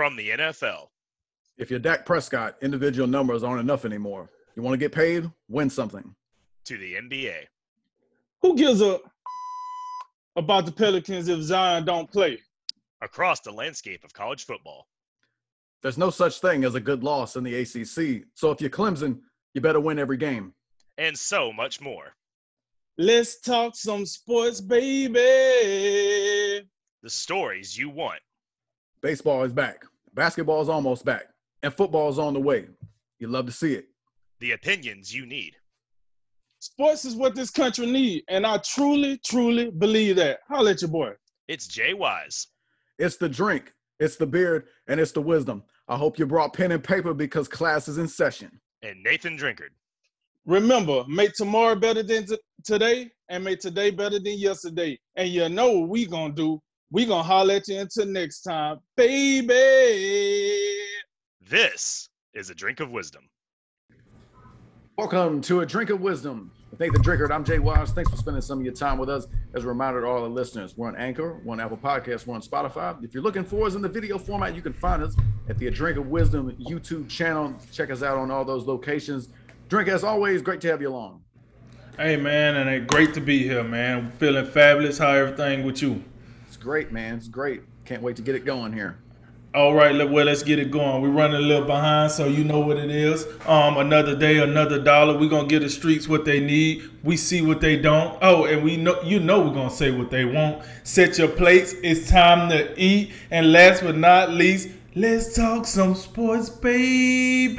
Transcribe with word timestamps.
from 0.00 0.16
the 0.16 0.30
NFL. 0.30 0.88
If 1.58 1.68
you're 1.68 1.78
Dak 1.78 2.06
Prescott, 2.06 2.56
individual 2.62 3.06
numbers 3.06 3.42
aren't 3.42 3.60
enough 3.60 3.84
anymore. 3.84 4.30
You 4.56 4.62
want 4.62 4.72
to 4.72 4.78
get 4.78 4.92
paid? 4.92 5.30
Win 5.50 5.68
something. 5.68 6.14
To 6.64 6.78
the 6.78 6.94
NBA. 6.94 7.34
Who 8.40 8.56
gives 8.56 8.80
a 8.80 8.98
about 10.36 10.64
the 10.64 10.72
Pelicans 10.72 11.28
if 11.28 11.42
Zion 11.42 11.84
don't 11.84 12.10
play? 12.10 12.38
Across 13.02 13.40
the 13.40 13.52
landscape 13.52 14.02
of 14.02 14.14
college 14.14 14.46
football. 14.46 14.86
There's 15.82 15.98
no 15.98 16.08
such 16.08 16.40
thing 16.40 16.64
as 16.64 16.74
a 16.74 16.80
good 16.80 17.04
loss 17.04 17.36
in 17.36 17.44
the 17.44 17.56
ACC. 17.56 18.24
So 18.32 18.50
if 18.50 18.62
you're 18.62 18.70
Clemson, 18.70 19.18
you 19.52 19.60
better 19.60 19.80
win 19.80 19.98
every 19.98 20.16
game. 20.16 20.54
And 20.96 21.14
so 21.14 21.52
much 21.52 21.78
more. 21.78 22.14
Let's 22.96 23.38
talk 23.42 23.76
some 23.76 24.06
sports, 24.06 24.62
baby. 24.62 25.12
The 27.02 27.10
stories 27.10 27.76
you 27.76 27.90
want. 27.90 28.20
Baseball 29.02 29.44
is 29.44 29.52
back. 29.52 29.84
Basketball 30.14 30.60
is 30.62 30.68
almost 30.68 31.04
back. 31.04 31.24
And 31.62 31.72
football 31.72 32.08
is 32.08 32.18
on 32.18 32.34
the 32.34 32.40
way. 32.40 32.66
You 33.18 33.28
love 33.28 33.46
to 33.46 33.52
see 33.52 33.74
it. 33.74 33.88
The 34.40 34.52
opinions 34.52 35.14
you 35.14 35.26
need. 35.26 35.56
Sports 36.60 37.04
is 37.04 37.14
what 37.16 37.34
this 37.34 37.50
country 37.50 37.86
needs, 37.86 38.24
and 38.28 38.46
I 38.46 38.58
truly, 38.58 39.18
truly 39.24 39.70
believe 39.70 40.16
that. 40.16 40.40
Holla 40.48 40.72
at 40.72 40.82
your 40.82 40.90
boy. 40.90 41.12
It's 41.48 41.66
Jay 41.66 41.94
Wise. 41.94 42.48
It's 42.98 43.16
the 43.16 43.28
drink, 43.28 43.72
it's 43.98 44.16
the 44.16 44.26
beard, 44.26 44.66
and 44.86 45.00
it's 45.00 45.12
the 45.12 45.22
wisdom. 45.22 45.62
I 45.88 45.96
hope 45.96 46.18
you 46.18 46.26
brought 46.26 46.52
pen 46.52 46.72
and 46.72 46.84
paper 46.84 47.14
because 47.14 47.48
class 47.48 47.88
is 47.88 47.96
in 47.96 48.08
session. 48.08 48.60
And 48.82 49.02
Nathan 49.02 49.38
Drinkard. 49.38 49.70
Remember, 50.44 51.04
make 51.08 51.32
tomorrow 51.32 51.74
better 51.76 52.02
than 52.02 52.26
t- 52.26 52.38
today, 52.62 53.10
and 53.30 53.42
make 53.42 53.60
today 53.60 53.90
better 53.90 54.18
than 54.18 54.38
yesterday. 54.38 54.98
And 55.16 55.28
you 55.30 55.48
know 55.48 55.70
what 55.70 55.88
we 55.88 56.06
gonna 56.06 56.34
do? 56.34 56.60
We 56.92 57.06
gonna 57.06 57.22
holler 57.22 57.54
at 57.54 57.68
you 57.68 57.78
until 57.78 58.06
next 58.06 58.40
time, 58.40 58.78
baby. 58.96 59.54
This 61.48 62.08
is 62.34 62.50
a 62.50 62.54
drink 62.54 62.80
of 62.80 62.90
wisdom. 62.90 63.28
Welcome 64.98 65.40
to 65.42 65.60
a 65.60 65.66
drink 65.66 65.90
of 65.90 66.00
wisdom. 66.00 66.50
with 66.72 66.80
Nathan 66.80 67.00
Drinkard, 67.00 67.30
I'm 67.30 67.44
Jay 67.44 67.60
Wise. 67.60 67.92
Thanks 67.92 68.10
for 68.10 68.16
spending 68.16 68.42
some 68.42 68.58
of 68.58 68.64
your 68.64 68.74
time 68.74 68.98
with 68.98 69.08
us. 69.08 69.28
As 69.54 69.62
a 69.62 69.68
reminder 69.68 70.00
to 70.00 70.08
all 70.08 70.22
the 70.22 70.28
listeners, 70.28 70.76
we're 70.76 70.88
on 70.88 70.96
Anchor, 70.96 71.40
we're 71.44 71.52
on 71.52 71.60
Apple 71.60 71.76
Podcasts, 71.76 72.26
we're 72.26 72.34
on 72.34 72.42
Spotify. 72.42 73.00
If 73.04 73.14
you're 73.14 73.22
looking 73.22 73.44
for 73.44 73.68
us 73.68 73.76
in 73.76 73.82
the 73.82 73.88
video 73.88 74.18
format, 74.18 74.56
you 74.56 74.60
can 74.60 74.72
find 74.72 75.00
us 75.00 75.14
at 75.48 75.58
the 75.58 75.68
A 75.68 75.70
Drink 75.70 75.96
of 75.96 76.08
Wisdom 76.08 76.50
YouTube 76.56 77.08
channel. 77.08 77.54
Check 77.70 77.90
us 77.90 78.02
out 78.02 78.18
on 78.18 78.32
all 78.32 78.44
those 78.44 78.66
locations. 78.66 79.28
Drink, 79.68 79.88
as 79.88 80.02
always, 80.02 80.42
great 80.42 80.60
to 80.62 80.68
have 80.68 80.82
you 80.82 80.88
along. 80.88 81.22
Hey 81.96 82.16
man, 82.16 82.56
and 82.56 82.68
it 82.68 82.88
great 82.88 83.14
to 83.14 83.20
be 83.20 83.44
here, 83.44 83.62
man. 83.62 84.10
Feeling 84.18 84.46
fabulous. 84.46 84.98
How 84.98 85.10
everything 85.10 85.64
with 85.64 85.82
you? 85.82 86.02
Great, 86.60 86.92
man. 86.92 87.14
It's 87.16 87.26
great. 87.28 87.62
Can't 87.86 88.02
wait 88.02 88.16
to 88.16 88.22
get 88.22 88.34
it 88.34 88.44
going 88.44 88.74
here. 88.74 88.98
All 89.52 89.74
right, 89.74 90.08
well, 90.08 90.26
let's 90.26 90.44
get 90.44 90.60
it 90.60 90.70
going. 90.70 91.02
We're 91.02 91.08
running 91.08 91.38
a 91.38 91.40
little 91.40 91.64
behind, 91.66 92.12
so 92.12 92.26
you 92.26 92.44
know 92.44 92.60
what 92.60 92.76
it 92.76 92.90
is. 92.90 93.26
Um, 93.46 93.78
another 93.78 94.14
day, 94.14 94.38
another 94.38 94.78
dollar. 94.78 95.18
We're 95.18 95.28
gonna 95.28 95.48
give 95.48 95.62
the 95.62 95.68
streets 95.68 96.06
what 96.06 96.24
they 96.24 96.38
need. 96.38 96.88
We 97.02 97.16
see 97.16 97.42
what 97.42 97.60
they 97.60 97.76
don't. 97.76 98.16
Oh, 98.22 98.44
and 98.44 98.62
we 98.62 98.76
know 98.76 99.02
you 99.02 99.18
know 99.18 99.40
we're 99.40 99.54
gonna 99.54 99.70
say 99.70 99.90
what 99.90 100.08
they 100.10 100.24
want. 100.24 100.62
Set 100.84 101.18
your 101.18 101.26
plates. 101.26 101.74
It's 101.82 102.08
time 102.08 102.48
to 102.50 102.80
eat. 102.80 103.12
And 103.32 103.50
last 103.50 103.82
but 103.82 103.96
not 103.96 104.30
least, 104.30 104.68
let's 104.94 105.34
talk 105.34 105.66
some 105.66 105.96
sports, 105.96 106.48
baby. 106.48 107.56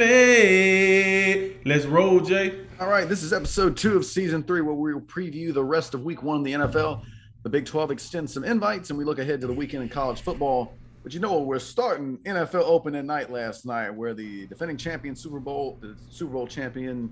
Let's 1.66 1.86
roll, 1.88 2.22
Jay. 2.22 2.58
All 2.80 2.88
right, 2.88 3.10
this 3.10 3.22
is 3.22 3.34
episode 3.34 3.76
two 3.76 3.98
of 3.98 4.06
season 4.06 4.44
three, 4.44 4.62
where 4.62 4.74
we 4.74 4.94
will 4.94 5.02
preview 5.02 5.54
the 5.54 5.64
rest 5.64 5.94
of 5.94 6.06
week 6.06 6.24
one 6.24 6.38
in 6.38 6.44
the 6.44 6.54
NFL. 6.54 7.04
The 7.44 7.50
Big 7.50 7.66
12 7.66 7.92
extends 7.92 8.34
some 8.34 8.44
invites, 8.44 8.90
and 8.90 9.00
we 9.00 9.06
look 9.06 9.20
ahead 9.20 9.42
to 9.42 9.48
the 9.48 9.54
weekend 9.54 9.84
in 9.84 9.90
college 9.90 10.22
football. 10.22 10.74
But 11.04 11.14
you 11.14 11.20
know 11.20 11.34
what? 11.34 11.48
We're 11.48 11.60
starting 11.60 12.18
NFL 12.20 12.64
opening 12.64 13.08
night 13.08 13.32
last 13.32 13.66
night, 13.66 13.90
where 13.90 14.14
the 14.14 14.46
defending 14.48 14.78
champion 14.78 15.16
Super 15.16 15.40
Bowl, 15.40 15.80
the 15.82 15.96
Super 16.10 16.34
Bowl 16.34 16.46
champion, 16.46 17.12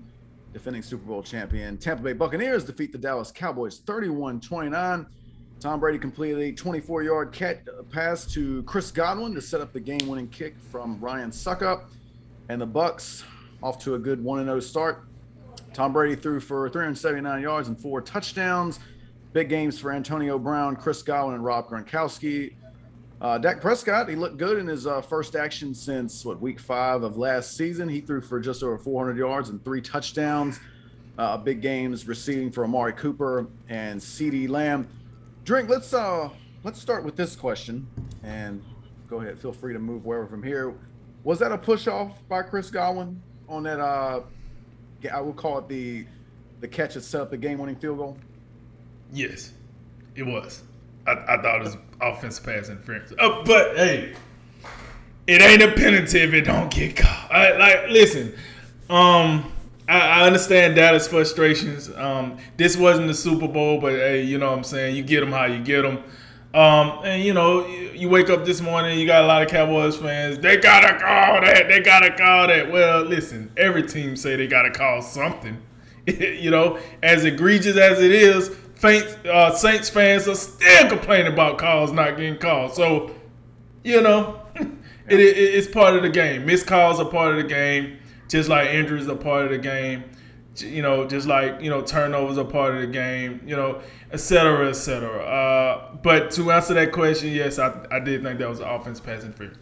defending 0.52 0.82
Super 0.82 1.04
Bowl 1.04 1.22
champion 1.22 1.76
Tampa 1.76 2.02
Bay 2.02 2.12
Buccaneers 2.12 2.64
defeat 2.64 2.92
the 2.92 2.98
Dallas 2.98 3.30
Cowboys 3.32 3.80
31-29. 3.82 5.06
Tom 5.60 5.78
Brady 5.78 5.98
completed 5.98 6.38
a 6.38 6.52
24-yard 6.52 7.32
catch 7.32 7.58
uh, 7.68 7.82
pass 7.84 8.24
to 8.32 8.62
Chris 8.62 8.90
Godwin 8.90 9.34
to 9.34 9.42
set 9.42 9.60
up 9.60 9.72
the 9.72 9.80
game-winning 9.80 10.28
kick 10.28 10.58
from 10.70 10.98
Ryan 11.00 11.30
Succop, 11.30 11.84
and 12.48 12.60
the 12.60 12.66
Bucs 12.66 13.24
off 13.62 13.78
to 13.84 13.94
a 13.94 13.98
good 13.98 14.24
1-0 14.24 14.62
start. 14.62 15.04
Tom 15.72 15.92
Brady 15.92 16.16
threw 16.16 16.40
for 16.40 16.68
379 16.68 17.42
yards 17.42 17.68
and 17.68 17.78
four 17.78 18.00
touchdowns. 18.00 18.80
Big 19.32 19.48
games 19.48 19.78
for 19.78 19.92
Antonio 19.92 20.38
Brown, 20.38 20.74
Chris 20.74 21.02
Godwin, 21.02 21.36
and 21.36 21.44
Rob 21.44 21.68
Gronkowski. 21.68 22.54
Uh, 23.20 23.38
Dak 23.38 23.60
Prescott, 23.60 24.08
he 24.08 24.16
looked 24.16 24.38
good 24.38 24.58
in 24.58 24.66
his 24.66 24.86
uh, 24.86 25.00
first 25.02 25.36
action 25.36 25.74
since 25.74 26.24
what 26.24 26.40
week 26.40 26.58
five 26.58 27.02
of 27.02 27.16
last 27.16 27.56
season. 27.56 27.88
He 27.88 28.00
threw 28.00 28.20
for 28.20 28.40
just 28.40 28.62
over 28.62 28.78
400 28.78 29.16
yards 29.16 29.50
and 29.50 29.62
three 29.62 29.82
touchdowns. 29.82 30.58
Uh, 31.18 31.36
big 31.36 31.60
games 31.60 32.08
receiving 32.08 32.50
for 32.50 32.64
Amari 32.64 32.94
Cooper 32.94 33.46
and 33.68 34.00
CeeDee 34.00 34.48
Lamb. 34.48 34.88
Drink. 35.44 35.68
Let's 35.68 35.92
uh 35.92 36.30
let's 36.64 36.80
start 36.80 37.04
with 37.04 37.14
this 37.14 37.36
question, 37.36 37.86
and 38.22 38.64
go 39.08 39.20
ahead. 39.20 39.38
Feel 39.38 39.52
free 39.52 39.74
to 39.74 39.78
move 39.78 40.04
wherever 40.04 40.26
from 40.26 40.42
here. 40.42 40.74
Was 41.22 41.38
that 41.40 41.52
a 41.52 41.58
push 41.58 41.86
off 41.88 42.26
by 42.28 42.42
Chris 42.42 42.70
Godwin 42.70 43.20
on 43.48 43.62
that? 43.64 43.80
Uh, 43.80 44.22
I 45.12 45.20
would 45.20 45.36
call 45.36 45.58
it 45.58 45.68
the 45.68 46.06
the 46.60 46.68
catch 46.68 46.96
up 46.96 47.30
the 47.30 47.36
game 47.36 47.58
winning 47.58 47.76
field 47.76 47.98
goal. 47.98 48.16
Yes, 49.12 49.52
it 50.14 50.24
was. 50.24 50.62
I, 51.06 51.12
I 51.12 51.42
thought 51.42 51.60
it 51.60 51.64
was 51.64 51.76
offensive 52.00 52.44
pass 52.44 52.68
interference. 52.68 53.12
Uh, 53.18 53.42
but 53.44 53.76
hey, 53.76 54.14
it 55.26 55.42
ain't 55.42 55.62
a 55.62 55.72
penalty 55.72 56.18
if 56.18 56.32
it 56.32 56.42
don't 56.42 56.70
get 56.72 56.96
caught. 56.96 57.28
I, 57.30 57.56
like, 57.56 57.90
listen, 57.90 58.34
um, 58.88 59.52
I, 59.88 59.98
I 59.98 60.26
understand 60.26 60.76
Dallas 60.76 61.08
frustrations. 61.08 61.90
Um, 61.96 62.38
this 62.56 62.76
wasn't 62.76 63.08
the 63.08 63.14
Super 63.14 63.48
Bowl, 63.48 63.80
but 63.80 63.92
hey, 63.92 64.22
you 64.22 64.38
know 64.38 64.50
what 64.50 64.58
I'm 64.58 64.64
saying? 64.64 64.96
You 64.96 65.02
get 65.02 65.20
them 65.20 65.32
how 65.32 65.46
you 65.46 65.62
get 65.62 65.82
them. 65.82 66.02
Um, 66.52 67.00
and 67.04 67.22
you 67.22 67.32
know, 67.32 67.64
you, 67.66 67.90
you 67.94 68.08
wake 68.08 68.28
up 68.28 68.44
this 68.44 68.60
morning, 68.60 68.98
you 68.98 69.06
got 69.06 69.22
a 69.22 69.26
lot 69.26 69.42
of 69.42 69.48
Cowboys 69.48 69.96
fans. 69.96 70.38
They 70.38 70.56
gotta 70.56 70.98
call 70.98 71.40
that. 71.42 71.68
They 71.68 71.80
gotta 71.80 72.10
call 72.16 72.48
that. 72.48 72.70
Well, 72.72 73.02
listen, 73.02 73.52
every 73.56 73.84
team 73.84 74.16
say 74.16 74.34
they 74.34 74.48
gotta 74.48 74.70
call 74.70 75.00
something. 75.00 75.62
you 76.06 76.50
know, 76.50 76.78
as 77.02 77.24
egregious 77.24 77.76
as 77.76 78.00
it 78.00 78.10
is, 78.10 78.56
Saints, 78.80 79.14
uh, 79.26 79.54
Saints 79.54 79.90
fans 79.90 80.26
are 80.26 80.34
still 80.34 80.88
complaining 80.88 81.30
about 81.30 81.58
calls 81.58 81.92
not 81.92 82.16
getting 82.16 82.38
called. 82.38 82.72
So, 82.74 83.14
you 83.84 84.00
know, 84.00 84.40
it, 84.56 85.20
it, 85.20 85.36
it's 85.36 85.68
part 85.68 85.94
of 85.96 86.02
the 86.02 86.08
game. 86.08 86.46
Missed 86.46 86.66
calls 86.66 86.98
are 86.98 87.04
part 87.04 87.32
of 87.32 87.36
the 87.36 87.48
game, 87.48 87.98
just 88.28 88.48
like 88.48 88.70
injuries 88.70 89.06
are 89.06 89.16
part 89.16 89.44
of 89.44 89.50
the 89.50 89.58
game. 89.58 90.04
You 90.56 90.80
know, 90.80 91.06
just 91.06 91.26
like 91.26 91.60
you 91.60 91.68
know, 91.68 91.82
turnovers 91.82 92.38
are 92.38 92.44
part 92.44 92.74
of 92.74 92.80
the 92.80 92.86
game. 92.86 93.42
You 93.44 93.54
know, 93.54 93.82
et 94.12 94.20
cetera, 94.20 94.70
et 94.70 94.72
cetera. 94.72 95.24
Uh, 95.24 95.96
but 95.96 96.30
to 96.32 96.50
answer 96.50 96.72
that 96.72 96.90
question, 96.90 97.34
yes, 97.34 97.58
I, 97.58 97.86
I 97.90 98.00
did 98.00 98.22
think 98.22 98.38
that 98.38 98.48
was 98.48 98.60
an 98.60 98.68
offense 98.68 98.98
pass 98.98 99.24
interference. 99.24 99.58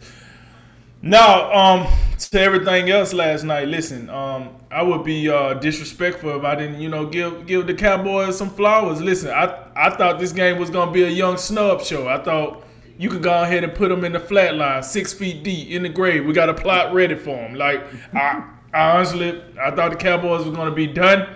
Now, 1.01 1.53
um, 1.53 1.87
to 2.31 2.39
everything 2.39 2.89
else 2.89 3.13
last 3.13 3.43
night. 3.43 3.67
Listen, 3.67 4.09
um, 4.09 4.55
I 4.69 4.83
would 4.83 5.03
be 5.03 5.29
uh, 5.29 5.55
disrespectful 5.55 6.37
if 6.37 6.43
I 6.43 6.55
didn't, 6.55 6.79
you 6.79 6.89
know, 6.89 7.05
give 7.05 7.47
give 7.47 7.65
the 7.65 7.73
Cowboys 7.73 8.37
some 8.37 8.49
flowers. 8.49 9.01
Listen, 9.01 9.31
I 9.31 9.65
I 9.75 9.89
thought 9.95 10.19
this 10.19 10.31
game 10.31 10.59
was 10.59 10.69
gonna 10.69 10.91
be 10.91 11.03
a 11.03 11.09
young 11.09 11.37
snub 11.37 11.81
show. 11.81 12.07
I 12.07 12.21
thought 12.21 12.63
you 12.97 13.09
could 13.09 13.23
go 13.23 13.41
ahead 13.41 13.63
and 13.63 13.73
put 13.73 13.89
them 13.89 14.03
in 14.03 14.11
the 14.11 14.19
flat 14.19 14.55
line, 14.55 14.83
six 14.83 15.13
feet 15.13 15.43
deep 15.43 15.71
in 15.71 15.83
the 15.83 15.89
grave. 15.89 16.25
We 16.25 16.33
got 16.33 16.49
a 16.49 16.53
plot 16.53 16.93
ready 16.93 17.15
for 17.15 17.35
them. 17.35 17.55
Like 17.55 17.81
I, 18.13 18.43
I 18.73 18.97
honestly, 18.97 19.41
I 19.59 19.71
thought 19.71 19.91
the 19.91 19.97
Cowboys 19.97 20.45
were 20.45 20.51
gonna 20.51 20.75
be 20.75 20.87
done. 20.87 21.27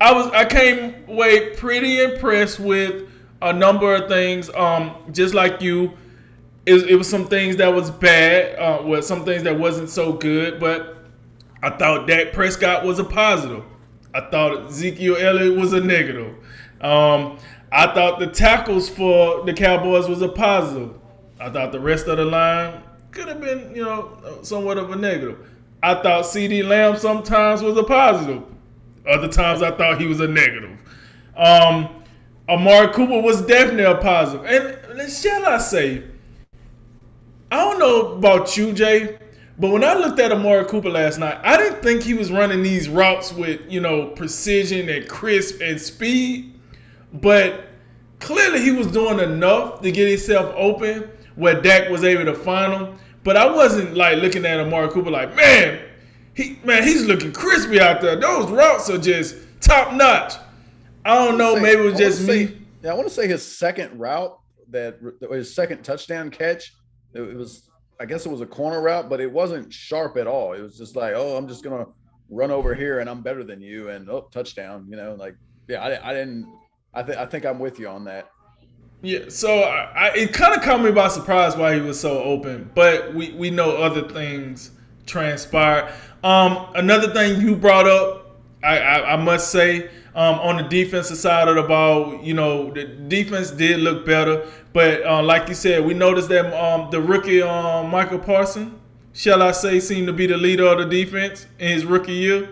I 0.00 0.12
was, 0.12 0.30
I 0.32 0.44
came 0.44 1.08
away 1.08 1.56
pretty 1.56 2.02
impressed 2.02 2.60
with 2.60 3.08
a 3.40 3.52
number 3.52 3.94
of 3.94 4.08
things. 4.08 4.50
Um, 4.54 4.94
just 5.10 5.32
like 5.34 5.62
you 5.62 5.94
it, 6.66 6.90
it 6.90 6.96
was 6.96 7.08
some 7.08 7.26
things 7.26 7.56
that 7.56 7.72
was 7.72 7.90
bad, 7.90 8.58
uh, 8.58 8.82
with 8.82 9.04
some 9.04 9.24
things 9.24 9.44
that 9.44 9.58
wasn't 9.58 9.88
so 9.88 10.12
good. 10.12 10.60
But 10.60 10.98
I 11.62 11.70
thought 11.70 12.06
Dak 12.06 12.32
Prescott 12.32 12.84
was 12.84 12.98
a 12.98 13.04
positive. 13.04 13.64
I 14.12 14.20
thought 14.30 14.66
Ezekiel 14.66 15.16
Elliott 15.16 15.58
was 15.58 15.72
a 15.72 15.80
negative. 15.80 16.34
Um, 16.80 17.38
I 17.72 17.92
thought 17.94 18.18
the 18.18 18.26
tackles 18.26 18.88
for 18.88 19.44
the 19.44 19.52
Cowboys 19.52 20.08
was 20.08 20.22
a 20.22 20.28
positive. 20.28 20.94
I 21.38 21.50
thought 21.50 21.72
the 21.72 21.80
rest 21.80 22.06
of 22.06 22.16
the 22.16 22.24
line 22.24 22.82
could 23.10 23.28
have 23.28 23.40
been, 23.40 23.74
you 23.74 23.84
know, 23.84 24.40
somewhat 24.42 24.78
of 24.78 24.90
a 24.90 24.96
negative. 24.96 25.38
I 25.82 25.94
thought 25.94 26.24
CeeDee 26.24 26.66
Lamb 26.66 26.96
sometimes 26.96 27.62
was 27.62 27.76
a 27.76 27.84
positive. 27.84 28.42
Other 29.08 29.28
times 29.28 29.62
I 29.62 29.70
thought 29.70 30.00
he 30.00 30.06
was 30.06 30.20
a 30.20 30.26
negative. 30.26 30.78
Um, 31.36 32.02
Amari 32.48 32.92
Cooper 32.92 33.20
was 33.20 33.42
definitely 33.42 33.84
a 33.84 33.96
positive. 33.96 34.44
And 34.44 35.12
shall 35.12 35.44
I 35.46 35.58
say, 35.58 36.04
I 37.50 37.56
don't 37.58 37.78
know 37.78 38.12
about 38.14 38.56
you, 38.56 38.72
Jay, 38.72 39.18
but 39.58 39.70
when 39.70 39.84
I 39.84 39.94
looked 39.94 40.18
at 40.18 40.32
Amari 40.32 40.64
Cooper 40.66 40.90
last 40.90 41.18
night, 41.18 41.38
I 41.42 41.56
didn't 41.56 41.82
think 41.82 42.02
he 42.02 42.14
was 42.14 42.30
running 42.32 42.62
these 42.62 42.88
routes 42.88 43.32
with, 43.32 43.60
you 43.68 43.80
know, 43.80 44.08
precision 44.10 44.88
and 44.88 45.08
crisp 45.08 45.60
and 45.60 45.80
speed. 45.80 46.52
But 47.12 47.66
clearly 48.18 48.60
he 48.62 48.72
was 48.72 48.88
doing 48.88 49.20
enough 49.20 49.80
to 49.82 49.92
get 49.92 50.08
himself 50.08 50.52
open 50.56 51.10
where 51.36 51.60
Dak 51.60 51.88
was 51.90 52.02
able 52.04 52.24
to 52.24 52.34
find 52.34 52.72
him. 52.72 52.98
but 53.22 53.36
I 53.36 53.50
wasn't 53.50 53.94
like 53.96 54.18
looking 54.18 54.44
at 54.46 54.58
Amari 54.60 54.88
Cooper 54.90 55.10
like, 55.10 55.34
man, 55.36 55.80
he 56.34 56.58
man, 56.64 56.82
he's 56.82 57.04
looking 57.04 57.32
crispy 57.32 57.80
out 57.80 58.00
there. 58.00 58.16
Those 58.16 58.50
routes 58.50 58.90
are 58.90 58.98
just 58.98 59.36
top 59.60 59.92
notch. 59.94 60.34
I 61.04 61.14
don't 61.14 61.38
know, 61.38 61.54
Say- 61.54 61.60
maybe 61.62 61.80
it 61.82 61.84
was 61.84 61.98
just 61.98 62.26
say- 62.26 62.46
me. 62.46 62.58
Yeah, 62.82 62.92
I 62.92 62.94
want 62.94 63.08
to 63.08 63.14
say 63.14 63.26
his 63.26 63.44
second 63.44 63.98
route 63.98 64.38
that 64.70 64.98
that 65.20 65.30
his 65.30 65.54
second 65.54 65.82
touchdown 65.82 66.30
catch. 66.30 66.74
It, 67.16 67.36
was, 67.36 67.68
I 67.98 68.06
guess, 68.06 68.26
it 68.26 68.30
was 68.30 68.40
a 68.40 68.46
corner 68.46 68.80
route, 68.82 69.08
but 69.08 69.20
it 69.20 69.30
wasn't 69.30 69.72
sharp 69.72 70.16
at 70.16 70.26
all. 70.26 70.52
It 70.52 70.60
was 70.60 70.76
just 70.76 70.96
like, 70.96 71.14
oh, 71.14 71.36
I'm 71.36 71.48
just 71.48 71.64
gonna 71.64 71.86
run 72.28 72.50
over 72.50 72.74
here 72.74 73.00
and 73.00 73.08
I'm 73.08 73.22
better 73.22 73.44
than 73.44 73.60
you, 73.60 73.88
and 73.88 74.08
oh, 74.08 74.28
touchdown. 74.32 74.86
You 74.88 74.96
know, 74.96 75.14
like, 75.18 75.36
yeah, 75.68 75.82
I, 75.82 76.10
I 76.10 76.12
didn't. 76.12 76.46
I 76.94 77.02
think 77.02 77.18
I 77.18 77.26
think 77.26 77.44
I'm 77.44 77.58
with 77.58 77.78
you 77.78 77.88
on 77.88 78.04
that. 78.04 78.30
Yeah, 79.02 79.28
so 79.28 79.60
I, 79.60 80.08
I, 80.08 80.14
it 80.14 80.32
kind 80.32 80.54
of 80.56 80.62
caught 80.62 80.82
me 80.82 80.90
by 80.90 81.08
surprise 81.08 81.54
why 81.56 81.74
he 81.74 81.80
was 81.80 82.00
so 82.00 82.22
open, 82.22 82.70
but 82.74 83.14
we, 83.14 83.32
we 83.32 83.50
know 83.50 83.76
other 83.76 84.08
things 84.08 84.70
transpired. 85.04 85.92
Um, 86.24 86.68
another 86.74 87.12
thing 87.12 87.40
you 87.40 87.54
brought 87.54 87.86
up, 87.86 88.38
I, 88.64 88.78
I, 88.78 89.12
I 89.12 89.16
must 89.16 89.50
say, 89.50 89.90
um, 90.16 90.40
on 90.40 90.56
the 90.56 90.62
defensive 90.62 91.18
side 91.18 91.46
of 91.46 91.56
the 91.56 91.62
ball, 91.62 92.18
you 92.22 92.32
know, 92.32 92.70
the 92.72 92.84
defense 92.84 93.50
did 93.50 93.80
look 93.80 94.06
better, 94.06 94.50
but 94.72 95.04
uh, 95.04 95.22
like 95.22 95.46
you 95.48 95.54
said, 95.54 95.84
we 95.84 95.92
noticed 95.92 96.30
that 96.30 96.52
um, 96.58 96.90
the 96.90 97.00
rookie 97.00 97.42
um, 97.42 97.90
Micah 97.90 98.18
Parson, 98.18 98.80
shall 99.12 99.42
I 99.42 99.52
say, 99.52 99.78
seemed 99.78 100.06
to 100.06 100.14
be 100.14 100.26
the 100.26 100.38
leader 100.38 100.64
of 100.64 100.78
the 100.78 100.86
defense 100.86 101.46
in 101.58 101.68
his 101.68 101.84
rookie 101.84 102.14
year. 102.14 102.48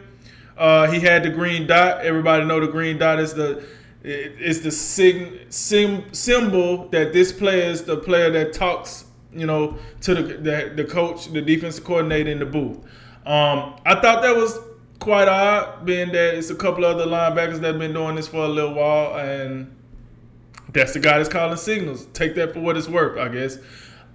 Uh, 0.59 0.91
he 0.91 1.01
had 1.01 1.23
the 1.23 1.31
green 1.31 1.67
dot. 1.67 2.03
Everybody 2.03 2.45
know 2.45 2.61
the 2.61 2.69
green 2.69 2.99
dot 2.99 3.19
is 3.19 3.33
the 3.33 3.65
it's 4.05 4.61
the 4.61 4.71
sig- 4.71 5.47
sim- 5.49 6.13
symbol 6.13 6.89
that 6.89 7.15
this 7.15 7.33
player 7.33 7.63
is 7.63 7.85
the 7.85 7.97
player 7.97 8.31
that 8.31 8.53
talks, 8.53 9.07
you 9.33 9.47
know, 9.47 9.79
to 10.03 10.15
the 10.15 10.23
the, 10.23 10.73
the 10.77 10.85
coach, 10.85 11.33
the 11.33 11.41
defensive 11.41 11.83
coordinator 11.83 12.31
in 12.31 12.39
the 12.39 12.47
booth. 12.47 12.77
Um, 13.25 13.77
I 13.87 13.99
thought 14.01 14.23
that 14.23 14.37
was 14.37 14.59
quite 14.99 15.29
odd, 15.29 15.85
being 15.85 16.13
that 16.13 16.35
it's 16.35 16.51
a 16.51 16.55
couple 16.55 16.85
other 16.85 17.07
linebackers 17.07 17.61
that 17.61 17.65
have 17.73 17.79
been 17.79 17.93
doing 17.93 18.17
this 18.17 18.29
for 18.29 18.45
a 18.45 18.49
little 18.49 18.75
while, 18.75 19.19
and 19.19 19.75
that's 20.73 20.93
the 20.93 21.01
guy 21.01 21.19
that's 21.19 21.29
calling 21.29 21.57
signals. 21.57 22.07
Take 22.13 22.35
that 22.37 22.53
for 22.53 22.61
what 22.61 22.77
it's 22.77 22.89
worth, 22.89 23.19
I 23.19 23.29
guess. 23.29 23.59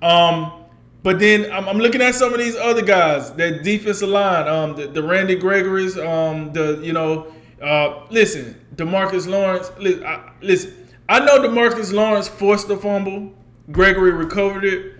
Um, 0.01 0.53
but 1.01 1.19
then 1.19 1.51
I'm, 1.51 1.67
I'm 1.67 1.77
looking 1.77 2.01
at 2.01 2.15
some 2.15 2.33
of 2.33 2.39
these 2.39 2.55
other 2.55 2.81
guys, 2.81 3.31
that 3.33 3.63
defensive 3.63 4.09
line, 4.09 4.47
um, 4.47 4.75
the, 4.75 4.87
the 4.87 5.03
Randy 5.03 5.35
Gregory's, 5.35 5.97
um, 5.97 6.51
the 6.51 6.79
you 6.83 6.93
know, 6.93 7.33
uh, 7.61 8.05
listen, 8.09 8.59
Demarcus 8.75 9.27
Lawrence. 9.27 9.71
I, 9.79 10.31
listen, 10.41 10.87
I 11.07 11.19
know 11.19 11.39
Demarcus 11.39 11.93
Lawrence 11.93 12.27
forced 12.27 12.67
the 12.67 12.77
fumble. 12.77 13.33
Gregory 13.71 14.11
recovered 14.11 14.65
it. 14.65 14.98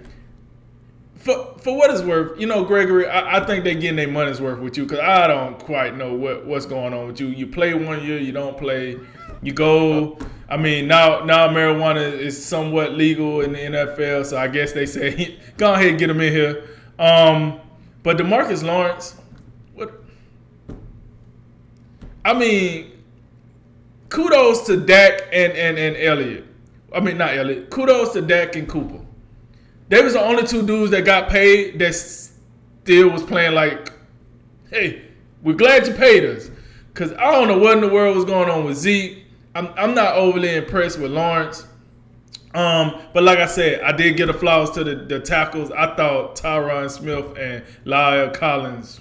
For, 1.19 1.53
for 1.61 1.75
what 1.75 1.91
it's 1.91 2.01
worth, 2.01 2.39
you 2.39 2.47
know, 2.47 2.63
Gregory, 2.63 3.05
I, 3.05 3.37
I 3.37 3.45
think 3.45 3.65
they're 3.65 3.73
getting 3.73 3.97
their 3.97 4.07
money's 4.07 4.39
worth 4.39 4.59
with 4.59 4.77
you 4.77 4.83
because 4.83 4.99
I 4.99 5.27
don't 5.27 5.59
quite 5.59 5.97
know 5.97 6.13
what, 6.13 6.45
what's 6.45 6.65
going 6.65 6.93
on 6.93 7.07
with 7.07 7.19
you. 7.19 7.27
You 7.27 7.45
play 7.45 7.73
one 7.73 8.01
year, 8.05 8.17
you 8.17 8.31
don't 8.31 8.57
play. 8.57 8.97
You 9.41 9.51
go. 9.51 10.17
I 10.49 10.55
mean, 10.57 10.87
now 10.87 11.23
now 11.25 11.47
marijuana 11.49 12.11
is 12.11 12.43
somewhat 12.43 12.93
legal 12.93 13.41
in 13.41 13.51
the 13.51 13.59
NFL, 13.59 14.25
so 14.25 14.37
I 14.37 14.47
guess 14.47 14.71
they 14.71 14.85
say 14.85 15.37
go 15.57 15.73
ahead 15.73 15.89
and 15.89 15.99
get 15.99 16.09
him 16.09 16.21
in 16.21 16.33
here. 16.33 16.67
Um, 16.97 17.59
but 18.01 18.17
Demarcus 18.17 18.63
Lawrence, 18.63 19.15
what? 19.75 19.93
I 22.25 22.33
mean, 22.33 22.91
kudos 24.09 24.65
to 24.67 24.77
Dak 24.77 25.23
and 25.31 25.53
and 25.53 25.77
and 25.77 25.97
Elliott. 25.97 26.45
I 26.93 27.01
mean, 27.01 27.17
not 27.17 27.37
Elliott. 27.37 27.69
Kudos 27.69 28.13
to 28.13 28.21
Dak 28.21 28.55
and 28.55 28.67
Cooper. 28.67 29.05
They 29.89 30.01
was 30.01 30.13
the 30.13 30.21
only 30.21 30.45
two 30.45 30.65
dudes 30.65 30.91
that 30.91 31.03
got 31.03 31.29
paid 31.29 31.79
that 31.79 31.93
still 31.93 33.09
was 33.09 33.23
playing 33.23 33.55
like, 33.55 33.91
hey, 34.69 35.03
we're 35.43 35.55
glad 35.55 35.87
you 35.87 35.93
paid 35.93 36.25
us. 36.25 36.49
Cause 36.93 37.13
I 37.13 37.31
don't 37.31 37.47
know 37.47 37.57
what 37.57 37.77
in 37.77 37.81
the 37.81 37.87
world 37.87 38.15
was 38.15 38.25
going 38.25 38.49
on 38.49 38.65
with 38.65 38.77
Zeke. 38.77 39.23
I'm 39.55 39.67
I'm 39.77 39.95
not 39.95 40.15
overly 40.15 40.55
impressed 40.55 40.99
with 40.99 41.11
Lawrence. 41.11 41.65
Um, 42.53 43.01
but 43.13 43.23
like 43.23 43.39
I 43.39 43.45
said, 43.45 43.81
I 43.81 43.91
did 43.91 44.17
get 44.17 44.29
a 44.29 44.33
flowers 44.33 44.71
to 44.71 44.83
the, 44.83 44.95
the 44.95 45.19
tackles. 45.19 45.71
I 45.71 45.95
thought 45.95 46.35
Tyron 46.35 46.89
Smith 46.89 47.37
and 47.37 47.63
La'el 47.85 48.33
Collins, 48.33 48.99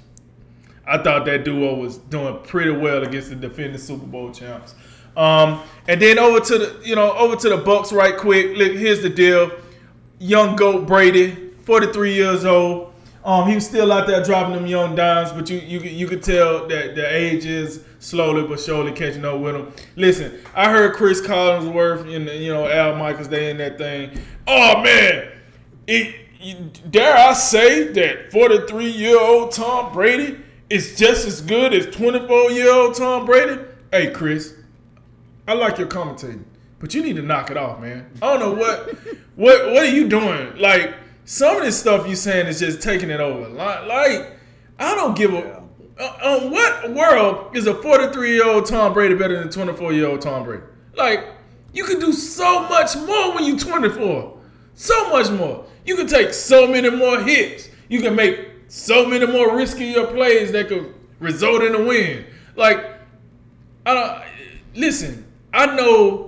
I 0.86 0.98
thought 0.98 1.24
that 1.24 1.44
duo 1.44 1.74
was 1.74 1.98
doing 1.98 2.38
pretty 2.42 2.70
well 2.70 3.02
against 3.02 3.30
the 3.30 3.36
defending 3.36 3.78
Super 3.78 4.06
Bowl 4.06 4.32
champs. 4.32 4.74
Um, 5.16 5.62
and 5.88 6.00
then 6.00 6.18
over 6.18 6.40
to 6.40 6.58
the 6.58 6.80
you 6.84 6.94
know 6.94 7.12
over 7.14 7.36
to 7.36 7.48
the 7.48 7.58
Bucs 7.58 7.92
right 7.92 8.16
quick. 8.16 8.56
Look, 8.56 8.72
here's 8.72 9.02
the 9.02 9.10
deal: 9.10 9.50
young 10.18 10.56
goat 10.56 10.86
Brady, 10.86 11.52
43 11.64 12.14
years 12.14 12.44
old. 12.44 12.92
Um, 13.24 13.48
he 13.48 13.54
was 13.54 13.66
still 13.66 13.92
out 13.92 14.06
there 14.06 14.22
dropping 14.22 14.54
them 14.54 14.66
young 14.66 14.94
dimes, 14.94 15.32
but 15.32 15.50
you 15.50 15.58
you 15.58 15.80
you 15.80 16.06
could 16.06 16.22
tell 16.22 16.66
that 16.68 16.94
the 16.94 17.14
age 17.14 17.44
is 17.44 17.84
slowly 17.98 18.46
but 18.46 18.60
surely 18.60 18.92
catching 18.92 19.24
up 19.24 19.40
with 19.40 19.54
him. 19.54 19.72
Listen, 19.96 20.38
I 20.54 20.70
heard 20.70 20.94
Chris 20.94 21.20
Collinsworth 21.20 22.02
and 22.14 22.28
you 22.42 22.52
know 22.52 22.68
Al 22.68 22.96
Michaels 22.96 23.28
they 23.28 23.50
in 23.50 23.58
that 23.58 23.76
thing. 23.76 24.18
Oh 24.46 24.82
man, 24.82 25.28
it, 25.86 26.90
dare 26.90 27.16
I 27.16 27.32
say 27.34 27.88
that 27.88 28.32
43 28.32 28.90
year 28.90 29.20
old 29.20 29.52
Tom 29.52 29.92
Brady 29.92 30.38
is 30.70 30.96
just 30.96 31.26
as 31.26 31.40
good 31.40 31.74
as 31.74 31.86
24 31.94 32.52
year 32.52 32.72
old 32.72 32.94
Tom 32.94 33.26
Brady? 33.26 33.62
Hey 33.90 34.10
Chris, 34.10 34.54
I 35.46 35.54
like 35.54 35.78
your 35.78 35.88
commentating, 35.88 36.44
but 36.78 36.94
you 36.94 37.02
need 37.02 37.16
to 37.16 37.22
knock 37.22 37.50
it 37.50 37.56
off, 37.56 37.80
man. 37.80 38.10
I 38.22 38.36
don't 38.36 38.40
know 38.40 38.52
what 38.52 38.90
what 39.34 39.66
what 39.72 39.82
are 39.82 39.90
you 39.90 40.08
doing? 40.08 40.56
Like 40.58 40.94
some 41.24 41.56
of 41.56 41.62
this 41.62 41.78
stuff 41.78 42.08
you 42.08 42.16
saying 42.16 42.46
is 42.46 42.58
just 42.58 42.80
taking 42.80 43.10
it 43.10 43.20
over. 43.20 43.48
Like, 43.48 43.86
like 43.86 44.32
I 44.78 44.94
don't 44.94 45.16
give 45.16 45.34
a. 45.34 45.64
Uh, 45.98 46.40
um, 46.40 46.52
what 46.52 46.92
world 46.92 47.56
is 47.56 47.66
a 47.66 47.74
43 47.74 48.32
year 48.32 48.46
old 48.46 48.66
Tom 48.66 48.92
Brady 48.92 49.16
better 49.16 49.36
than 49.38 49.50
24 49.50 49.92
year 49.92 50.06
old 50.06 50.20
Tom 50.20 50.44
Brady? 50.44 50.62
Like 50.94 51.26
you 51.72 51.84
can 51.84 51.98
do 51.98 52.12
so 52.12 52.62
much 52.68 52.96
more 52.96 53.34
when 53.34 53.44
you're 53.44 53.58
24. 53.58 54.38
So 54.74 55.10
much 55.10 55.30
more. 55.30 55.66
You 55.84 55.96
can 55.96 56.06
take 56.06 56.32
so 56.32 56.66
many 56.66 56.88
more 56.90 57.20
hits. 57.20 57.68
You 57.88 58.00
can 58.00 58.14
make 58.14 58.48
so 58.68 59.06
many 59.06 59.26
more 59.26 59.48
riskier 59.48 60.12
plays 60.12 60.52
that 60.52 60.68
could 60.68 60.94
result 61.18 61.62
in 61.62 61.74
a 61.74 61.82
win. 61.84 62.24
Like 62.54 62.84
I 63.84 63.94
don't 63.94 64.22
listen. 64.74 65.26
I 65.52 65.74
know 65.74 66.27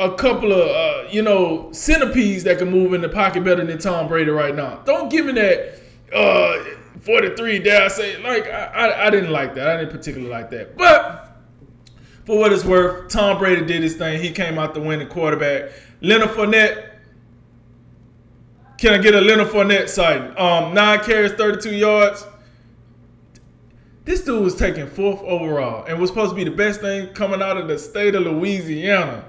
a 0.00 0.14
couple 0.14 0.50
of 0.50 0.68
uh, 0.68 1.08
you 1.10 1.20
know 1.22 1.70
centipedes 1.72 2.42
that 2.44 2.58
can 2.58 2.70
move 2.70 2.94
in 2.94 3.02
the 3.02 3.08
pocket 3.08 3.44
better 3.44 3.64
than 3.64 3.78
Tom 3.78 4.08
Brady 4.08 4.30
right 4.30 4.56
now. 4.56 4.80
Don't 4.86 5.10
give 5.10 5.26
me 5.26 5.32
that 5.32 5.78
uh, 6.12 6.64
43. 7.00 7.58
Dare 7.60 7.84
I 7.84 7.88
say? 7.88 8.22
Like 8.22 8.46
I, 8.46 8.64
I, 8.64 9.06
I 9.06 9.10
didn't 9.10 9.30
like 9.30 9.54
that. 9.54 9.68
I 9.68 9.76
didn't 9.76 9.92
particularly 9.92 10.30
like 10.30 10.50
that. 10.50 10.76
But 10.76 11.36
for 12.24 12.38
what 12.38 12.52
it's 12.52 12.64
worth, 12.64 13.10
Tom 13.10 13.38
Brady 13.38 13.64
did 13.64 13.82
his 13.82 13.96
thing. 13.96 14.20
He 14.22 14.30
came 14.30 14.58
out 14.58 14.72
the 14.72 14.80
winning 14.80 15.08
quarterback. 15.08 15.70
Leonard 16.00 16.30
Fournette. 16.30 16.86
Can 18.78 18.94
I 18.94 18.98
get 18.98 19.14
a 19.14 19.20
Leonard 19.20 19.48
Fournette 19.48 19.90
sighting? 19.90 20.34
Um, 20.38 20.72
nine 20.72 21.00
carries, 21.00 21.32
32 21.32 21.74
yards. 21.74 22.26
This 24.06 24.24
dude 24.24 24.42
was 24.42 24.54
taken 24.54 24.88
fourth 24.88 25.20
overall 25.20 25.84
and 25.84 26.00
was 26.00 26.08
supposed 26.08 26.30
to 26.30 26.36
be 26.36 26.44
the 26.44 26.50
best 26.50 26.80
thing 26.80 27.12
coming 27.12 27.42
out 27.42 27.58
of 27.58 27.68
the 27.68 27.78
state 27.78 28.14
of 28.14 28.22
Louisiana. 28.22 29.26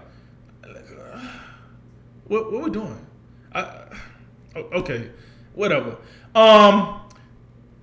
What 2.31 2.49
what 2.49 2.63
we 2.63 2.69
doing? 2.69 3.05
I, 3.53 3.87
okay, 4.55 5.11
whatever. 5.53 5.97
Um, 6.33 7.01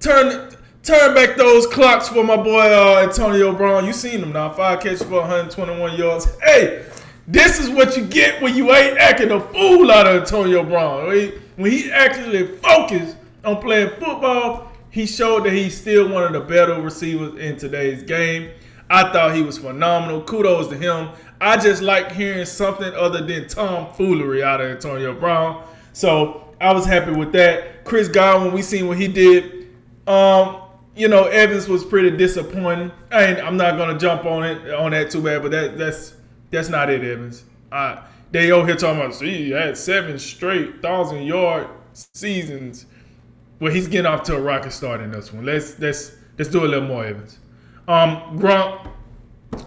turn 0.00 0.57
turn 0.83 1.14
back 1.14 1.37
those 1.37 1.67
clocks 1.67 2.09
for 2.09 2.25
my 2.25 2.38
boy 2.38 2.62
uh, 2.62 3.02
Antonio 3.02 3.55
Brown. 3.55 3.85
You 3.85 3.93
seen 3.93 4.23
him 4.23 4.33
now? 4.33 4.50
Five 4.55 4.81
catches 4.81 5.02
for 5.02 5.21
121 5.21 5.99
yards. 5.99 6.28
Hey, 6.40 6.87
this 7.26 7.61
is 7.61 7.69
what 7.69 7.95
you 7.95 8.07
get 8.07 8.40
when 8.40 8.57
you 8.57 8.75
ain't 8.75 8.97
acting 8.97 9.33
a 9.33 9.38
fool 9.38 9.90
out 9.90 10.07
of 10.07 10.23
Antonio 10.23 10.64
Brown. 10.64 11.09
When 11.57 11.71
he 11.71 11.93
actually 11.93 12.47
focused 12.57 13.19
on 13.45 13.61
playing 13.61 13.90
football, 14.00 14.73
he 14.88 15.05
showed 15.05 15.45
that 15.45 15.52
he's 15.52 15.78
still 15.78 16.09
one 16.09 16.25
of 16.25 16.33
the 16.33 16.40
better 16.40 16.81
receivers 16.81 17.38
in 17.38 17.59
today's 17.59 18.02
game. 18.02 18.52
I 18.88 19.12
thought 19.12 19.35
he 19.35 19.43
was 19.43 19.59
phenomenal. 19.59 20.23
Kudos 20.23 20.69
to 20.69 20.76
him. 20.78 21.11
I 21.40 21.57
just 21.57 21.83
like 21.83 22.12
hearing 22.12 22.45
something 22.45 22.92
other 22.95 23.23
than 23.25 23.49
tomfoolery 23.49 24.42
out 24.42 24.61
of 24.61 24.71
Antonio 24.71 25.14
Brown. 25.14 25.64
So 25.92 26.54
I 26.61 26.73
was 26.73 26.85
happy 26.85 27.12
with 27.12 27.33
that. 27.33 27.85
Chris 27.85 28.09
Godwin, 28.09 28.52
we 28.52 28.62
seen 28.62 28.88
what 28.88 28.99
he 28.99 29.09
did. 29.09 29.68
Um, 30.07 30.62
you 30.97 31.07
know, 31.07 31.25
Evans 31.25 31.68
was 31.68 31.85
pretty 31.85 32.16
disappointing. 32.16 32.90
I 33.12 33.25
ain't, 33.26 33.38
I'm 33.38 33.57
not 33.57 33.76
gonna 33.78 33.99
jump 33.99 34.25
on 34.25 34.42
it 34.45 34.75
on 34.75 34.90
that 34.90 35.11
too 35.11 35.23
bad, 35.23 35.42
but 35.42 35.52
that 35.52 35.78
that's 35.78 36.14
that's 36.50 36.68
not 36.68 36.90
it, 36.90 37.04
Evans. 37.04 37.45
Uh, 37.71 38.02
they 38.33 38.50
over 38.50 38.66
here 38.66 38.76
talking 38.76 39.00
about 39.00 39.14
see, 39.14 39.45
he 39.45 39.50
had 39.50 39.76
seven 39.76 40.18
straight 40.18 40.83
thousand 40.83 41.23
yard 41.23 41.68
seasons. 41.92 42.87
Well, 43.61 43.73
he's 43.73 43.87
getting 43.87 44.07
off 44.07 44.25
to 44.25 44.37
a 44.37 44.40
rocket 44.40 44.73
start 44.73 45.00
in 45.00 45.12
this 45.12 45.33
one. 45.33 45.45
Let's 45.45 45.78
let's 45.78 46.16
let's 46.37 46.50
do 46.50 46.64
a 46.64 46.66
little 46.66 46.88
more, 46.88 47.04
Evans. 47.04 47.38
Um, 47.87 48.38
Gronk, 48.38 48.90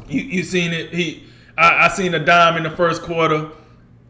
you 0.07 0.21
you 0.21 0.43
seen 0.43 0.73
it? 0.73 0.93
He 0.93 1.23
I, 1.61 1.85
I 1.85 1.87
seen 1.89 2.13
a 2.15 2.19
dime 2.19 2.57
in 2.57 2.63
the 2.63 2.71
first 2.71 3.03
quarter. 3.03 3.51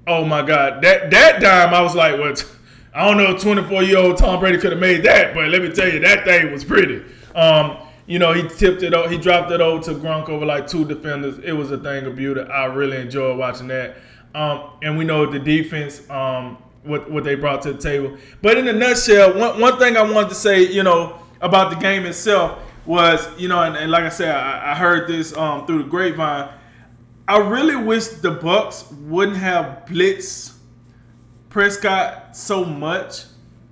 Oh 0.08 0.24
my 0.24 0.42
God, 0.42 0.82
that 0.84 1.12
that 1.12 1.42
dime! 1.42 1.74
I 1.74 1.82
was 1.82 1.96
like, 1.96 2.18
what? 2.18 2.50
I 2.94 3.08
don't 3.08 3.18
know, 3.18 3.38
24 3.38 3.84
year 3.84 3.98
old 3.98 4.18
Tom 4.18 4.40
Brady 4.40 4.58
could 4.58 4.72
have 4.72 4.82
made 4.82 5.04
that, 5.04 5.34
but 5.34 5.50
let 5.50 5.62
me 5.62 5.72
tell 5.72 5.88
you, 5.88 6.00
that 6.00 6.26
thing 6.26 6.52
was 6.52 6.64
pretty. 6.64 7.04
Um, 7.36 7.78
you 8.06 8.20
know, 8.20 8.34
he 8.34 8.48
tipped 8.48 8.84
it, 8.84 8.94
he 9.10 9.18
dropped 9.18 9.52
it 9.52 9.62
over 9.62 9.82
to 9.84 9.92
Gronk 9.94 10.28
over 10.28 10.46
like 10.46 10.68
two 10.68 10.84
defenders. 10.86 11.40
It 11.40 11.54
was 11.54 11.72
a 11.72 11.78
thing 11.78 12.06
of 12.06 12.16
beauty. 12.16 12.42
I 12.42 12.66
really 12.66 12.98
enjoyed 12.98 13.38
watching 13.38 13.68
that. 13.68 13.98
Um, 14.34 14.72
and 14.82 14.98
we 14.98 15.06
know 15.06 15.26
the 15.26 15.40
defense, 15.40 16.10
um, 16.10 16.58
what 16.84 17.12
what 17.12 17.24
they 17.24 17.36
brought 17.36 17.62
to 17.64 17.74
the 17.74 17.82
table. 17.82 18.18
But 18.42 18.58
in 18.58 18.68
a 18.68 18.74
nutshell, 18.74 19.38
one 19.38 19.60
one 19.60 19.78
thing 19.78 19.98
I 19.98 20.02
wanted 20.02 20.30
to 20.30 20.36
say, 20.36 20.64
you 20.64 20.84
know, 20.84 21.20
about 21.42 21.70
the 21.70 21.78
game 21.78 22.06
itself 22.06 22.60
was, 22.86 23.28
you 23.38 23.48
know, 23.48 23.62
and, 23.62 23.76
and 23.76 23.92
like 23.92 24.04
I 24.04 24.10
said, 24.10 24.34
I, 24.34 24.72
I 24.72 24.76
heard 24.76 25.08
this 25.08 25.36
um, 25.36 25.66
through 25.66 25.84
the 25.84 25.90
grapevine. 25.90 26.50
I 27.28 27.38
really 27.38 27.76
wish 27.76 28.08
the 28.08 28.36
Bucs 28.36 28.92
wouldn't 29.04 29.38
have 29.38 29.86
blitzed 29.86 30.54
Prescott 31.50 32.36
so 32.36 32.66
much 32.66 33.26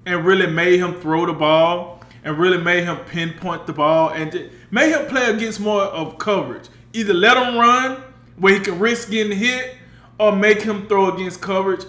and 0.06 0.26
really 0.26 0.48
made 0.48 0.80
him 0.80 1.00
throw 1.00 1.26
the 1.26 1.34
ball 1.34 2.04
and 2.24 2.38
really 2.38 2.62
made 2.62 2.84
him 2.84 2.98
pinpoint 3.06 3.66
the 3.68 3.74
ball 3.74 4.10
and 4.10 4.50
made 4.72 4.92
him 4.92 5.08
play 5.08 5.30
against 5.30 5.60
more 5.60 5.84
of 5.84 6.18
coverage. 6.18 6.68
Either 6.94 7.14
let 7.14 7.38
him 7.38 7.58
run 7.58 8.04
where 8.38 8.54
he 8.54 8.60
can 8.60 8.80
risk 8.80 9.10
getting 9.10 9.38
hit 9.38 9.76
or 10.20 10.36
make 10.36 10.62
him 10.62 10.88
throw 10.88 11.14
against 11.14 11.42
coverage. 11.42 11.86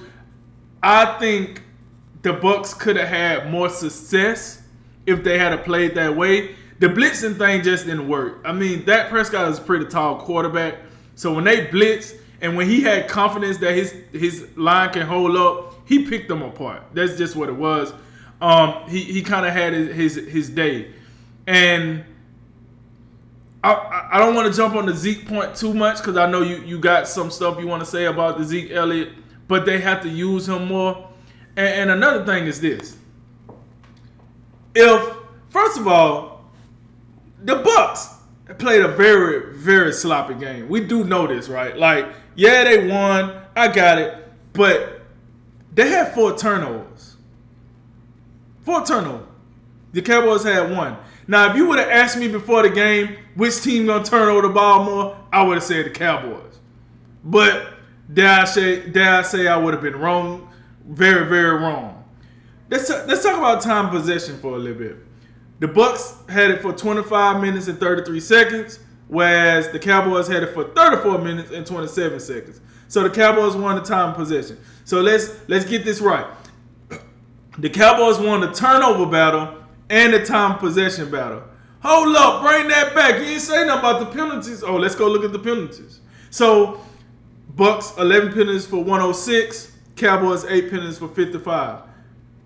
I 0.82 1.18
think 1.18 1.62
the 2.22 2.30
Bucs 2.30 2.78
could 2.78 2.96
have 2.96 3.08
had 3.08 3.50
more 3.50 3.68
success 3.68 4.62
if 5.06 5.24
they 5.24 5.38
had 5.38 5.64
played 5.64 5.94
that 5.96 6.16
way. 6.16 6.54
The 6.78 6.86
blitzing 6.88 7.36
thing 7.36 7.62
just 7.62 7.86
didn't 7.86 8.08
work. 8.08 8.40
I 8.44 8.52
mean, 8.52 8.84
that 8.86 9.10
Prescott 9.10 9.50
is 9.50 9.58
a 9.58 9.62
pretty 9.62 9.86
tall 9.86 10.20
quarterback. 10.20 10.76
So 11.14 11.34
when 11.34 11.44
they 11.44 11.66
blitz 11.66 12.14
and 12.40 12.56
when 12.56 12.68
he 12.68 12.80
had 12.80 13.08
confidence 13.08 13.58
that 13.58 13.74
his 13.74 13.94
his 14.12 14.48
line 14.56 14.90
can 14.90 15.06
hold 15.06 15.36
up, 15.36 15.74
he 15.86 16.06
picked 16.06 16.28
them 16.28 16.42
apart. 16.42 16.82
That's 16.94 17.16
just 17.16 17.36
what 17.36 17.48
it 17.48 17.56
was. 17.56 17.92
Um, 18.40 18.88
he 18.88 19.00
he 19.02 19.22
kind 19.22 19.44
of 19.44 19.52
had 19.52 19.72
his, 19.72 20.16
his 20.16 20.28
his 20.28 20.50
day, 20.50 20.92
and 21.46 22.04
I 23.62 24.08
I 24.12 24.18
don't 24.18 24.34
want 24.34 24.50
to 24.50 24.56
jump 24.56 24.74
on 24.74 24.86
the 24.86 24.94
Zeke 24.94 25.26
point 25.26 25.54
too 25.54 25.74
much 25.74 25.98
because 25.98 26.16
I 26.16 26.30
know 26.30 26.40
you 26.40 26.56
you 26.62 26.78
got 26.78 27.06
some 27.06 27.30
stuff 27.30 27.58
you 27.60 27.66
want 27.66 27.84
to 27.84 27.88
say 27.88 28.06
about 28.06 28.38
the 28.38 28.44
Zeke 28.44 28.70
Elliott, 28.70 29.10
but 29.46 29.66
they 29.66 29.78
have 29.80 30.02
to 30.02 30.08
use 30.08 30.48
him 30.48 30.66
more. 30.66 31.08
And, 31.56 31.68
and 31.68 31.90
another 31.90 32.24
thing 32.24 32.46
is 32.46 32.60
this: 32.60 32.96
if 34.74 35.16
first 35.50 35.78
of 35.78 35.86
all, 35.86 36.50
the 37.42 37.62
Bucs 37.62 38.19
played 38.58 38.82
a 38.82 38.88
very 38.88 39.56
very 39.56 39.92
sloppy 39.92 40.34
game. 40.34 40.68
We 40.68 40.80
do 40.80 41.04
know 41.04 41.26
this, 41.26 41.48
right? 41.48 41.76
Like, 41.76 42.06
yeah, 42.34 42.64
they 42.64 42.88
won. 42.88 43.42
I 43.54 43.68
got 43.68 43.98
it, 43.98 44.14
but 44.52 45.02
they 45.74 45.88
had 45.90 46.14
four 46.14 46.36
turnovers. 46.36 47.16
Four 48.62 48.84
turnovers. 48.84 49.26
The 49.92 50.02
Cowboys 50.02 50.44
had 50.44 50.70
one. 50.70 50.96
Now, 51.26 51.50
if 51.50 51.56
you 51.56 51.66
would 51.66 51.78
have 51.78 51.88
asked 51.88 52.16
me 52.16 52.28
before 52.28 52.62
the 52.62 52.70
game 52.70 53.16
which 53.34 53.60
team 53.62 53.86
gonna 53.86 54.04
turn 54.04 54.28
over 54.28 54.42
the 54.42 54.52
ball 54.52 54.84
more, 54.84 55.16
I 55.32 55.42
would 55.42 55.54
have 55.54 55.64
said 55.64 55.86
the 55.86 55.90
Cowboys. 55.90 56.58
But 57.24 57.74
dare 58.12 58.40
I 58.40 58.44
say, 58.44 58.88
dare 58.88 59.16
I 59.16 59.22
say 59.22 59.46
I 59.46 59.56
would 59.56 59.74
have 59.74 59.82
been 59.82 59.96
wrong, 59.96 60.48
very, 60.86 61.28
very 61.28 61.56
wrong. 61.56 62.04
Let's 62.68 62.88
let's 62.88 63.22
talk 63.22 63.36
about 63.36 63.62
time 63.62 63.90
possession 63.90 64.38
for 64.38 64.54
a 64.54 64.58
little 64.58 64.78
bit. 64.78 64.96
The 65.60 65.68
Bucs 65.68 66.28
had 66.28 66.50
it 66.50 66.62
for 66.62 66.72
25 66.72 67.40
minutes 67.40 67.68
and 67.68 67.78
33 67.78 68.18
seconds, 68.20 68.80
whereas 69.08 69.68
the 69.68 69.78
Cowboys 69.78 70.26
had 70.26 70.42
it 70.42 70.54
for 70.54 70.64
34 70.64 71.18
minutes 71.18 71.50
and 71.50 71.66
27 71.66 72.18
seconds. 72.18 72.60
So 72.88 73.02
the 73.02 73.10
Cowboys 73.10 73.54
won 73.54 73.76
the 73.76 73.82
time 73.82 74.14
possession. 74.14 74.58
So 74.84 75.00
let's 75.00 75.38
let's 75.48 75.66
get 75.66 75.84
this 75.84 76.00
right. 76.00 76.26
The 77.58 77.68
Cowboys 77.68 78.18
won 78.18 78.40
the 78.40 78.52
turnover 78.52 79.04
battle 79.06 79.62
and 79.90 80.14
the 80.14 80.24
time 80.24 80.58
possession 80.58 81.10
battle. 81.10 81.42
Hold 81.82 82.16
up, 82.16 82.42
bring 82.42 82.68
that 82.68 82.94
back. 82.94 83.20
You 83.20 83.26
ain't 83.26 83.40
say 83.40 83.66
nothing 83.66 83.78
about 83.80 84.00
the 84.00 84.06
penalties. 84.06 84.62
Oh, 84.62 84.76
let's 84.76 84.94
go 84.94 85.08
look 85.08 85.24
at 85.24 85.32
the 85.32 85.38
penalties. 85.38 86.00
So 86.30 86.80
Bucs 87.54 87.98
11 87.98 88.32
penalties 88.32 88.66
for 88.66 88.78
106, 88.78 89.72
Cowboys 89.96 90.44
8 90.44 90.70
penalties 90.70 90.98
for 90.98 91.08
55. 91.08 91.82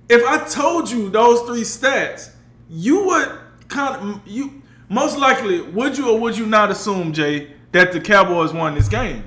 If 0.08 0.24
I 0.26 0.44
told 0.48 0.90
you 0.90 1.10
those 1.10 1.42
three 1.42 1.62
stats, 1.62 2.33
you 2.68 3.06
would 3.06 3.38
kind 3.68 3.96
of 3.96 4.20
you 4.26 4.62
most 4.88 5.18
likely 5.18 5.60
would 5.60 5.96
you 5.96 6.10
or 6.10 6.18
would 6.20 6.36
you 6.36 6.46
not 6.46 6.70
assume 6.70 7.12
Jay 7.12 7.52
that 7.72 7.92
the 7.92 8.00
Cowboys 8.00 8.52
won 8.52 8.74
this 8.74 8.88
game? 8.88 9.24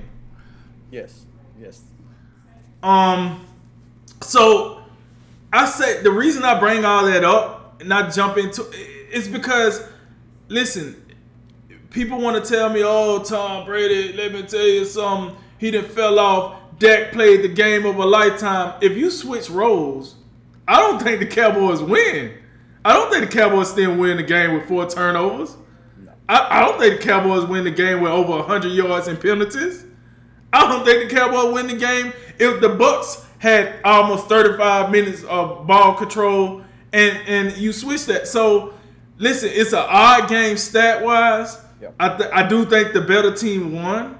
Yes. 0.91 1.25
Yes. 1.59 1.81
Um. 2.81 3.45
So 4.21 4.83
I 5.51 5.65
say 5.65 6.01
the 6.01 6.11
reason 6.11 6.43
I 6.43 6.59
bring 6.59 6.85
all 6.85 7.05
that 7.05 7.23
up 7.23 7.79
and 7.79 7.89
not 7.89 8.13
jump 8.13 8.37
into 8.37 8.65
it's 9.09 9.27
because 9.27 9.83
listen, 10.47 11.01
people 11.89 12.19
want 12.19 12.43
to 12.43 12.49
tell 12.49 12.69
me, 12.69 12.81
"Oh, 12.83 13.19
Tom 13.19 13.65
Brady, 13.65 14.13
let 14.13 14.33
me 14.33 14.43
tell 14.43 14.67
you 14.67 14.85
something. 14.85 15.35
He 15.57 15.71
didn't 15.71 15.91
fell 15.91 16.19
off. 16.19 16.55
Dak 16.79 17.11
played 17.11 17.41
the 17.41 17.47
game 17.47 17.85
of 17.85 17.97
a 17.97 18.05
lifetime." 18.05 18.75
If 18.81 18.97
you 18.97 19.09
switch 19.09 19.49
roles, 19.49 20.15
I 20.67 20.77
don't 20.77 21.01
think 21.01 21.19
the 21.19 21.25
Cowboys 21.25 21.81
win. 21.81 22.33
I 22.87 22.93
don't 22.93 23.11
think 23.11 23.29
the 23.29 23.37
Cowboys 23.37 23.69
still 23.69 23.93
win 23.97 24.15
the 24.15 24.23
game 24.23 24.53
with 24.53 24.65
four 24.65 24.89
turnovers. 24.89 25.57
I, 26.29 26.47
I 26.49 26.65
don't 26.65 26.79
think 26.79 27.01
the 27.01 27.05
Cowboys 27.05 27.43
win 27.43 27.65
the 27.65 27.71
game 27.71 27.99
with 27.99 28.13
over 28.13 28.37
100 28.37 28.69
yards 28.69 29.09
and 29.09 29.19
penalties. 29.19 29.83
I 30.53 30.69
don't 30.69 30.85
think 30.85 31.09
the 31.09 31.13
Cowboys 31.13 31.53
win 31.53 31.67
the 31.67 31.75
game 31.75 32.13
if 32.39 32.61
the 32.61 32.69
Bucs 32.69 33.25
had 33.39 33.75
almost 33.83 34.27
35 34.27 34.89
minutes 34.89 35.25
of 35.25 35.67
ball 35.67 35.95
control 35.95 36.63
and 36.93 37.17
and 37.27 37.57
you 37.57 37.73
switch 37.73 38.05
that. 38.05 38.25
So 38.25 38.73
listen, 39.17 39.49
it's 39.51 39.73
an 39.73 39.85
odd 39.85 40.29
game 40.29 40.55
stat 40.55 41.03
wise. 41.03 41.59
Yep. 41.81 41.95
I 41.99 42.17
th- 42.17 42.29
I 42.31 42.47
do 42.47 42.63
think 42.63 42.93
the 42.93 43.01
better 43.01 43.35
team 43.35 43.73
won, 43.73 44.17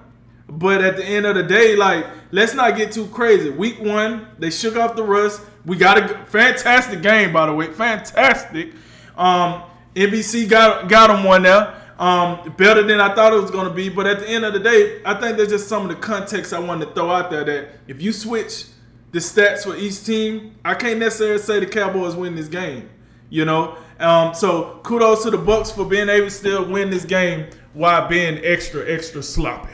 but 0.50 0.81
at 0.81 0.97
the 0.97 1.05
end 1.05 1.25
of 1.25 1.36
the 1.36 1.43
day, 1.43 1.77
like 1.77 2.05
let's 2.31 2.53
not 2.53 2.75
get 2.75 2.91
too 2.91 3.07
crazy. 3.07 3.50
Week 3.50 3.79
one, 3.79 4.27
they 4.39 4.50
shook 4.50 4.75
off 4.75 4.97
the 4.97 5.03
rust. 5.03 5.41
We 5.67 5.75
got 5.75 5.97
a 5.97 6.25
fantastic 6.27 7.01
game, 7.01 7.33
by 7.33 7.45
the 7.45 7.53
way, 7.53 7.67
fantastic. 7.67 8.71
Um, 9.17 9.63
NBC 9.93 10.50
got 10.50 10.88
got 10.88 11.07
them 11.07 11.25
one 11.25 11.43
there. 11.43 11.75
Um, 12.00 12.53
better 12.55 12.83
than 12.83 13.01
I 13.01 13.13
thought 13.13 13.33
it 13.33 13.41
was 13.41 13.51
going 13.51 13.67
to 13.67 13.74
be, 13.74 13.89
but 13.89 14.07
at 14.07 14.19
the 14.19 14.29
end 14.29 14.45
of 14.45 14.53
the 14.53 14.59
day, 14.59 15.01
I 15.03 15.19
think 15.19 15.36
there's 15.36 15.50
just 15.50 15.67
some 15.67 15.81
of 15.81 15.89
the 15.89 15.95
context 15.95 16.53
I 16.53 16.59
wanted 16.59 16.86
to 16.86 16.93
throw 16.93 17.09
out 17.09 17.29
there 17.29 17.43
that 17.43 17.69
if 17.86 18.01
you 18.01 18.13
switch 18.13 18.67
the 19.12 19.19
stats 19.19 19.63
for 19.63 19.75
each 19.75 20.05
team, 20.05 20.55
I 20.63 20.74
can't 20.74 21.00
necessarily 21.00 21.39
say 21.39 21.59
the 21.59 21.65
Cowboys 21.65 22.15
win 22.15 22.36
this 22.36 22.47
game. 22.47 22.89
You 23.29 23.43
know, 23.43 23.77
um, 24.00 24.33
so 24.33 24.79
kudos 24.83 25.24
to 25.24 25.31
the 25.31 25.38
Bucs 25.38 25.75
for 25.75 25.83
being 25.83 26.07
able 26.07 26.27
to 26.27 26.31
still 26.31 26.69
win 26.69 26.89
this 26.89 27.03
game 27.03 27.50
while 27.74 28.07
being 28.07 28.39
extra, 28.41 28.89
extra 28.89 29.21
sloppy. 29.21 29.74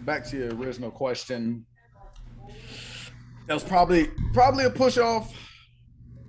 Back 0.00 0.26
to 0.26 0.36
your 0.36 0.54
original 0.54 0.90
question. 0.90 1.64
That 3.46 3.54
was 3.54 3.64
probably 3.64 4.10
probably 4.32 4.64
a 4.64 4.70
push 4.70 4.98
off. 4.98 5.34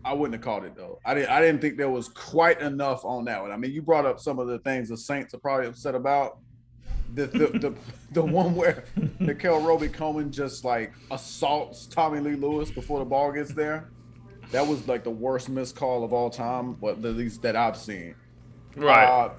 I 0.04 0.14
wouldn't 0.14 0.36
have 0.36 0.44
called 0.44 0.66
it 0.66 0.76
though. 0.76 1.00
I 1.06 1.14
didn't. 1.14 1.30
I 1.30 1.42
didn't 1.42 1.62
think 1.62 1.78
there 1.78 1.90
was 1.90 2.10
quite 2.10 2.62
enough 2.62 3.04
on 3.06 3.26
that 3.26 3.42
one. 3.42 3.52
I 3.52 3.58
mean, 3.58 3.72
you 3.72 3.82
brought 3.82 4.06
up 4.06 4.20
some 4.20 4.38
of 4.38 4.48
the 4.48 4.60
things 4.60 4.90
the 4.90 4.98
Saints 4.98 5.34
are 5.34 5.40
probably 5.40 5.68
upset 5.68 5.96
about. 5.96 6.40
The 7.14 7.28
the 7.28 7.48
the, 7.48 7.76
the 8.12 8.22
one 8.22 8.56
where 8.56 8.84
Nickell 9.20 9.62
Robey 9.62 9.88
Coleman 9.88 10.32
just 10.32 10.66
like 10.66 10.94
assaults 11.10 11.88
Tommy 11.88 12.20
Lee 12.20 12.36
Lewis 12.36 12.70
before 12.70 13.00
the 13.00 13.06
ball 13.06 13.32
gets 13.32 13.54
there. 13.54 13.90
That 14.52 14.68
was 14.68 14.88
like 14.88 15.04
the 15.04 15.12
worst 15.12 15.50
missed 15.50 15.76
call 15.76 16.04
of 16.04 16.14
all 16.14 16.30
time, 16.30 16.74
but 16.74 16.98
at 16.98 17.16
least 17.16 17.42
that 17.42 17.56
I've 17.56 17.78
seen. 17.78 18.16
Uh, 19.08 19.30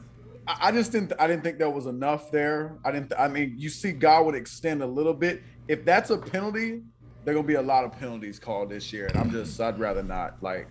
I 0.48 0.68
I 0.68 0.72
just 0.72 0.90
didn't. 0.92 1.12
I 1.18 1.26
didn't 1.26 1.44
think 1.44 1.58
there 1.58 1.70
was 1.70 1.86
enough 1.86 2.30
there. 2.30 2.78
I 2.84 2.90
didn't. 2.90 3.12
I 3.18 3.28
mean, 3.28 3.54
you 3.56 3.68
see 3.68 3.92
God 3.92 4.26
would 4.26 4.34
extend 4.34 4.82
a 4.82 4.86
little 4.86 5.14
bit. 5.14 5.42
If 5.68 5.84
that's 5.84 6.10
a 6.10 6.18
penalty, 6.18 6.82
there 7.26 7.34
gonna 7.34 7.46
be 7.46 7.54
a 7.54 7.62
lot 7.62 7.84
of 7.84 7.90
penalties 7.98 8.38
called 8.38 8.70
this 8.70 8.92
year, 8.92 9.06
and 9.06 9.16
I'm 9.16 9.30
just. 9.32 9.60
I'd 9.60 9.80
rather 9.80 10.04
not. 10.04 10.40
Like, 10.42 10.68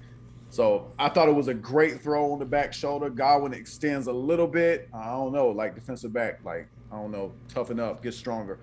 so 0.50 0.90
I 0.98 1.10
thought 1.10 1.28
it 1.28 1.36
was 1.36 1.50
a 1.50 1.54
great 1.54 2.00
throw 2.02 2.32
on 2.32 2.40
the 2.40 2.46
back 2.46 2.74
shoulder. 2.74 3.10
Godwin 3.10 3.54
extends 3.54 4.08
a 4.08 4.14
little 4.14 4.48
bit. 4.48 4.88
I 4.94 5.08
don't 5.08 5.34
know, 5.34 5.50
like 5.50 5.76
defensive 5.76 6.14
back. 6.14 6.40
Like 6.46 6.70
I 6.94 6.96
don't 6.96 7.12
know, 7.12 7.34
toughen 7.50 7.78
up, 7.78 8.02
get 8.02 8.14
stronger. 8.14 8.60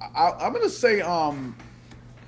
I, 0.00 0.30
I'm 0.38 0.52
gonna 0.52 0.68
say, 0.68 1.00
um, 1.00 1.56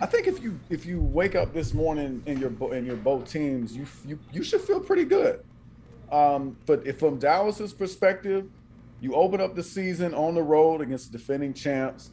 I 0.01 0.07
think 0.07 0.27
if 0.27 0.43
you 0.43 0.59
if 0.69 0.85
you 0.85 1.01
wake 1.01 1.37
up 1.37 1.55
this 1.55 1.75
morning 1.75 2.21
in 2.27 2.41
your 2.41 2.51
in 2.75 2.85
your 2.85 2.97
both 2.97 3.31
teams, 3.31 3.77
you 3.77 3.87
you 4.05 4.19
you 4.33 4.43
should 4.43 4.63
feel 4.63 4.81
pretty 4.81 5.05
good. 5.05 5.45
Um, 6.11 6.57
but 6.67 6.85
if 6.85 6.99
from 6.99 7.21
Dallas's 7.21 7.73
perspective, 7.73 8.51
you 9.01 9.15
open 9.15 9.41
up 9.41 9.55
the 9.55 9.63
season 9.63 10.13
on 10.13 10.35
the 10.35 10.43
road 10.43 10.81
against 10.81 11.13
defending 11.13 11.55
champs. 11.55 12.11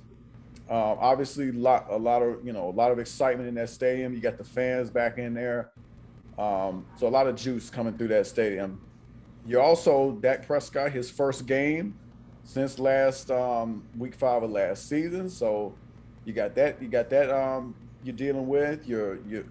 Uh, 0.70 0.96
obviously, 1.00 1.52
lot 1.52 1.86
a 1.90 1.98
lot 1.98 2.22
of 2.22 2.46
you 2.46 2.52
know 2.52 2.70
a 2.70 2.72
lot 2.72 2.92
of 2.92 3.00
excitement 3.00 3.48
in 3.48 3.56
that 3.56 3.70
stadium. 3.70 4.14
You 4.14 4.20
got 4.20 4.38
the 4.38 4.44
fans 4.44 4.90
back 4.90 5.18
in 5.18 5.34
there, 5.34 5.72
um, 6.40 6.86
so 6.98 7.08
a 7.08 7.10
lot 7.10 7.28
of 7.28 7.36
juice 7.36 7.70
coming 7.70 7.98
through 7.98 8.08
that 8.10 8.26
stadium. 8.26 8.82
You're 9.46 9.62
also 9.62 10.14
Dak 10.14 10.48
Prescott, 10.48 10.92
his 10.92 11.10
first 11.12 11.46
game 11.46 11.96
since 12.44 12.80
last 12.80 13.30
um, 13.30 13.84
week 13.98 14.16
five 14.16 14.42
of 14.42 14.52
last 14.52 14.90
season. 14.90 15.30
So 15.30 15.76
you 16.26 16.34
got 16.34 16.56
that. 16.56 16.82
You 16.82 16.88
got 16.88 17.10
that. 17.12 17.30
Um, 17.30 17.76
you're 18.04 18.16
dealing 18.16 18.48
with. 18.48 18.88
You're 18.88 19.20
you 19.28 19.46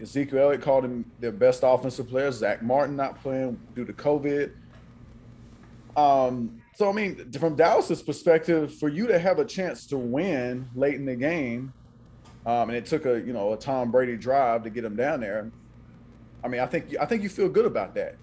Ezekiel 0.00 0.38
Elliott 0.38 0.62
called 0.62 0.84
him 0.84 1.10
their 1.20 1.32
best 1.32 1.60
offensive 1.62 2.08
player. 2.08 2.30
Zack 2.30 2.62
Martin 2.62 2.96
not 2.96 3.20
playing 3.22 3.58
due 3.74 3.84
to 3.84 3.92
COVID. 3.92 4.52
Um, 5.96 6.59
so 6.74 6.88
I 6.88 6.92
mean, 6.92 7.30
from 7.32 7.56
Dallas's 7.56 8.02
perspective, 8.02 8.74
for 8.74 8.88
you 8.88 9.06
to 9.06 9.18
have 9.18 9.38
a 9.38 9.44
chance 9.44 9.86
to 9.86 9.98
win 9.98 10.68
late 10.74 10.94
in 10.94 11.04
the 11.04 11.16
game, 11.16 11.72
um, 12.46 12.70
and 12.70 12.76
it 12.76 12.86
took 12.86 13.06
a 13.06 13.20
you 13.20 13.32
know 13.32 13.52
a 13.52 13.56
Tom 13.56 13.90
Brady 13.90 14.16
drive 14.16 14.62
to 14.64 14.70
get 14.70 14.84
him 14.84 14.96
down 14.96 15.20
there. 15.20 15.50
I 16.42 16.48
mean, 16.48 16.60
I 16.60 16.66
think 16.66 16.96
I 17.00 17.04
think 17.04 17.22
you 17.22 17.28
feel 17.28 17.48
good 17.48 17.66
about 17.66 17.94
that. 17.94 18.16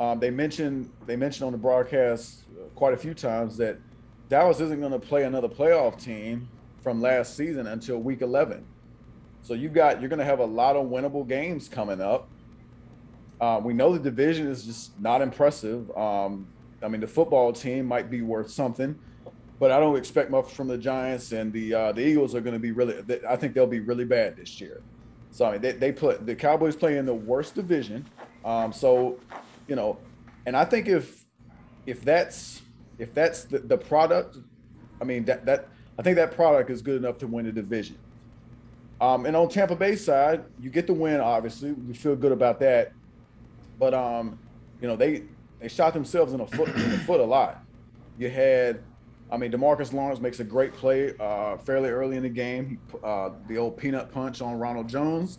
Um, 0.00 0.18
they 0.18 0.30
mentioned 0.30 0.90
they 1.06 1.16
mentioned 1.16 1.46
on 1.46 1.52
the 1.52 1.58
broadcast 1.58 2.44
uh, 2.50 2.64
quite 2.74 2.94
a 2.94 2.96
few 2.96 3.14
times 3.14 3.56
that 3.58 3.78
Dallas 4.28 4.60
isn't 4.60 4.80
going 4.80 4.92
to 4.92 4.98
play 4.98 5.24
another 5.24 5.48
playoff 5.48 6.02
team 6.02 6.48
from 6.82 7.00
last 7.00 7.36
season 7.36 7.68
until 7.68 7.98
week 7.98 8.22
11. 8.22 8.64
So 9.42 9.54
you 9.54 9.68
got 9.68 10.00
you're 10.00 10.08
going 10.08 10.18
to 10.18 10.24
have 10.24 10.40
a 10.40 10.44
lot 10.44 10.76
of 10.76 10.86
winnable 10.86 11.28
games 11.28 11.68
coming 11.68 12.00
up. 12.00 12.28
Uh, 13.40 13.60
we 13.62 13.74
know 13.74 13.92
the 13.92 13.98
division 13.98 14.46
is 14.46 14.64
just 14.64 14.98
not 15.00 15.20
impressive. 15.20 15.90
Um, 15.96 16.46
I 16.82 16.88
mean, 16.88 17.00
the 17.00 17.06
football 17.06 17.52
team 17.52 17.86
might 17.86 18.10
be 18.10 18.22
worth 18.22 18.50
something, 18.50 18.98
but 19.58 19.70
I 19.70 19.78
don't 19.78 19.96
expect 19.96 20.30
much 20.30 20.52
from 20.52 20.68
the 20.68 20.78
Giants 20.78 21.32
and 21.32 21.52
the 21.52 21.74
uh, 21.74 21.92
the 21.92 22.06
Eagles 22.06 22.34
are 22.34 22.40
going 22.40 22.54
to 22.54 22.60
be 22.60 22.72
really. 22.72 22.96
I 23.28 23.36
think 23.36 23.54
they'll 23.54 23.66
be 23.66 23.80
really 23.80 24.04
bad 24.04 24.36
this 24.36 24.60
year. 24.60 24.82
So 25.30 25.46
I 25.46 25.52
mean, 25.52 25.60
they, 25.62 25.72
they 25.72 25.92
put 25.92 26.26
the 26.26 26.34
Cowboys 26.34 26.76
play 26.76 26.98
in 26.98 27.06
the 27.06 27.14
worst 27.14 27.54
division. 27.54 28.06
Um, 28.44 28.72
so, 28.72 29.18
you 29.66 29.76
know, 29.76 29.98
and 30.46 30.56
I 30.56 30.64
think 30.64 30.88
if 30.88 31.24
if 31.86 32.04
that's 32.04 32.62
if 32.98 33.14
that's 33.14 33.44
the, 33.44 33.60
the 33.60 33.78
product, 33.78 34.38
I 35.00 35.04
mean 35.04 35.24
that 35.24 35.46
that 35.46 35.68
I 35.98 36.02
think 36.02 36.16
that 36.16 36.32
product 36.32 36.70
is 36.70 36.82
good 36.82 36.96
enough 36.96 37.18
to 37.18 37.26
win 37.26 37.46
the 37.46 37.52
division. 37.52 37.98
Um, 39.00 39.26
and 39.26 39.34
on 39.34 39.48
Tampa 39.48 39.74
Bay 39.74 39.96
side, 39.96 40.44
you 40.60 40.70
get 40.70 40.86
the 40.86 40.94
win. 40.94 41.20
Obviously, 41.20 41.72
we 41.72 41.94
feel 41.94 42.14
good 42.14 42.30
about 42.30 42.60
that. 42.60 42.92
But 43.78 43.94
um, 43.94 44.38
you 44.80 44.88
know, 44.88 44.96
they 44.96 45.24
they 45.62 45.68
shot 45.68 45.94
themselves 45.94 46.32
in 46.32 46.38
the 46.38 46.46
foot 46.46 46.68
in 46.68 46.90
the 46.90 46.98
foot 46.98 47.20
a 47.20 47.24
lot. 47.24 47.64
You 48.18 48.28
had, 48.28 48.82
I 49.30 49.36
mean, 49.36 49.52
Demarcus 49.52 49.92
Lawrence 49.92 50.20
makes 50.20 50.40
a 50.40 50.44
great 50.44 50.72
play 50.72 51.14
uh, 51.20 51.56
fairly 51.56 51.88
early 51.88 52.16
in 52.16 52.24
the 52.24 52.28
game. 52.28 52.80
Uh, 53.02 53.30
the 53.48 53.56
old 53.56 53.78
peanut 53.78 54.10
punch 54.10 54.42
on 54.42 54.58
Ronald 54.58 54.88
Jones. 54.88 55.38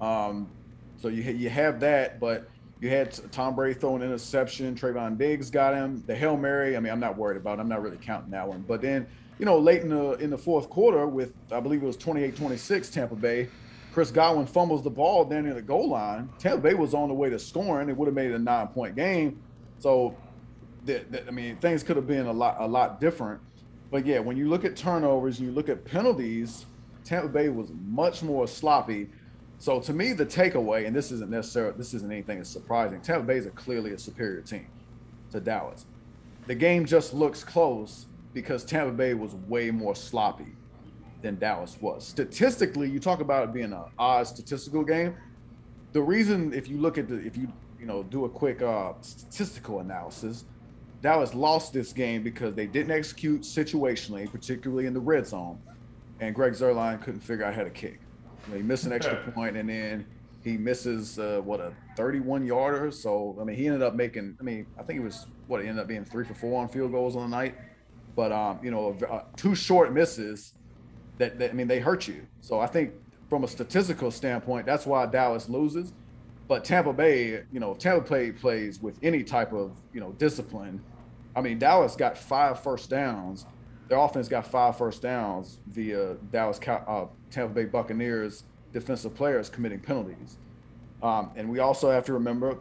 Um, 0.00 0.48
so 0.96 1.08
you 1.08 1.22
you 1.22 1.50
have 1.50 1.80
that, 1.80 2.20
but 2.20 2.48
you 2.80 2.88
had 2.88 3.12
Tom 3.32 3.56
Brady 3.56 3.78
throwing 3.78 4.02
an 4.02 4.08
interception. 4.08 4.76
Trevon 4.76 5.18
Diggs 5.18 5.50
got 5.50 5.74
him. 5.74 6.04
The 6.06 6.14
Hail 6.14 6.36
Mary. 6.36 6.76
I 6.76 6.80
mean, 6.80 6.92
I'm 6.92 7.00
not 7.00 7.18
worried 7.18 7.36
about. 7.36 7.58
It. 7.58 7.62
I'm 7.62 7.68
not 7.68 7.82
really 7.82 7.98
counting 7.98 8.30
that 8.30 8.46
one. 8.46 8.64
But 8.66 8.80
then 8.80 9.08
you 9.40 9.44
know, 9.44 9.58
late 9.58 9.82
in 9.82 9.88
the 9.88 10.12
in 10.14 10.30
the 10.30 10.38
fourth 10.38 10.70
quarter 10.70 11.06
with 11.08 11.32
I 11.50 11.58
believe 11.58 11.82
it 11.82 11.86
was 11.86 11.96
28-26 11.96 12.92
Tampa 12.92 13.16
Bay. 13.16 13.48
Chris 13.92 14.10
Godwin 14.12 14.46
fumbles 14.46 14.84
the 14.84 14.90
ball 14.90 15.24
down 15.24 15.44
near 15.44 15.54
the 15.54 15.62
goal 15.62 15.88
line. 15.88 16.28
Tampa 16.38 16.58
Bay 16.58 16.74
was 16.74 16.94
on 16.94 17.08
the 17.08 17.14
way 17.14 17.30
to 17.30 17.38
scoring. 17.38 17.88
It 17.88 17.96
would 17.96 18.06
have 18.06 18.14
made 18.14 18.30
it 18.30 18.34
a 18.34 18.38
nine 18.38 18.68
point 18.68 18.94
game. 18.94 19.40
So, 19.78 20.16
I 20.88 21.30
mean, 21.30 21.56
things 21.56 21.82
could 21.82 21.96
have 21.96 22.06
been 22.06 22.26
a 22.26 22.32
lot 22.32 22.56
a 22.58 22.66
lot 22.66 23.00
different. 23.00 23.40
But 23.90 24.04
yeah, 24.04 24.18
when 24.18 24.36
you 24.36 24.48
look 24.48 24.64
at 24.64 24.76
turnovers, 24.76 25.40
you 25.40 25.50
look 25.50 25.68
at 25.68 25.84
penalties. 25.84 26.66
Tampa 27.04 27.28
Bay 27.28 27.48
was 27.48 27.70
much 27.86 28.22
more 28.22 28.46
sloppy. 28.46 29.08
So 29.58 29.80
to 29.80 29.92
me, 29.92 30.12
the 30.12 30.26
takeaway, 30.26 30.86
and 30.86 30.94
this 30.94 31.10
isn't 31.10 31.30
necessarily 31.30 31.76
this 31.76 31.94
isn't 31.94 32.10
anything 32.10 32.38
that's 32.38 32.50
surprising. 32.50 33.00
Tampa 33.00 33.26
Bay 33.26 33.36
is 33.38 33.46
a 33.46 33.50
clearly 33.50 33.92
a 33.92 33.98
superior 33.98 34.42
team 34.42 34.66
to 35.30 35.40
Dallas. 35.40 35.86
The 36.46 36.54
game 36.54 36.86
just 36.86 37.14
looks 37.14 37.42
close 37.42 38.06
because 38.34 38.64
Tampa 38.64 38.92
Bay 38.92 39.14
was 39.14 39.34
way 39.34 39.70
more 39.70 39.94
sloppy 39.94 40.56
than 41.22 41.38
Dallas 41.38 41.76
was. 41.80 42.06
Statistically, 42.06 42.88
you 42.88 43.00
talk 43.00 43.20
about 43.20 43.44
it 43.44 43.52
being 43.52 43.72
an 43.72 43.84
odd 43.98 44.26
statistical 44.26 44.84
game. 44.84 45.16
The 45.92 46.00
reason, 46.00 46.52
if 46.52 46.68
you 46.68 46.78
look 46.78 46.98
at 46.98 47.08
the, 47.08 47.16
if 47.16 47.36
you 47.36 47.52
you 47.78 47.86
know 47.86 48.02
do 48.02 48.24
a 48.24 48.28
quick 48.28 48.62
uh, 48.62 48.92
statistical 49.00 49.80
analysis, 49.80 50.44
Dallas 51.00 51.34
lost 51.34 51.72
this 51.72 51.92
game 51.92 52.22
because 52.22 52.54
they 52.54 52.66
didn't 52.66 52.90
execute 52.90 53.42
situationally, 53.42 54.30
particularly 54.30 54.86
in 54.86 54.94
the 54.94 55.00
red 55.00 55.26
zone, 55.26 55.58
and 56.20 56.34
Greg 56.34 56.54
Zuerlein 56.54 57.00
couldn't 57.00 57.20
figure 57.20 57.44
out 57.44 57.54
how 57.54 57.64
to 57.64 57.70
kick. 57.70 58.00
You 58.46 58.52
know, 58.52 58.56
he 58.58 58.62
missed 58.62 58.84
an 58.84 58.92
extra 58.92 59.16
point, 59.34 59.56
and 59.56 59.68
then 59.68 60.06
he 60.42 60.56
misses 60.56 61.18
uh, 61.18 61.40
what 61.44 61.60
a 61.60 61.72
31 61.96 62.44
yarder. 62.44 62.90
So 62.90 63.36
I 63.40 63.44
mean, 63.44 63.56
he 63.56 63.66
ended 63.66 63.82
up 63.82 63.94
making. 63.94 64.36
I 64.40 64.42
mean, 64.42 64.66
I 64.78 64.82
think 64.82 64.98
it 64.98 65.02
was 65.02 65.26
what 65.46 65.60
it 65.60 65.66
ended 65.66 65.80
up 65.80 65.88
being 65.88 66.04
three 66.04 66.24
for 66.24 66.34
four 66.34 66.60
on 66.60 66.68
field 66.68 66.92
goals 66.92 67.16
on 67.16 67.30
the 67.30 67.36
night. 67.36 67.54
But 68.16 68.32
um, 68.32 68.58
you 68.62 68.70
know, 68.70 68.96
uh, 69.08 69.22
two 69.36 69.54
short 69.54 69.92
misses 69.92 70.54
that, 71.18 71.38
that 71.38 71.50
I 71.50 71.52
mean 71.52 71.68
they 71.68 71.78
hurt 71.78 72.08
you. 72.08 72.26
So 72.40 72.58
I 72.58 72.66
think 72.66 72.92
from 73.28 73.44
a 73.44 73.48
statistical 73.48 74.10
standpoint, 74.10 74.66
that's 74.66 74.86
why 74.86 75.06
Dallas 75.06 75.48
loses. 75.48 75.92
But 76.48 76.64
Tampa 76.64 76.92
Bay, 76.92 77.42
you 77.52 77.60
know, 77.60 77.72
if 77.72 77.78
Tampa 77.78 78.08
Bay 78.08 78.32
plays 78.32 78.82
with 78.82 78.98
any 79.02 79.22
type 79.22 79.52
of 79.52 79.72
you 79.92 80.00
know 80.00 80.12
discipline. 80.12 80.82
I 81.36 81.40
mean, 81.40 81.58
Dallas 81.58 81.94
got 81.94 82.18
five 82.18 82.62
first 82.62 82.90
downs. 82.90 83.46
Their 83.88 83.98
offense 83.98 84.28
got 84.28 84.46
five 84.46 84.76
first 84.76 85.02
downs 85.02 85.60
via 85.68 86.14
Dallas 86.32 86.58
uh, 86.66 87.06
Tampa 87.30 87.54
Bay 87.54 87.64
Buccaneers 87.66 88.44
defensive 88.72 89.14
players 89.14 89.48
committing 89.48 89.80
penalties. 89.80 90.36
Um, 91.02 91.30
and 91.36 91.48
we 91.48 91.60
also 91.60 91.90
have 91.90 92.04
to 92.06 92.12
remember 92.12 92.58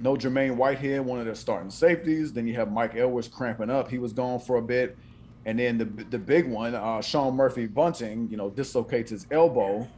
no 0.00 0.14
Jermaine 0.14 0.56
Whitehead, 0.56 1.00
one 1.00 1.18
of 1.18 1.26
their 1.26 1.34
starting 1.34 1.70
safeties. 1.70 2.32
Then 2.32 2.46
you 2.46 2.54
have 2.54 2.72
Mike 2.72 2.94
Edwards 2.94 3.28
cramping 3.28 3.70
up. 3.70 3.90
He 3.90 3.98
was 3.98 4.12
gone 4.12 4.40
for 4.40 4.56
a 4.56 4.62
bit. 4.62 4.96
And 5.44 5.58
then 5.58 5.78
the 5.78 5.84
the 5.84 6.18
big 6.18 6.46
one, 6.46 6.74
uh, 6.74 7.00
Sean 7.00 7.34
Murphy 7.34 7.66
Bunting, 7.66 8.28
you 8.30 8.36
know, 8.36 8.50
dislocates 8.50 9.10
his 9.10 9.26
elbow. 9.30 9.88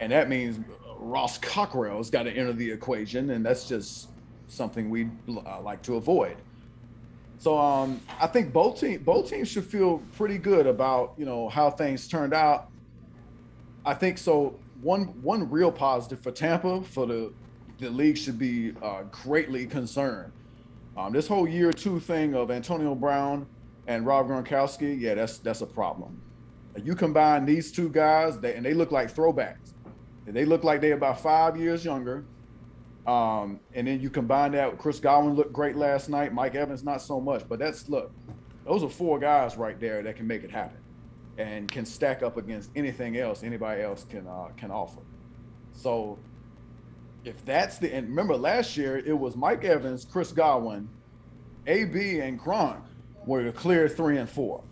And 0.00 0.12
that 0.12 0.28
means 0.28 0.58
Ross 1.02 1.38
Cockrell's 1.38 2.10
got 2.10 2.24
to 2.24 2.30
enter 2.30 2.52
the 2.52 2.70
equation. 2.70 3.30
And 3.30 3.44
that's 3.44 3.68
just 3.68 4.08
something 4.48 4.90
we 4.90 5.08
uh, 5.28 5.60
like 5.60 5.82
to 5.82 5.96
avoid. 5.96 6.36
So 7.38 7.58
um, 7.58 8.00
I 8.20 8.28
think 8.28 8.52
both 8.52 8.78
team 8.78 9.02
both 9.02 9.28
teams 9.28 9.48
should 9.48 9.64
feel 9.64 10.00
pretty 10.16 10.38
good 10.38 10.68
about 10.68 11.14
you 11.16 11.24
know 11.24 11.48
how 11.48 11.70
things 11.70 12.06
turned 12.06 12.32
out. 12.32 12.70
I 13.84 13.94
think 13.94 14.18
so. 14.18 14.58
One 14.80 15.06
one 15.22 15.50
real 15.50 15.72
positive 15.72 16.20
for 16.20 16.30
Tampa 16.30 16.82
for 16.82 17.04
the 17.04 17.32
the 17.80 17.90
league 17.90 18.16
should 18.16 18.38
be 18.38 18.74
uh, 18.80 19.02
greatly 19.10 19.66
concerned. 19.66 20.32
Um, 20.96 21.12
this 21.12 21.26
whole 21.26 21.48
year 21.48 21.72
two 21.72 21.98
thing 21.98 22.36
of 22.36 22.52
Antonio 22.52 22.94
Brown 22.94 23.46
and 23.88 24.06
Rob 24.06 24.28
Gronkowski, 24.28 25.00
yeah, 25.00 25.14
that's 25.14 25.38
that's 25.38 25.62
a 25.62 25.66
problem. 25.66 26.20
You 26.80 26.94
combine 26.94 27.44
these 27.44 27.72
two 27.72 27.88
guys, 27.88 28.38
they, 28.38 28.54
and 28.54 28.64
they 28.64 28.72
look 28.72 28.92
like 28.92 29.12
throwbacks. 29.12 29.74
They 30.26 30.44
look 30.44 30.64
like 30.64 30.80
they're 30.80 30.94
about 30.94 31.20
five 31.20 31.56
years 31.56 31.84
younger. 31.84 32.24
Um, 33.06 33.58
and 33.74 33.86
then 33.86 34.00
you 34.00 34.10
combine 34.10 34.52
that 34.52 34.70
with 34.70 34.80
Chris 34.80 35.00
Godwin 35.00 35.34
looked 35.34 35.52
great 35.52 35.76
last 35.76 36.08
night. 36.08 36.32
Mike 36.32 36.54
Evans 36.54 36.84
not 36.84 37.02
so 37.02 37.20
much, 37.20 37.42
but 37.48 37.58
that's 37.58 37.88
look, 37.88 38.12
those 38.64 38.84
are 38.84 38.88
four 38.88 39.18
guys 39.18 39.56
right 39.56 39.78
there 39.80 40.02
that 40.02 40.16
can 40.16 40.26
make 40.26 40.44
it 40.44 40.50
happen, 40.50 40.78
and 41.36 41.70
can 41.70 41.84
stack 41.84 42.22
up 42.22 42.36
against 42.36 42.70
anything 42.76 43.16
else 43.16 43.42
anybody 43.42 43.82
else 43.82 44.06
can 44.08 44.26
uh, 44.28 44.48
can 44.56 44.70
offer. 44.70 45.00
So 45.72 46.18
if 47.24 47.44
that's 47.44 47.78
the 47.78 47.92
and 47.92 48.08
remember 48.08 48.36
last 48.36 48.76
year 48.76 48.98
it 48.98 49.18
was 49.18 49.34
Mike 49.34 49.64
Evans, 49.64 50.04
Chris 50.04 50.30
Godwin, 50.30 50.88
AB, 51.66 52.20
and 52.20 52.40
Gronk 52.40 52.82
were 53.26 53.42
the 53.42 53.52
clear 53.52 53.88
three 53.88 54.18
and 54.18 54.30
four. 54.30 54.62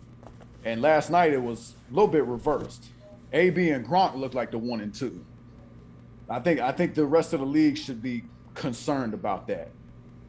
And 0.63 0.81
last 0.81 1.09
night 1.09 1.33
it 1.33 1.41
was 1.41 1.75
a 1.89 1.93
little 1.93 2.07
bit 2.07 2.23
reversed. 2.25 2.85
AB 3.33 3.71
and 3.71 3.85
Gronk 3.85 4.15
looked 4.15 4.35
like 4.35 4.51
the 4.51 4.57
one 4.57 4.79
and 4.79 4.93
two. 4.93 5.25
I 6.31 6.39
think 6.39 6.59
I 6.59 6.71
think 6.71 6.95
the 6.95 7.05
rest 7.05 7.33
of 7.33 7.39
the 7.39 7.45
league 7.45 7.77
should 7.77 8.01
be 8.01 8.23
concerned 8.53 9.13
about 9.13 9.47
that. 9.47 9.71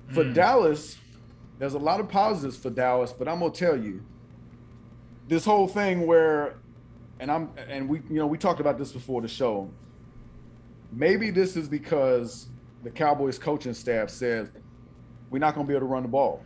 For 0.09 0.25
mm. 0.25 0.35
Dallas, 0.35 0.99
there's 1.59 1.75
a 1.75 1.79
lot 1.79 2.01
of 2.01 2.09
positives 2.09 2.57
for 2.57 2.71
Dallas, 2.71 3.13
but 3.13 3.29
I'm 3.29 3.41
gonna 3.41 3.53
tell 3.53 3.77
you, 3.77 4.05
this 5.29 5.45
whole 5.45 5.69
thing 5.69 6.07
where, 6.07 6.57
and 7.21 7.31
I'm 7.31 7.51
and 7.69 7.89
we 7.89 7.99
you 8.11 8.17
know 8.17 8.27
we 8.27 8.37
talked 8.37 8.61
about 8.61 8.79
this 8.79 8.93
before 8.93 9.23
the 9.23 9.29
show 9.29 9.71
maybe 10.93 11.31
this 11.31 11.57
is 11.57 11.69
because 11.69 12.49
the 12.85 12.91
Cowboys 12.91 13.39
coaching 13.39 13.75
staff 13.75 14.11
says 14.11 14.51
we're 15.31 15.39
not 15.39 15.55
going 15.55 15.67
to 15.67 15.69
be 15.69 15.75
able 15.75 15.87
to 15.87 15.93
run 15.93 16.03
the 16.03 16.09
ball. 16.09 16.45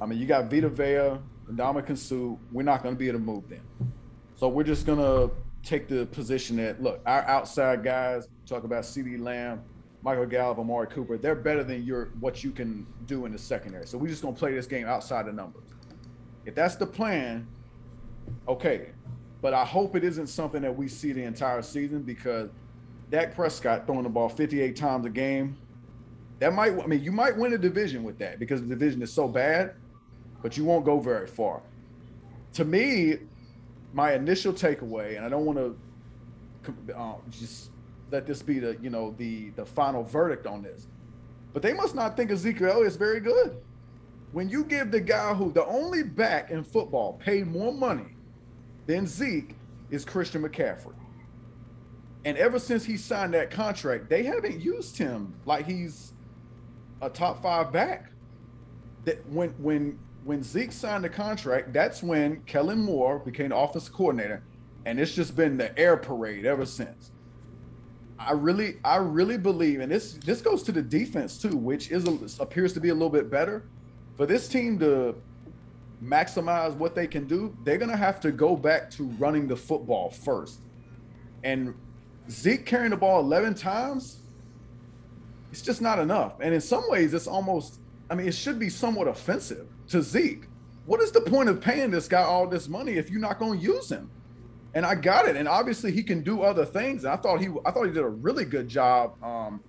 I 0.00 0.06
mean, 0.06 0.18
you 0.18 0.26
got 0.26 0.50
Vita 0.50 0.68
Vea 0.68 1.18
and 1.48 1.58
Ndamukong 1.58 1.96
Suh. 1.96 2.36
We're 2.52 2.62
not 2.62 2.82
going 2.82 2.94
to 2.94 2.98
be 2.98 3.08
able 3.08 3.18
to 3.18 3.24
move 3.24 3.48
them. 3.48 3.62
So 4.34 4.48
we're 4.48 4.64
just 4.64 4.84
going 4.84 4.98
to 4.98 5.34
take 5.66 5.88
the 5.88 6.06
position 6.06 6.56
that, 6.56 6.82
look, 6.82 7.00
our 7.06 7.22
outside 7.22 7.82
guys, 7.82 8.28
talk 8.46 8.64
about 8.64 8.84
CeeDee 8.84 9.20
Lamb, 9.20 9.62
Michael 10.02 10.26
Gallup, 10.26 10.58
Amari 10.58 10.86
Cooper, 10.86 11.18
they're 11.18 11.34
better 11.34 11.64
than 11.64 11.84
your 11.84 12.10
what 12.20 12.44
you 12.44 12.50
can 12.50 12.86
do 13.06 13.26
in 13.26 13.32
the 13.32 13.38
secondary. 13.38 13.86
So 13.86 13.98
we're 13.98 14.08
just 14.08 14.22
to 14.22 14.32
play 14.32 14.54
this 14.54 14.66
game 14.66 14.86
outside 14.86 15.26
the 15.26 15.32
numbers. 15.32 15.64
If 16.44 16.54
that's 16.54 16.76
the 16.76 16.86
plan, 16.86 17.46
okay. 18.46 18.90
But 19.42 19.52
I 19.52 19.64
hope 19.64 19.96
it 19.96 20.04
isn't 20.04 20.28
something 20.28 20.62
that 20.62 20.74
we 20.74 20.88
see 20.88 21.12
the 21.12 21.22
entire 21.22 21.62
season 21.62 22.02
because– 22.02 22.50
Dak 23.10 23.34
Prescott 23.34 23.86
throwing 23.86 24.02
the 24.02 24.08
ball 24.08 24.28
58 24.28 24.74
times 24.74 25.06
a 25.06 25.10
game, 25.10 25.56
that 26.38 26.52
might, 26.52 26.72
I 26.72 26.86
mean, 26.86 27.02
you 27.02 27.12
might 27.12 27.36
win 27.36 27.52
a 27.52 27.58
division 27.58 28.02
with 28.02 28.18
that 28.18 28.38
because 28.38 28.60
the 28.60 28.66
division 28.66 29.00
is 29.02 29.12
so 29.12 29.28
bad, 29.28 29.74
but 30.42 30.56
you 30.56 30.64
won't 30.64 30.84
go 30.84 30.98
very 30.98 31.26
far. 31.26 31.62
To 32.54 32.64
me, 32.64 33.18
my 33.96 34.12
initial 34.12 34.52
takeaway, 34.52 35.16
and 35.16 35.24
I 35.24 35.30
don't 35.30 35.46
want 35.46 35.58
to 35.58 36.94
uh, 36.94 37.14
just 37.30 37.70
let 38.12 38.26
this 38.26 38.42
be 38.42 38.58
the 38.58 38.76
you 38.82 38.90
know 38.90 39.14
the 39.16 39.48
the 39.50 39.64
final 39.64 40.04
verdict 40.04 40.46
on 40.46 40.62
this. 40.62 40.86
But 41.54 41.62
they 41.62 41.72
must 41.72 41.94
not 41.94 42.14
think 42.14 42.30
Ezekiel 42.30 42.82
is 42.82 42.96
very 42.96 43.20
good. 43.20 43.56
When 44.32 44.50
you 44.50 44.64
give 44.64 44.90
the 44.90 45.00
guy 45.00 45.32
who 45.32 45.50
the 45.50 45.64
only 45.64 46.02
back 46.02 46.50
in 46.50 46.62
football 46.62 47.14
paid 47.14 47.46
more 47.46 47.72
money 47.72 48.14
than 48.84 49.06
Zeke 49.06 49.56
is 49.90 50.04
Christian 50.04 50.42
McCaffrey. 50.42 50.92
And 52.26 52.36
ever 52.36 52.58
since 52.58 52.84
he 52.84 52.98
signed 52.98 53.32
that 53.32 53.50
contract, 53.50 54.10
they 54.10 54.24
haven't 54.24 54.60
used 54.60 54.98
him 54.98 55.32
like 55.46 55.64
he's 55.64 56.12
a 57.00 57.08
top 57.08 57.42
five 57.42 57.72
back. 57.72 58.10
That 59.06 59.26
when 59.30 59.50
when 59.52 59.98
when 60.26 60.42
Zeke 60.42 60.72
signed 60.72 61.04
the 61.04 61.08
contract, 61.08 61.72
that's 61.72 62.02
when 62.02 62.42
Kellen 62.46 62.80
Moore 62.80 63.20
became 63.20 63.50
the 63.50 63.56
offensive 63.56 63.94
coordinator, 63.94 64.42
and 64.84 64.98
it's 64.98 65.14
just 65.14 65.36
been 65.36 65.56
the 65.56 65.76
air 65.78 65.96
parade 65.96 66.44
ever 66.44 66.66
since. 66.66 67.12
I 68.18 68.32
really, 68.32 68.78
I 68.84 68.96
really 68.96 69.38
believe, 69.38 69.78
and 69.78 69.90
this 69.90 70.14
this 70.14 70.40
goes 70.40 70.64
to 70.64 70.72
the 70.72 70.82
defense 70.82 71.38
too, 71.38 71.56
which 71.56 71.92
is 71.92 72.08
a, 72.08 72.42
appears 72.42 72.72
to 72.72 72.80
be 72.80 72.88
a 72.88 72.92
little 72.92 73.08
bit 73.08 73.30
better. 73.30 73.68
For 74.16 74.26
this 74.26 74.48
team 74.48 74.80
to 74.80 75.14
maximize 76.02 76.74
what 76.74 76.96
they 76.96 77.06
can 77.06 77.28
do, 77.28 77.56
they're 77.62 77.78
gonna 77.78 77.96
have 77.96 78.18
to 78.20 78.32
go 78.32 78.56
back 78.56 78.90
to 78.92 79.04
running 79.20 79.46
the 79.46 79.56
football 79.56 80.10
first. 80.10 80.58
And 81.44 81.72
Zeke 82.28 82.66
carrying 82.66 82.90
the 82.90 82.96
ball 82.96 83.20
11 83.20 83.54
times, 83.54 84.22
it's 85.52 85.62
just 85.62 85.80
not 85.80 86.00
enough. 86.00 86.40
And 86.40 86.52
in 86.52 86.60
some 86.60 86.82
ways, 86.88 87.14
it's 87.14 87.28
almost, 87.28 87.78
I 88.10 88.16
mean, 88.16 88.26
it 88.26 88.34
should 88.34 88.58
be 88.58 88.70
somewhat 88.70 89.06
offensive 89.06 89.68
to 89.88 90.02
Zeke. 90.02 90.44
What 90.86 91.00
is 91.00 91.10
the 91.10 91.20
point 91.20 91.48
of 91.48 91.60
paying 91.60 91.90
this 91.90 92.06
guy 92.08 92.22
all 92.22 92.46
this 92.46 92.68
money 92.68 92.92
if 92.92 93.10
you're 93.10 93.20
not 93.20 93.38
going 93.38 93.58
to 93.58 93.64
use 93.64 93.90
him? 93.90 94.10
And 94.74 94.84
I 94.84 94.94
got 94.94 95.26
it. 95.26 95.36
And 95.36 95.48
obviously, 95.48 95.90
he 95.90 96.02
can 96.02 96.22
do 96.22 96.42
other 96.42 96.64
things. 96.64 97.04
And 97.04 97.12
I 97.12 97.16
thought 97.16 97.40
he, 97.40 97.48
I 97.64 97.70
thought 97.70 97.84
he 97.84 97.92
did 97.92 98.02
a 98.02 98.08
really 98.08 98.44
good 98.44 98.68
job 98.68 99.20
um, 99.22 99.60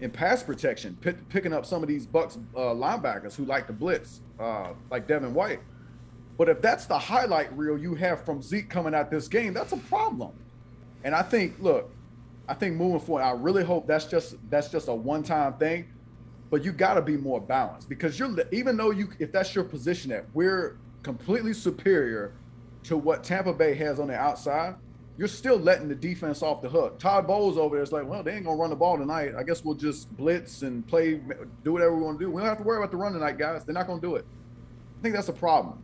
in 0.00 0.10
pass 0.10 0.42
protection, 0.42 0.96
p- 1.00 1.12
picking 1.30 1.52
up 1.52 1.64
some 1.64 1.82
of 1.82 1.88
these 1.88 2.06
Bucs 2.06 2.38
uh, 2.54 2.60
linebackers 2.74 3.34
who 3.34 3.44
like 3.44 3.66
to 3.68 3.72
blitz, 3.72 4.20
uh, 4.38 4.72
like 4.90 5.06
Devin 5.06 5.32
White. 5.32 5.60
But 6.38 6.48
if 6.48 6.60
that's 6.60 6.86
the 6.86 6.98
highlight 6.98 7.56
reel 7.56 7.78
you 7.78 7.94
have 7.94 8.24
from 8.24 8.42
Zeke 8.42 8.68
coming 8.68 8.94
out 8.94 9.10
this 9.10 9.28
game, 9.28 9.54
that's 9.54 9.72
a 9.72 9.76
problem. 9.76 10.32
And 11.04 11.14
I 11.14 11.22
think, 11.22 11.54
look, 11.60 11.90
I 12.48 12.54
think 12.54 12.76
moving 12.76 13.00
forward, 13.00 13.22
I 13.22 13.30
really 13.32 13.64
hope 13.64 13.86
that's 13.86 14.04
just 14.04 14.36
that's 14.50 14.68
just 14.68 14.88
a 14.88 14.94
one-time 14.94 15.54
thing. 15.54 15.86
But 16.52 16.66
you 16.66 16.70
got 16.70 16.94
to 16.94 17.00
be 17.00 17.16
more 17.16 17.40
balanced 17.40 17.88
because 17.88 18.18
you're 18.18 18.30
even 18.52 18.76
though 18.76 18.90
you 18.90 19.08
if 19.18 19.32
that's 19.32 19.54
your 19.54 19.64
position 19.64 20.10
that 20.10 20.26
we're 20.34 20.76
completely 21.02 21.54
superior 21.54 22.34
to 22.82 22.98
what 22.98 23.24
Tampa 23.24 23.54
Bay 23.54 23.72
has 23.76 23.98
on 23.98 24.08
the 24.08 24.14
outside, 24.14 24.74
you're 25.16 25.28
still 25.28 25.56
letting 25.56 25.88
the 25.88 25.94
defense 25.94 26.42
off 26.42 26.60
the 26.60 26.68
hook. 26.68 26.98
Todd 26.98 27.26
Bowles 27.26 27.56
over 27.56 27.76
there 27.76 27.82
is 27.82 27.90
like, 27.90 28.06
well, 28.06 28.22
they 28.22 28.34
ain't 28.34 28.44
gonna 28.44 28.58
run 28.58 28.68
the 28.68 28.76
ball 28.76 28.98
tonight. 28.98 29.32
I 29.34 29.44
guess 29.44 29.64
we'll 29.64 29.76
just 29.76 30.14
blitz 30.14 30.60
and 30.60 30.86
play, 30.86 31.22
do 31.64 31.72
whatever 31.72 31.96
we 31.96 32.02
want 32.02 32.18
to 32.18 32.26
do. 32.26 32.30
We 32.30 32.42
don't 32.42 32.48
have 32.50 32.58
to 32.58 32.64
worry 32.64 32.76
about 32.76 32.90
the 32.90 32.98
run 32.98 33.14
tonight, 33.14 33.38
guys. 33.38 33.64
They're 33.64 33.72
not 33.72 33.86
gonna 33.86 34.02
do 34.02 34.16
it. 34.16 34.26
I 34.98 35.02
think 35.02 35.14
that's 35.14 35.30
a 35.30 35.32
problem. 35.32 35.82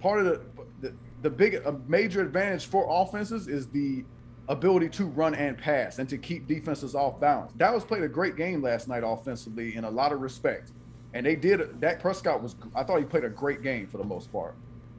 Part 0.00 0.20
of 0.20 0.26
the 0.26 0.42
the, 0.82 0.94
the 1.22 1.30
big 1.30 1.62
major 1.88 2.20
advantage 2.20 2.66
for 2.66 2.86
offenses 2.90 3.48
is 3.48 3.68
the 3.68 4.04
ability 4.50 4.88
to 4.88 5.06
run 5.06 5.34
and 5.34 5.56
pass 5.56 6.00
and 6.00 6.08
to 6.08 6.18
keep 6.18 6.48
defenses 6.48 6.96
off 6.96 7.20
balance. 7.20 7.52
Dallas 7.52 7.84
played 7.84 8.02
a 8.02 8.08
great 8.08 8.36
game 8.36 8.60
last 8.60 8.88
night 8.88 9.04
offensively 9.06 9.76
in 9.76 9.84
a 9.84 9.90
lot 9.90 10.12
of 10.12 10.20
respects. 10.20 10.72
And 11.14 11.24
they 11.24 11.36
did 11.36 11.80
Dak 11.80 12.00
Prescott 12.00 12.42
was 12.42 12.56
I 12.74 12.82
thought 12.82 12.98
he 12.98 13.04
played 13.04 13.24
a 13.24 13.28
great 13.28 13.62
game 13.62 13.86
for 13.86 13.98
the 13.98 14.04
most 14.04 14.30
part. 14.32 14.54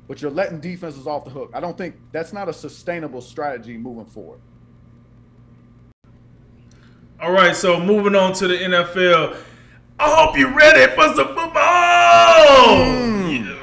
But 0.07 0.21
you're 0.21 0.31
letting 0.31 0.59
defenses 0.59 1.05
off 1.05 1.25
the 1.25 1.31
hook. 1.31 1.51
I 1.53 1.59
don't 1.59 1.77
think 1.77 1.95
that's 2.11 2.33
not 2.33 2.49
a 2.49 2.53
sustainable 2.53 3.21
strategy 3.21 3.77
moving 3.77 4.05
forward. 4.05 4.39
All 7.21 7.31
right, 7.31 7.55
so 7.55 7.79
moving 7.79 8.15
on 8.15 8.33
to 8.33 8.47
the 8.47 8.55
NFL. 8.55 9.37
I 9.99 10.15
hope 10.15 10.37
you're 10.37 10.53
ready 10.53 10.91
for 10.95 11.13
some 11.13 11.27
football. 11.27 11.53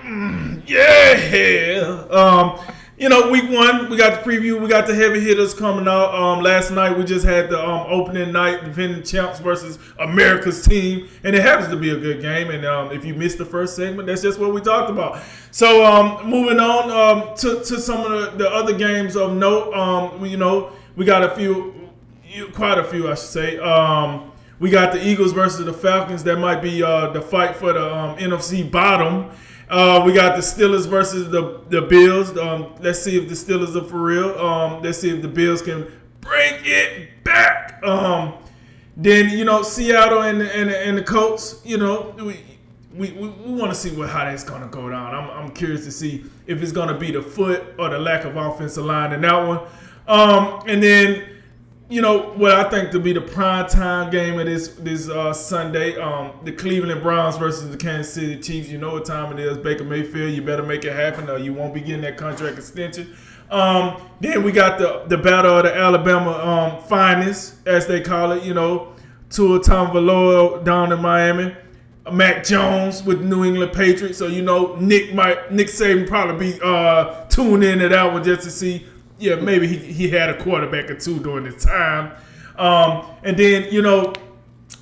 Mm. 0.04 0.62
Yeah. 0.68 2.06
Um, 2.10 2.60
you 2.98 3.08
know, 3.08 3.30
week 3.30 3.48
one, 3.48 3.88
we 3.88 3.96
got 3.96 4.24
the 4.24 4.28
preview. 4.28 4.60
We 4.60 4.68
got 4.68 4.88
the 4.88 4.94
heavy 4.94 5.20
hitters 5.20 5.54
coming 5.54 5.86
out. 5.86 6.12
Um, 6.12 6.42
last 6.42 6.72
night, 6.72 6.98
we 6.98 7.04
just 7.04 7.24
had 7.24 7.48
the 7.48 7.58
um, 7.64 7.86
opening 7.88 8.32
night, 8.32 8.64
defending 8.64 9.04
champs 9.04 9.38
versus 9.38 9.78
America's 10.00 10.64
team, 10.64 11.08
and 11.22 11.36
it 11.36 11.42
happens 11.42 11.68
to 11.68 11.76
be 11.76 11.90
a 11.90 11.96
good 11.96 12.20
game. 12.20 12.50
And 12.50 12.66
um, 12.66 12.90
if 12.90 13.04
you 13.04 13.14
missed 13.14 13.38
the 13.38 13.44
first 13.44 13.76
segment, 13.76 14.08
that's 14.08 14.22
just 14.22 14.40
what 14.40 14.52
we 14.52 14.60
talked 14.60 14.90
about. 14.90 15.22
So, 15.52 15.84
um, 15.84 16.28
moving 16.28 16.58
on 16.58 16.90
um, 16.90 17.36
to, 17.36 17.62
to 17.62 17.80
some 17.80 18.00
of 18.00 18.10
the, 18.10 18.44
the 18.44 18.50
other 18.50 18.76
games 18.76 19.14
of 19.16 19.32
note, 19.32 19.72
um, 19.74 20.26
you 20.26 20.36
know, 20.36 20.72
we 20.96 21.04
got 21.04 21.22
a 21.22 21.30
few, 21.36 21.90
quite 22.52 22.78
a 22.78 22.84
few, 22.84 23.06
I 23.06 23.14
should 23.14 23.28
say. 23.28 23.56
we 24.58 24.70
got 24.70 24.92
the 24.92 25.06
Eagles 25.06 25.30
versus 25.30 25.64
the 25.64 25.72
Falcons. 25.72 26.24
That 26.24 26.40
might 26.40 26.60
be 26.60 26.82
uh, 26.82 27.10
the 27.10 27.22
fight 27.22 27.54
for 27.54 27.72
the 27.72 28.16
NFC 28.18 28.68
bottom. 28.68 29.30
Uh, 29.70 30.02
we 30.04 30.12
got 30.12 30.34
the 30.34 30.42
Steelers 30.42 30.86
versus 30.86 31.30
the 31.30 31.60
the 31.68 31.82
Bills. 31.82 32.36
Um, 32.36 32.74
let's 32.80 33.02
see 33.02 33.18
if 33.18 33.28
the 33.28 33.34
Steelers 33.34 33.76
are 33.76 33.84
for 33.84 34.02
real. 34.02 34.38
Um, 34.38 34.82
let's 34.82 34.98
see 34.98 35.10
if 35.10 35.22
the 35.22 35.28
Bills 35.28 35.62
can 35.62 35.90
bring 36.20 36.54
it 36.64 37.22
back. 37.24 37.80
Um, 37.84 38.34
then 38.96 39.30
you 39.30 39.44
know 39.44 39.62
Seattle 39.62 40.22
and 40.22 40.40
the, 40.40 40.56
and, 40.56 40.70
and 40.70 40.98
the 40.98 41.02
Colts. 41.02 41.60
You 41.64 41.78
know 41.78 42.14
we 42.18 42.40
we, 42.94 43.12
we, 43.12 43.28
we 43.28 43.52
want 43.54 43.70
to 43.72 43.78
see 43.78 43.94
what 43.94 44.08
how 44.08 44.24
that's 44.24 44.44
to 44.62 44.68
go 44.68 44.88
down. 44.88 45.14
I'm, 45.14 45.30
I'm 45.30 45.50
curious 45.50 45.84
to 45.84 45.92
see 45.92 46.24
if 46.46 46.62
it's 46.62 46.72
to 46.88 46.98
be 46.98 47.12
the 47.12 47.22
foot 47.22 47.74
or 47.78 47.90
the 47.90 47.98
lack 47.98 48.24
of 48.24 48.36
offensive 48.36 48.84
line 48.84 49.12
in 49.12 49.20
that 49.20 49.46
one. 49.46 49.60
Um, 50.08 50.62
and 50.66 50.82
then 50.82 51.37
you 51.90 52.02
know 52.02 52.30
what 52.34 52.52
I 52.52 52.68
think 52.68 52.90
to 52.90 53.00
be 53.00 53.14
the 53.14 53.20
prime 53.20 53.66
time 53.66 54.10
game 54.10 54.38
of 54.38 54.46
this 54.46 54.68
this 54.68 55.08
uh, 55.08 55.32
Sunday, 55.32 55.96
um, 55.96 56.32
the 56.44 56.52
Cleveland 56.52 57.02
Browns 57.02 57.38
versus 57.38 57.70
the 57.70 57.78
Kansas 57.78 58.12
City 58.12 58.38
Chiefs. 58.38 58.68
You 58.68 58.76
know 58.76 58.92
what 58.92 59.06
time 59.06 59.32
it 59.32 59.38
is, 59.38 59.56
Baker 59.56 59.84
Mayfield. 59.84 60.32
You 60.32 60.42
better 60.42 60.62
make 60.62 60.84
it 60.84 60.92
happen, 60.92 61.30
or 61.30 61.38
you 61.38 61.54
won't 61.54 61.72
be 61.72 61.80
getting 61.80 62.02
that 62.02 62.18
contract 62.18 62.58
extension. 62.58 63.16
Um, 63.50 64.02
then 64.20 64.42
we 64.42 64.52
got 64.52 64.78
the 64.78 65.04
the 65.08 65.16
battle 65.16 65.56
of 65.56 65.64
the 65.64 65.74
Alabama 65.74 66.32
um, 66.32 66.82
finest, 66.84 67.66
as 67.66 67.86
they 67.86 68.02
call 68.02 68.32
it. 68.32 68.42
You 68.42 68.52
know, 68.52 68.92
Tua 69.30 69.60
Tagovailoa 69.60 70.64
down 70.64 70.92
in 70.92 71.00
Miami. 71.00 71.56
Mac 72.12 72.42
Jones 72.42 73.02
with 73.02 73.20
New 73.20 73.44
England 73.44 73.72
Patriots. 73.72 74.16
So 74.16 74.28
you 74.28 74.40
know 74.40 74.76
Nick 74.76 75.14
might 75.14 75.52
Nick 75.52 75.68
Saban 75.68 76.06
probably 76.06 76.52
be 76.52 76.60
uh, 76.62 77.26
tuning 77.26 77.70
in 77.70 77.78
to 77.80 77.88
that 77.88 78.12
one 78.12 78.24
just 78.24 78.42
to 78.44 78.50
see 78.50 78.86
yeah, 79.18 79.36
maybe 79.36 79.66
he, 79.66 79.76
he 79.76 80.08
had 80.08 80.30
a 80.30 80.42
quarterback 80.42 80.90
or 80.90 80.94
two 80.94 81.18
during 81.18 81.44
this 81.44 81.62
time. 81.64 82.12
Um, 82.56 83.06
and 83.22 83.36
then, 83.36 83.72
you 83.72 83.82
know, 83.82 84.12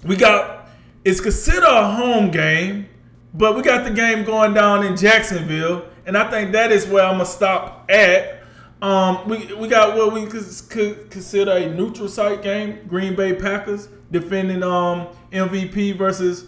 we 0.04 0.16
got, 0.16 0.68
it's 1.04 1.20
considered 1.20 1.64
a 1.64 1.92
home 1.92 2.30
game, 2.30 2.88
but 3.34 3.56
we 3.56 3.62
got 3.62 3.84
the 3.84 3.90
game 3.90 4.24
going 4.24 4.54
down 4.54 4.84
in 4.84 4.96
Jacksonville. 4.96 5.86
And 6.06 6.16
I 6.16 6.30
think 6.30 6.52
that 6.52 6.72
is 6.72 6.86
where 6.86 7.04
I'm 7.04 7.18
to 7.18 7.26
stop 7.26 7.90
at. 7.90 8.42
Um, 8.80 9.28
we, 9.28 9.54
we 9.54 9.68
got 9.68 9.96
what 9.96 10.12
we 10.12 10.26
could 10.26 11.10
consider 11.10 11.52
a 11.52 11.74
neutral 11.74 12.08
site 12.08 12.42
game 12.42 12.80
Green 12.86 13.16
Bay 13.16 13.34
Packers 13.34 13.88
defending 14.10 14.62
um, 14.62 15.08
MVP 15.32 15.96
versus, 15.96 16.44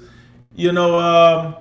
you 0.54 0.72
know, 0.72 0.98
um, 0.98 1.56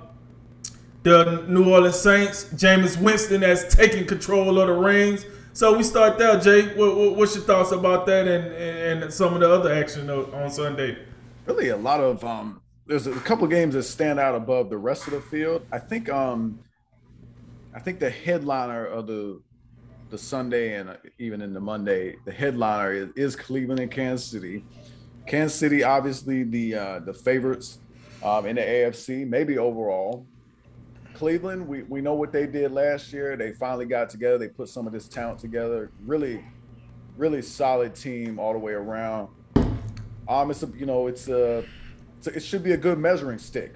the 1.02 1.44
New 1.48 1.70
Orleans 1.70 1.98
Saints. 1.98 2.44
Jameis 2.54 3.00
Winston 3.00 3.42
has 3.42 3.74
taken 3.74 4.06
control 4.06 4.60
of 4.60 4.68
the 4.68 4.74
reins. 4.74 5.24
So 5.58 5.76
we 5.76 5.82
start 5.82 6.18
there, 6.18 6.38
Jay. 6.38 6.72
What, 6.76 6.96
what, 6.96 7.16
what's 7.16 7.34
your 7.34 7.42
thoughts 7.42 7.72
about 7.72 8.06
that 8.06 8.28
and, 8.28 9.02
and, 9.02 9.12
some 9.12 9.34
of 9.34 9.40
the 9.40 9.52
other 9.52 9.74
action 9.74 10.08
on 10.08 10.48
Sunday? 10.52 10.96
Really, 11.46 11.70
a 11.70 11.76
lot 11.76 11.98
of 11.98 12.22
um, 12.22 12.62
there's 12.86 13.08
a 13.08 13.12
couple 13.14 13.44
games 13.48 13.74
that 13.74 13.82
stand 13.82 14.20
out 14.20 14.36
above 14.36 14.70
the 14.70 14.78
rest 14.78 15.08
of 15.08 15.14
the 15.14 15.20
field. 15.20 15.66
I 15.72 15.80
think 15.80 16.08
um, 16.10 16.60
I 17.74 17.80
think 17.80 17.98
the 17.98 18.08
headliner 18.08 18.86
of 18.86 19.08
the 19.08 19.42
the 20.10 20.16
Sunday 20.16 20.76
and 20.76 20.96
even 21.18 21.42
in 21.42 21.52
the 21.52 21.60
Monday, 21.60 22.14
the 22.24 22.30
headliner 22.30 22.92
is, 22.92 23.08
is 23.16 23.34
Cleveland 23.34 23.80
and 23.80 23.90
Kansas 23.90 24.30
City. 24.30 24.64
Kansas 25.26 25.58
City, 25.58 25.82
obviously 25.82 26.44
the 26.44 26.74
uh, 26.76 26.98
the 27.00 27.12
favorites 27.12 27.78
um, 28.22 28.46
in 28.46 28.54
the 28.54 28.62
AFC, 28.62 29.26
maybe 29.26 29.58
overall. 29.58 30.24
Cleveland, 31.18 31.66
we, 31.66 31.82
we 31.82 32.00
know 32.00 32.14
what 32.14 32.30
they 32.30 32.46
did 32.46 32.70
last 32.70 33.12
year. 33.12 33.36
They 33.36 33.50
finally 33.50 33.86
got 33.86 34.08
together. 34.08 34.38
They 34.38 34.46
put 34.46 34.68
some 34.68 34.86
of 34.86 34.92
this 34.92 35.08
talent 35.08 35.40
together. 35.40 35.90
Really, 36.06 36.44
really 37.16 37.42
solid 37.42 37.96
team 37.96 38.38
all 38.38 38.52
the 38.52 38.58
way 38.60 38.72
around. 38.72 39.28
Um, 40.28 40.52
it's 40.52 40.62
a, 40.62 40.68
you 40.76 40.86
know, 40.86 41.08
it's 41.08 41.26
a, 41.26 41.64
it's 42.18 42.28
a, 42.28 42.36
it 42.36 42.40
should 42.40 42.62
be 42.62 42.70
a 42.70 42.76
good 42.76 42.98
measuring 42.98 43.38
stick 43.38 43.74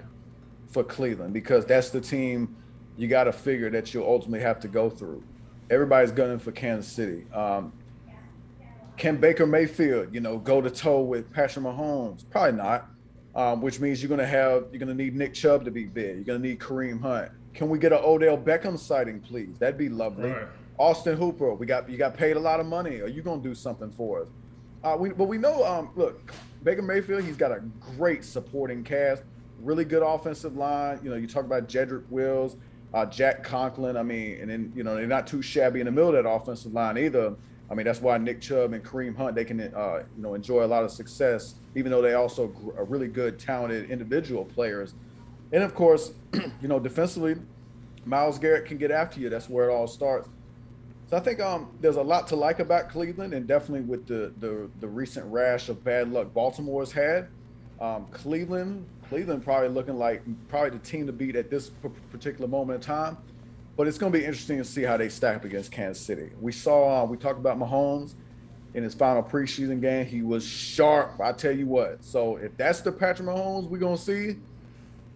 for 0.69 0.85
Cleveland 0.85 1.33
because 1.33 1.65
that's 1.65 1.89
the 1.89 1.99
team 1.99 2.55
you 2.95 3.09
got 3.09 3.25
to 3.25 3.33
figure 3.33 3.69
that 3.71 3.93
you'll 3.93 4.07
ultimately 4.07 4.39
have 4.39 4.61
to 4.61 4.69
go 4.69 4.89
through. 4.89 5.21
Everybody's 5.69 6.13
gunning 6.13 6.39
for 6.39 6.53
Kansas 6.53 6.89
City. 6.89 7.25
Um, 7.33 7.73
can 8.95 9.17
Baker 9.17 9.45
Mayfield, 9.45 10.13
you 10.13 10.21
know, 10.21 10.37
go 10.37 10.61
to 10.61 10.69
toe 10.69 11.01
with 11.01 11.29
Patrick 11.33 11.65
Mahomes? 11.65 12.23
Probably 12.29 12.53
not 12.53 12.92
um, 13.35 13.61
which 13.61 13.79
means 13.79 14.01
you're 14.01 14.09
going 14.09 14.19
to 14.19 14.27
have 14.27 14.67
you're 14.71 14.79
going 14.79 14.95
to 14.95 15.03
need 15.03 15.15
Nick 15.15 15.33
Chubb 15.33 15.65
to 15.65 15.71
be 15.71 15.85
big. 15.85 16.15
You're 16.15 16.23
going 16.25 16.41
to 16.41 16.47
need 16.47 16.59
Kareem 16.59 17.01
Hunt. 17.01 17.31
Can 17.53 17.69
we 17.69 17.77
get 17.77 17.91
an 17.91 17.99
Odell 18.03 18.37
Beckham 18.37 18.77
sighting, 18.77 19.19
please? 19.19 19.57
That'd 19.59 19.77
be 19.77 19.89
lovely. 19.89 20.29
Right. 20.29 20.47
Austin 20.77 21.17
Hooper, 21.17 21.53
we 21.53 21.65
got 21.65 21.89
you 21.89 21.97
got 21.97 22.15
paid 22.15 22.35
a 22.35 22.39
lot 22.39 22.59
of 22.59 22.65
money. 22.65 23.01
Are 23.01 23.07
you 23.07 23.21
going 23.21 23.41
to 23.41 23.47
do 23.47 23.55
something 23.55 23.91
for 23.91 24.21
us? 24.21 24.27
Uh, 24.83 24.97
we, 24.99 25.09
but 25.09 25.25
we 25.25 25.37
know, 25.37 25.63
um, 25.63 25.91
look, 25.95 26.33
Baker 26.63 26.81
Mayfield, 26.81 27.23
he's 27.23 27.37
got 27.37 27.51
a 27.51 27.61
great 27.97 28.25
supporting 28.25 28.83
cast, 28.83 29.23
really 29.61 29.85
good 29.85 30.03
offensive 30.03 30.57
line. 30.57 30.99
You 31.01 31.09
know, 31.09 31.15
you 31.15 31.25
talk 31.25 31.45
about 31.45 31.69
Jedrick 31.69 32.07
Wills, 32.09 32.57
uh, 32.93 33.05
Jack 33.05 33.43
Conklin. 33.43 33.95
I 33.95 34.03
mean, 34.03 34.39
and 34.41 34.49
then 34.49 34.73
you 34.75 34.83
know 34.83 34.95
they're 34.95 35.07
not 35.07 35.27
too 35.27 35.41
shabby 35.41 35.79
in 35.79 35.85
the 35.85 35.91
middle 35.91 36.13
of 36.13 36.21
that 36.21 36.29
offensive 36.29 36.73
line 36.73 36.97
either. 36.97 37.35
I 37.69 37.75
mean, 37.75 37.85
that's 37.85 38.01
why 38.01 38.17
Nick 38.17 38.41
Chubb 38.41 38.73
and 38.73 38.83
Kareem 38.83 39.15
Hunt 39.15 39.35
they 39.35 39.45
can 39.45 39.59
uh, 39.61 40.03
you 40.15 40.21
know 40.21 40.33
enjoy 40.35 40.63
a 40.63 40.67
lot 40.67 40.83
of 40.83 40.91
success, 40.91 41.55
even 41.75 41.91
though 41.91 42.01
they 42.01 42.13
also 42.13 42.53
are 42.77 42.85
really 42.85 43.07
good, 43.07 43.39
talented 43.39 43.89
individual 43.89 44.45
players. 44.45 44.93
And 45.51 45.63
of 45.63 45.73
course, 45.73 46.13
you 46.33 46.67
know, 46.67 46.79
defensively, 46.79 47.35
Myles 48.05 48.39
Garrett 48.39 48.65
can 48.65 48.77
get 48.77 48.91
after 48.91 49.19
you. 49.19 49.29
That's 49.29 49.49
where 49.49 49.69
it 49.69 49.73
all 49.73 49.87
starts. 49.87 50.29
So 51.09 51.17
I 51.17 51.19
think 51.19 51.39
um, 51.39 51.69
there's 51.79 51.97
a 51.97 52.01
lot 52.01 52.27
to 52.29 52.35
like 52.35 52.59
about 52.59 52.89
Cleveland, 52.89 53.33
and 53.33 53.47
definitely 53.47 53.81
with 53.81 54.07
the 54.07 54.33
the, 54.39 54.69
the 54.79 54.87
recent 54.87 55.25
rash 55.31 55.69
of 55.69 55.83
bad 55.83 56.11
luck 56.11 56.33
Baltimore's 56.33 56.91
had, 56.91 57.27
um, 57.79 58.07
Cleveland 58.11 58.85
Cleveland 59.13 59.43
probably 59.43 59.69
looking 59.69 59.97
like 59.97 60.23
probably 60.47 60.71
the 60.71 60.79
team 60.79 61.05
to 61.05 61.13
beat 61.13 61.35
at 61.35 61.49
this 61.49 61.69
particular 62.11 62.47
moment 62.47 62.77
in 62.77 62.81
time. 62.81 63.17
But 63.75 63.87
it's 63.87 63.97
going 63.97 64.11
to 64.11 64.17
be 64.17 64.23
interesting 64.23 64.57
to 64.59 64.63
see 64.63 64.83
how 64.83 64.97
they 64.97 65.09
stack 65.09 65.37
up 65.37 65.45
against 65.45 65.71
Kansas 65.71 66.03
City. 66.03 66.29
We 66.39 66.51
saw 66.51 67.03
uh, 67.03 67.05
we 67.05 67.17
talked 67.17 67.39
about 67.39 67.57
Mahomes 67.57 68.13
in 68.73 68.83
his 68.83 68.93
final 68.93 69.23
preseason 69.23 69.81
game. 69.81 70.05
He 70.05 70.21
was 70.21 70.45
sharp. 70.45 71.19
I 71.19 71.31
tell 71.31 71.55
you 71.55 71.67
what. 71.67 72.03
So 72.03 72.37
if 72.37 72.55
that's 72.57 72.81
the 72.81 72.91
Patrick 72.91 73.27
Mahomes 73.27 73.67
we're 73.67 73.79
going 73.79 73.97
to 73.97 74.01
see, 74.01 74.37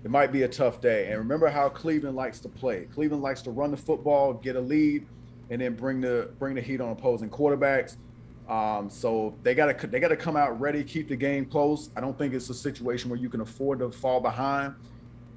it 0.04 0.12
might 0.12 0.32
be 0.32 0.44
a 0.44 0.48
tough 0.48 0.82
day. 0.82 1.08
And 1.08 1.18
remember 1.18 1.50
how 1.50 1.70
Cleveland 1.70 2.16
likes 2.16 2.40
to 2.42 2.50
play. 2.50 2.88
Cleveland 2.94 3.22
likes 3.22 3.42
to 3.44 3.52
run 3.52 3.72
the 3.72 3.78
football, 3.78 4.34
get 4.34 4.56
a 4.56 4.62
lead, 4.62 5.06
and 5.50 5.62
then 5.62 5.76
bring 5.76 6.02
the 6.02 6.30
bring 6.40 6.56
the 6.56 6.62
heat 6.62 6.82
on 6.82 6.90
opposing 6.90 7.30
quarterbacks. 7.30 7.98
Um, 8.50 8.90
so 8.90 9.36
they 9.44 9.54
got 9.54 9.78
to 9.78 9.88
they 9.88 10.00
got 10.00 10.08
to 10.08 10.18
come 10.18 10.36
out 10.36 10.60
ready, 10.60 10.84
keep 10.84 11.10
the 11.10 11.16
game 11.16 11.46
close. 11.46 11.90
I 11.96 12.02
don't 12.02 12.18
think 12.18 12.34
it's 12.34 12.50
a 12.50 12.54
situation 12.56 13.10
where 13.10 13.20
you 13.20 13.30
can 13.30 13.42
afford 13.42 13.80
to 13.80 13.92
fall 13.92 14.20
behind 14.20 14.74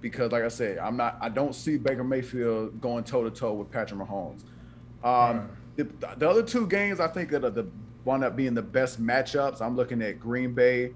because, 0.00 0.32
like 0.32 0.42
I 0.42 0.48
said, 0.48 0.78
I'm 0.78 0.96
not. 0.96 1.18
I 1.20 1.28
don't 1.28 1.54
see 1.54 1.76
Baker 1.76 2.04
Mayfield 2.04 2.80
going 2.80 3.04
toe 3.04 3.22
to 3.24 3.30
toe 3.30 3.52
with 3.54 3.70
Patrick 3.70 4.00
Mahomes. 4.00 4.42
Um, 5.02 5.48
the, 5.76 5.84
the 6.16 6.28
other 6.28 6.42
two 6.42 6.66
games 6.66 7.00
I 7.00 7.08
think 7.08 7.30
that 7.30 7.44
are 7.44 7.50
the 7.50 7.66
wound 8.04 8.24
up 8.24 8.36
being 8.36 8.54
the 8.54 8.62
best 8.62 9.02
matchups. 9.02 9.60
I'm 9.60 9.76
looking 9.76 10.02
at 10.02 10.20
Green 10.20 10.52
Bay 10.52 10.92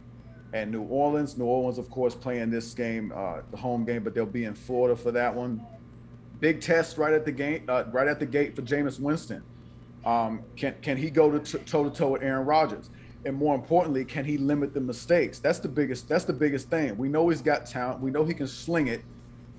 and 0.52 0.70
New 0.70 0.82
Orleans. 0.82 1.36
New 1.36 1.44
Orleans, 1.44 1.78
of 1.78 1.90
course, 1.90 2.14
playing 2.14 2.50
this 2.50 2.74
game, 2.74 3.12
uh, 3.14 3.38
the 3.50 3.56
home 3.56 3.84
game, 3.84 4.02
but 4.02 4.14
they'll 4.14 4.26
be 4.26 4.44
in 4.44 4.54
Florida 4.54 4.96
for 4.96 5.10
that 5.12 5.34
one. 5.34 5.64
Big 6.40 6.60
test 6.60 6.98
right 6.98 7.12
at 7.12 7.24
the 7.24 7.32
game, 7.32 7.64
uh, 7.68 7.84
right 7.92 8.08
at 8.08 8.18
the 8.20 8.26
gate 8.26 8.54
for 8.54 8.62
Jameis 8.62 9.00
Winston. 9.00 9.42
Um, 10.04 10.42
can 10.56 10.74
can 10.82 10.96
he 10.96 11.08
go 11.10 11.30
to 11.30 11.58
toe 11.58 11.84
to 11.84 11.90
toe 11.90 12.08
with 12.08 12.22
Aaron 12.22 12.46
Rodgers? 12.46 12.90
And 13.26 13.34
more 13.34 13.54
importantly, 13.54 14.04
can 14.04 14.24
he 14.24 14.36
limit 14.36 14.74
the 14.74 14.80
mistakes? 14.80 15.38
That's 15.38 15.58
the 15.58 15.68
biggest. 15.68 16.08
That's 16.08 16.24
the 16.24 16.32
biggest 16.32 16.68
thing. 16.68 16.96
We 16.98 17.08
know 17.08 17.28
he's 17.28 17.40
got 17.40 17.66
talent. 17.66 18.00
We 18.00 18.10
know 18.10 18.24
he 18.24 18.34
can 18.34 18.46
sling 18.46 18.88
it. 18.88 19.02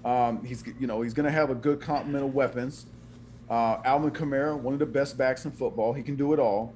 Um, 0.03 0.43
he's 0.45 0.63
you 0.79 0.85
know 0.85 1.01
he's 1.01 1.13
going 1.13 1.25
to 1.25 1.31
have 1.31 1.49
a 1.49 1.55
good 1.55 1.81
complement 1.81 2.23
of 2.23 2.35
weapons. 2.35 2.85
Uh, 3.49 3.77
Alvin 3.83 4.11
Kamara, 4.11 4.59
one 4.59 4.73
of 4.73 4.79
the 4.79 4.85
best 4.85 5.17
backs 5.17 5.45
in 5.45 5.51
football, 5.51 5.93
he 5.93 6.03
can 6.03 6.15
do 6.15 6.33
it 6.33 6.39
all. 6.39 6.73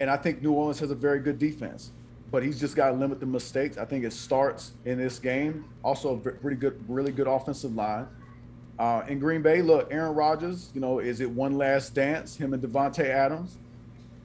And 0.00 0.10
I 0.10 0.16
think 0.16 0.42
New 0.42 0.52
Orleans 0.52 0.78
has 0.80 0.90
a 0.90 0.94
very 0.94 1.20
good 1.20 1.38
defense, 1.38 1.92
but 2.30 2.42
he's 2.42 2.58
just 2.58 2.76
got 2.76 2.90
to 2.90 2.96
limit 2.96 3.20
the 3.20 3.26
mistakes. 3.26 3.78
I 3.78 3.84
think 3.84 4.04
it 4.04 4.12
starts 4.12 4.72
in 4.84 4.98
this 4.98 5.18
game. 5.18 5.64
Also, 5.82 6.14
a 6.14 6.18
pretty 6.18 6.56
good, 6.56 6.82
really 6.88 7.12
good 7.12 7.26
offensive 7.26 7.74
line. 7.74 8.06
Uh, 8.78 9.02
in 9.08 9.20
Green 9.20 9.40
Bay, 9.40 9.62
look, 9.62 9.88
Aaron 9.92 10.14
Rodgers, 10.14 10.70
you 10.74 10.80
know, 10.80 10.98
is 10.98 11.20
it 11.20 11.30
one 11.30 11.56
last 11.56 11.94
dance? 11.94 12.36
Him 12.36 12.52
and 12.52 12.62
Davante 12.62 13.04
Adams 13.04 13.58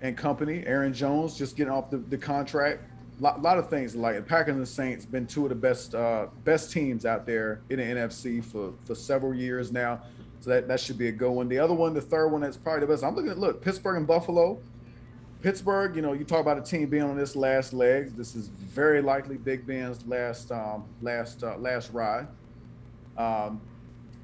and 0.02 0.18
company. 0.18 0.64
Aaron 0.66 0.94
Jones 0.94 1.38
just 1.38 1.56
getting 1.56 1.72
off 1.72 1.90
the, 1.90 1.98
the 1.98 2.18
contract. 2.18 2.84
A 3.20 3.22
lot, 3.22 3.42
lot, 3.42 3.58
of 3.58 3.70
things 3.70 3.96
like 3.96 4.16
the 4.16 4.22
Packers 4.22 4.54
and 4.54 4.62
the 4.62 4.66
Saints 4.66 5.06
been 5.06 5.28
two 5.28 5.44
of 5.44 5.50
the 5.50 5.56
best 5.56 5.94
uh, 5.94 6.28
best 6.46 6.72
teams 6.72 7.06
out 7.06 7.26
there 7.26 7.62
in 7.70 7.78
the 7.78 7.84
NFC 7.84 8.44
for 8.44 8.74
for 8.86 8.96
several 8.96 9.34
years 9.34 9.72
now. 9.72 10.02
So 10.42 10.52
that, 10.52 10.70
that 10.70 10.80
should 10.80 10.98
be 10.98 11.10
a 11.10 11.12
good 11.12 11.32
one. 11.32 11.50
The 11.50 11.60
other 11.60 11.74
one, 11.74 11.94
the 11.94 12.02
third 12.02 12.30
one, 12.30 12.42
that's 12.42 12.56
probably 12.56 12.82
the 12.82 12.88
best. 12.88 13.04
I'm 13.04 13.14
looking 13.16 13.32
at 13.32 13.38
look 13.38 13.62
Pittsburgh 13.62 13.98
and 13.98 14.08
Buffalo. 14.08 14.58
Pittsburgh, 15.42 15.96
you 15.96 16.02
know, 16.02 16.14
you 16.14 16.26
talk 16.26 16.42
about 16.42 16.58
a 16.58 16.62
team 16.62 16.90
being 16.90 17.04
on 17.04 17.18
this 17.18 17.36
last 17.36 17.72
leg. 17.74 18.16
This 18.16 18.36
is 18.36 18.48
very 18.48 19.02
likely 19.02 19.38
Big 19.38 19.66
Ben's 19.66 20.06
last 20.06 20.52
um, 20.52 20.86
last 21.02 21.44
uh, 21.44 21.58
last 21.58 21.92
ride. 21.92 22.28
Um, 23.18 23.62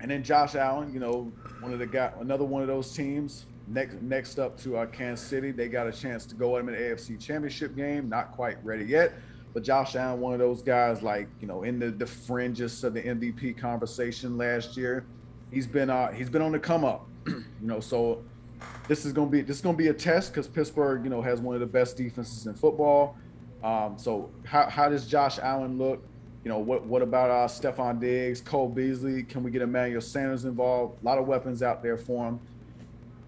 and 0.01 0.11
then 0.11 0.23
Josh 0.23 0.55
Allen, 0.55 0.93
you 0.93 0.99
know, 0.99 1.31
one 1.59 1.73
of 1.73 1.79
the 1.79 1.87
guy, 1.87 2.11
another 2.19 2.45
one 2.45 2.61
of 2.61 2.67
those 2.67 2.93
teams. 2.93 3.45
Next, 3.67 4.01
next 4.01 4.37
up 4.37 4.57
to 4.59 4.77
uh, 4.77 4.85
Kansas 4.85 5.25
City, 5.25 5.51
they 5.51 5.67
got 5.67 5.87
a 5.87 5.91
chance 5.91 6.25
to 6.27 6.35
go 6.35 6.57
in 6.57 6.67
the 6.67 6.73
AFC 6.73 7.19
Championship 7.19 7.75
game. 7.75 8.07
Not 8.09 8.31
quite 8.31 8.63
ready 8.63 8.85
yet, 8.85 9.13
but 9.53 9.63
Josh 9.63 9.95
Allen, 9.95 10.19
one 10.19 10.33
of 10.33 10.39
those 10.39 10.61
guys, 10.61 11.01
like 11.01 11.27
you 11.41 11.47
know, 11.47 11.63
in 11.63 11.79
the, 11.79 11.89
the 11.89 12.05
fringes 12.05 12.83
of 12.83 12.93
the 12.93 13.01
MVP 13.01 13.57
conversation 13.57 14.37
last 14.37 14.77
year. 14.77 15.05
He's 15.51 15.65
been 15.65 15.89
uh, 15.89 16.11
he's 16.11 16.29
been 16.29 16.41
on 16.43 16.51
the 16.51 16.59
come 16.59 16.85
up, 16.85 17.07
you 17.27 17.43
know. 17.61 17.79
So 17.79 18.23
this 18.87 19.03
is 19.03 19.13
gonna 19.13 19.31
be 19.31 19.41
this 19.41 19.57
is 19.57 19.61
gonna 19.63 19.77
be 19.77 19.87
a 19.87 19.93
test 19.93 20.31
because 20.31 20.47
Pittsburgh, 20.47 21.03
you 21.03 21.09
know, 21.09 21.21
has 21.21 21.41
one 21.41 21.55
of 21.55 21.61
the 21.61 21.67
best 21.67 21.97
defenses 21.97 22.45
in 22.45 22.53
football. 22.53 23.17
Um, 23.63 23.97
so 23.97 24.29
how 24.43 24.69
how 24.69 24.89
does 24.89 25.07
Josh 25.07 25.39
Allen 25.39 25.79
look? 25.79 26.03
You 26.43 26.49
know, 26.49 26.59
what 26.59 26.85
what 26.85 27.01
about 27.01 27.31
uh, 27.31 27.47
Stefon 27.47 27.99
Diggs, 27.99 28.41
Cole 28.41 28.69
Beasley? 28.69 29.23
Can 29.23 29.41
we 29.41 29.49
get 29.49 29.63
Emmanuel 29.63 30.01
Sanders 30.01 30.45
involved? 30.45 31.01
A 31.01 31.05
lot 31.05 31.17
of 31.17 31.25
weapons 31.25 31.63
out 31.63 31.81
there 31.81 31.97
for 31.97 32.27
him. 32.27 32.39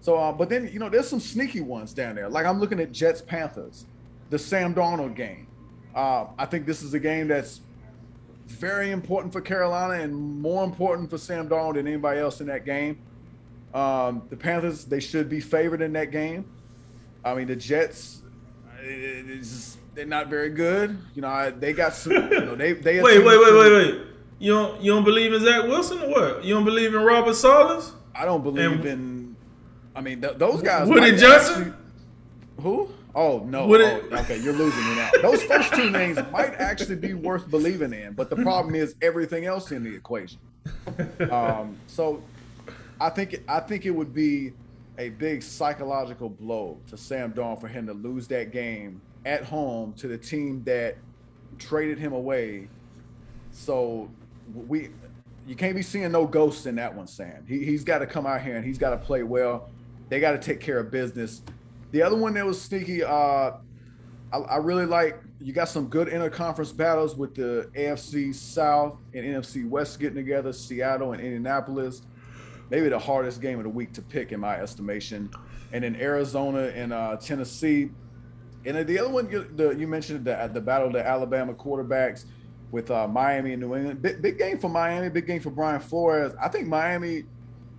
So, 0.00 0.16
uh, 0.16 0.32
but 0.32 0.48
then 0.48 0.70
you 0.72 0.78
know, 0.78 0.88
there's 0.88 1.08
some 1.08 1.20
sneaky 1.20 1.60
ones 1.60 1.92
down 1.92 2.14
there. 2.14 2.28
Like 2.28 2.46
I'm 2.46 2.60
looking 2.60 2.80
at 2.80 2.92
Jets 2.92 3.20
Panthers, 3.20 3.86
the 4.30 4.38
Sam 4.38 4.74
Darnold 4.74 5.14
game. 5.14 5.46
Uh, 5.94 6.26
I 6.38 6.46
think 6.46 6.66
this 6.66 6.82
is 6.82 6.94
a 6.94 7.00
game 7.00 7.28
that's 7.28 7.60
very 8.46 8.90
important 8.90 9.32
for 9.32 9.40
Carolina 9.40 10.02
and 10.02 10.14
more 10.14 10.64
important 10.64 11.10
for 11.10 11.18
Sam 11.18 11.48
Darnold 11.48 11.74
than 11.74 11.86
anybody 11.86 12.20
else 12.20 12.40
in 12.40 12.46
that 12.46 12.64
game. 12.64 12.98
Um, 13.74 14.22
the 14.30 14.36
Panthers, 14.36 14.84
they 14.84 15.00
should 15.00 15.28
be 15.28 15.40
favored 15.40 15.82
in 15.82 15.92
that 15.92 16.10
game. 16.10 16.46
I 17.24 17.34
mean, 17.34 17.48
the 17.48 17.56
Jets, 17.56 18.22
they're 19.94 20.06
not 20.06 20.28
very 20.28 20.50
good. 20.50 20.96
You 21.14 21.22
know, 21.22 21.50
they 21.50 21.72
got 21.72 21.94
some. 21.94 22.12
You 22.12 22.40
know, 22.40 22.54
they 22.54 22.72
they. 22.72 23.02
wait, 23.02 23.24
wait, 23.24 23.38
wait, 23.38 23.54
wait, 23.54 23.72
wait. 23.72 24.00
You 24.38 24.52
don't 24.52 24.80
you 24.80 24.92
don't 24.92 25.04
believe 25.04 25.32
in 25.32 25.44
Zach 25.44 25.64
Wilson 25.64 26.00
or 26.00 26.08
what? 26.08 26.44
You 26.44 26.54
don't 26.54 26.64
believe 26.64 26.94
in 26.94 27.02
Robert 27.02 27.34
Saleh? 27.34 27.84
I 28.14 28.24
don't 28.24 28.42
believe 28.42 28.70
and, 28.70 28.84
in. 28.84 29.17
I 29.98 30.00
mean, 30.00 30.20
th- 30.20 30.38
those 30.38 30.62
guys. 30.62 30.88
Woody 30.88 31.16
Johnson. 31.16 31.74
Actually, 32.54 32.62
who? 32.62 32.88
Oh 33.16 33.40
no! 33.40 33.66
Would 33.66 33.80
oh, 33.80 34.08
okay, 34.12 34.38
you're 34.38 34.52
losing 34.52 34.84
me 34.88 34.94
now. 34.94 35.10
Those 35.22 35.42
first 35.42 35.74
two 35.74 35.90
names 35.90 36.18
might 36.30 36.54
actually 36.54 36.94
be 36.94 37.14
worth 37.14 37.50
believing 37.50 37.92
in, 37.92 38.12
but 38.12 38.30
the 38.30 38.36
problem 38.36 38.76
is 38.76 38.94
everything 39.02 39.46
else 39.46 39.72
in 39.72 39.82
the 39.82 39.92
equation. 39.92 40.38
Um, 41.32 41.76
so 41.88 42.22
I 43.00 43.10
think 43.10 43.42
I 43.48 43.58
think 43.58 43.86
it 43.86 43.90
would 43.90 44.14
be 44.14 44.52
a 44.98 45.08
big 45.08 45.42
psychological 45.42 46.28
blow 46.28 46.78
to 46.90 46.96
Sam 46.96 47.32
Darnold 47.32 47.60
for 47.60 47.68
him 47.68 47.84
to 47.88 47.92
lose 47.92 48.28
that 48.28 48.52
game 48.52 49.00
at 49.26 49.42
home 49.42 49.94
to 49.94 50.06
the 50.06 50.18
team 50.18 50.62
that 50.64 50.96
traded 51.58 51.98
him 51.98 52.12
away. 52.12 52.68
So 53.50 54.08
we 54.54 54.90
you 55.44 55.56
can't 55.56 55.74
be 55.74 55.82
seeing 55.82 56.12
no 56.12 56.24
ghosts 56.24 56.66
in 56.66 56.76
that 56.76 56.94
one, 56.94 57.08
Sam. 57.08 57.44
He 57.48 57.64
he's 57.64 57.82
got 57.82 57.98
to 57.98 58.06
come 58.06 58.26
out 58.26 58.42
here 58.42 58.54
and 58.54 58.64
he's 58.64 58.78
got 58.78 58.90
to 58.90 58.98
play 58.98 59.24
well. 59.24 59.70
They 60.08 60.20
got 60.20 60.32
to 60.32 60.38
take 60.38 60.60
care 60.60 60.78
of 60.78 60.90
business. 60.90 61.42
The 61.90 62.02
other 62.02 62.16
one 62.16 62.34
that 62.34 62.44
was 62.44 62.60
sneaky, 62.60 63.02
uh, 63.02 63.52
I, 64.32 64.36
I 64.36 64.56
really 64.56 64.86
like. 64.86 65.20
You 65.40 65.52
got 65.52 65.68
some 65.68 65.86
good 65.86 66.08
interconference 66.08 66.76
battles 66.76 67.16
with 67.16 67.34
the 67.34 67.70
AFC 67.76 68.34
South 68.34 68.98
and 69.14 69.24
NFC 69.24 69.68
West 69.68 70.00
getting 70.00 70.16
together, 70.16 70.52
Seattle 70.52 71.12
and 71.12 71.22
Indianapolis 71.22 72.02
maybe 72.70 72.88
the 72.88 72.98
hardest 72.98 73.40
game 73.40 73.58
of 73.58 73.64
the 73.64 73.70
week 73.70 73.92
to 73.94 74.02
pick 74.02 74.32
in 74.32 74.40
my 74.40 74.56
estimation. 74.56 75.30
And 75.72 75.84
then 75.84 75.96
Arizona 75.96 76.72
and 76.74 76.92
uh, 76.92 77.16
Tennessee. 77.16 77.90
And 78.64 78.76
then 78.76 78.86
the 78.86 78.98
other 78.98 79.10
one 79.10 79.30
you, 79.30 79.50
the, 79.54 79.70
you 79.70 79.86
mentioned 79.86 80.24
the 80.24 80.50
the 80.52 80.60
battle 80.60 80.88
of 80.88 80.92
the 80.92 81.06
Alabama 81.06 81.54
quarterbacks 81.54 82.24
with 82.70 82.90
uh, 82.90 83.06
Miami 83.08 83.52
and 83.52 83.62
New 83.62 83.74
England. 83.74 84.02
Big, 84.02 84.20
big 84.20 84.38
game 84.38 84.58
for 84.58 84.68
Miami. 84.68 85.08
Big 85.08 85.26
game 85.26 85.40
for 85.40 85.50
Brian 85.50 85.80
Flores. 85.80 86.34
I 86.40 86.48
think 86.48 86.66
Miami. 86.66 87.24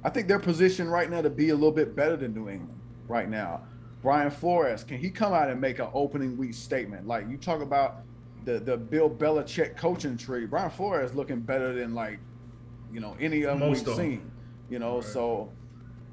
I 0.03 0.09
think 0.09 0.27
they're 0.27 0.39
positioned 0.39 0.91
right 0.91 1.09
now 1.09 1.21
to 1.21 1.29
be 1.29 1.49
a 1.49 1.55
little 1.55 1.71
bit 1.71 1.95
better 1.95 2.15
than 2.15 2.33
New 2.33 2.49
England 2.49 2.79
right 3.07 3.29
now. 3.29 3.61
Brian 4.01 4.31
Flores, 4.31 4.83
can 4.83 4.97
he 4.97 5.09
come 5.09 5.33
out 5.33 5.49
and 5.49 5.59
make 5.59 5.79
an 5.79 5.89
opening 5.93 6.37
week 6.37 6.53
statement? 6.53 7.05
Like 7.05 7.29
you 7.29 7.37
talk 7.37 7.61
about 7.61 8.03
the 8.45 8.59
the 8.59 8.77
Bill 8.77 9.09
Belichick 9.09 9.75
coaching 9.75 10.17
tree. 10.17 10.45
Brian 10.45 10.69
Flores 10.69 11.13
looking 11.13 11.41
better 11.41 11.73
than 11.73 11.93
like, 11.93 12.19
you 12.93 13.01
know, 13.01 13.17
any 13.19 13.43
of 13.43 13.59
them 13.59 13.69
we've 13.69 13.79
seen. 13.79 14.31
You 14.69 14.79
know, 14.79 14.95
right. 14.95 15.03
so 15.03 15.51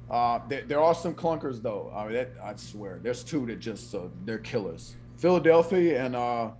uh, 0.09 0.39
there, 0.49 0.63
there, 0.63 0.81
are 0.81 0.95
some 0.95 1.13
clunkers 1.13 1.61
though. 1.61 1.91
I 1.95 2.05
mean, 2.05 2.13
that, 2.13 2.31
I 2.43 2.55
swear, 2.55 2.99
there's 3.01 3.23
two 3.23 3.45
that 3.45 3.59
just 3.59 3.93
uh, 3.93 4.07
they're 4.25 4.39
killers. 4.39 4.95
Philadelphia 5.17 6.03
and 6.03 6.15
uh, 6.15 6.51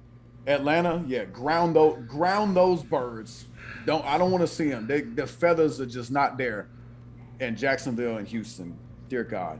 Atlanta, 0.47 1.03
yeah, 1.07 1.25
ground 1.25 1.75
those 1.75 1.97
ground 2.07 2.55
those 2.55 2.83
birds. 2.83 3.45
Don't 3.85 4.05
I 4.05 4.17
don't 4.17 4.31
want 4.31 4.41
to 4.41 4.47
see 4.47 4.69
them. 4.69 4.87
They, 4.87 5.01
the 5.01 5.27
feathers 5.27 5.81
are 5.81 5.85
just 5.85 6.11
not 6.11 6.37
there. 6.37 6.69
And 7.39 7.57
Jacksonville 7.57 8.17
and 8.17 8.27
Houston, 8.27 8.77
dear 9.09 9.23
God, 9.23 9.59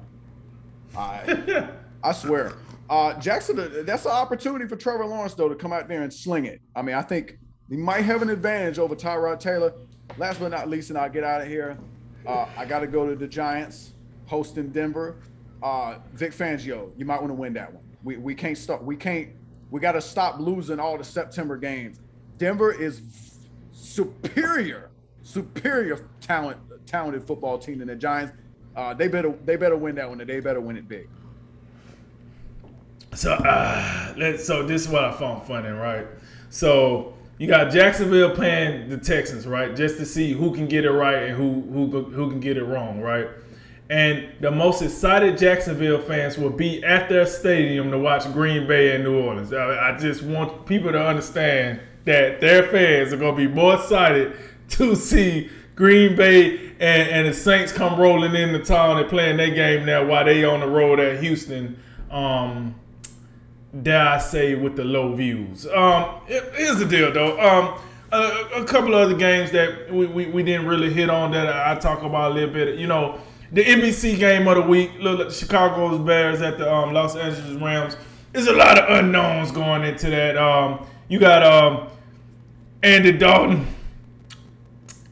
I 0.97 1.69
I 2.03 2.11
swear. 2.11 2.53
Uh, 2.89 3.19
Jackson, 3.19 3.85
that's 3.85 4.05
an 4.05 4.11
opportunity 4.11 4.65
for 4.65 4.75
Trevor 4.75 5.05
Lawrence 5.05 5.33
though 5.33 5.49
to 5.49 5.55
come 5.55 5.73
out 5.73 5.87
there 5.87 6.03
and 6.03 6.13
sling 6.13 6.45
it. 6.45 6.61
I 6.75 6.81
mean, 6.81 6.95
I 6.95 7.01
think 7.01 7.37
he 7.69 7.75
might 7.75 8.05
have 8.05 8.21
an 8.21 8.29
advantage 8.29 8.79
over 8.79 8.95
Tyrod 8.95 9.39
Taylor. 9.39 9.73
Last 10.17 10.39
but 10.39 10.49
not 10.49 10.69
least, 10.69 10.89
and 10.89 10.97
I'll 10.97 11.09
get 11.09 11.23
out 11.23 11.41
of 11.41 11.47
here. 11.47 11.77
Uh, 12.25 12.47
I 12.55 12.65
got 12.65 12.79
to 12.79 12.87
go 12.87 13.07
to 13.07 13.15
the 13.15 13.27
Giants, 13.27 13.93
hosting 14.25 14.69
Denver. 14.69 15.17
Uh, 15.61 15.97
Vic 16.13 16.31
Fangio, 16.31 16.91
you 16.97 17.05
might 17.05 17.19
want 17.19 17.29
to 17.29 17.35
win 17.35 17.53
that 17.53 17.73
one. 17.73 17.83
We 18.03 18.17
we 18.17 18.35
can't 18.35 18.57
stop. 18.57 18.83
We 18.83 18.95
can't. 18.95 19.29
We 19.69 19.81
got 19.81 19.93
to 19.93 20.01
stop 20.01 20.39
losing 20.39 20.79
all 20.79 20.97
the 20.97 21.03
September 21.03 21.57
games. 21.57 21.99
Denver 22.37 22.71
is 22.71 23.01
superior, 23.73 24.91
superior 25.23 26.07
talent, 26.21 26.57
talented 26.87 27.23
football 27.23 27.57
team 27.57 27.79
than 27.79 27.87
the 27.87 27.95
Giants. 27.95 28.33
Uh, 28.75 28.93
they 28.93 29.07
better 29.07 29.33
they 29.45 29.55
better 29.55 29.77
win 29.77 29.95
that 29.95 30.09
one. 30.09 30.19
And 30.21 30.29
they 30.29 30.39
better 30.39 30.61
win 30.61 30.77
it 30.77 30.87
big. 30.87 31.09
So, 33.13 33.33
uh, 33.33 34.13
let's, 34.17 34.45
so 34.45 34.63
this 34.63 34.83
is 34.83 34.89
what 34.89 35.03
I 35.03 35.11
found 35.11 35.47
funny, 35.47 35.69
right? 35.69 36.05
So 36.49 37.13
you 37.37 37.47
got 37.47 37.71
Jacksonville 37.71 38.31
playing 38.31 38.89
the 38.89 38.97
Texans, 38.97 39.47
right? 39.47 39.75
Just 39.75 39.97
to 39.97 40.05
see 40.05 40.33
who 40.33 40.53
can 40.53 40.67
get 40.67 40.85
it 40.85 40.91
right 40.91 41.23
and 41.23 41.35
who 41.35 41.61
who 41.71 42.03
who 42.03 42.29
can 42.29 42.39
get 42.39 42.57
it 42.57 42.63
wrong, 42.63 43.01
right? 43.01 43.27
And 43.89 44.29
the 44.41 44.51
most 44.51 44.81
excited 44.81 45.37
Jacksonville 45.37 46.01
fans 46.01 46.37
will 46.37 46.49
be 46.49 46.83
at 46.83 47.07
their 47.07 47.25
stadium 47.25 47.89
to 47.91 47.97
watch 47.97 48.31
Green 48.33 48.67
Bay 48.67 48.93
and 48.95 49.03
New 49.03 49.17
Orleans. 49.19 49.53
I, 49.53 49.91
I 49.93 49.97
just 49.97 50.23
want 50.23 50.65
people 50.65 50.91
to 50.91 51.01
understand 51.01 51.79
that 52.03 52.41
their 52.41 52.63
fans 52.63 53.13
are 53.13 53.17
going 53.17 53.35
to 53.35 53.47
be 53.47 53.53
more 53.53 53.75
excited 53.75 54.35
to 54.69 54.95
see 54.95 55.49
Green 55.75 56.15
Bay 56.15 56.66
and, 56.79 57.09
and 57.09 57.27
the 57.27 57.33
Saints 57.33 57.71
come 57.71 57.99
rolling 57.99 58.35
in 58.35 58.53
the 58.53 58.59
town 58.59 58.97
and 58.97 59.09
playing 59.09 59.37
their 59.37 59.53
game 59.53 59.85
now 59.85 60.05
while 60.05 60.25
they 60.25 60.43
on 60.43 60.59
the 60.59 60.67
road 60.67 60.99
at 60.99 61.21
Houston. 61.21 61.81
Um, 62.11 62.75
dare 63.81 64.07
I 64.07 64.17
say, 64.17 64.55
with 64.55 64.75
the 64.75 64.83
low 64.83 65.13
views. 65.13 65.67
Um, 65.67 66.21
here's 66.27 66.77
the 66.77 66.85
deal, 66.85 67.11
though. 67.11 67.39
Um, 67.39 67.79
a, 68.11 68.61
a, 68.61 68.65
couple 68.65 68.93
of 68.93 69.01
other 69.01 69.17
games 69.17 69.51
that 69.51 69.91
we, 69.91 70.05
we, 70.05 70.25
we, 70.27 70.43
didn't 70.43 70.65
really 70.65 70.91
hit 70.91 71.09
on 71.09 71.31
that 71.31 71.47
I, 71.47 71.73
I 71.73 71.75
talk 71.75 72.03
about 72.03 72.31
a 72.31 72.33
little 72.33 72.53
bit. 72.53 72.79
You 72.79 72.87
know, 72.87 73.19
the 73.51 73.63
NBC 73.63 74.17
game 74.17 74.47
of 74.47 74.55
the 74.55 74.61
week, 74.61 74.91
look, 74.99 75.31
Chicago's 75.31 75.99
Bears 75.99 76.41
at 76.41 76.57
the 76.57 76.73
um, 76.73 76.93
Los 76.93 77.15
Angeles 77.15 77.61
Rams. 77.61 77.97
There's 78.31 78.47
a 78.47 78.53
lot 78.53 78.77
of 78.77 78.97
unknowns 78.97 79.51
going 79.51 79.83
into 79.83 80.09
that. 80.09 80.37
Um, 80.37 80.85
you 81.09 81.19
got 81.19 81.43
um, 81.43 81.89
Andy 82.83 83.11
Dalton. 83.11 83.67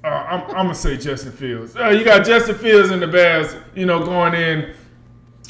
Uh, 0.05 0.23
I'm, 0.29 0.41
I'm, 0.41 0.65
gonna 0.67 0.75
say 0.75 0.97
Justin 0.97 1.31
Fields. 1.31 1.75
Uh, 1.75 1.89
you 1.89 2.05
got 2.05 2.23
Justin 2.23 2.53
Fields 2.53 2.91
and 2.91 3.01
the 3.01 3.07
Bears. 3.07 3.55
You 3.73 3.87
know, 3.87 4.05
going 4.05 4.35
in 4.35 4.75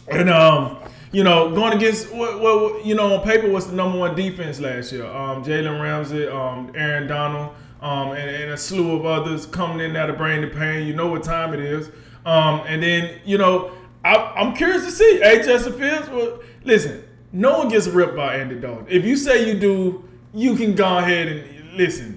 and 0.08 0.30
um, 0.30 0.78
you 1.12 1.26
know, 1.26 1.54
going 1.54 1.74
against 1.74 2.10
what, 2.14 2.40
what 2.40 2.86
you 2.86 2.96
know 2.96 3.18
on 3.18 3.24
paper 3.26 3.50
was 3.50 3.68
the 3.68 3.76
number 3.76 3.98
one 3.98 4.16
defense 4.16 4.62
last 4.62 4.94
year. 4.94 5.06
Um, 5.08 5.44
Jalen 5.44 5.82
Ramsey, 5.82 6.30
um, 6.30 6.72
Aaron 6.74 7.06
Donald, 7.06 7.54
um, 7.82 8.12
and, 8.12 8.30
and, 8.30 8.52
a 8.54 8.58
slew 8.58 8.96
of 8.96 9.06
others 9.06 9.46
coming 9.46 9.82
in 9.86 9.92
there 9.92 10.08
to 10.08 10.14
bring 10.14 10.40
the 10.40 10.48
pain. 10.48 10.88
You 10.88 10.94
know 10.94 11.08
what 11.08 11.24
time 11.24 11.54
it 11.54 11.60
is. 11.60 11.90
Um, 12.26 12.62
and 12.66 12.82
then 12.82 13.20
you 13.26 13.38
know, 13.38 13.74
I, 14.06 14.42
am 14.42 14.56
curious 14.56 14.86
to 14.86 14.92
see. 14.92 15.20
Hey, 15.20 15.44
Justin 15.44 15.74
Fields. 15.74 16.10
Well, 16.10 16.40
listen, 16.64 17.04
no 17.34 17.58
one 17.58 17.68
gets 17.68 17.88
ripped 17.88 18.16
by 18.16 18.38
Andy 18.38 18.58
Dalton. 18.58 18.88
If 18.88 19.04
you 19.04 19.18
say 19.18 19.50
you 19.52 19.60
do, 19.60 20.08
you 20.34 20.56
can 20.56 20.76
go 20.76 21.00
ahead 21.00 21.28
and 21.28 21.74
listen. 21.74 22.15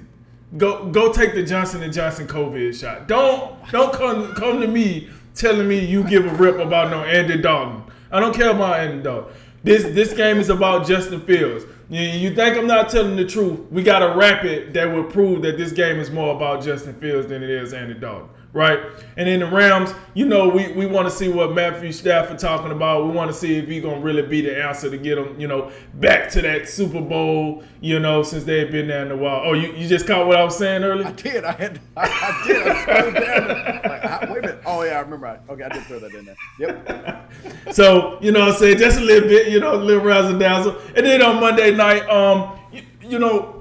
Go 0.57 0.87
go 0.91 1.13
take 1.13 1.35
the 1.35 1.43
Johnson 1.43 1.83
and 1.83 1.93
Johnson 1.93 2.27
COVID 2.27 2.79
shot. 2.79 3.07
Don't 3.07 3.55
don't 3.71 3.93
come 3.93 4.35
come 4.35 4.61
to 4.61 4.67
me 4.67 5.09
telling 5.35 5.69
me 5.69 5.85
you 5.85 6.03
give 6.05 6.25
a 6.25 6.35
rip 6.37 6.59
about 6.59 6.91
no 6.91 7.05
Andy 7.05 7.41
Dalton. 7.41 7.83
I 8.11 8.19
don't 8.21 8.35
care 8.35 8.51
about 8.51 8.81
Andy 8.81 9.03
Dalton. 9.03 9.33
This 9.63 9.85
this 9.95 10.15
game 10.15 10.39
is 10.39 10.49
about 10.49 10.87
Justin 10.87 11.21
Fields. 11.21 11.65
You, 11.91 12.01
you 12.01 12.35
think 12.35 12.57
I'm 12.57 12.67
not 12.67 12.89
telling 12.89 13.17
the 13.17 13.27
truth? 13.27 13.61
We 13.71 13.83
got 13.83 14.03
a 14.03 14.17
rapid 14.17 14.73
that 14.75 14.87
will 14.87 15.05
prove 15.05 15.43
that 15.43 15.59
this 15.59 15.73
game 15.73 15.99
is 15.99 16.11
more 16.11 16.35
about 16.35 16.63
Justin 16.63 16.95
Fields 16.95 17.29
than 17.29 17.43
it 17.43 17.51
is 17.51 17.73
Andy 17.73 17.95
Dalton 17.95 18.29
right? 18.53 18.81
And 19.17 19.29
in 19.29 19.41
the 19.41 19.47
Rams, 19.47 19.93
you 20.15 20.27
know, 20.27 20.49
we, 20.49 20.73
we 20.73 20.87
want 20.87 21.09
to 21.09 21.15
see 21.15 21.29
what 21.29 21.53
Matthew 21.55 21.93
Stafford 21.93 22.39
talking 22.39 22.73
about. 22.73 23.05
We 23.05 23.13
want 23.13 23.31
to 23.31 23.37
see 23.37 23.57
if 23.57 23.69
he's 23.69 23.83
gonna 23.83 24.01
really 24.01 24.23
be 24.23 24.41
the 24.41 24.63
answer 24.63 24.91
to 24.91 24.97
get 24.97 25.17
them, 25.17 25.39
you 25.39 25.47
know, 25.47 25.71
back 25.95 26.31
to 26.31 26.43
that 26.43 26.69
Super 26.69 27.01
Bowl, 27.01 27.63
you 27.81 27.99
know, 27.99 28.23
since 28.23 28.45
they've 28.45 28.71
been 28.71 28.89
there 28.89 29.05
in 29.05 29.13
a 29.13 29.17
while. 29.17 29.43
Oh, 29.45 29.53
you, 29.53 29.73
you 29.73 29.87
just 29.87 30.07
caught 30.07 30.27
what 30.27 30.37
I 30.37 30.45
was 30.45 30.57
saying 30.57 30.83
earlier? 30.83 31.09
I 31.09 31.13
did. 31.13 31.45
I 31.45 31.53
had. 31.53 31.81
I, 31.97 32.03
I 32.03 32.47
did. 32.47 32.67
I 32.67 32.85
slowed 32.85 33.15
down. 33.15 33.49
Like, 33.49 34.05
I, 34.05 34.19
wait 34.31 34.39
a 34.39 34.41
minute. 34.41 34.63
Oh 34.65 34.83
yeah, 34.83 34.99
I 34.99 35.01
remember. 35.01 35.27
I, 35.27 35.39
okay, 35.53 35.65
I 35.65 35.69
did 35.69 35.85
throw 35.85 35.99
that 35.99 36.15
in 36.15 36.25
there. 36.25 36.37
Yep. 36.59 37.33
so 37.75 38.19
you 38.21 38.33
know, 38.33 38.43
I'm 38.43 38.55
saying 38.55 38.79
just 38.79 38.99
a 38.99 39.03
little 39.03 39.29
bit, 39.29 39.49
you 39.49 39.61
know, 39.61 39.75
a 39.75 39.77
little 39.77 40.03
razzle 40.03 40.39
dazzle, 40.39 40.79
and 40.97 41.05
then 41.05 41.23
on 41.23 41.41
Monday 41.41 41.75
night, 41.75 42.09
um, 42.09 42.59
you, 42.73 42.83
you 43.03 43.19
know 43.19 43.58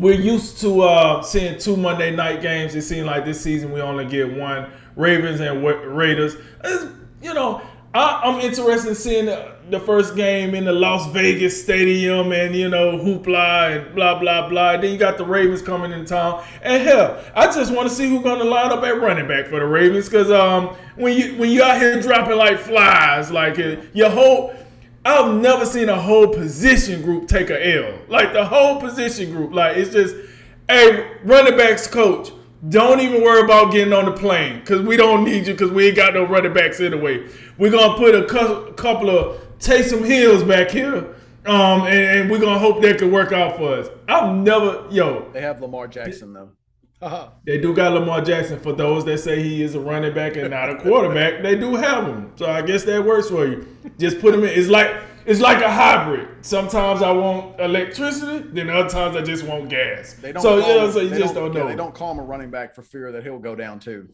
we're 0.00 0.20
used 0.20 0.60
to 0.60 0.82
uh, 0.82 1.22
seeing 1.22 1.58
two 1.58 1.76
Monday 1.76 2.14
night 2.14 2.42
games. 2.42 2.74
It 2.74 2.82
seems 2.82 3.06
like 3.06 3.24
this 3.24 3.40
season 3.40 3.72
we 3.72 3.80
only 3.80 4.06
get 4.06 4.32
one. 4.32 4.70
Ravens 4.96 5.40
and 5.40 5.64
Raiders. 5.64 6.34
It's, 6.64 6.86
you 7.22 7.32
know, 7.34 7.62
I, 7.94 8.28
am 8.28 8.40
interested 8.40 8.90
in 8.90 8.94
seeing 8.94 9.26
the, 9.26 9.80
first 9.80 10.14
game 10.14 10.54
in 10.54 10.64
the 10.64 10.72
Las 10.72 11.10
Vegas 11.12 11.62
stadium 11.62 12.32
and 12.32 12.54
you 12.54 12.68
know 12.68 12.98
hoopla 12.98 13.76
and 13.76 13.94
blah 13.94 14.18
blah 14.18 14.48
blah. 14.48 14.76
Then 14.76 14.92
you 14.92 14.98
got 14.98 15.16
the 15.16 15.24
Ravens 15.24 15.62
coming 15.62 15.92
in 15.92 16.04
town, 16.04 16.44
and 16.62 16.82
hell, 16.82 17.22
I 17.34 17.46
just 17.46 17.72
want 17.72 17.88
to 17.88 17.94
see 17.94 18.08
who's 18.08 18.22
going 18.22 18.40
to 18.40 18.44
line 18.44 18.70
up 18.72 18.82
at 18.84 19.00
running 19.00 19.26
back 19.26 19.46
for 19.46 19.58
the 19.58 19.66
Ravens 19.66 20.08
because 20.08 20.30
um 20.30 20.76
when 20.96 21.16
you 21.16 21.36
when 21.36 21.50
you 21.50 21.62
out 21.62 21.80
here 21.80 22.00
dropping 22.00 22.36
like 22.36 22.58
flies, 22.58 23.30
like 23.30 23.58
uh, 23.58 23.76
your 23.94 24.10
whole 24.10 24.54
I've 25.08 25.34
never 25.40 25.64
seen 25.64 25.88
a 25.88 25.98
whole 25.98 26.28
position 26.28 27.00
group 27.02 27.28
take 27.28 27.48
a 27.48 27.76
L. 27.86 27.98
Like 28.08 28.34
the 28.34 28.44
whole 28.44 28.78
position 28.78 29.30
group. 29.30 29.54
Like 29.54 29.76
it's 29.78 29.90
just, 29.90 30.14
hey, 30.68 31.16
running 31.24 31.56
backs 31.56 31.86
coach, 31.86 32.30
don't 32.68 33.00
even 33.00 33.22
worry 33.22 33.42
about 33.42 33.72
getting 33.72 33.94
on 33.94 34.04
the 34.04 34.12
plane 34.12 34.60
because 34.60 34.82
we 34.82 34.96
don't 34.98 35.24
need 35.24 35.46
you 35.46 35.54
because 35.54 35.70
we 35.70 35.86
ain't 35.88 35.96
got 35.96 36.12
no 36.12 36.24
running 36.24 36.52
backs 36.52 36.80
anyway. 36.80 37.26
We're 37.56 37.70
gonna 37.70 37.96
put 37.96 38.14
a 38.14 38.24
cu- 38.24 38.72
couple 38.74 39.08
of 39.08 39.40
Taysom 39.58 40.04
Hills 40.04 40.42
back 40.44 40.70
here. 40.70 41.14
Um, 41.46 41.82
and, 41.86 41.94
and 42.20 42.30
we're 42.30 42.40
gonna 42.40 42.58
hope 42.58 42.82
that 42.82 42.98
could 42.98 43.10
work 43.10 43.32
out 43.32 43.56
for 43.56 43.74
us. 43.74 43.88
I've 44.08 44.34
never, 44.34 44.84
yo. 44.90 45.30
They 45.32 45.40
have 45.40 45.62
Lamar 45.62 45.88
Jackson 45.88 46.34
though. 46.34 46.50
Uh-huh. 47.00 47.28
They 47.46 47.58
do 47.58 47.74
got 47.74 47.92
Lamar 47.92 48.22
Jackson. 48.22 48.58
For 48.58 48.72
those 48.72 49.04
that 49.04 49.18
say 49.18 49.40
he 49.40 49.62
is 49.62 49.76
a 49.76 49.80
running 49.80 50.14
back 50.14 50.36
and 50.36 50.50
not 50.50 50.68
a 50.68 50.76
quarterback, 50.76 51.42
they 51.42 51.56
do 51.56 51.76
have 51.76 52.06
him. 52.06 52.32
So 52.36 52.50
I 52.50 52.62
guess 52.62 52.82
that 52.84 53.04
works 53.04 53.30
for 53.30 53.46
you. 53.46 53.68
Just 53.98 54.20
put 54.20 54.34
him 54.34 54.42
in. 54.42 54.50
It's 54.50 54.68
like 54.68 54.94
it's 55.24 55.40
like 55.40 55.62
a 55.62 55.70
hybrid. 55.70 56.44
Sometimes 56.44 57.00
I 57.02 57.12
want 57.12 57.60
electricity, 57.60 58.48
then 58.52 58.68
other 58.68 58.88
times 58.88 59.14
I 59.16 59.22
just 59.22 59.44
want 59.44 59.68
gas. 59.68 60.14
They 60.14 60.32
don't 60.32 60.42
so 60.42 60.56
you 60.56 60.62
know, 60.62 60.90
so 60.90 61.00
you 61.00 61.10
just 61.10 61.34
don't, 61.34 61.44
don't 61.44 61.54
know. 61.54 61.62
Yeah, 61.64 61.70
they 61.70 61.76
don't 61.76 61.94
call 61.94 62.10
him 62.12 62.18
a 62.18 62.24
running 62.24 62.50
back 62.50 62.74
for 62.74 62.82
fear 62.82 63.12
that 63.12 63.22
he'll 63.22 63.38
go 63.38 63.54
down 63.54 63.78
too. 63.78 64.08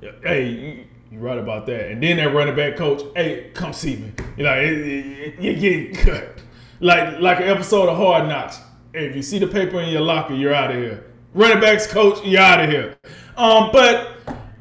Yeah, 0.00 0.12
hey, 0.22 0.86
you're 1.10 1.20
right 1.20 1.38
about 1.38 1.66
that. 1.66 1.90
And 1.90 2.02
then 2.02 2.16
that 2.16 2.34
running 2.34 2.56
back 2.56 2.76
coach, 2.76 3.02
hey, 3.16 3.50
come 3.52 3.74
see 3.74 3.96
me. 3.96 4.12
You 4.38 4.44
know, 4.44 4.58
you're 4.58 5.54
getting 5.54 5.94
cut. 5.94 6.40
Like 6.80 7.20
like 7.20 7.40
an 7.40 7.48
episode 7.48 7.90
of 7.90 7.98
Hard 7.98 8.28
Knocks. 8.28 8.60
Hey, 8.94 9.08
if 9.08 9.16
you 9.16 9.22
see 9.22 9.38
the 9.38 9.46
paper 9.46 9.78
in 9.80 9.90
your 9.90 10.00
locker, 10.00 10.32
you're 10.32 10.54
out 10.54 10.70
of 10.70 10.78
here 10.78 11.04
running 11.38 11.60
backs 11.60 11.86
coach, 11.86 12.22
you 12.24 12.36
out 12.36 12.60
of 12.60 12.68
here. 12.68 12.96
Um, 13.36 13.70
but 13.72 14.16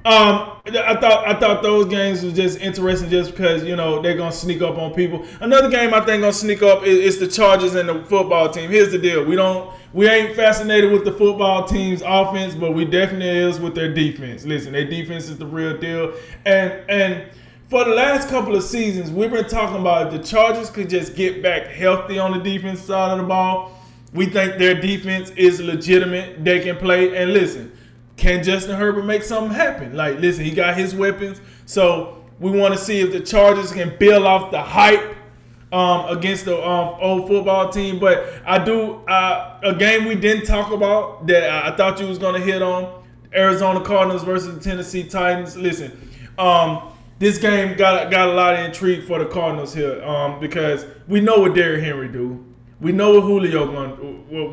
um, 0.06 0.54
I 0.66 0.96
thought 1.02 1.28
I 1.28 1.34
thought 1.40 1.64
those 1.64 1.88
games 1.88 2.24
was 2.24 2.34
just 2.34 2.60
interesting 2.60 3.10
just 3.10 3.32
because 3.32 3.64
you 3.64 3.76
know 3.76 4.02
they're 4.02 4.16
gonna 4.16 4.32
sneak 4.32 4.62
up 4.62 4.78
on 4.78 4.94
people. 4.94 5.26
Another 5.42 5.70
game 5.70 5.94
I 5.94 6.02
think 6.02 6.22
gonna 6.22 6.32
sneak 6.32 6.62
up 6.62 6.84
is, 6.84 7.16
is, 7.16 7.20
the 7.20 7.28
Chargers 7.28 7.74
and 7.76 7.90
the 7.90 8.04
football 8.04 8.50
team. 8.50 8.70
Here's 8.70 8.92
the 8.92 9.00
deal: 9.00 9.26
we 9.26 9.36
don't 9.36 9.74
we 9.92 10.08
ain't 10.08 10.36
fascinated 10.36 10.92
with 10.92 11.04
the 11.04 11.12
football 11.12 11.66
team's 11.68 12.04
offense, 12.06 12.54
but 12.54 12.74
we 12.74 12.86
definitely 12.86 13.30
is 13.30 13.60
with 13.60 13.74
their 13.74 13.92
defense. 13.92 14.46
Listen, 14.46 14.74
their 14.74 14.88
defense 14.88 15.28
is 15.30 15.38
the 15.38 15.48
real 15.48 15.78
deal, 15.78 16.14
and 16.46 16.72
and. 16.90 17.26
For 17.70 17.84
the 17.84 17.92
last 17.92 18.30
couple 18.30 18.56
of 18.56 18.64
seasons, 18.64 19.12
we've 19.12 19.30
been 19.30 19.50
talking 19.50 19.82
about 19.82 20.08
if 20.08 20.22
the 20.22 20.26
Chargers 20.26 20.70
could 20.70 20.90
just 20.90 21.18
get 21.18 21.44
back 21.44 21.68
healthy 21.68 22.18
on 22.18 22.32
the 22.32 22.40
defense 22.42 22.80
side 22.80 23.12
of 23.12 23.18
the 23.18 23.26
ball, 23.26 23.77
we 24.18 24.26
think 24.26 24.58
their 24.58 24.74
defense 24.74 25.30
is 25.32 25.62
legitimate. 25.62 26.44
They 26.44 26.60
can 26.60 26.76
play. 26.78 27.16
And 27.16 27.34
listen, 27.34 27.72
can 28.16 28.44
Justin 28.44 28.76
Herbert 28.76 29.06
make 29.06 29.22
something 29.22 29.54
happen? 29.54 29.96
Like, 29.96 30.20
listen, 30.20 30.44
he 30.44 30.52
got 30.52 30.76
his 30.76 30.96
weapons. 30.96 31.40
So 31.68 32.26
we 32.40 32.50
want 32.50 32.74
to 32.74 32.80
see 32.80 33.00
if 33.00 33.12
the 33.12 33.20
Chargers 33.20 33.72
can 33.72 33.96
build 34.00 34.26
off 34.26 34.50
the 34.50 34.62
hype 34.62 35.16
um, 35.72 36.18
against 36.18 36.46
the 36.46 36.58
um, 36.58 36.96
old 37.00 37.28
football 37.28 37.70
team. 37.70 38.00
But 38.00 38.42
I 38.44 38.64
do 38.64 38.96
uh, 39.08 39.60
a 39.64 39.76
game 39.76 40.06
we 40.06 40.16
didn't 40.16 40.46
talk 40.46 40.72
about 40.72 41.28
that 41.28 41.50
I 41.50 41.76
thought 41.78 42.00
you 42.00 42.08
was 42.08 42.18
going 42.18 42.34
to 42.34 42.46
hit 42.46 42.64
on: 42.64 43.04
Arizona 43.34 43.82
Cardinals 43.82 44.24
versus 44.24 44.56
the 44.56 44.62
Tennessee 44.62 45.04
Titans. 45.04 45.56
Listen, 45.56 46.10
um, 46.40 46.92
this 47.20 47.38
game 47.38 47.78
got 47.78 48.10
got 48.10 48.30
a 48.30 48.34
lot 48.34 48.56
of 48.56 48.66
intrigue 48.66 49.04
for 49.04 49.20
the 49.20 49.26
Cardinals 49.26 49.76
here 49.76 50.04
um, 50.04 50.40
because 50.40 50.88
we 51.08 51.22
know 51.22 51.38
what 51.42 51.54
Derrick 51.54 51.84
Henry 51.84 52.08
do. 52.08 52.47
We 52.80 52.92
know 52.92 53.14
what 53.14 53.22
Julio 53.22 53.66
going 53.66 53.92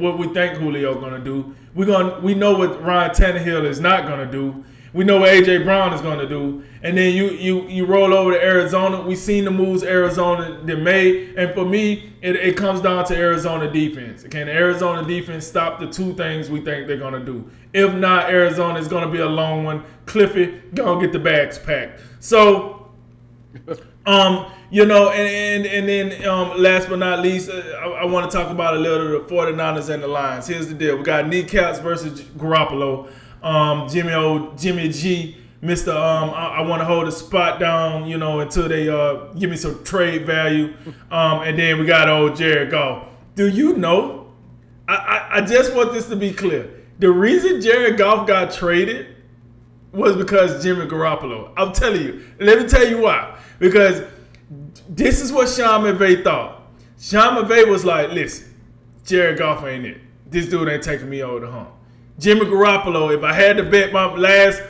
what 0.00 0.18
we 0.18 0.28
think 0.28 0.56
Julio 0.58 0.98
going 0.98 1.12
to 1.12 1.20
do. 1.20 1.54
We 1.74 1.84
going 1.84 2.22
we 2.22 2.34
know 2.34 2.56
what 2.56 2.82
Ryan 2.82 3.10
Tannehill 3.10 3.64
is 3.64 3.80
not 3.80 4.06
going 4.06 4.24
to 4.24 4.30
do. 4.30 4.64
We 4.94 5.02
know 5.02 5.18
what 5.18 5.30
AJ 5.30 5.64
Brown 5.64 5.92
is 5.92 6.00
going 6.00 6.20
to 6.20 6.28
do, 6.28 6.62
and 6.84 6.96
then 6.96 7.12
you 7.12 7.30
you 7.30 7.68
you 7.68 7.84
roll 7.84 8.14
over 8.14 8.30
to 8.30 8.40
Arizona. 8.40 9.02
We 9.02 9.16
seen 9.16 9.44
the 9.44 9.50
moves 9.50 9.82
Arizona 9.82 10.60
that 10.64 10.76
made, 10.76 11.36
and 11.36 11.52
for 11.52 11.66
me, 11.66 12.12
it, 12.22 12.36
it 12.36 12.56
comes 12.56 12.80
down 12.80 13.04
to 13.06 13.16
Arizona 13.16 13.70
defense. 13.70 14.22
Can 14.22 14.48
Arizona 14.48 15.06
defense 15.06 15.44
stop 15.44 15.80
the 15.80 15.88
two 15.88 16.14
things 16.14 16.48
we 16.48 16.60
think 16.60 16.86
they're 16.86 16.96
going 16.96 17.14
to 17.14 17.24
do? 17.24 17.50
If 17.72 17.92
not, 17.92 18.30
Arizona 18.30 18.78
is 18.78 18.86
going 18.86 19.04
to 19.04 19.10
be 19.10 19.18
a 19.18 19.26
long 19.26 19.64
one. 19.64 19.82
Cliffy 20.06 20.62
gonna 20.74 21.00
get 21.00 21.12
the 21.12 21.18
bags 21.18 21.58
packed. 21.58 22.00
So, 22.20 22.92
um, 24.06 24.52
you 24.74 24.84
know, 24.84 25.10
and 25.10 25.64
and, 25.64 25.66
and 25.66 25.88
then 25.88 26.28
um, 26.28 26.60
last 26.60 26.88
but 26.88 26.98
not 26.98 27.20
least, 27.20 27.48
uh, 27.48 27.62
I, 27.80 28.02
I 28.02 28.04
want 28.06 28.28
to 28.28 28.36
talk 28.36 28.50
about 28.50 28.74
a 28.74 28.78
little 28.80 29.14
of 29.14 29.28
the 29.28 29.32
49ers 29.32 29.88
and 29.88 30.02
the 30.02 30.08
Lions. 30.08 30.48
Here's 30.48 30.66
the 30.66 30.74
deal: 30.74 30.96
we 30.96 31.04
got 31.04 31.28
kneecaps 31.28 31.78
versus 31.78 32.22
Garoppolo. 32.22 33.08
Um, 33.40 33.88
Jimmy 33.88 34.12
O, 34.14 34.52
Jimmy 34.56 34.88
G, 34.88 35.36
Mister. 35.60 35.92
Um, 35.92 36.30
I, 36.30 36.56
I 36.56 36.60
want 36.62 36.80
to 36.80 36.86
hold 36.86 37.06
a 37.06 37.12
spot 37.12 37.60
down, 37.60 38.08
you 38.08 38.18
know, 38.18 38.40
until 38.40 38.68
they 38.68 38.88
uh 38.88 39.32
give 39.38 39.48
me 39.48 39.56
some 39.56 39.84
trade 39.84 40.26
value. 40.26 40.74
Um, 41.08 41.42
and 41.42 41.56
then 41.56 41.78
we 41.78 41.86
got 41.86 42.08
old 42.08 42.34
Jared 42.34 42.72
Goff. 42.72 43.06
Do 43.36 43.48
you 43.48 43.76
know? 43.76 44.32
I, 44.88 44.94
I, 44.94 45.36
I 45.36 45.40
just 45.42 45.72
want 45.72 45.92
this 45.92 46.08
to 46.08 46.16
be 46.16 46.32
clear. 46.32 46.68
The 46.98 47.12
reason 47.12 47.60
Jared 47.60 47.96
Goff 47.96 48.26
got 48.26 48.52
traded 48.52 49.06
was 49.92 50.16
because 50.16 50.64
Jimmy 50.64 50.86
Garoppolo. 50.86 51.52
I'm 51.56 51.72
telling 51.72 52.02
you. 52.02 52.24
Let 52.40 52.58
me 52.58 52.66
tell 52.66 52.84
you 52.84 53.02
why. 53.02 53.38
Because 53.60 54.02
this 54.88 55.20
is 55.20 55.32
what 55.32 55.48
Sean 55.48 55.82
McVay 55.82 56.22
thought. 56.22 56.62
Sean 56.98 57.42
McVay 57.42 57.68
was 57.68 57.84
like, 57.84 58.10
listen, 58.10 58.54
Jared 59.04 59.38
Goff 59.38 59.64
ain't 59.64 59.84
it. 59.84 59.98
This 60.26 60.48
dude 60.48 60.68
ain't 60.68 60.82
taking 60.82 61.08
me 61.08 61.22
over 61.22 61.40
the 61.44 61.50
hump. 61.50 61.70
Jimmy 62.18 62.42
Garoppolo, 62.42 63.14
if 63.16 63.22
I 63.22 63.32
had 63.32 63.56
to 63.56 63.62
bet 63.64 63.92
my 63.92 64.12
last 64.14 64.62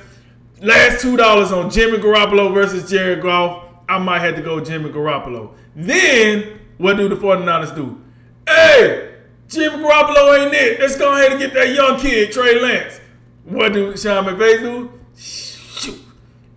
last 0.60 1.00
two 1.02 1.16
dollars 1.16 1.52
on 1.52 1.70
Jimmy 1.70 1.98
Garoppolo 1.98 2.52
versus 2.52 2.90
Jared 2.90 3.22
Goff, 3.22 3.64
I 3.88 3.98
might 3.98 4.20
have 4.20 4.36
to 4.36 4.42
go 4.42 4.60
Jimmy 4.60 4.90
Garoppolo. 4.90 5.52
Then 5.76 6.60
what 6.78 6.96
do 6.96 7.08
the 7.08 7.16
49ers 7.16 7.74
do? 7.74 8.00
Hey, 8.48 9.14
Jimmy 9.48 9.76
Garoppolo 9.76 10.44
ain't 10.44 10.54
it. 10.54 10.80
Let's 10.80 10.96
go 10.96 11.12
ahead 11.12 11.32
and 11.32 11.40
get 11.40 11.54
that 11.54 11.74
young 11.74 11.98
kid, 11.98 12.32
Trey 12.32 12.60
Lance. 12.60 13.00
What 13.44 13.72
do 13.72 13.96
Sean 13.96 14.24
McVay 14.24 14.60
do? 14.60 14.92
Shoot. 15.16 16.00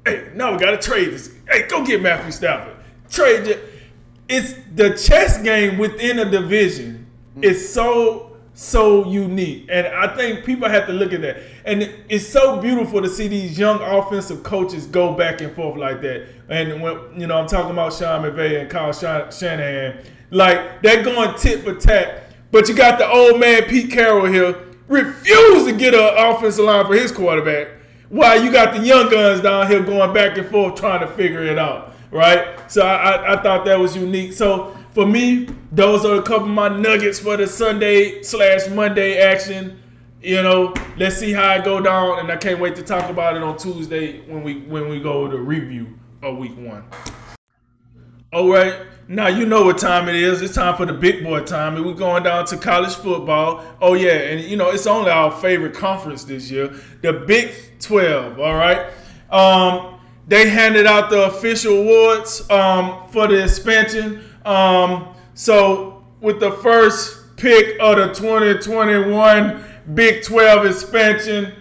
Hey, 0.05 0.32
now 0.36 0.53
we 0.53 0.58
gotta 0.58 0.78
trade 0.78 1.12
this. 1.12 1.34
Hey, 1.49 1.68
go 1.68 1.86
get 1.86 2.01
Matthew 2.01 2.32
Stafford. 2.32 2.76
Trade. 3.10 3.60
It's 4.28 4.53
the 4.76 4.91
chess 4.91 5.41
game 5.41 5.78
within 5.78 6.20
a 6.20 6.26
division 6.26 7.08
mm. 7.36 7.43
It's 7.43 7.70
so 7.70 8.24
so 8.53 9.05
unique, 9.05 9.68
and 9.72 9.86
I 9.86 10.16
think 10.16 10.43
people 10.43 10.68
have 10.68 10.88
to 10.88 10.93
look 10.93 11.14
at 11.14 11.22
that. 11.22 11.38
And 11.66 11.93
it's 12.10 12.28
so 12.28 12.60
beautiful 12.60 13.03
to 13.03 13.08
see 13.08 13.28
these 13.28 13.58
young 13.58 13.80
offensive 13.84 14.41
coaches 14.41 14.88
go 14.88 15.14
back 15.14 15.41
and 15.41 15.55
forth 15.55 15.78
like 15.78 16.01
that. 16.01 16.28
And 16.49 16.82
when 16.82 16.97
you 17.16 17.28
know, 17.28 17.38
I'm 17.38 17.47
talking 17.47 17.70
about 17.70 17.93
Sean 17.93 18.24
McVay 18.24 18.62
and 18.62 18.70
Kyle 18.70 18.91
Shan- 18.91 19.32
Shanahan, 19.32 20.03
like 20.32 20.82
they're 20.82 21.03
going 21.03 21.38
tit 21.38 21.64
for 21.64 21.76
tat. 21.76 22.24
But 22.51 22.68
you 22.68 22.76
got 22.76 22.97
the 22.97 23.08
old 23.08 23.39
man 23.39 23.64
Pete 23.66 23.91
Carroll 23.91 24.26
here 24.26 24.55
refuse 24.88 25.66
to 25.66 25.74
get 25.74 25.93
an 25.93 26.14
offensive 26.18 26.66
line 26.66 26.88
for 26.88 26.95
his 26.95 27.12
quarterback, 27.12 27.68
while 28.10 28.41
you 28.43 28.51
got 28.51 28.74
the 28.74 28.82
young 28.82 29.10
guns 29.12 29.41
down 29.41 29.68
here 29.68 29.84
going 29.84 30.14
back 30.14 30.38
and 30.38 30.47
forth 30.47 30.76
trying 30.76 31.01
to 31.01 31.08
figure 31.16 31.43
it 31.43 31.60
out, 31.60 31.93
right? 32.12 32.70
So 32.72 32.86
I, 32.86 32.95
I, 32.95 33.34
I 33.34 33.43
thought 33.43 33.66
that 33.66 33.80
was 33.80 33.95
unique. 33.95 34.34
So 34.34 34.76
for 34.91 35.05
me, 35.05 35.47
those 35.72 36.05
are 36.05 36.16
a 36.16 36.22
couple 36.22 36.47
of 36.47 36.53
my 36.53 36.70
nuggets 36.70 37.20
for 37.20 37.38
the 37.38 37.47
Sunday 37.47 38.24
slash 38.24 38.68
Monday 38.70 39.20
action. 39.20 39.82
You 40.22 40.41
know, 40.41 40.74
let's 40.97 41.18
see 41.18 41.32
how 41.32 41.53
it 41.53 41.64
go 41.64 41.80
down, 41.80 42.20
and 42.20 42.32
I 42.32 42.38
can't 42.38 42.60
wait 42.60 42.76
to 42.78 42.84
talk 42.84 43.10
about 43.10 43.36
it 43.36 43.43
on 43.43 43.58
Tuesday 43.58 44.22
when 44.22 44.43
we 44.43 44.62
when 44.62 44.89
we 44.89 44.99
go 44.99 45.28
to 45.28 45.38
review 45.38 45.99
of 46.24 46.38
week 46.38 46.58
one. 46.58 46.84
All 48.34 48.49
right. 48.51 48.88
Now 49.08 49.28
you 49.28 49.45
know 49.45 49.64
what 49.64 49.78
time 49.78 50.10
it 50.10 50.16
is. 50.16 50.41
It's 50.41 50.55
time 50.55 50.76
for 50.76 50.86
the 50.86 50.93
big 50.93 51.24
boy 51.24 51.43
time. 51.43 51.78
And 51.78 51.86
we're 51.86 51.93
going 51.93 52.24
down 52.24 52.45
to 52.47 52.58
college 52.58 52.93
football. 52.95 53.64
Oh 53.80 53.93
yeah, 53.93 54.12
and 54.12 54.41
you 54.41 54.58
know 54.58 54.72
it's 54.72 54.86
only 54.86 55.12
our 55.12 55.32
favorite 55.32 55.74
conference 55.74 56.26
this 56.26 56.51
year, 56.51 56.74
the 57.01 57.14
Big 57.14 57.51
12. 57.80 58.39
All 58.39 58.55
right. 58.55 58.91
Um, 59.30 59.96
they 60.28 60.49
handed 60.49 60.86
out 60.86 61.09
the 61.09 61.28
official 61.28 61.73
awards 61.80 62.49
um, 62.49 63.07
for 63.09 63.28
the 63.28 63.43
expansion. 63.43 64.23
Um, 64.45 65.15
so 65.34 66.05
with 66.21 66.39
the 66.39 66.51
first 66.51 67.36
pick 67.38 67.78
of 67.80 67.97
the 67.97 68.13
2021 68.13 69.63
Big 69.93 70.23
12 70.23 70.65
expansion, 70.65 71.53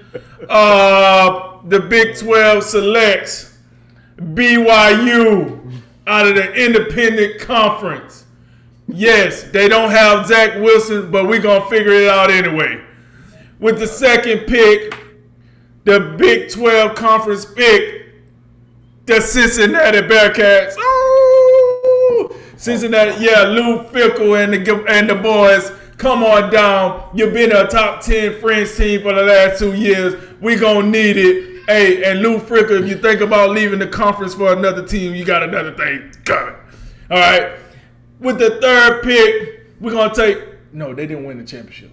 uh, 0.49 1.59
the 1.69 1.81
Big 1.81 2.17
12 2.17 2.63
selects 2.65 3.59
BYU 4.19 5.81
out 6.07 6.27
of 6.27 6.35
the 6.35 6.53
independent 6.55 7.41
conference. 7.41 8.25
Yes, 8.89 9.45
they 9.45 9.69
don't 9.69 9.91
have 9.91 10.27
Zach 10.27 10.55
Wilson, 10.61 11.11
but 11.11 11.29
we're 11.29 11.41
going 11.41 11.63
to 11.63 11.69
figure 11.69 11.93
it 11.93 12.09
out 12.09 12.31
anyway. 12.31 12.81
With 13.59 13.79
the 13.79 13.87
second 13.87 14.47
pick, 14.47 14.95
the 15.85 16.15
Big 16.19 16.51
12 16.51 16.95
conference 16.95 17.45
pick, 17.45 18.06
the 19.07 19.21
Cincinnati 19.21 20.01
Bearcats. 20.01 20.77
Ooh! 20.79 22.35
Cincinnati, 22.57 23.25
yeah, 23.25 23.43
Luke 23.43 23.93
Fickell 23.93 24.43
and 24.43 24.53
the, 24.53 24.85
and 24.89 25.09
the 25.09 25.15
boys, 25.15 25.71
come 25.97 26.23
on 26.25 26.53
down. 26.53 27.11
You've 27.15 27.33
been 27.33 27.53
a 27.53 27.67
top 27.67 28.03
10 28.03 28.41
French 28.41 28.75
team 28.75 29.03
for 29.03 29.13
the 29.15 29.23
last 29.23 29.59
two 29.59 29.75
years. 29.75 30.15
we 30.41 30.57
going 30.57 30.87
to 30.87 30.91
need 30.91 31.17
it. 31.17 31.65
Hey, 31.67 32.05
and 32.05 32.21
Luke 32.21 32.45
Fickell, 32.45 32.83
if 32.83 32.89
you 32.89 32.97
think 32.97 33.21
about 33.21 33.51
leaving 33.51 33.79
the 33.79 33.87
conference 33.87 34.35
for 34.35 34.53
another 34.53 34.87
team, 34.87 35.15
you 35.15 35.25
got 35.25 35.43
another 35.43 35.75
thing 35.75 36.13
coming. 36.25 36.55
All 37.11 37.19
right. 37.19 37.59
With 38.19 38.39
the 38.39 38.61
third 38.61 39.03
pick, 39.03 39.67
we're 39.81 39.93
gonna 39.93 40.15
take. 40.15 40.39
No, 40.73 40.95
they 40.95 41.07
didn't 41.07 41.25
win 41.25 41.39
the 41.39 41.45
championship. 41.45 41.91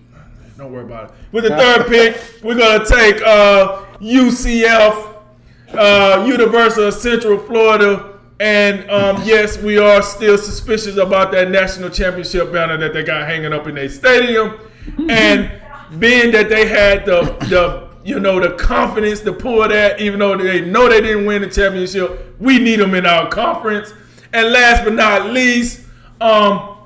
Don't 0.57 0.71
worry 0.71 0.83
about 0.83 1.09
it. 1.09 1.15
With 1.31 1.43
the 1.43 1.49
third 1.49 1.87
pick, 1.87 2.43
we're 2.43 2.57
gonna 2.57 2.85
take 2.85 3.21
uh, 3.23 3.83
UCF, 3.99 5.12
uh, 5.73 6.25
University 6.27 6.85
of 6.85 6.93
Central 6.93 7.37
Florida, 7.39 8.19
and 8.39 8.89
um, 8.89 9.21
yes, 9.23 9.57
we 9.57 9.77
are 9.77 10.01
still 10.01 10.37
suspicious 10.37 10.97
about 10.97 11.31
that 11.31 11.49
national 11.49 11.89
championship 11.89 12.51
banner 12.51 12.77
that 12.77 12.93
they 12.93 13.03
got 13.03 13.27
hanging 13.27 13.53
up 13.53 13.67
in 13.67 13.75
their 13.75 13.89
stadium, 13.89 14.59
and 15.09 15.51
being 15.99 16.31
that 16.31 16.49
they 16.49 16.67
had 16.67 17.05
the 17.05 17.21
the 17.49 17.93
you 18.03 18.19
know, 18.19 18.39
the 18.39 18.55
confidence 18.55 19.21
to 19.21 19.31
pull 19.31 19.67
that, 19.67 19.99
even 20.01 20.19
though 20.19 20.37
they 20.37 20.61
know 20.61 20.89
they 20.89 21.01
didn't 21.01 21.25
win 21.25 21.41
the 21.41 21.49
championship. 21.49 22.35
We 22.39 22.59
need 22.59 22.79
them 22.79 22.93
in 22.95 23.05
our 23.05 23.29
conference. 23.29 23.93
And 24.33 24.51
last 24.51 24.83
but 24.83 24.93
not 24.93 25.29
least, 25.29 25.85
um, 26.19 26.77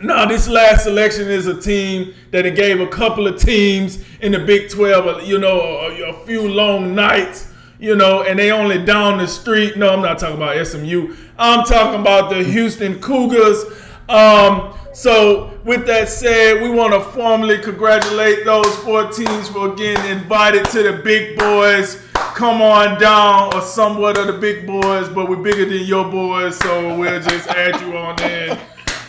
now 0.00 0.26
this 0.26 0.48
last 0.48 0.84
selection 0.84 1.28
is 1.28 1.46
a 1.46 1.60
team 1.60 2.14
that 2.30 2.46
it 2.46 2.54
gave 2.54 2.80
a 2.80 2.86
couple 2.86 3.26
of 3.26 3.40
teams 3.40 4.04
in 4.20 4.32
the 4.32 4.38
Big 4.38 4.70
12, 4.70 5.26
you 5.26 5.38
know, 5.38 5.60
a, 5.60 6.10
a 6.10 6.26
few 6.26 6.48
long 6.48 6.94
nights, 6.94 7.51
you 7.82 7.96
know, 7.96 8.22
and 8.22 8.38
they 8.38 8.52
only 8.52 8.82
down 8.82 9.18
the 9.18 9.26
street. 9.26 9.76
No, 9.76 9.90
I'm 9.90 10.02
not 10.02 10.20
talking 10.20 10.36
about 10.36 10.64
SMU. 10.64 11.16
I'm 11.36 11.64
talking 11.64 12.00
about 12.00 12.30
the 12.30 12.44
Houston 12.44 13.00
Cougars. 13.00 13.64
Um, 14.08 14.78
so, 14.94 15.58
with 15.64 15.84
that 15.86 16.08
said, 16.08 16.62
we 16.62 16.70
want 16.70 16.92
to 16.92 17.00
formally 17.00 17.58
congratulate 17.58 18.44
those 18.44 18.72
four 18.76 19.10
teams 19.10 19.48
for 19.48 19.74
getting 19.74 20.16
invited 20.16 20.64
to 20.66 20.84
the 20.84 21.02
big 21.02 21.36
boys. 21.36 22.00
Come 22.14 22.62
on 22.62 23.00
down, 23.00 23.52
or 23.52 23.60
somewhat 23.60 24.16
of 24.16 24.28
the 24.28 24.34
big 24.34 24.64
boys, 24.64 25.08
but 25.08 25.28
we're 25.28 25.36
bigger 25.42 25.64
than 25.64 25.84
your 25.84 26.04
boys, 26.04 26.56
so 26.58 26.96
we'll 26.96 27.20
just 27.20 27.48
add 27.48 27.80
you 27.80 27.96
on 27.96 28.22
in. 28.22 28.58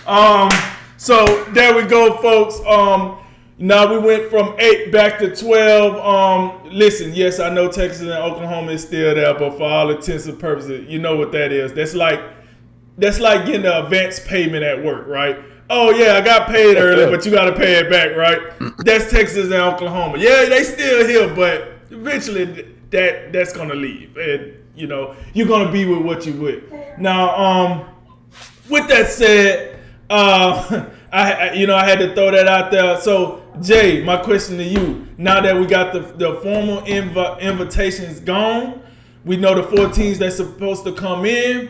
Um, 0.08 0.50
so 0.98 1.44
there 1.54 1.76
we 1.76 1.84
go, 1.84 2.18
folks. 2.18 2.60
Um, 2.66 3.23
now 3.58 3.92
we 3.92 4.00
went 4.00 4.30
from 4.30 4.56
eight 4.60 4.92
back 4.92 5.20
to 5.20 5.36
twelve. 5.36 5.96
Um, 5.98 6.70
listen, 6.72 7.14
yes, 7.14 7.40
I 7.40 7.50
know 7.50 7.72
Texas 7.72 8.02
and 8.02 8.12
Oklahoma 8.12 8.72
is 8.72 8.84
still 8.84 9.14
there, 9.16 9.34
but 9.34 9.58
for 9.58 9.64
all 9.64 9.90
intents 9.92 10.26
and 10.26 10.40
purposes, 10.40 10.90
you 10.90 11.00
know 11.00 11.16
what 11.16 11.32
that 11.34 11.52
is. 11.52 11.74
That's 11.74 11.94
like 11.94 12.20
that's 12.98 13.20
like 13.20 13.46
getting 13.46 13.64
the 13.64 13.86
advance 13.86 14.20
payment 14.20 14.64
at 14.64 14.84
work, 14.84 15.08
right? 15.08 15.38
Oh 15.70 15.92
yeah, 15.92 16.16
I 16.16 16.22
got 16.22 16.50
paid 16.50 16.78
early, 16.78 17.10
but 17.10 17.26
you 17.26 17.32
got 17.32 17.46
to 17.46 17.56
pay 17.56 17.80
it 17.80 17.90
back, 17.90 18.16
right? 18.16 18.40
That's 18.80 19.10
Texas 19.10 19.46
and 19.46 19.54
Oklahoma. 19.54 20.18
Yeah, 20.18 20.46
they 20.46 20.64
still 20.64 21.08
here, 21.08 21.34
but 21.34 21.80
eventually 21.90 22.76
that 22.90 23.32
that's 23.32 23.54
gonna 23.54 23.74
leave, 23.74 24.16
and 24.18 24.54
you 24.76 24.88
know 24.88 25.16
you're 25.34 25.48
gonna 25.48 25.72
be 25.72 25.86
with 25.86 26.00
what 26.00 26.26
you 26.26 26.34
with. 26.34 26.64
Now, 27.00 27.36
um, 27.36 27.86
with 28.70 28.88
that 28.90 29.08
said, 29.08 29.80
uh, 30.10 30.86
I, 31.12 31.32
I 31.32 31.54
you 31.54 31.66
know 31.66 31.76
I 31.76 31.88
had 31.88 32.00
to 32.00 32.14
throw 32.14 32.32
that 32.32 32.48
out 32.48 32.72
there. 32.72 33.00
So 33.00 33.43
Jay, 33.62 34.04
my 34.04 34.18
question 34.18 34.58
to 34.58 34.64
you: 34.64 35.08
Now 35.18 35.42
that 35.42 35.56
we 35.56 35.66
got 35.66 35.94
the 35.94 36.00
the 36.00 36.36
formal 36.42 36.82
inv- 36.82 37.40
invitations 37.40 38.20
gone, 38.20 38.82
we 39.26 39.38
know 39.38 39.56
the 39.56 39.64
four 39.64 39.90
teams 39.90 40.20
that's 40.20 40.38
supposed 40.38 40.84
to 40.86 40.94
come 40.94 41.26
in 41.26 41.70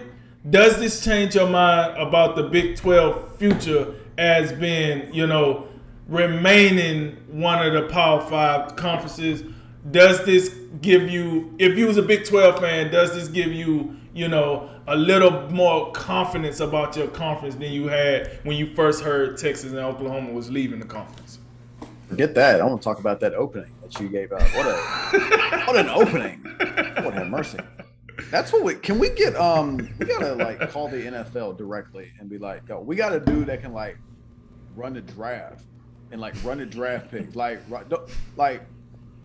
does 0.49 0.77
this 0.77 1.03
change 1.03 1.35
your 1.35 1.47
mind 1.47 1.97
about 1.97 2.35
the 2.35 2.43
Big 2.43 2.75
12 2.75 3.37
future 3.37 3.95
as 4.17 4.51
being, 4.51 5.13
you 5.13 5.25
know, 5.25 5.69
remaining 6.09 7.15
one 7.31 7.65
of 7.65 7.71
the 7.71 7.83
Power 7.83 8.19
Five 8.19 8.75
conferences? 8.75 9.43
does 9.91 10.23
this 10.25 10.49
give 10.81 11.09
you, 11.09 11.53
if 11.59 11.77
you 11.77 11.87
was 11.87 11.97
a 11.97 12.01
Big 12.01 12.25
12 12.25 12.59
fan, 12.59 12.91
does 12.91 13.13
this 13.13 13.27
give 13.27 13.51
you, 13.51 13.95
you 14.13 14.27
know, 14.27 14.69
a 14.87 14.95
little 14.95 15.49
more 15.49 15.91
confidence 15.91 16.59
about 16.59 16.95
your 16.95 17.07
conference 17.07 17.55
than 17.55 17.71
you 17.71 17.87
had 17.87 18.39
when 18.43 18.55
you 18.55 18.73
first 18.75 19.03
heard 19.03 19.37
Texas 19.37 19.71
and 19.71 19.79
Oklahoma 19.79 20.31
was 20.31 20.49
leaving 20.49 20.79
the 20.79 20.85
conference? 20.85 21.39
Forget 22.13 22.35
that. 22.35 22.61
I 22.61 22.65
want 22.65 22.79
to 22.79 22.83
talk 22.83 22.99
about 22.99 23.19
that 23.21 23.33
opening 23.33 23.73
that 23.81 23.99
you 23.99 24.07
gave 24.07 24.31
out. 24.31 24.43
What 24.43 24.67
a 24.67 25.63
what 25.65 25.75
an 25.75 25.89
opening. 25.89 26.43
Lord 27.01 27.15
have 27.15 27.27
mercy. 27.27 27.57
That's 28.29 28.53
what 28.53 28.63
we 28.63 28.75
can 28.75 28.99
we 28.99 29.09
get 29.09 29.35
um 29.35 29.89
we 29.97 30.05
gotta 30.05 30.35
like 30.35 30.69
call 30.69 30.89
the 30.89 30.97
NFL 30.97 31.57
directly 31.57 32.11
and 32.19 32.29
be 32.29 32.37
like, 32.37 32.69
yo, 32.69 32.81
we 32.81 32.95
got 32.95 33.13
a 33.13 33.19
dude 33.19 33.47
that 33.47 33.61
can 33.61 33.73
like 33.73 33.97
run 34.75 34.93
the 34.93 35.01
draft 35.01 35.65
and 36.11 36.21
like 36.21 36.35
run 36.43 36.59
the 36.59 36.67
draft 36.67 37.09
pick. 37.09 37.35
Like 37.35 37.61
like 38.37 38.61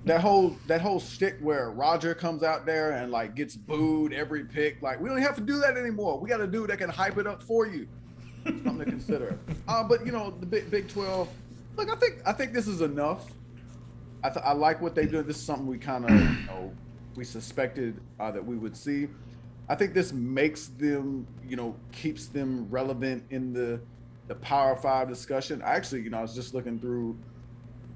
that 0.06 0.22
whole 0.22 0.56
that 0.66 0.80
whole 0.80 0.98
stick 0.98 1.36
where 1.42 1.70
Roger 1.70 2.14
comes 2.14 2.42
out 2.42 2.64
there 2.64 2.92
and 2.92 3.12
like 3.12 3.34
gets 3.34 3.54
booed 3.54 4.14
every 4.14 4.46
pick. 4.46 4.80
Like 4.80 4.98
we 4.98 5.10
don't 5.10 5.20
have 5.20 5.34
to 5.34 5.42
do 5.42 5.58
that 5.58 5.76
anymore. 5.76 6.18
We 6.18 6.26
got 6.30 6.40
a 6.40 6.46
dude 6.46 6.70
that 6.70 6.78
can 6.78 6.88
hype 6.88 7.18
it 7.18 7.26
up 7.26 7.42
for 7.42 7.66
you. 7.66 7.86
Something 8.46 8.78
to 8.78 8.84
consider. 8.86 9.38
Uh, 9.68 9.84
but 9.84 10.06
you 10.06 10.10
know 10.10 10.30
the 10.40 10.46
Big 10.46 10.70
Big 10.70 10.88
Twelve. 10.88 11.28
Look, 11.78 11.90
I 11.90 11.94
think 11.94 12.14
I 12.26 12.32
think 12.32 12.52
this 12.52 12.66
is 12.66 12.80
enough. 12.80 13.32
I, 14.24 14.30
th- 14.30 14.44
I 14.44 14.52
like 14.52 14.82
what 14.82 14.96
they 14.96 15.06
do. 15.06 15.22
This 15.22 15.36
is 15.36 15.42
something 15.42 15.64
we 15.64 15.78
kind 15.78 16.04
of 16.04 16.10
you 16.10 16.46
know 16.46 16.72
we 17.14 17.24
suspected 17.24 18.00
uh, 18.18 18.32
that 18.32 18.44
we 18.44 18.56
would 18.56 18.76
see. 18.76 19.06
I 19.68 19.76
think 19.76 19.94
this 19.94 20.12
makes 20.12 20.66
them 20.66 21.24
you 21.48 21.54
know 21.54 21.76
keeps 21.92 22.26
them 22.26 22.68
relevant 22.68 23.22
in 23.30 23.52
the 23.52 23.80
the 24.26 24.34
Power 24.34 24.74
Five 24.74 25.08
discussion. 25.08 25.62
I 25.62 25.76
actually 25.76 26.02
you 26.02 26.10
know 26.10 26.18
I 26.18 26.22
was 26.22 26.34
just 26.34 26.52
looking 26.52 26.80
through 26.80 27.16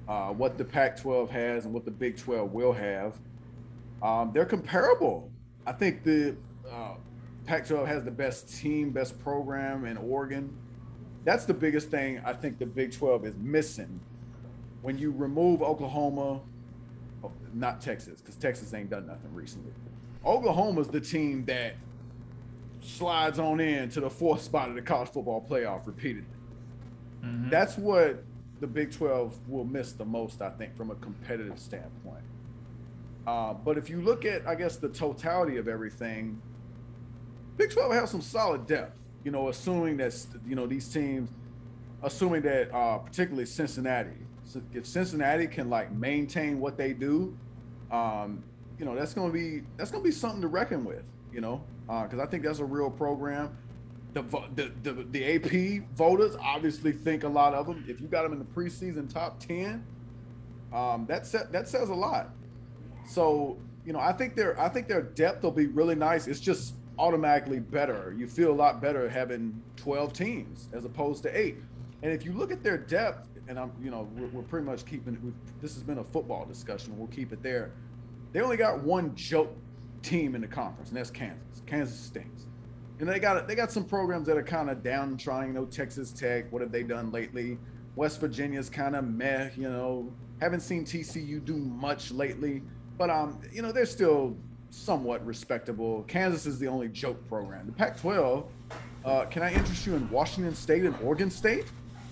uh, 0.07 0.29
what 0.29 0.57
the 0.57 0.63
Pac-12 0.63 1.29
has 1.29 1.65
and 1.65 1.73
what 1.73 1.83
the 1.83 1.91
Big 1.91 2.17
12 2.17 2.53
will 2.53 2.73
have. 2.73 3.19
Um, 4.01 4.31
they're 4.33 4.45
comparable. 4.45 5.29
I 5.65 5.73
think 5.73 6.03
the 6.03 6.37
uh, 6.71 6.95
Pac-12 7.45 7.85
has 7.87 8.03
the 8.03 8.11
best 8.11 8.49
team, 8.57 8.91
best 8.91 9.19
program 9.19 9.85
in 9.85 9.97
Oregon. 9.97 10.55
That's 11.23 11.45
the 11.45 11.53
biggest 11.53 11.89
thing 11.89 12.21
I 12.25 12.33
think 12.33 12.59
the 12.59 12.65
Big 12.65 12.91
12 12.91 13.25
is 13.25 13.35
missing. 13.37 13.99
When 14.81 14.97
you 14.97 15.11
remove 15.11 15.61
Oklahoma, 15.61 16.41
oh, 17.23 17.31
not 17.53 17.79
Texas, 17.79 18.19
because 18.19 18.35
Texas 18.35 18.73
ain't 18.73 18.89
done 18.89 19.07
nothing 19.07 19.33
recently. 19.33 19.71
Oklahoma's 20.25 20.89
the 20.89 20.99
team 20.99 21.45
that 21.45 21.75
slides 22.81 23.39
on 23.39 23.59
in 23.59 23.89
to 23.89 24.01
the 24.01 24.09
fourth 24.09 24.41
spot 24.41 24.69
of 24.69 24.75
the 24.75 24.81
college 24.81 25.09
football 25.09 25.45
playoff 25.49 25.87
repeatedly. 25.87 26.25
That's 27.49 27.77
what 27.77 28.23
the 28.59 28.67
Big 28.67 28.91
12 28.91 29.49
will 29.49 29.63
miss 29.63 29.93
the 29.93 30.05
most, 30.05 30.41
I 30.41 30.49
think, 30.49 30.75
from 30.75 30.91
a 30.91 30.95
competitive 30.95 31.59
standpoint. 31.59 32.23
Uh, 33.25 33.53
but 33.53 33.77
if 33.77 33.89
you 33.89 34.01
look 34.01 34.25
at, 34.25 34.45
I 34.45 34.55
guess, 34.55 34.75
the 34.75 34.89
totality 34.89 35.57
of 35.57 35.69
everything, 35.69 36.41
Big 37.55 37.71
12 37.71 37.93
has 37.93 38.11
some 38.11 38.21
solid 38.21 38.67
depth. 38.67 38.97
You 39.23 39.31
know, 39.31 39.49
assuming 39.49 39.97
that 39.97 40.15
you 40.45 40.55
know 40.55 40.67
these 40.67 40.87
teams, 40.87 41.29
assuming 42.01 42.41
that 42.43 42.73
uh, 42.73 42.97
particularly 42.97 43.45
Cincinnati, 43.45 44.17
so 44.45 44.61
if 44.73 44.85
Cincinnati 44.85 45.47
can 45.47 45.69
like 45.69 45.91
maintain 45.91 46.59
what 46.59 46.77
they 46.77 46.93
do, 46.93 47.35
um, 47.91 48.43
you 48.77 48.85
know 48.85 48.95
that's 48.95 49.13
going 49.13 49.31
to 49.31 49.33
be 49.33 49.63
that's 49.77 49.91
to 49.91 50.07
be 50.07 50.11
something 50.11 50.41
to 50.41 50.47
reckon 50.47 50.83
with. 50.83 51.03
You 51.31 51.41
know, 51.41 51.63
because 51.87 52.19
I 52.19 52.25
think 52.25 52.43
that's 52.43 52.59
a 52.59 52.65
real 52.65 52.91
program. 52.91 53.57
The, 54.13 54.21
the 54.55 54.71
the 54.83 54.93
the 55.09 55.35
AP 55.35 55.87
voters 55.95 56.35
obviously 56.39 56.91
think 56.91 57.23
a 57.23 57.29
lot 57.29 57.53
of 57.53 57.65
them. 57.65 57.83
If 57.87 57.99
you 57.99 58.07
got 58.07 58.23
them 58.23 58.33
in 58.33 58.39
the 58.39 58.45
preseason 58.45 59.11
top 59.11 59.39
ten, 59.39 59.85
um, 60.71 61.05
that 61.07 61.25
sa- 61.25 61.47
that 61.51 61.67
says 61.67 61.89
a 61.89 61.95
lot. 61.95 62.29
So 63.07 63.57
you 63.85 63.93
know, 63.93 63.99
I 63.99 64.13
think 64.13 64.35
their 64.35 64.59
I 64.59 64.69
think 64.69 64.87
their 64.87 65.01
depth 65.01 65.43
will 65.43 65.51
be 65.51 65.67
really 65.67 65.95
nice. 65.95 66.27
It's 66.27 66.39
just 66.39 66.75
automatically 67.03 67.59
better. 67.59 68.15
You 68.17 68.27
feel 68.27 68.49
a 68.49 68.55
lot 68.55 68.81
better 68.81 69.09
having 69.09 69.61
12 69.75 70.13
teams 70.13 70.69
as 70.71 70.85
opposed 70.85 71.21
to 71.23 71.37
eight. 71.37 71.57
And 72.01 72.13
if 72.13 72.23
you 72.23 72.31
look 72.31 72.49
at 72.49 72.63
their 72.63 72.77
depth, 72.77 73.27
and 73.49 73.59
I'm 73.59 73.73
you 73.83 73.91
know 73.91 74.07
we're, 74.15 74.27
we're 74.27 74.43
pretty 74.43 74.65
much 74.65 74.85
keeping 74.85 75.35
this 75.61 75.73
has 75.73 75.83
been 75.83 75.97
a 75.97 76.03
football 76.03 76.45
discussion. 76.45 76.97
We'll 76.97 77.09
keep 77.09 77.33
it 77.33 77.43
there. 77.43 77.73
They 78.31 78.39
only 78.39 78.55
got 78.55 78.81
one 78.81 79.13
joke 79.15 79.53
team 80.01 80.33
in 80.33 80.41
the 80.41 80.47
conference, 80.47 80.89
and 80.89 80.97
that's 80.97 81.11
Kansas. 81.11 81.61
Kansas 81.65 81.99
stinks. 81.99 82.45
And 82.99 83.09
they 83.09 83.19
got 83.19 83.49
they 83.49 83.55
got 83.55 83.69
some 83.69 83.83
programs 83.83 84.27
that 84.27 84.37
are 84.37 84.43
kind 84.43 84.69
of 84.69 84.81
down 84.81 85.17
trying. 85.17 85.49
You 85.49 85.53
know, 85.55 85.65
Texas 85.65 86.11
Tech. 86.11 86.49
What 86.53 86.61
have 86.61 86.71
they 86.71 86.83
done 86.83 87.11
lately? 87.11 87.57
West 87.97 88.21
Virginia's 88.21 88.69
kind 88.69 88.95
of 88.95 89.05
meh. 89.05 89.49
You 89.57 89.69
know, 89.69 90.09
haven't 90.39 90.61
seen 90.61 90.85
TCU 90.85 91.43
do 91.43 91.57
much 91.57 92.11
lately. 92.11 92.61
But 92.97 93.09
um, 93.09 93.41
you 93.51 93.61
know, 93.61 93.73
they're 93.73 93.85
still 93.85 94.37
somewhat 94.73 95.25
respectable. 95.25 96.03
Kansas 96.07 96.45
is 96.45 96.57
the 96.59 96.67
only 96.67 96.87
joke 96.89 97.27
program. 97.29 97.67
The 97.67 97.71
Pac-12. 97.73 98.45
Uh, 99.05 99.25
can 99.25 99.43
I 99.43 99.53
interest 99.53 99.85
you 99.85 99.95
in 99.95 100.09
Washington 100.09 100.55
State 100.55 100.83
and 100.83 100.95
Oregon 101.03 101.29
State? 101.29 101.65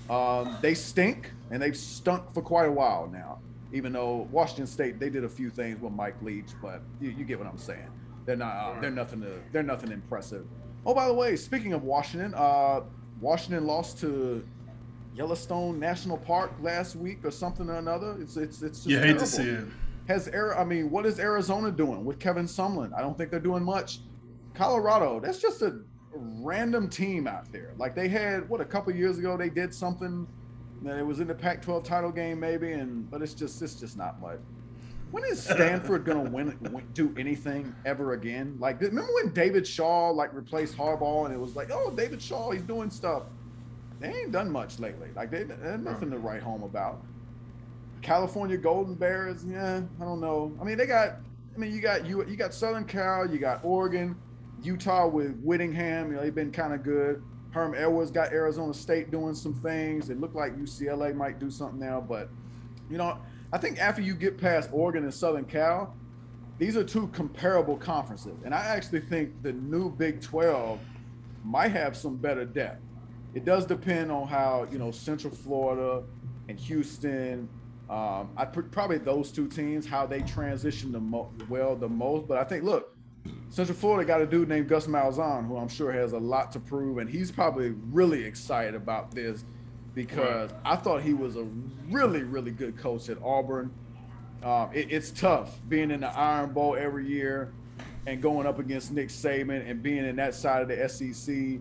Um, 0.10 0.58
they 0.62 0.74
stink, 0.74 1.32
and 1.50 1.62
they've 1.62 1.76
stunk 1.76 2.34
for 2.34 2.42
quite 2.42 2.68
a 2.68 2.72
while 2.72 3.08
now. 3.12 3.40
Even 3.74 3.94
though 3.94 4.28
Washington 4.32 4.68
State, 4.68 5.00
they 5.00 5.10
did 5.10 5.24
a 5.24 5.30
few 5.30 5.50
things 5.50 5.82
with 5.82 5.94
Mike 5.94 6.22
Leach, 6.22 6.50
but 6.62 6.82
you, 7.00 7.12
you 7.12 7.24
get 7.24 7.40
what 7.40 7.48
I'm 7.48 7.58
saying. 7.58 7.88
They're 8.26 8.36
not. 8.36 8.54
Uh, 8.78 8.82
they're 8.82 8.92
nothing. 8.92 9.22
To, 9.22 9.32
they're 9.52 9.64
nothing 9.64 9.92
impressive. 9.92 10.46
Oh, 10.86 10.94
by 10.94 11.08
the 11.08 11.14
way, 11.14 11.36
speaking 11.38 11.74
of 11.74 11.84
Washington, 11.84 12.34
uh, 12.36 12.82
Washington 13.22 13.66
lost 13.66 14.00
to 14.02 14.46
Yellowstone 15.16 15.80
National 15.80 16.18
Park 16.18 16.52
last 16.62 16.96
week 16.96 17.24
or 17.24 17.32
something 17.32 17.70
or 17.70 17.76
another. 17.76 18.18
It's 18.20 18.36
it's 18.38 18.62
it's 18.62 18.80
just 18.80 18.88
You 18.90 18.98
hate 18.98 19.04
terrible. 19.18 19.20
to 19.22 19.28
see 19.28 19.44
it. 19.44 19.66
Has 20.08 20.28
Ari- 20.28 20.56
I 20.56 20.64
mean, 20.64 20.90
what 20.90 21.06
is 21.06 21.20
Arizona 21.20 21.72
doing 21.72 22.04
with 22.04 22.20
Kevin 22.20 22.46
Sumlin? 22.46 22.92
I 22.94 23.02
don't 23.02 23.18
think 23.18 23.32
they're 23.32 23.40
doing 23.40 23.64
much. 23.64 24.00
Colorado, 24.54 25.20
that's 25.20 25.40
just 25.40 25.62
a 25.62 25.80
random 26.14 26.90
team 26.90 27.28
out 27.28 27.52
there. 27.52 27.74
Like 27.78 27.96
they 27.96 28.08
had 28.08 28.48
what 28.50 28.62
a 28.62 28.66
couple 28.66 28.94
years 28.94 29.18
ago 29.18 29.38
they 29.38 29.50
did 29.50 29.74
something 29.74 30.28
that 30.84 30.98
it 30.98 31.06
was 31.06 31.20
in 31.20 31.28
the 31.28 31.36
Pac-12 31.36 31.84
title 31.84 32.12
game 32.12 32.40
maybe, 32.40 32.74
and 32.74 33.10
but 33.10 33.22
it's 33.22 33.34
just 33.34 33.62
it's 33.62 33.76
just 33.76 33.98
not 33.98 34.20
much. 34.20 34.40
When 35.12 35.26
is 35.26 35.44
Stanford 35.44 36.06
gonna 36.06 36.30
win, 36.30 36.58
do 36.94 37.14
anything 37.18 37.76
ever 37.86 38.14
again? 38.14 38.56
Like 38.60 38.82
remember 38.82 39.12
when 39.14 39.34
David 39.34 39.68
Shaw 39.68 40.10
like 40.10 40.34
replaced 40.34 40.78
Harbaugh 40.78 41.26
and 41.26 41.34
it 41.34 41.40
was 41.40 41.56
like, 41.56 41.70
oh 41.72 41.92
David 41.92 42.22
Shaw, 42.22 42.52
he's 42.52 42.64
doing 42.64 42.90
stuff. 42.90 43.24
They 44.00 44.08
ain't 44.08 44.32
done 44.32 44.50
much 44.50 44.80
lately. 44.80 45.10
Like 45.16 45.30
they, 45.30 45.44
they 45.44 45.78
nothing 45.78 46.10
to 46.12 46.18
write 46.18 46.42
home 46.42 46.64
about. 46.64 47.04
California 48.02 48.58
Golden 48.58 48.96
Bears, 48.96 49.46
yeah, 49.46 49.82
I 50.00 50.04
don't 50.04 50.22
know. 50.22 50.56
I 50.60 50.64
mean, 50.64 50.78
they 50.78 50.86
got. 50.86 51.18
I 51.54 51.58
mean, 51.58 51.74
you 51.74 51.82
got 51.82 52.06
you 52.06 52.26
you 52.28 52.36
got 52.36 52.54
Southern 52.54 52.86
Cal, 52.86 53.30
you 53.30 53.38
got 53.38 53.64
Oregon, 53.64 54.16
Utah 54.64 55.08
with 55.08 55.40
Whittingham. 55.42 56.10
You 56.10 56.16
know, 56.16 56.24
they've 56.24 56.34
been 56.34 56.52
kind 56.52 56.74
of 56.74 56.84
good. 56.84 57.22
Herm 57.52 57.76
Edwards 57.76 58.12
got 58.12 58.32
Arizona 58.32 58.74
State 58.74 59.12
doing 59.12 59.36
some 59.36 59.54
things. 59.54 60.10
It 60.10 60.20
looked 60.20 60.36
like 60.36 60.56
UCLA 60.58 61.14
might 61.14 61.40
do 61.40 61.52
something 61.52 61.80
now, 61.80 62.00
but 62.00 62.30
you 62.90 62.98
know, 62.98 63.18
I 63.52 63.58
think 63.58 63.80
after 63.80 64.02
you 64.02 64.16
get 64.16 64.38
past 64.38 64.70
Oregon 64.72 65.04
and 65.04 65.14
Southern 65.14 65.44
Cal, 65.44 65.94
these 66.58 66.78
are 66.78 66.84
two 66.84 67.08
comparable 67.08 67.76
conferences, 67.76 68.38
and 68.46 68.56
I 68.56 68.60
actually 68.66 69.02
think 69.02 69.42
the 69.44 69.52
new 69.52 69.90
Big 69.90 70.22
12 70.22 70.80
might 71.44 71.72
have 71.72 71.98
some 71.98 72.16
better 72.16 72.46
depth. 72.46 72.82
It 73.34 73.46
does 73.46 73.66
depend 73.66 74.12
on 74.12 74.28
how 74.28 74.68
you 74.72 74.78
know 74.78 74.92
Central 74.92 75.34
Florida 75.34 76.04
and 76.48 76.60
Houston. 76.60 77.50
Um, 77.92 78.30
I 78.38 78.46
put 78.46 78.72
probably 78.72 79.00
those 79.00 79.34
two 79.34 79.50
teams 79.50 79.86
how 79.86 80.06
they 80.06 80.22
transitioned 80.22 80.94
the 80.94 81.00
mo- 81.02 81.30
well 81.50 81.76
the 81.76 81.90
most. 81.90 82.26
But 82.26 82.38
I 82.38 82.46
think 82.46 82.64
look, 82.64 82.96
Central 83.50 83.78
Florida 83.78 84.08
got 84.08 84.22
a 84.22 84.26
dude 84.26 84.48
named 84.48 84.70
Gus 84.70 84.88
Malzahn 84.88 85.46
who 85.46 85.58
I'm 85.58 85.68
sure 85.68 85.92
has 85.92 86.14
a 86.14 86.18
lot 86.18 86.54
to 86.54 86.60
prove, 86.62 87.00
and 87.00 87.10
he's 87.10 87.32
probably 87.32 87.72
really 87.92 88.24
excited 88.24 88.76
about 88.76 89.12
this 89.12 89.44
because 89.94 90.52
I 90.64 90.78
thought 90.78 91.02
he 91.02 91.14
was 91.14 91.36
a 91.36 91.44
really 91.90 92.24
really 92.24 92.52
good 92.52 92.78
coach 92.78 93.10
at 93.10 93.22
Auburn. 93.22 93.74
Um, 94.42 94.70
it, 94.74 94.88
it's 94.90 95.12
tough 95.12 95.60
being 95.68 95.92
in 95.92 96.00
the 96.00 96.18
Iron 96.18 96.54
Bowl 96.54 96.78
every 96.78 97.06
year 97.06 97.52
and 98.08 98.22
going 98.22 98.48
up 98.48 98.58
against 98.58 98.92
Nick 98.94 99.10
Saban 99.10 99.70
and 99.70 99.84
being 99.84 100.06
in 100.06 100.16
that 100.16 100.34
side 100.34 100.62
of 100.62 100.70
the 100.70 100.88
SEC. 100.88 101.60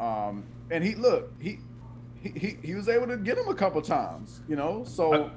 Um, 0.00 0.44
and 0.70 0.84
he 0.84 0.94
look 0.94 1.32
he, 1.40 1.58
he 2.22 2.30
he 2.30 2.56
he 2.62 2.74
was 2.76 2.88
able 2.88 3.08
to 3.08 3.16
get 3.16 3.36
him 3.36 3.48
a 3.48 3.54
couple 3.54 3.82
times, 3.82 4.42
you 4.48 4.54
know. 4.54 4.84
So. 4.84 5.12
I- 5.24 5.30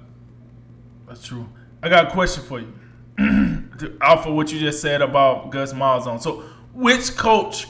That's 1.10 1.26
true. 1.26 1.50
I 1.82 1.90
got 1.90 2.10
a 2.10 2.12
question 2.12 2.44
for 2.44 2.60
you. 2.60 2.72
Off 4.02 4.28
of 4.28 4.36
what 4.36 4.54
you 4.54 4.60
just 4.60 4.80
said 4.80 5.02
about 5.02 5.50
Gus 5.50 5.74
Malzahn. 5.74 6.22
So, 6.22 6.44
which 6.72 7.18
coach 7.18 7.66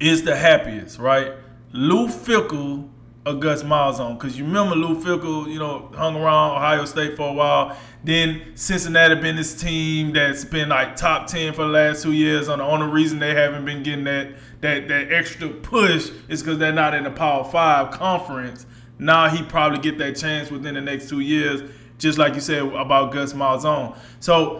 is 0.00 0.24
the 0.24 0.34
happiest, 0.34 0.98
right? 0.98 1.32
Luke 1.70 2.10
Fickell 2.10 2.88
or 3.24 3.34
Gus 3.34 3.62
Malzahn? 3.62 4.18
Because 4.18 4.36
you 4.36 4.44
remember 4.44 4.74
Luke 4.74 4.98
Fickell, 4.98 5.46
you 5.46 5.60
know, 5.60 5.92
hung 5.94 6.16
around 6.16 6.56
Ohio 6.56 6.84
State 6.84 7.16
for 7.16 7.28
a 7.28 7.32
while. 7.32 7.76
Then 8.02 8.42
Cincinnati 8.56 9.14
been 9.14 9.36
this 9.36 9.54
team 9.54 10.12
that's 10.12 10.44
been 10.44 10.68
like 10.68 10.96
top 10.96 11.28
ten 11.28 11.52
for 11.52 11.62
the 11.62 11.70
last 11.70 12.02
two 12.02 12.12
years. 12.12 12.48
And 12.48 12.60
the 12.60 12.64
only 12.64 12.88
reason 12.88 13.20
they 13.20 13.32
haven't 13.32 13.64
been 13.64 13.84
getting 13.84 14.04
that 14.04 14.34
that 14.60 14.88
that 14.88 15.12
extra 15.12 15.48
push 15.50 16.10
is 16.28 16.42
because 16.42 16.58
they're 16.58 16.72
not 16.72 16.94
in 16.94 17.04
the 17.04 17.12
Power 17.12 17.44
Five 17.44 17.92
conference. 17.92 18.66
Now 18.98 19.28
he 19.28 19.44
probably 19.44 19.78
get 19.78 19.98
that 19.98 20.16
chance 20.16 20.50
within 20.50 20.74
the 20.74 20.80
next 20.80 21.08
two 21.08 21.20
years. 21.20 21.62
Just 22.02 22.18
like 22.18 22.34
you 22.34 22.40
said 22.40 22.62
about 22.62 23.12
Gus 23.12 23.32
Malzahn. 23.32 23.96
So 24.20 24.58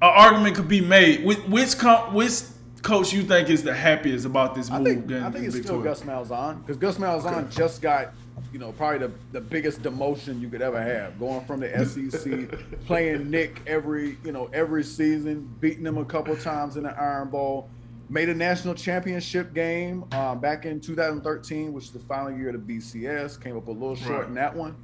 an 0.00 0.10
argument 0.14 0.56
could 0.56 0.68
be 0.68 0.80
made. 0.80 1.24
Which 1.24 1.38
which, 1.48 1.78
com- 1.78 2.12
which 2.14 2.42
coach 2.82 3.12
you 3.12 3.22
think 3.22 3.48
is 3.48 3.62
the 3.62 3.72
happiest 3.74 4.26
about 4.26 4.54
this 4.54 4.70
move? 4.70 4.80
I 4.80 4.84
think 4.84 5.10
I 5.12 5.30
think 5.30 5.44
it's 5.46 5.54
Big 5.54 5.64
still 5.64 5.80
12? 5.82 5.84
Gus 5.84 6.02
Malzahn 6.02 6.60
because 6.60 6.76
Gus 6.76 6.98
Malzahn 6.98 7.50
just 7.50 7.80
got 7.80 8.12
you 8.52 8.58
know 8.58 8.72
probably 8.72 8.98
the, 9.06 9.12
the 9.32 9.40
biggest 9.40 9.82
demotion 9.82 10.40
you 10.40 10.48
could 10.48 10.60
ever 10.62 10.80
have 10.80 11.18
going 11.18 11.44
from 11.46 11.60
the 11.60 11.68
SEC 11.86 12.58
playing 12.86 13.30
Nick 13.30 13.60
every 13.66 14.18
you 14.24 14.32
know 14.32 14.50
every 14.52 14.84
season 14.84 15.48
beating 15.60 15.86
him 15.86 15.96
a 15.96 16.04
couple 16.04 16.36
times 16.36 16.76
in 16.76 16.82
the 16.82 16.90
Iron 17.00 17.28
Bowl 17.30 17.70
made 18.10 18.28
a 18.28 18.34
national 18.34 18.74
championship 18.74 19.54
game 19.54 20.04
um, 20.12 20.38
back 20.40 20.66
in 20.66 20.80
2013 20.80 21.72
which 21.72 21.84
is 21.84 21.90
the 21.92 21.98
final 22.00 22.36
year 22.36 22.50
of 22.50 22.66
the 22.66 22.76
BCS 22.78 23.40
came 23.42 23.56
up 23.56 23.68
a 23.68 23.70
little 23.70 23.96
short 23.96 24.20
Right. 24.20 24.28
in 24.28 24.34
that 24.34 24.54
one 24.54 24.76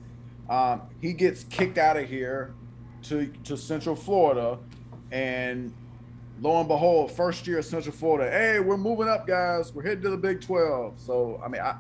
um, 0.49 0.83
he 1.01 1.13
gets 1.13 1.45
kicked 1.45 1.79
out 1.79 1.97
of 1.97 2.09
here 2.09 2.55
to 3.05 3.27
to 3.45 3.57
Central 3.57 3.95
Florida 3.95 4.59
and 5.11 5.73
lo 6.41 6.59
and 6.59 6.69
behold, 6.69 7.11
first 7.13 7.47
year 7.47 7.59
at 7.59 7.65
Central 7.65 7.95
Florida, 7.95 8.31
hey, 8.31 8.61
we're 8.61 8.77
moving 8.77 9.09
up, 9.09 9.27
guys. 9.27 9.73
We're 9.73 9.83
heading 9.83 10.03
to 10.03 10.11
the 10.11 10.17
Big 10.17 10.41
12. 10.41 10.99
So, 10.99 11.41
I 11.45 11.49
mean, 11.49 11.61
I, 11.61 11.77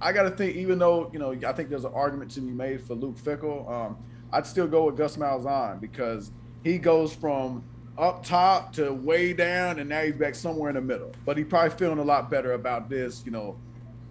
I 0.00 0.12
got 0.12 0.24
to 0.24 0.30
think, 0.30 0.56
even 0.56 0.78
though, 0.78 1.10
you 1.12 1.18
know, 1.18 1.36
I 1.46 1.52
think 1.52 1.68
there's 1.68 1.84
an 1.84 1.92
argument 1.94 2.30
to 2.32 2.40
be 2.40 2.50
made 2.50 2.80
for 2.80 2.94
Luke 2.94 3.16
Fickell, 3.16 3.70
um, 3.70 3.96
I'd 4.32 4.46
still 4.46 4.66
go 4.66 4.86
with 4.86 4.96
Gus 4.96 5.16
Malzahn 5.16 5.80
because 5.80 6.32
he 6.64 6.78
goes 6.78 7.14
from 7.14 7.64
up 7.98 8.24
top 8.24 8.72
to 8.74 8.92
way 8.92 9.32
down, 9.32 9.78
and 9.78 9.88
now 9.88 10.02
he's 10.02 10.14
back 10.14 10.34
somewhere 10.34 10.70
in 10.70 10.76
the 10.76 10.80
middle. 10.80 11.12
But 11.26 11.36
he's 11.36 11.46
probably 11.46 11.76
feeling 11.76 11.98
a 11.98 12.04
lot 12.04 12.30
better 12.30 12.52
about 12.52 12.88
this, 12.88 13.22
you 13.24 13.32
know, 13.32 13.58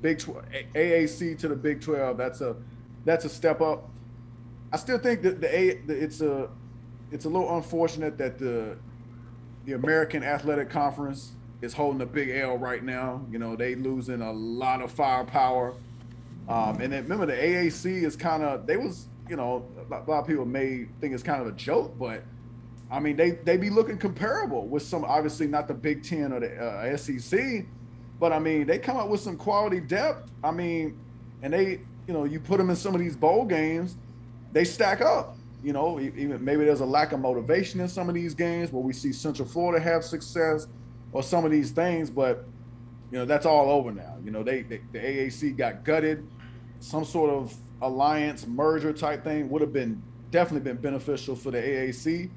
Big 0.02 0.20
12, 0.20 0.46
AAC 0.76 1.38
to 1.40 1.48
the 1.48 1.56
Big 1.56 1.82
12. 1.82 2.18
That's 2.18 2.42
a 2.42 2.56
that's 3.06 3.26
a 3.26 3.30
step 3.30 3.62
up. 3.62 3.90
I 4.72 4.78
still 4.78 5.00
think 5.00 5.22
that 5.24 5.42
the 5.42 5.56
A 5.56 5.82
it's 5.88 6.22
a 6.22 6.50
it's 7.12 7.26
a 7.26 7.30
little 7.30 7.58
unfortunate 7.58 8.18
that 8.18 8.38
the 8.38 8.78
the 9.66 9.74
American 9.74 10.24
Athletic 10.24 10.70
Conference 10.70 11.32
is 11.62 11.74
holding 11.74 12.02
a 12.02 12.06
big 12.06 12.30
L 12.30 12.58
right 12.58 12.84
now. 12.84 13.26
You 13.32 13.40
know, 13.40 13.56
they 13.56 13.76
losing 13.76 14.22
a 14.22 14.32
lot 14.32 14.82
of 14.82 14.92
firepower. 14.92 15.74
Um, 16.48 16.82
and 16.82 16.94
then 16.94 17.04
remember 17.04 17.26
the 17.26 17.34
AAC 17.34 18.04
is 18.04 18.16
kind 18.16 18.44
of 18.44 18.66
they 18.66 18.78
was 18.78 19.08
you 19.28 19.36
know 19.36 19.66
a 19.78 19.92
lot, 19.92 20.08
a 20.08 20.12
lot 20.12 20.20
of 20.22 20.28
people 20.28 20.46
may 20.46 20.86
think 21.00 21.14
it's 21.14 21.24
kind 21.24 21.42
of 21.42 21.48
a 21.48 21.52
joke, 21.52 21.98
but 21.98 22.24
I 22.92 23.00
mean 23.00 23.16
they 23.16 23.32
they 23.32 23.58
be 23.58 23.70
looking 23.70 23.98
comparable 23.98 24.68
with 24.68 24.84
some 24.84 25.04
obviously 25.04 25.48
not 25.48 25.68
the 25.68 25.74
Big 25.74 26.04
Ten 26.04 26.32
or 26.32 26.40
the 26.40 26.56
uh, 26.56 26.98
SEC, 26.98 27.66
but 28.20 28.32
I 28.32 28.40
mean 28.40 28.68
they 28.68 28.80
come 28.80 28.98
up 28.98 29.10
with 29.10 29.20
some 29.20 29.38
quality 29.38 29.80
depth. 29.80 30.32
I 30.44 30.52
mean, 30.52 30.98
and 31.42 31.54
they 31.54 31.82
you 32.08 32.14
know 32.14 32.26
you 32.26 32.40
put 32.40 32.58
them 32.58 32.70
in 32.70 32.76
some 32.76 32.96
of 32.96 33.00
these 33.00 33.16
bowl 33.16 33.46
games, 33.46 33.96
they 34.52 34.64
stack 34.64 35.02
up. 35.02 35.36
You 35.64 35.74
know, 35.74 36.00
even 36.00 36.44
maybe 36.44 36.64
there's 36.64 36.80
a 36.80 36.86
lack 36.86 37.12
of 37.12 37.20
motivation 37.20 37.82
in 37.82 37.90
some 37.90 38.08
of 38.08 38.16
these 38.16 38.34
games 38.34 38.72
where 38.72 38.82
we 38.82 38.94
see 38.94 39.12
Central 39.12 39.48
Florida 39.48 39.84
have 39.84 40.06
success 40.06 40.68
or 41.12 41.22
some 41.22 41.44
of 41.44 41.52
these 41.52 41.72
things, 41.72 42.10
but 42.10 42.46
you 43.12 43.18
know 43.18 43.26
that's 43.26 43.46
all 43.46 43.70
over 43.70 43.92
now. 43.92 44.16
You 44.24 44.32
know, 44.32 44.44
they, 44.44 44.62
they 44.62 44.82
the 44.92 45.00
AAC 45.00 45.58
got 45.58 45.84
gutted. 45.84 46.26
Some 46.80 47.04
sort 47.04 47.30
of 47.30 47.54
alliance 47.82 48.48
merger 48.48 48.94
type 48.94 49.24
thing 49.24 49.50
would 49.50 49.62
have 49.62 49.74
been 49.74 50.02
definitely 50.32 50.72
been 50.72 50.82
beneficial 50.82 51.36
for 51.36 51.52
the 51.52 51.58
AAC, 51.58 52.30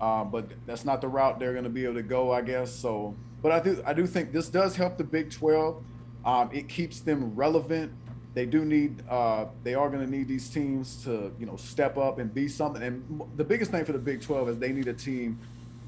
uh, 0.00 0.24
but 0.24 0.50
that's 0.66 0.84
not 0.84 1.00
the 1.00 1.08
route 1.08 1.38
they're 1.38 1.52
going 1.52 1.64
to 1.64 1.70
be 1.70 1.84
able 1.84 1.94
to 1.94 2.02
go, 2.02 2.32
I 2.32 2.42
guess. 2.42 2.70
So, 2.74 3.14
but 3.40 3.52
I 3.52 3.60
do 3.60 3.82
I 3.86 3.94
do 3.94 4.06
think 4.06 4.32
this 4.32 4.48
does 4.48 4.76
help 4.76 4.98
the 4.98 5.04
Big 5.04 5.30
Twelve. 5.30 5.82
Um, 6.24 6.50
it 6.52 6.68
keeps 6.68 7.00
them 7.00 7.34
relevant. 7.34 7.92
They 8.34 8.46
do 8.46 8.64
need 8.64 9.02
uh, 9.08 9.46
they 9.62 9.74
are 9.74 9.90
going 9.90 10.04
to 10.04 10.10
need 10.10 10.26
these 10.26 10.48
teams 10.48 11.02
to 11.04 11.32
you 11.38 11.46
know 11.46 11.56
step 11.56 11.98
up 11.98 12.18
and 12.18 12.32
be 12.32 12.48
something. 12.48 12.82
And 12.82 13.22
the 13.36 13.44
biggest 13.44 13.70
thing 13.70 13.84
for 13.84 13.92
the 13.92 13.98
Big 13.98 14.22
Twelve 14.22 14.48
is 14.48 14.58
they 14.58 14.72
need 14.72 14.88
a 14.88 14.94
team 14.94 15.38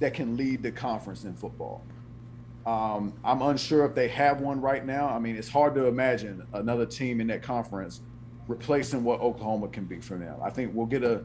that 0.00 0.12
can 0.12 0.36
lead 0.36 0.62
the 0.62 0.70
conference 0.70 1.24
in 1.24 1.34
football. 1.34 1.82
Um, 2.66 3.12
I'm 3.24 3.42
unsure 3.42 3.84
if 3.84 3.94
they 3.94 4.08
have 4.08 4.40
one 4.40 4.60
right 4.60 4.84
now. 4.84 5.08
I 5.08 5.18
mean, 5.18 5.36
it's 5.36 5.48
hard 5.48 5.74
to 5.74 5.86
imagine 5.86 6.46
another 6.54 6.86
team 6.86 7.20
in 7.20 7.26
that 7.28 7.42
conference 7.42 8.00
replacing 8.48 9.04
what 9.04 9.20
Oklahoma 9.20 9.68
can 9.68 9.84
be 9.84 10.00
for 10.00 10.16
them. 10.16 10.36
I 10.42 10.50
think 10.50 10.74
we'll 10.74 10.86
get 10.86 11.02
a 11.02 11.24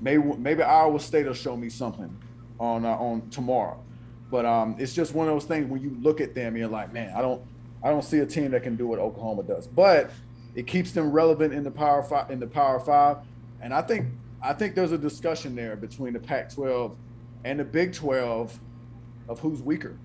maybe 0.00 0.22
maybe 0.38 0.62
Iowa 0.62 1.00
State 1.00 1.26
will 1.26 1.34
show 1.34 1.56
me 1.56 1.70
something 1.70 2.16
on 2.60 2.84
uh, 2.84 2.90
on 2.90 3.28
tomorrow. 3.30 3.82
But 4.30 4.46
um, 4.46 4.76
it's 4.78 4.94
just 4.94 5.14
one 5.14 5.28
of 5.28 5.34
those 5.34 5.44
things 5.44 5.68
when 5.68 5.82
you 5.82 5.96
look 6.00 6.20
at 6.20 6.34
them, 6.34 6.56
you're 6.56 6.68
like, 6.68 6.92
man, 6.92 7.12
I 7.16 7.20
don't 7.20 7.42
I 7.82 7.90
don't 7.90 8.04
see 8.04 8.18
a 8.20 8.26
team 8.26 8.52
that 8.52 8.62
can 8.62 8.76
do 8.76 8.86
what 8.86 8.98
Oklahoma 8.98 9.42
does. 9.42 9.66
But 9.66 10.10
it 10.54 10.66
keeps 10.66 10.92
them 10.92 11.10
relevant 11.10 11.54
in 11.54 11.64
the 11.64 11.70
Power 11.70 12.02
Five 12.02 12.30
in 12.30 12.40
the 12.40 12.46
Power 12.46 12.78
Five, 12.80 13.18
and 13.60 13.72
I 13.72 13.82
think 13.82 14.08
I 14.42 14.52
think 14.52 14.74
there's 14.74 14.92
a 14.92 14.98
discussion 14.98 15.54
there 15.54 15.76
between 15.76 16.12
the 16.12 16.18
Pac-12 16.18 16.94
and 17.44 17.60
the 17.60 17.64
Big 17.64 17.92
12 17.92 18.58
of 19.28 19.38
who's 19.38 19.62
weaker. 19.62 19.96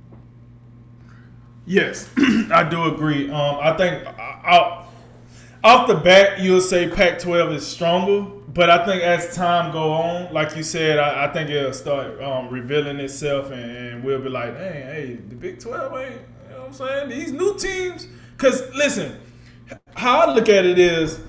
Yes, 1.66 2.10
I 2.52 2.68
do 2.70 2.84
agree. 2.94 3.30
Um, 3.30 3.58
I 3.60 3.76
think 3.76 4.06
uh, 4.06 4.12
out, 4.44 4.86
off 5.64 5.88
the 5.88 5.96
bat, 5.96 6.40
you'll 6.40 6.62
say 6.62 6.88
Pac-12 6.88 7.56
is 7.56 7.68
stronger, 7.68 8.30
but 8.54 8.70
I 8.70 8.86
think 8.86 9.02
as 9.02 9.36
time 9.36 9.72
go 9.72 9.92
on, 9.92 10.34
like 10.34 10.56
you 10.56 10.64
said, 10.64 11.00
I, 11.00 11.26
I 11.26 11.34
think 11.34 11.50
it'll 11.50 11.74
start 11.74 12.22
um, 12.22 12.50
revealing 12.50 13.00
itself, 13.00 13.52
and, 13.52 13.72
and 13.72 14.04
we'll 14.04 14.22
be 14.22 14.30
like, 14.30 14.56
hey, 14.56 14.84
hey, 14.86 15.20
the 15.28 15.36
Big 15.36 15.60
12 15.60 15.98
ain't. 15.98 16.12
You 16.12 16.54
know 16.54 16.60
what 16.60 16.68
I'm 16.68 16.74
saying? 16.74 17.10
These 17.10 17.32
new 17.34 17.58
teams, 17.58 18.08
because 18.38 18.74
listen, 18.76 19.20
how 19.96 20.20
I 20.20 20.34
look 20.34 20.50
at 20.50 20.66
it 20.66 20.80
is, 20.80 21.20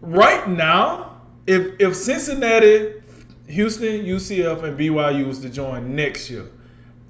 right 0.00 0.48
now, 0.48 1.20
if 1.46 1.80
if 1.80 1.94
Cincinnati, 1.96 2.94
Houston, 3.46 4.04
UCF, 4.04 4.62
and 4.62 4.78
BYU 4.78 5.26
was 5.26 5.40
to 5.40 5.50
join 5.50 5.94
next 5.94 6.30
year. 6.30 6.50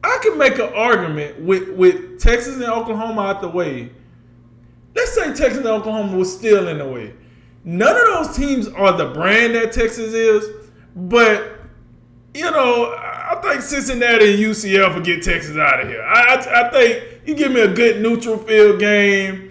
I 0.02 0.18
can 0.22 0.36
make 0.36 0.58
an 0.58 0.72
argument 0.74 1.40
with, 1.40 1.70
with 1.70 2.20
Texas 2.20 2.56
and 2.56 2.64
Oklahoma 2.64 3.22
out 3.22 3.40
the 3.40 3.48
way. 3.48 3.90
Let's 4.94 5.14
say 5.14 5.32
Texas 5.32 5.58
and 5.58 5.66
Oklahoma 5.66 6.16
was 6.16 6.36
still 6.36 6.68
in 6.68 6.76
the 6.76 6.86
way. 6.86 7.14
None 7.64 7.96
of 7.96 8.06
those 8.06 8.36
teams 8.36 8.68
are 8.68 8.94
the 8.96 9.06
brand 9.14 9.54
that 9.54 9.72
Texas 9.72 10.12
is, 10.12 10.70
but 10.94 11.52
you 12.34 12.50
know, 12.50 12.94
I 12.98 13.40
think 13.42 13.62
Cincinnati 13.62 14.34
and 14.34 14.42
UCF 14.42 14.94
will 14.94 15.02
get 15.02 15.22
Texas 15.22 15.56
out 15.56 15.80
of 15.80 15.88
here. 15.88 16.02
I, 16.02 16.34
I, 16.34 16.66
I 16.66 16.70
think 16.70 17.22
you 17.24 17.34
give 17.34 17.52
me 17.52 17.60
a 17.60 17.72
good 17.72 18.02
neutral 18.02 18.36
field 18.36 18.80
game. 18.80 19.43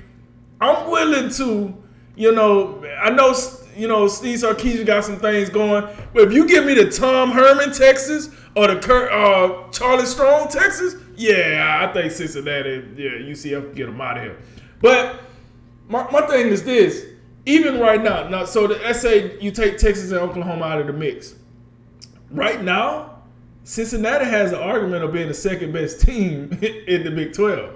I'm 0.61 0.89
willing 0.89 1.29
to, 1.31 1.75
you 2.15 2.31
know, 2.31 2.83
I 3.01 3.09
know, 3.09 3.35
you 3.75 3.87
know, 3.87 4.07
Steve 4.07 4.39
Sarkisian 4.39 4.85
got 4.85 5.03
some 5.03 5.19
things 5.19 5.49
going, 5.49 5.87
but 6.13 6.23
if 6.23 6.33
you 6.33 6.47
give 6.47 6.65
me 6.65 6.73
the 6.73 6.89
Tom 6.89 7.31
Herman, 7.31 7.73
Texas, 7.73 8.29
or 8.55 8.67
the 8.67 8.79
Kurt, 8.79 9.11
uh, 9.11 9.69
Charlie 9.71 10.05
Strong, 10.05 10.49
Texas, 10.49 10.95
yeah, 11.15 11.87
I 11.87 11.91
think 11.93 12.11
Cincinnati, 12.11 12.87
yeah, 12.95 13.09
UCF 13.11 13.65
can 13.65 13.73
get 13.73 13.85
them 13.87 13.99
out 13.99 14.17
of 14.17 14.23
here. 14.23 14.37
But 14.81 15.21
my, 15.87 16.09
my 16.11 16.21
thing 16.27 16.47
is 16.47 16.63
this, 16.63 17.05
even 17.45 17.79
right 17.79 18.01
now, 18.01 18.27
now, 18.29 18.45
so 18.45 18.67
the, 18.67 18.75
let's 18.75 19.01
say 19.01 19.39
you 19.39 19.51
take 19.51 19.77
Texas 19.77 20.11
and 20.11 20.19
Oklahoma 20.19 20.65
out 20.65 20.79
of 20.79 20.87
the 20.87 20.93
mix. 20.93 21.35
Right 22.31 22.61
now, 22.63 23.21
Cincinnati 23.63 24.25
has 24.25 24.51
an 24.51 24.59
argument 24.59 25.03
of 25.03 25.13
being 25.13 25.27
the 25.27 25.33
second 25.33 25.73
best 25.73 26.01
team 26.01 26.51
in 26.61 27.03
the 27.03 27.11
Big 27.11 27.33
12. 27.33 27.69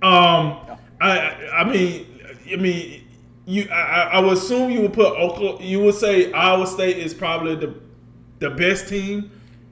Um, 0.00 0.60
I, 1.00 1.48
I 1.52 1.64
mean, 1.64 2.07
I 2.52 2.56
mean, 2.56 3.04
you, 3.46 3.68
I, 3.70 4.10
I 4.12 4.20
would 4.20 4.34
assume 4.34 4.70
you 4.70 4.82
would 4.82 4.92
put 4.92 5.16
Oklahoma, 5.16 5.64
you 5.64 5.80
would 5.80 5.94
say 5.94 6.32
Iowa 6.32 6.66
State 6.66 6.98
is 6.98 7.14
probably 7.14 7.54
the, 7.54 7.74
the 8.40 8.50
best 8.50 8.88
team, 8.88 9.30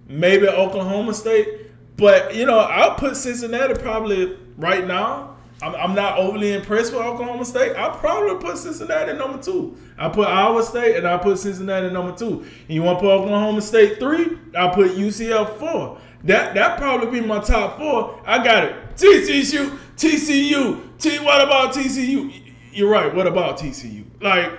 maybe 0.09 0.49
Oklahoma 0.49 1.13
State, 1.15 1.49
but 1.97 2.35
you 2.35 2.47
know, 2.47 2.59
I'll 2.59 2.95
put 2.95 3.17
Cincinnati 3.17 3.75
probably 3.75 4.37
right 4.57 4.87
now. 4.87 5.37
I'm, 5.63 5.75
I'm 5.75 5.95
not 5.95 6.19
overly 6.19 6.53
impressed 6.53 6.93
with 6.93 7.03
Oklahoma 7.03 7.45
State. 7.45 7.75
I'll 7.77 7.97
probably 7.97 8.37
put 8.37 8.59
Cincinnati 8.59 9.15
number 9.15 9.43
two. 9.43 9.77
I 9.99 10.09
put 10.09 10.29
Iowa 10.29 10.63
State 10.63 10.97
and 10.97 11.07
I 11.07 11.17
put 11.17 11.39
Cincinnati 11.39 11.91
number 11.91 12.15
two. 12.15 12.41
And 12.41 12.71
you 12.71 12.83
want 12.83 12.99
to 12.99 13.03
put 13.03 13.11
Oklahoma 13.11 13.63
State 13.63 13.99
three? 13.99 14.39
I'll 14.57 14.75
put 14.75 14.93
UCF 14.93 15.59
four. 15.59 15.99
That 16.25 16.55
that 16.55 16.79
probably 16.79 17.21
be 17.21 17.27
my 17.27 17.41
top 17.41 17.79
four. 17.79 18.21
I 18.27 18.43
got 18.45 18.65
it. 18.65 18.77
TCU, 18.97 19.79
TCU. 19.97 20.83
T. 20.99 21.19
What 21.21 21.43
about 21.43 21.75
TCU? 21.75 22.46
You're 22.77 22.91
right. 22.91 23.13
What 23.13 23.27
about 23.27 23.59
TCU? 23.59 24.05
Like 24.21 24.53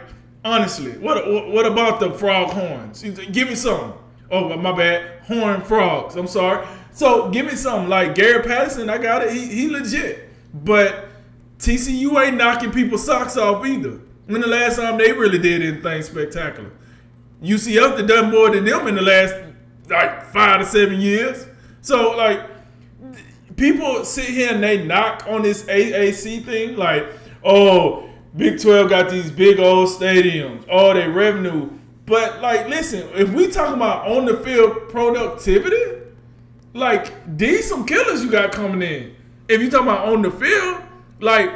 honestly, 0.44 0.98
what 0.98 1.26
what, 1.52 1.66
about 1.66 2.00
the 2.00 2.12
frog 2.12 2.50
horns? 2.50 3.04
Give 3.04 3.48
me 3.48 3.56
some. 3.56 3.94
Oh 4.32 4.58
my 4.58 4.76
bad, 4.76 5.22
horn 5.24 5.62
frogs. 5.62 6.16
I'm 6.16 6.28
sorry. 6.28 6.66
So 6.92 7.30
give 7.30 7.46
me 7.46 7.54
something 7.54 7.90
like 7.90 8.16
Gary 8.16 8.44
Patterson. 8.44 8.90
I 8.90 8.98
got 8.98 9.22
it. 9.22 9.32
He, 9.32 9.46
he 9.46 9.70
legit. 9.70 10.30
But 10.54 11.06
TCU 11.60 12.26
ain't 12.26 12.38
knocking 12.38 12.72
people's 12.72 13.06
socks 13.06 13.38
off 13.38 13.66
either. 13.66 14.00
When 14.26 14.42
the 14.42 14.48
last 14.48 14.78
time 14.78 14.98
they 14.98 15.14
really 15.14 15.38
did 15.38 15.62
anything 15.62 16.02
spectacular? 16.02 16.72
UCF 17.42 17.98
have 17.98 18.08
done 18.08 18.32
more 18.32 18.50
than 18.50 18.66
them 18.66 18.88
in 18.88 18.96
the 18.96 19.02
last 19.02 19.36
like 19.90 20.26
five 20.26 20.60
to 20.60 20.66
seven 20.66 21.00
years. 21.00 21.46
So 21.82 22.18
like 22.18 22.42
people 23.58 24.06
sit 24.06 24.26
here 24.26 24.54
and 24.54 24.64
they 24.64 24.84
knock 24.86 25.26
on 25.28 25.42
this 25.42 25.64
AAC 25.64 26.46
thing, 26.46 26.78
like, 26.78 27.06
oh, 27.48 28.08
Big 28.36 28.62
12 28.62 28.90
got 28.90 29.10
these 29.10 29.32
big 29.32 29.60
old 29.60 29.90
stadiums, 29.90 30.64
all 30.70 30.94
their 30.94 31.10
revenue. 31.10 31.72
But 32.06 32.42
like, 32.42 32.68
listen, 32.68 33.10
if 33.16 33.30
we 33.30 33.48
talking 33.48 33.76
about 33.76 34.08
on 34.08 34.26
the 34.26 34.38
field 34.38 34.90
productivity, 34.90 36.04
like 36.74 37.12
these 37.38 37.68
some 37.68 37.86
killers 37.86 38.24
you 38.24 38.30
got 38.30 38.52
coming 38.52 38.82
in. 38.82 39.16
If 39.48 39.62
you 39.62 39.72
talking 39.72 39.88
about 39.88 40.08
on 40.08 40.22
the 40.22 40.30
field, 40.30 40.84
like 41.20 41.52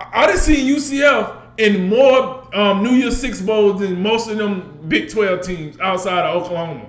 I 0.00 0.26
done 0.26 0.38
seen 0.38 0.74
UCF 0.74 1.42
in 1.58 1.88
more 1.88 2.48
um, 2.56 2.82
New 2.82 2.92
Year's 2.92 3.20
Six 3.20 3.40
bowls 3.42 3.80
than 3.80 4.02
most 4.02 4.30
of 4.30 4.38
them 4.38 4.80
Big 4.88 5.10
Twelve 5.10 5.42
teams 5.42 5.78
outside 5.78 6.24
of 6.24 6.42
Oklahoma 6.42 6.88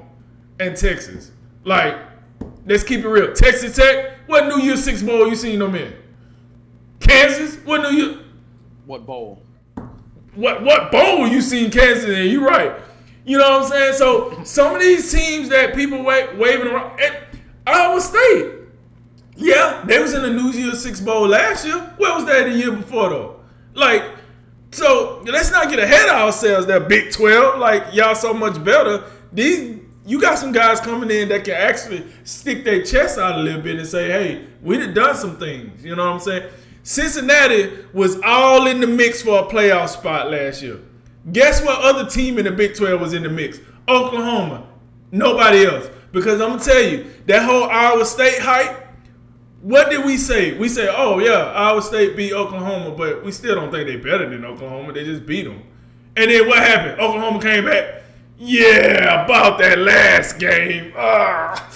and 0.60 0.76
Texas. 0.76 1.32
Like, 1.66 1.98
let's 2.66 2.84
keep 2.84 3.02
it 3.02 3.08
real. 3.08 3.34
Texas 3.34 3.76
Tech, 3.76 4.18
what 4.28 4.48
New 4.48 4.64
Year's 4.64 4.84
Six 4.84 5.04
bowl 5.04 5.28
you 5.28 5.36
seen 5.36 5.60
them 5.60 5.76
in? 5.76 5.93
Kansas, 7.08 7.55
what 7.66 7.82
New 7.82 7.97
Year? 7.97 8.18
What 8.86 9.05
bowl? 9.05 9.41
what 10.38 10.64
what 10.64 10.91
bowl 10.91 11.28
you 11.28 11.41
seen 11.41 11.72
Kansas 11.72 12.05
in? 12.05 12.28
You 12.28 12.47
right. 12.47 12.74
You 13.26 13.38
know 13.38 13.49
what 13.49 13.64
I'm 13.64 13.70
saying? 13.70 13.93
So 13.95 14.43
some 14.43 14.76
of 14.76 14.82
these 14.82 15.12
teams 15.12 15.49
that 15.49 15.76
people 15.76 16.03
wa- 16.03 16.28
waving 16.38 16.68
around, 16.68 16.99
and 16.99 17.18
Iowa 17.66 17.99
State, 17.99 18.51
yeah, 19.36 19.84
they 19.86 19.99
was 19.99 20.14
in 20.14 20.22
the 20.22 20.32
New 20.32 20.51
Year's 20.51 20.82
Six 20.82 21.01
Bowl 21.01 21.28
last 21.28 21.66
year. 21.66 21.78
Where 21.97 22.14
was 22.14 22.26
that 22.26 22.43
the 22.43 22.51
year 22.51 22.72
before 22.72 23.10
though? 23.10 23.39
Like, 23.74 24.03
so 24.72 25.24
let's 25.26 25.51
not 25.51 25.70
get 25.70 25.80
ahead 25.80 26.08
of 26.08 26.16
ourselves. 26.16 26.68
That 26.68 26.88
Big 26.88 27.12
Twelve, 27.12 27.60
like 27.60 27.93
y'all 27.93 28.16
so 28.16 28.34
much 28.34 28.64
better. 28.64 29.03
These 29.34 29.80
you 30.05 30.22
got 30.22 30.38
some 30.38 30.53
guys 30.53 30.80
coming 30.80 31.12
in 31.12 31.28
that 31.30 31.43
can 31.43 31.55
actually 31.55 32.05
stick 32.24 32.64
their 32.64 32.82
chest 32.82 33.18
out 33.18 33.36
a 33.39 33.41
little 33.41 33.62
bit 33.62 33.78
and 33.78 33.86
say, 33.86 34.08
hey, 34.10 34.47
we 34.62 34.78
done 34.78 34.93
done 34.93 35.16
some 35.18 35.36
things. 35.38 35.84
You 35.84 35.97
know 35.97 36.05
what 36.05 36.14
I'm 36.14 36.20
saying? 36.22 36.49
Cincinnati 36.88 37.83
was 37.91 38.17
all 38.23 38.65
in 38.65 38.79
the 38.79 38.88
mix 38.88 39.21
for 39.21 39.39
a 39.39 39.43
playoff 39.43 39.89
spot 39.89 40.31
last 40.31 40.61
year. 40.61 40.79
Guess 41.33 41.61
what 41.61 41.81
other 41.81 42.09
team 42.09 42.38
in 42.38 42.45
the 42.45 42.51
Big 42.51 42.75
12 42.75 43.01
was 43.01 43.11
in 43.11 43.23
the 43.23 43.29
mix? 43.29 43.59
Oklahoma. 43.89 44.65
Nobody 45.11 45.65
else. 45.65 45.89
Because 46.13 46.39
I'm 46.39 46.51
going 46.51 46.59
to 46.59 46.65
tell 46.65 46.81
you, 46.81 47.11
that 47.25 47.43
whole 47.43 47.65
Iowa 47.65 48.05
State 48.05 48.39
hype, 48.39 48.88
what 49.61 49.89
did 49.89 50.05
we 50.05 50.15
say? 50.15 50.57
We 50.57 50.69
said, 50.69 50.88
oh, 50.95 51.19
yeah, 51.19 51.51
Iowa 51.51 51.81
State 51.81 52.15
beat 52.15 52.31
Oklahoma, 52.31 52.95
but 52.95 53.21
we 53.21 53.33
still 53.33 53.55
don't 53.55 53.69
think 53.69 53.85
they're 53.85 53.97
better 53.97 54.29
than 54.29 54.45
Oklahoma. 54.45 54.93
They 54.93 55.03
just 55.03 55.25
beat 55.25 55.43
them. 55.43 55.63
And 56.15 56.31
then 56.31 56.47
what 56.47 56.59
happened? 56.59 57.01
Oklahoma 57.01 57.41
came 57.41 57.65
back. 57.65 58.01
Yeah, 58.38 59.25
about 59.25 59.59
that 59.59 59.77
last 59.77 60.39
game. 60.39 60.93
Ah, 60.95 61.67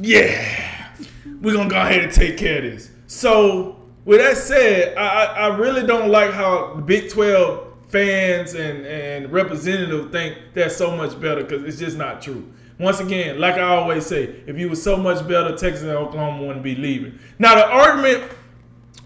yeah. 0.00 0.94
We're 1.42 1.52
going 1.52 1.68
to 1.68 1.74
go 1.74 1.82
ahead 1.82 2.04
and 2.04 2.10
take 2.12 2.38
care 2.38 2.56
of 2.56 2.64
this. 2.64 2.90
So, 3.06 3.79
with 4.04 4.20
that 4.20 4.36
said, 4.36 4.96
I, 4.96 5.24
I 5.24 5.56
really 5.56 5.86
don't 5.86 6.10
like 6.10 6.32
how 6.32 6.74
Big 6.74 7.10
12 7.10 7.66
fans 7.88 8.54
and, 8.54 8.86
and 8.86 9.32
representatives 9.32 10.10
think 10.12 10.38
they're 10.54 10.70
so 10.70 10.96
much 10.96 11.20
better 11.20 11.42
because 11.42 11.64
it's 11.64 11.78
just 11.78 11.96
not 11.96 12.22
true. 12.22 12.50
Once 12.78 13.00
again, 13.00 13.38
like 13.38 13.56
I 13.56 13.76
always 13.76 14.06
say, 14.06 14.24
if 14.46 14.58
you 14.58 14.68
were 14.68 14.76
so 14.76 14.96
much 14.96 15.26
better, 15.28 15.54
Texas 15.54 15.82
and 15.82 15.90
Oklahoma 15.90 16.46
wouldn't 16.46 16.62
be 16.62 16.74
leaving. 16.74 17.18
Now, 17.38 17.54
the 17.56 17.66
argument 17.66 18.32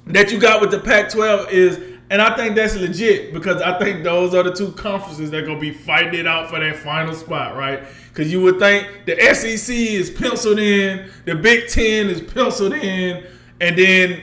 that 0.07 0.31
you 0.31 0.39
got 0.39 0.61
with 0.61 0.71
the 0.71 0.79
Pac 0.79 1.11
12 1.11 1.51
is, 1.51 1.81
and 2.11 2.23
I 2.23 2.37
think 2.37 2.55
that's 2.55 2.77
legit 2.77 3.33
because 3.33 3.61
I 3.63 3.77
think 3.79 4.05
those 4.05 4.33
are 4.35 4.45
the 4.45 4.53
two 4.53 4.71
conferences 4.73 5.31
that 5.31 5.43
are 5.43 5.47
going 5.47 5.59
to 5.59 5.61
be 5.61 5.73
fighting 5.73 6.21
it 6.21 6.27
out 6.27 6.51
for 6.51 6.61
that 6.61 6.77
final 6.77 7.15
spot, 7.15 7.57
right? 7.57 7.83
Because 8.11 8.31
you 8.31 8.41
would 8.43 8.61
think 8.61 9.07
the 9.07 9.17
SEC 9.35 9.75
is 9.75 10.11
penciled 10.11 10.61
in, 10.61 11.11
the 11.25 11.35
Big 11.35 11.69
Ten 11.69 12.09
is 12.09 12.21
penciled 12.21 12.75
in, 12.75 13.27
and 13.61 13.77
then 13.77 14.23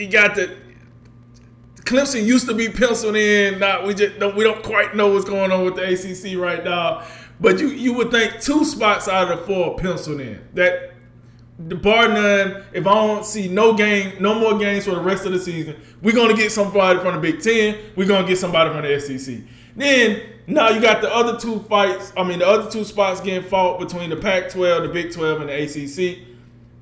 you 0.00 0.08
got 0.08 0.34
the 0.34 0.56
Clemson 1.80 2.24
used 2.24 2.46
to 2.48 2.54
be 2.54 2.68
penciled 2.68 3.16
in. 3.16 3.58
Now 3.58 3.84
we 3.84 3.94
just 3.94 4.18
don't, 4.18 4.36
we 4.36 4.44
don't 4.44 4.62
quite 4.62 4.94
know 4.94 5.12
what's 5.12 5.24
going 5.24 5.50
on 5.52 5.64
with 5.64 5.76
the 5.76 5.82
ACC 5.82 6.38
right 6.38 6.64
now. 6.64 7.04
But 7.40 7.58
you 7.58 7.68
you 7.68 7.92
would 7.94 8.10
think 8.10 8.40
two 8.40 8.64
spots 8.64 9.08
out 9.08 9.30
of 9.30 9.38
the 9.40 9.44
four 9.46 9.76
penciled 9.76 10.20
in. 10.20 10.46
That 10.54 10.94
the 11.58 11.74
bar 11.74 12.08
none. 12.08 12.64
If 12.72 12.86
I 12.86 12.94
don't 12.94 13.24
see 13.24 13.48
no 13.48 13.74
game, 13.74 14.14
no 14.20 14.38
more 14.38 14.58
games 14.58 14.84
for 14.84 14.92
the 14.92 15.00
rest 15.00 15.26
of 15.26 15.32
the 15.32 15.38
season, 15.38 15.80
we're 16.02 16.14
gonna 16.14 16.34
get 16.34 16.52
somebody 16.52 16.98
from 17.00 17.14
the 17.14 17.20
Big 17.20 17.42
Ten. 17.42 17.76
We're 17.96 18.08
gonna 18.08 18.26
get 18.26 18.38
somebody 18.38 18.70
from 18.70 18.82
the 18.82 19.00
SEC. 19.00 19.40
Then 19.76 20.22
now 20.46 20.70
you 20.70 20.80
got 20.80 21.00
the 21.00 21.14
other 21.14 21.38
two 21.38 21.60
fights. 21.60 22.12
I 22.16 22.22
mean, 22.24 22.40
the 22.40 22.46
other 22.46 22.70
two 22.70 22.84
spots 22.84 23.20
getting 23.20 23.48
fought 23.48 23.78
between 23.78 24.10
the 24.10 24.16
Pac-12, 24.16 24.82
the 24.82 24.88
Big 24.88 25.12
12, 25.12 25.40
and 25.40 25.48
the 25.48 25.54
ACC. 25.54 26.29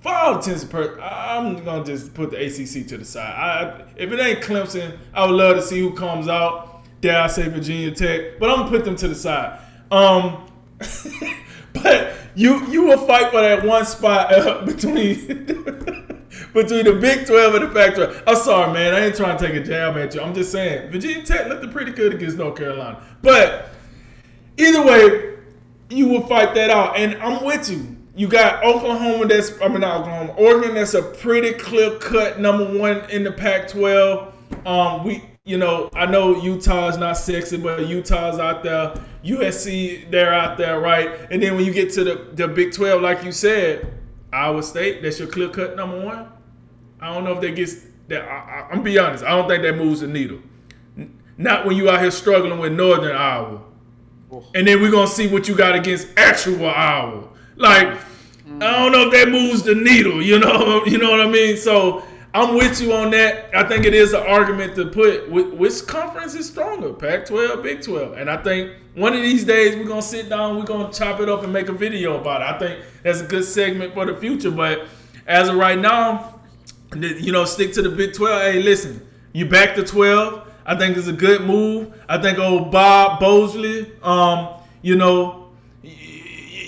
For 0.01 0.15
all 0.15 0.37
intents 0.37 0.63
and 0.63 0.71
purposes, 0.71 1.03
I'm 1.03 1.65
gonna 1.65 1.85
just 1.85 2.15
put 2.15 2.31
the 2.31 2.37
ACC 2.37 2.87
to 2.89 2.99
the 2.99 3.05
side. 3.05 3.35
I, 3.35 3.85
if 3.97 4.13
it 4.13 4.21
ain't 4.21 4.41
Clemson, 4.41 4.97
I 5.13 5.27
would 5.27 5.35
love 5.35 5.57
to 5.57 5.63
see 5.63 5.81
who 5.81 5.93
comes 5.93 6.29
out. 6.29 6.85
Dare 7.01 7.23
I 7.23 7.27
say 7.27 7.49
Virginia 7.49 7.91
Tech, 7.91 8.39
but 8.39 8.49
I'm 8.51 8.59
gonna 8.59 8.71
put 8.71 8.85
them 8.85 8.97
to 8.97 9.09
the 9.09 9.15
side. 9.15 9.61
Um, 9.91 10.47
but 11.73 12.15
you 12.37 12.65
you 12.69 12.85
will 12.85 13.07
fight 13.07 13.33
for 13.33 13.41
that 13.41 13.65
one 13.65 13.85
spot 13.85 14.33
uh, 14.33 14.65
between 14.67 15.27
between 16.55 16.85
the 16.85 16.99
Big 17.01 17.27
12 17.27 17.55
and 17.55 17.65
the 17.65 17.69
Pac-12. 17.69 18.23
I'm 18.27 18.37
sorry, 18.37 18.73
man. 18.73 18.95
I 18.95 19.07
ain't 19.07 19.17
trying 19.17 19.37
to 19.37 19.47
take 19.47 19.57
a 19.57 19.65
jab 19.65 19.97
at 19.97 20.15
you. 20.15 20.21
I'm 20.21 20.35
just 20.35 20.53
saying 20.53 20.93
Virginia 20.93 21.25
Tech 21.25 21.49
looked 21.49 21.71
pretty 21.73 21.93
good 21.93 22.15
against 22.15 22.37
North 22.37 22.57
Carolina. 22.57 23.03
But 23.23 23.71
either 24.57 24.85
way, 24.85 25.39
you 25.91 26.07
will 26.07 26.27
fight 26.27 26.55
that 26.55 26.71
out, 26.71 26.97
and 26.97 27.15
I'm 27.17 27.45
with 27.45 27.69
you. 27.69 27.98
You 28.19 28.27
got 28.27 28.65
Oklahoma. 28.65 29.29
That's 29.29 29.53
I 29.63 29.69
mean 29.69 29.83
not 29.83 30.01
Oklahoma. 30.01 30.33
Oregon. 30.33 30.75
That's 30.75 30.95
a 30.95 31.03
pretty 31.03 31.53
clear 31.53 32.01
cut 32.01 32.41
number 32.41 32.77
one 32.77 33.09
in 33.11 33.23
the 33.23 33.31
Pac-12. 33.31 34.33
Um, 34.67 35.05
we 35.05 35.23
you 35.45 35.57
know 35.57 35.89
I 35.95 36.05
know 36.05 36.35
Utah's 36.43 36.99
not 36.99 37.17
sexy, 37.17 37.59
but 37.59 37.87
Utah's 37.87 38.41
out 38.41 38.65
there. 38.65 38.93
USC 39.25 40.11
they're 40.11 40.35
out 40.35 40.59
there, 40.59 40.81
right? 40.81 41.31
And 41.31 41.41
then 41.41 41.55
when 41.55 41.65
you 41.65 41.73
get 41.73 41.93
to 41.93 42.03
the 42.03 42.29
the 42.33 42.49
Big 42.49 42.73
12, 42.73 43.01
like 43.01 43.23
you 43.23 43.31
said, 43.31 43.95
Iowa 44.33 44.65
State. 44.65 45.01
That's 45.01 45.21
your 45.21 45.29
clear 45.29 45.51
cut 45.51 45.77
number 45.77 46.05
one. 46.05 46.27
I 47.01 47.15
don't 47.15 47.23
know 47.23 47.35
if 47.35 47.41
that 47.43 47.55
gets 47.55 47.85
that. 48.09 48.23
I, 48.23 48.27
I, 48.27 48.69
I'm 48.73 48.83
be 48.83 48.99
honest. 48.99 49.23
I 49.23 49.29
don't 49.29 49.47
think 49.47 49.63
that 49.63 49.77
moves 49.77 50.01
the 50.01 50.09
needle. 50.09 50.41
Not 51.37 51.67
when 51.67 51.77
you 51.77 51.89
out 51.89 52.01
here 52.01 52.11
struggling 52.11 52.59
with 52.59 52.73
Northern 52.73 53.15
Iowa. 53.15 53.63
And 54.57 54.67
then 54.67 54.83
we're 54.83 54.91
gonna 54.91 55.07
see 55.07 55.29
what 55.29 55.47
you 55.47 55.55
got 55.55 55.77
against 55.77 56.09
actual 56.17 56.69
Iowa. 56.69 57.29
Like, 57.59 57.99
I 58.61 58.73
don't 58.79 58.93
know 58.93 59.07
if 59.09 59.13
that 59.13 59.29
moves 59.29 59.63
the 59.63 59.75
needle, 59.75 60.23
you 60.23 60.39
know, 60.39 60.83
you 60.87 60.99
know 60.99 61.11
what 61.11 61.21
I 61.21 61.27
mean? 61.29 61.57
So 61.57 62.05
I'm 62.33 62.55
with 62.55 62.81
you 62.81 62.93
on 62.93 63.11
that. 63.11 63.51
I 63.55 63.65
think 63.67 63.85
it 63.85 63.95
is 63.95 64.13
an 64.13 64.23
argument 64.27 64.77
to 64.77 64.87
put 64.87 65.29
wh- 65.29 65.59
which 65.59 65.87
conference 65.87 66.35
is 66.35 66.49
stronger, 66.49 66.93
Pac-12, 66.93 67.63
Big 67.63 67.83
12. 67.83 68.13
And 68.17 68.31
I 68.31 68.37
think 68.37 68.73
one 68.95 69.13
of 69.13 69.23
these 69.23 69.45
days 69.45 69.77
we're 69.77 69.89
gonna 69.89 70.03
sit 70.03 70.29
down, 70.29 70.57
we're 70.57 70.65
gonna 70.65 70.93
chop 70.93 71.21
it 71.21 71.29
up 71.29 71.43
and 71.43 71.53
make 71.53 71.69
a 71.69 71.73
video 71.73 72.21
about 72.21 72.43
it. 72.43 72.55
I 72.55 72.59
think 72.59 72.85
that's 73.03 73.21
a 73.21 73.27
good 73.27 73.45
segment 73.45 73.95
for 73.95 74.07
the 74.07 74.17
future. 74.17 74.51
But 74.51 74.87
as 75.27 75.49
of 75.49 75.57
right 75.57 75.79
now, 75.79 76.41
you 76.95 77.33
know, 77.33 77.45
stick 77.45 77.73
to 77.75 77.83
the 77.83 77.91
Big 77.91 78.15
12. 78.15 78.43
Hey, 78.43 78.63
listen, 78.63 79.07
you 79.33 79.47
back 79.47 79.75
to 79.75 79.83
12. 79.83 80.47
I 80.65 80.77
think 80.77 80.97
it's 80.97 81.07
a 81.09 81.13
good 81.13 81.43
move. 81.43 81.95
I 82.09 82.21
think 82.21 82.39
old 82.39 82.71
Bob 82.71 83.21
Bowlsby, 83.21 84.05
um, 84.05 84.61
you 84.83 84.97
know, 84.97 85.38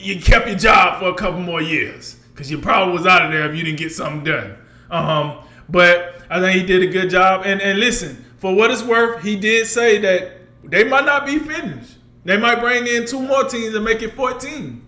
you 0.01 0.21
kept 0.21 0.47
your 0.47 0.57
job 0.57 1.01
for 1.01 1.09
a 1.09 1.15
couple 1.15 1.41
more 1.41 1.63
years 1.63 2.17
because 2.33 2.51
you 2.51 2.59
probably 2.59 2.95
was 2.95 3.07
out 3.07 3.27
of 3.27 3.33
there 3.33 3.51
if 3.51 3.57
you 3.57 3.65
didn't 3.65 3.79
get 3.79 3.93
something 3.93 4.25
done. 4.25 4.57
Um, 4.91 5.45
but 5.69 6.23
I 6.31 6.41
think 6.41 6.61
he 6.61 6.67
did 6.67 6.83
a 6.83 6.93
good 6.93 7.11
job. 7.11 7.43
And 7.45 7.61
and 7.61 7.79
listen, 7.79 8.25
for 8.39 8.55
what 8.55 8.71
it's 8.71 8.83
worth, 8.83 9.23
he 9.23 9.37
did 9.37 9.67
say 9.67 9.99
that 9.99 10.33
they 10.65 10.85
might 10.85 11.05
not 11.05 11.27
be 11.27 11.39
finished. 11.39 11.99
They 12.25 12.37
might 12.37 12.61
bring 12.61 12.87
in 12.87 13.07
two 13.07 13.21
more 13.21 13.45
teams 13.45 13.75
and 13.75 13.85
make 13.85 14.03
it 14.03 14.15
14. 14.15 14.87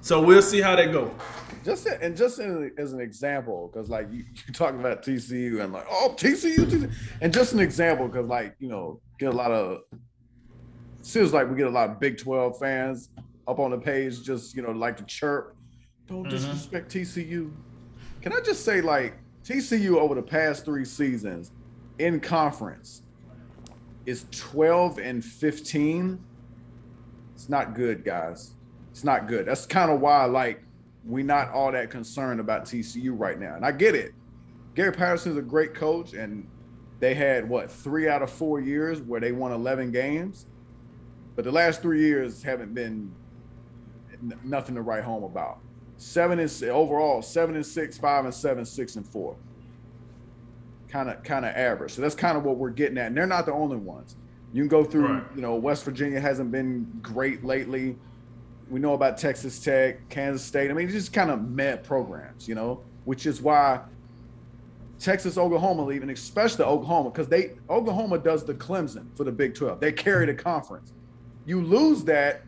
So 0.00 0.22
we'll 0.22 0.42
see 0.42 0.60
how 0.60 0.76
they 0.76 0.86
go. 0.86 1.14
just 1.64 1.86
and 1.86 2.16
just 2.16 2.38
as 2.38 2.92
an 2.92 3.00
example, 3.00 3.70
because 3.72 3.90
like 3.90 4.10
you, 4.10 4.24
you 4.46 4.52
talk 4.54 4.74
about 4.74 5.02
TCU 5.02 5.60
and 5.62 5.72
like 5.72 5.86
oh 5.90 6.14
TCU, 6.16 6.56
TCU, 6.56 6.92
and 7.20 7.32
just 7.32 7.52
an 7.52 7.60
example 7.60 8.08
because 8.08 8.26
like 8.26 8.54
you 8.58 8.68
know 8.68 9.00
get 9.18 9.32
a 9.32 9.36
lot 9.36 9.50
of 9.50 9.80
seems 11.02 11.32
like 11.32 11.48
we 11.50 11.56
get 11.56 11.66
a 11.66 11.70
lot 11.70 11.90
of 11.90 12.00
Big 12.00 12.18
Twelve 12.18 12.58
fans 12.58 13.10
up 13.46 13.58
on 13.58 13.70
the 13.70 13.78
page 13.78 14.22
just 14.22 14.54
you 14.54 14.62
know 14.62 14.70
like 14.70 14.96
to 14.96 15.04
chirp, 15.04 15.56
don't 16.06 16.22
mm-hmm. 16.22 16.30
disrespect 16.30 16.92
TCU. 16.92 17.50
Can 18.22 18.32
I 18.32 18.40
just 18.40 18.64
say 18.64 18.80
like 18.80 19.14
TCU 19.44 19.96
over 19.96 20.14
the 20.14 20.22
past 20.22 20.64
three 20.64 20.84
seasons 20.84 21.52
in 21.98 22.20
conference 22.20 23.02
is 24.06 24.26
twelve 24.30 24.98
and 24.98 25.24
fifteen. 25.24 26.22
It's 27.34 27.48
not 27.48 27.74
good, 27.74 28.04
guys. 28.04 28.52
It's 28.90 29.04
not 29.04 29.26
good. 29.26 29.46
That's 29.46 29.66
kind 29.66 29.90
of 29.90 30.00
why 30.00 30.24
like 30.26 30.62
we're 31.04 31.24
not 31.24 31.50
all 31.50 31.72
that 31.72 31.90
concerned 31.90 32.40
about 32.40 32.64
TCU 32.64 33.18
right 33.18 33.38
now. 33.38 33.54
And 33.54 33.64
I 33.64 33.72
get 33.72 33.94
it. 33.94 34.12
Gary 34.74 34.92
Patterson's 34.92 35.36
a 35.36 35.42
great 35.42 35.74
coach, 35.74 36.12
and 36.12 36.46
they 37.00 37.14
had 37.14 37.48
what 37.48 37.70
three 37.70 38.08
out 38.08 38.22
of 38.22 38.30
four 38.30 38.60
years 38.60 39.00
where 39.00 39.20
they 39.20 39.32
won 39.32 39.52
11 39.52 39.90
games, 39.90 40.46
but 41.34 41.44
the 41.44 41.52
last 41.52 41.82
three 41.82 42.00
years 42.00 42.42
haven't 42.42 42.74
been 42.74 43.12
nothing 44.44 44.74
to 44.74 44.82
write 44.82 45.04
home 45.04 45.24
about. 45.24 45.58
Seven 45.96 46.38
is 46.38 46.62
overall 46.62 47.20
seven 47.22 47.56
and 47.56 47.64
six, 47.66 47.98
five 47.98 48.24
and 48.24 48.34
seven, 48.34 48.64
six 48.64 48.96
and 48.96 49.06
four. 49.06 49.36
Kind 50.88 51.08
of 51.08 51.22
kind 51.22 51.44
of 51.44 51.54
average. 51.54 51.92
So 51.92 52.02
that's 52.02 52.14
kind 52.14 52.36
of 52.36 52.42
what 52.44 52.56
we're 52.56 52.70
getting 52.70 52.98
at. 52.98 53.06
And 53.08 53.16
they're 53.16 53.26
not 53.26 53.46
the 53.46 53.52
only 53.52 53.76
ones. 53.76 54.16
You 54.52 54.62
can 54.62 54.68
go 54.68 54.82
through, 54.82 55.06
Right. 55.08 55.22
you 55.36 55.42
know, 55.42 55.54
West 55.54 55.84
Virginia 55.84 56.18
hasn't 56.20 56.50
been 56.50 56.90
great 57.02 57.44
lately. 57.44 57.96
We 58.68 58.80
know 58.80 58.94
about 58.94 59.16
Texas 59.18 59.60
Tech, 59.62 60.08
Kansas 60.08 60.42
State. 60.44 60.70
I 60.70 60.74
mean, 60.74 60.86
it's 60.86 60.94
just 60.94 61.12
kind 61.12 61.30
of 61.30 61.48
met 61.48 61.84
programs, 61.84 62.48
you 62.48 62.54
know, 62.56 62.80
which 63.04 63.26
is 63.26 63.40
why 63.40 63.80
Texas, 64.98 65.38
Oklahoma, 65.38 65.92
even 65.92 66.10
especially 66.10 66.64
Oklahoma, 66.64 67.10
because 67.10 67.28
they 67.28 67.52
Oklahoma 67.68 68.18
does 68.18 68.44
the 68.44 68.54
Clemson 68.54 69.06
for 69.16 69.24
the 69.24 69.32
Big 69.32 69.54
12. 69.54 69.78
They 69.80 69.92
carry 69.92 70.26
the 70.26 70.34
conference. 70.34 70.92
You 71.46 71.62
lose 71.62 72.02
that, 72.04 72.42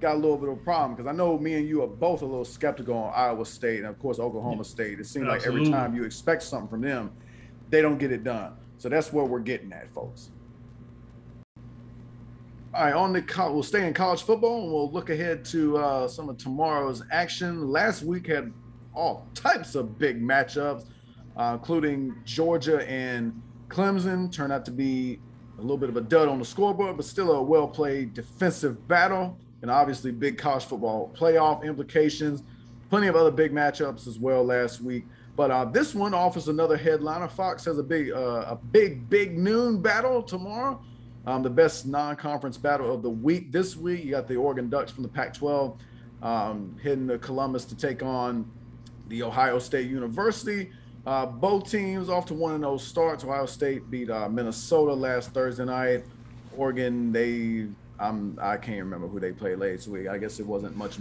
got 0.00 0.14
a 0.14 0.18
little 0.18 0.36
bit 0.36 0.48
of 0.48 0.58
a 0.58 0.60
problem 0.60 0.94
because 0.94 1.08
I 1.08 1.12
know 1.12 1.38
me 1.38 1.54
and 1.54 1.68
you 1.68 1.82
are 1.82 1.88
both 1.88 2.22
a 2.22 2.26
little 2.26 2.44
skeptical 2.44 2.94
on 2.96 3.12
Iowa 3.14 3.44
State 3.44 3.78
and 3.78 3.86
of 3.86 3.98
course 3.98 4.18
Oklahoma 4.18 4.64
State. 4.64 5.00
It 5.00 5.06
seems 5.06 5.26
like 5.26 5.46
every 5.46 5.68
time 5.68 5.94
you 5.94 6.04
expect 6.04 6.42
something 6.42 6.68
from 6.68 6.82
them, 6.82 7.10
they 7.70 7.82
don't 7.82 7.98
get 7.98 8.12
it 8.12 8.24
done. 8.24 8.54
So 8.78 8.88
that's 8.88 9.12
where 9.12 9.24
we're 9.24 9.40
getting 9.40 9.72
at, 9.72 9.92
folks. 9.92 10.30
All 12.74 12.84
right, 12.84 12.94
on 12.94 13.12
the 13.12 13.22
co- 13.22 13.52
we'll 13.52 13.62
stay 13.62 13.86
in 13.86 13.94
college 13.94 14.22
football 14.22 14.62
and 14.62 14.72
we'll 14.72 14.90
look 14.92 15.10
ahead 15.10 15.44
to 15.46 15.78
uh, 15.78 16.06
some 16.08 16.28
of 16.28 16.36
tomorrow's 16.36 17.02
action. 17.10 17.68
Last 17.68 18.02
week 18.02 18.26
had 18.28 18.52
all 18.94 19.26
types 19.34 19.74
of 19.74 19.98
big 19.98 20.22
matchups, 20.22 20.86
uh, 21.36 21.56
including 21.58 22.14
Georgia 22.24 22.88
and 22.88 23.40
Clemson. 23.68 24.30
Turned 24.30 24.52
out 24.52 24.64
to 24.66 24.70
be 24.70 25.18
a 25.58 25.60
little 25.60 25.78
bit 25.78 25.88
of 25.88 25.96
a 25.96 26.00
dud 26.00 26.28
on 26.28 26.38
the 26.38 26.44
scoreboard, 26.44 26.96
but 26.96 27.04
still 27.06 27.32
a 27.32 27.42
well 27.42 27.66
played 27.66 28.14
defensive 28.14 28.86
battle. 28.86 29.36
And 29.62 29.70
obviously, 29.70 30.12
big 30.12 30.38
college 30.38 30.64
football 30.64 31.12
playoff 31.16 31.64
implications. 31.64 32.42
Plenty 32.90 33.08
of 33.08 33.16
other 33.16 33.30
big 33.30 33.52
matchups 33.52 34.06
as 34.06 34.18
well 34.18 34.44
last 34.44 34.80
week. 34.80 35.04
But 35.36 35.50
uh, 35.50 35.66
this 35.66 35.94
one 35.94 36.14
offers 36.14 36.48
another 36.48 36.76
headliner. 36.76 37.28
Fox 37.28 37.64
has 37.64 37.78
a 37.78 37.82
big, 37.82 38.10
uh, 38.10 38.46
a 38.48 38.56
big, 38.56 39.08
big 39.08 39.38
noon 39.38 39.80
battle 39.80 40.22
tomorrow. 40.22 40.80
Um, 41.26 41.42
the 41.42 41.50
best 41.50 41.86
non-conference 41.86 42.56
battle 42.56 42.92
of 42.92 43.02
the 43.02 43.10
week 43.10 43.52
this 43.52 43.76
week. 43.76 44.04
You 44.04 44.12
got 44.12 44.26
the 44.26 44.36
Oregon 44.36 44.68
Ducks 44.68 44.90
from 44.90 45.02
the 45.02 45.08
Pac-12 45.08 45.76
um, 46.22 46.76
heading 46.82 47.06
to 47.08 47.18
Columbus 47.18 47.64
to 47.66 47.76
take 47.76 48.02
on 48.02 48.50
the 49.08 49.22
Ohio 49.22 49.58
State 49.58 49.88
University. 49.88 50.70
Uh, 51.06 51.26
both 51.26 51.70
teams 51.70 52.08
off 52.08 52.26
to 52.26 52.34
one 52.34 52.54
of 52.54 52.60
those 52.60 52.84
starts. 52.84 53.24
Ohio 53.24 53.46
State 53.46 53.90
beat 53.90 54.10
uh, 54.10 54.28
Minnesota 54.28 54.92
last 54.92 55.30
Thursday 55.32 55.64
night. 55.64 56.04
Oregon, 56.56 57.12
they 57.12 57.66
um, 58.00 58.38
I 58.40 58.56
can't 58.56 58.78
remember 58.78 59.08
who 59.08 59.18
they 59.18 59.32
played 59.32 59.58
last 59.58 59.88
week. 59.88 60.08
I 60.08 60.18
guess 60.18 60.38
it 60.38 60.46
wasn't 60.46 60.76
much 60.76 60.98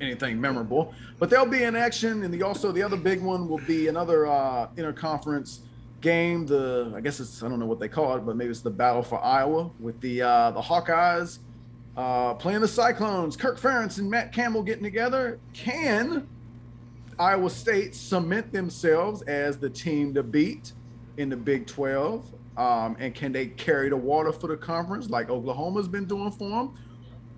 anything 0.00 0.40
memorable, 0.40 0.94
but 1.18 1.30
they'll 1.30 1.46
be 1.46 1.62
in 1.62 1.76
action. 1.76 2.24
And 2.24 2.32
the 2.34 2.42
also 2.42 2.72
the 2.72 2.82
other 2.82 2.96
big 2.96 3.20
one 3.20 3.48
will 3.48 3.58
be 3.66 3.88
another 3.88 4.26
uh, 4.26 4.68
interconference 4.76 5.60
game. 6.00 6.46
The 6.46 6.92
I 6.96 7.00
guess 7.00 7.20
it's 7.20 7.42
I 7.42 7.48
don't 7.48 7.60
know 7.60 7.66
what 7.66 7.78
they 7.78 7.88
call 7.88 8.16
it, 8.16 8.26
but 8.26 8.36
maybe 8.36 8.50
it's 8.50 8.62
the 8.62 8.70
battle 8.70 9.02
for 9.02 9.22
Iowa 9.22 9.70
with 9.78 10.00
the 10.00 10.22
uh, 10.22 10.50
the 10.50 10.60
Hawkeyes 10.60 11.38
uh, 11.96 12.34
playing 12.34 12.60
the 12.60 12.68
Cyclones. 12.68 13.36
Kirk 13.36 13.58
Ferentz 13.58 13.98
and 13.98 14.10
Matt 14.10 14.32
Campbell 14.32 14.62
getting 14.62 14.84
together. 14.84 15.38
Can 15.52 16.26
Iowa 17.18 17.50
State 17.50 17.94
cement 17.94 18.52
themselves 18.52 19.22
as 19.22 19.58
the 19.58 19.70
team 19.70 20.14
to 20.14 20.22
beat 20.22 20.72
in 21.16 21.28
the 21.28 21.36
Big 21.36 21.66
12? 21.66 22.24
Um, 22.60 22.94
and 23.00 23.14
can 23.14 23.32
they 23.32 23.46
carry 23.46 23.88
the 23.88 23.96
water 23.96 24.32
for 24.32 24.46
the 24.46 24.56
conference 24.56 25.08
like 25.08 25.30
Oklahoma's 25.30 25.88
been 25.88 26.04
doing 26.04 26.30
for 26.30 26.50
them? 26.50 26.74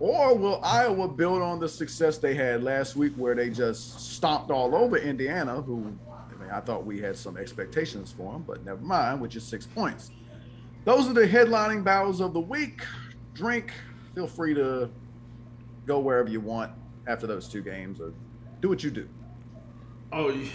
Or 0.01 0.37
will 0.37 0.59
Iowa 0.65 1.07
build 1.07 1.43
on 1.43 1.61
the 1.61 1.69
success 1.69 2.19
they 2.19 2.35
had 2.35 2.65
last 2.65 2.97
week 2.97 3.13
where 3.15 3.37
they 3.37 3.49
just 3.49 4.01
stomped 4.01 4.51
all 4.51 4.75
over 4.75 4.97
Indiana, 4.97 5.63
who 5.63 5.97
I, 6.11 6.43
mean, 6.43 6.51
I 6.51 6.59
thought 6.59 6.85
we 6.85 6.99
had 7.01 7.17
some 7.17 7.37
expectations 7.37 8.11
for 8.11 8.33
them, 8.33 8.43
but 8.45 8.65
never 8.65 8.81
mind, 8.81 9.21
which 9.21 9.37
is 9.37 9.45
six 9.45 9.65
points. 9.65 10.11
Those 10.85 11.07
are 11.07 11.13
the 11.13 11.29
headlining 11.29 11.85
battles 11.85 12.21
of 12.21 12.33
the 12.33 12.41
week. 12.41 12.83
Drink, 13.33 13.73
feel 14.17 14.27
free 14.27 14.55
to 14.55 14.91
go 15.87 16.01
wherever 16.01 16.29
you 16.31 16.41
want 16.41 16.73
after 17.07 17.29
those 17.29 17.47
two 17.47 17.63
games 17.63 18.01
or 18.01 18.13
do 18.61 18.69
what 18.69 18.83
you 18.83 18.91
do. 18.91 19.09
Oh, 20.11 20.31
you- 20.31 20.49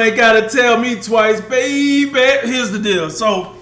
ain't 0.00 0.16
gotta 0.16 0.48
tell 0.48 0.80
me 0.80 0.94
twice, 0.98 1.42
baby. 1.42 2.10
Here's 2.48 2.70
the 2.70 2.78
deal. 2.78 3.10
So, 3.10 3.54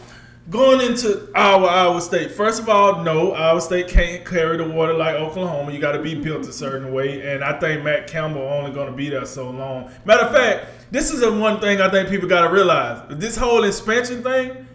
going 0.51 0.81
into 0.81 1.29
Iowa, 1.35 1.67
Iowa 1.67 2.01
State. 2.01 2.31
First 2.31 2.61
of 2.63 2.69
all, 2.69 3.03
no, 3.03 3.33
Iowa 3.33 3.61
State 3.61 3.89
can't 3.89 4.25
carry 4.25 4.57
the 4.57 4.69
water 4.69 4.95
like 4.95 5.15
Oklahoma. 5.17 5.73
You 5.73 5.81
got 5.81 5.93
to 5.93 6.03
be 6.03 6.15
built 6.15 6.47
a 6.47 6.53
certain 6.53 6.93
way, 6.93 7.33
and 7.33 7.43
I 7.43 7.59
think 7.59 7.83
Matt 7.83 8.07
Campbell 8.07 8.43
only 8.43 8.71
going 8.71 8.91
to 8.91 8.97
be 8.97 9.09
there 9.09 9.27
so 9.27 9.51
long. 9.51 9.91
Matter 10.05 10.25
of 10.25 10.33
fact, 10.33 10.67
this 10.91 11.13
is 11.13 11.21
the 11.21 11.33
one 11.33 11.61
thing 11.61 11.81
I 11.81 11.91
think 11.91 12.09
people 12.09 12.29
got 12.29 12.47
to 12.47 12.53
realize. 12.53 13.03
This 13.19 13.37
whole 13.37 13.65
expansion 13.65 14.23
thing, 14.23 14.67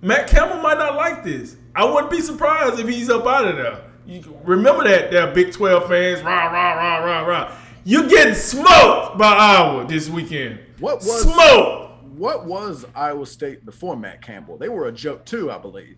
Matt 0.00 0.28
Campbell 0.28 0.60
might 0.62 0.78
not 0.78 0.94
like 0.94 1.24
this. 1.24 1.56
I 1.74 1.84
wouldn't 1.84 2.10
be 2.10 2.20
surprised 2.20 2.78
if 2.78 2.88
he's 2.88 3.10
up 3.10 3.26
out 3.26 3.46
of 3.46 3.56
there. 3.56 3.82
You 4.06 4.38
remember 4.44 4.84
that, 4.84 5.10
that 5.10 5.34
Big 5.34 5.52
12 5.52 5.88
fans, 5.88 6.22
rah, 6.22 6.46
rah, 6.46 6.72
rah, 6.74 6.98
rah, 6.98 7.20
rah. 7.26 7.52
You're 7.84 8.08
getting 8.08 8.34
smoked 8.34 9.18
by 9.18 9.32
Iowa 9.32 9.86
this 9.86 10.08
weekend. 10.08 10.60
What 10.78 10.96
was- 10.98 11.22
smoked? 11.22 11.85
What 12.16 12.46
was 12.46 12.86
Iowa 12.94 13.26
State 13.26 13.66
before 13.66 13.96
Matt 13.96 14.22
Campbell? 14.22 14.56
They 14.56 14.68
were 14.70 14.86
a 14.88 14.92
joke 14.92 15.26
too, 15.26 15.50
I 15.50 15.58
believe. 15.58 15.96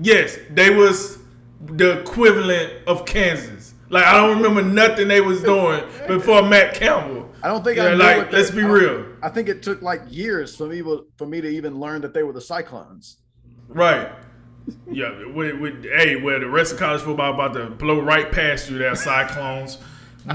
Yes, 0.00 0.38
they 0.50 0.74
was 0.74 1.18
the 1.64 2.00
equivalent 2.00 2.72
of 2.88 3.04
Kansas. 3.06 3.74
Like 3.88 4.04
I 4.04 4.14
don't 4.16 4.36
remember 4.42 4.62
nothing 4.62 5.06
they 5.06 5.20
was 5.20 5.42
doing 5.42 5.84
before 6.08 6.42
Matt 6.42 6.74
Campbell. 6.74 7.30
I 7.44 7.48
don't 7.48 7.62
think 7.62 7.76
Yeah, 7.76 7.84
I 7.84 7.94
like, 7.94 8.30
they- 8.30 8.38
let's 8.38 8.50
be 8.50 8.62
I 8.62 8.66
real. 8.66 9.06
I 9.22 9.28
think 9.28 9.48
it 9.48 9.62
took 9.62 9.82
like 9.82 10.00
years 10.08 10.56
for 10.56 10.66
me 10.66 10.82
for 11.16 11.26
me 11.26 11.40
to 11.40 11.48
even 11.48 11.78
learn 11.78 12.00
that 12.00 12.12
they 12.14 12.22
were 12.24 12.32
the 12.32 12.40
Cyclones. 12.40 13.18
Right. 13.68 14.08
Yeah, 14.90 15.26
with, 15.26 15.58
with, 15.60 15.84
hey, 15.84 16.16
where 16.16 16.38
the 16.38 16.48
rest 16.48 16.72
of 16.72 16.78
college 16.78 17.02
football 17.02 17.34
about 17.34 17.52
to 17.54 17.66
blow 17.66 18.00
right 18.00 18.30
past 18.30 18.70
you, 18.70 18.78
there, 18.78 18.94
Cyclones. 18.94 19.78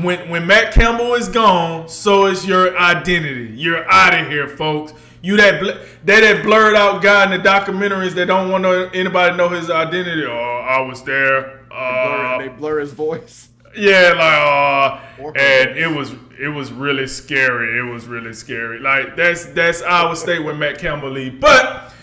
When 0.02 0.30
when 0.30 0.46
Matt 0.46 0.74
Campbell 0.74 1.14
is 1.16 1.30
gone, 1.30 1.88
so 1.88 2.28
is 2.28 2.46
your 2.46 2.78
identity. 2.78 3.54
You're 3.56 3.90
out 3.90 4.14
of 4.14 4.28
here, 4.28 4.48
folks. 4.50 4.94
You 5.22 5.38
that 5.38 5.60
bl- 5.60 5.68
that 6.06 6.22
that 6.22 6.44
blurred 6.44 6.76
out 6.76 7.02
guy 7.02 7.26
in 7.26 7.32
the 7.32 7.50
documentaries 7.50 8.14
that 8.16 8.28
don't 8.28 8.50
want 8.52 8.64
to, 8.64 8.90
anybody 8.94 9.32
to 9.32 9.38
know 9.38 9.50
his 9.50 9.70
identity. 9.70 10.26
Oh, 10.26 10.66
I 10.68 10.82
was 10.82 11.04
there. 11.04 11.66
Uh, 11.72 12.38
they 12.40 12.48
blur 12.50 12.80
his 12.80 12.94
voice. 12.94 13.50
Yeah, 13.76 14.14
like 14.18 15.26
uh, 15.26 15.32
and 15.40 15.78
it 15.78 15.96
was 15.96 16.14
it 16.40 16.50
was 16.50 16.72
really 16.72 17.08
scary. 17.08 17.80
It 17.80 17.92
was 17.92 18.08
really 18.08 18.34
scary. 18.34 18.80
Like 18.80 19.16
that's 19.16 19.46
that's 19.48 19.82
Iowa 19.82 20.16
State 20.16 20.44
when 20.44 20.58
Matt 20.58 20.80
Campbell 20.80 21.12
leave. 21.12 21.40
But 21.40 21.94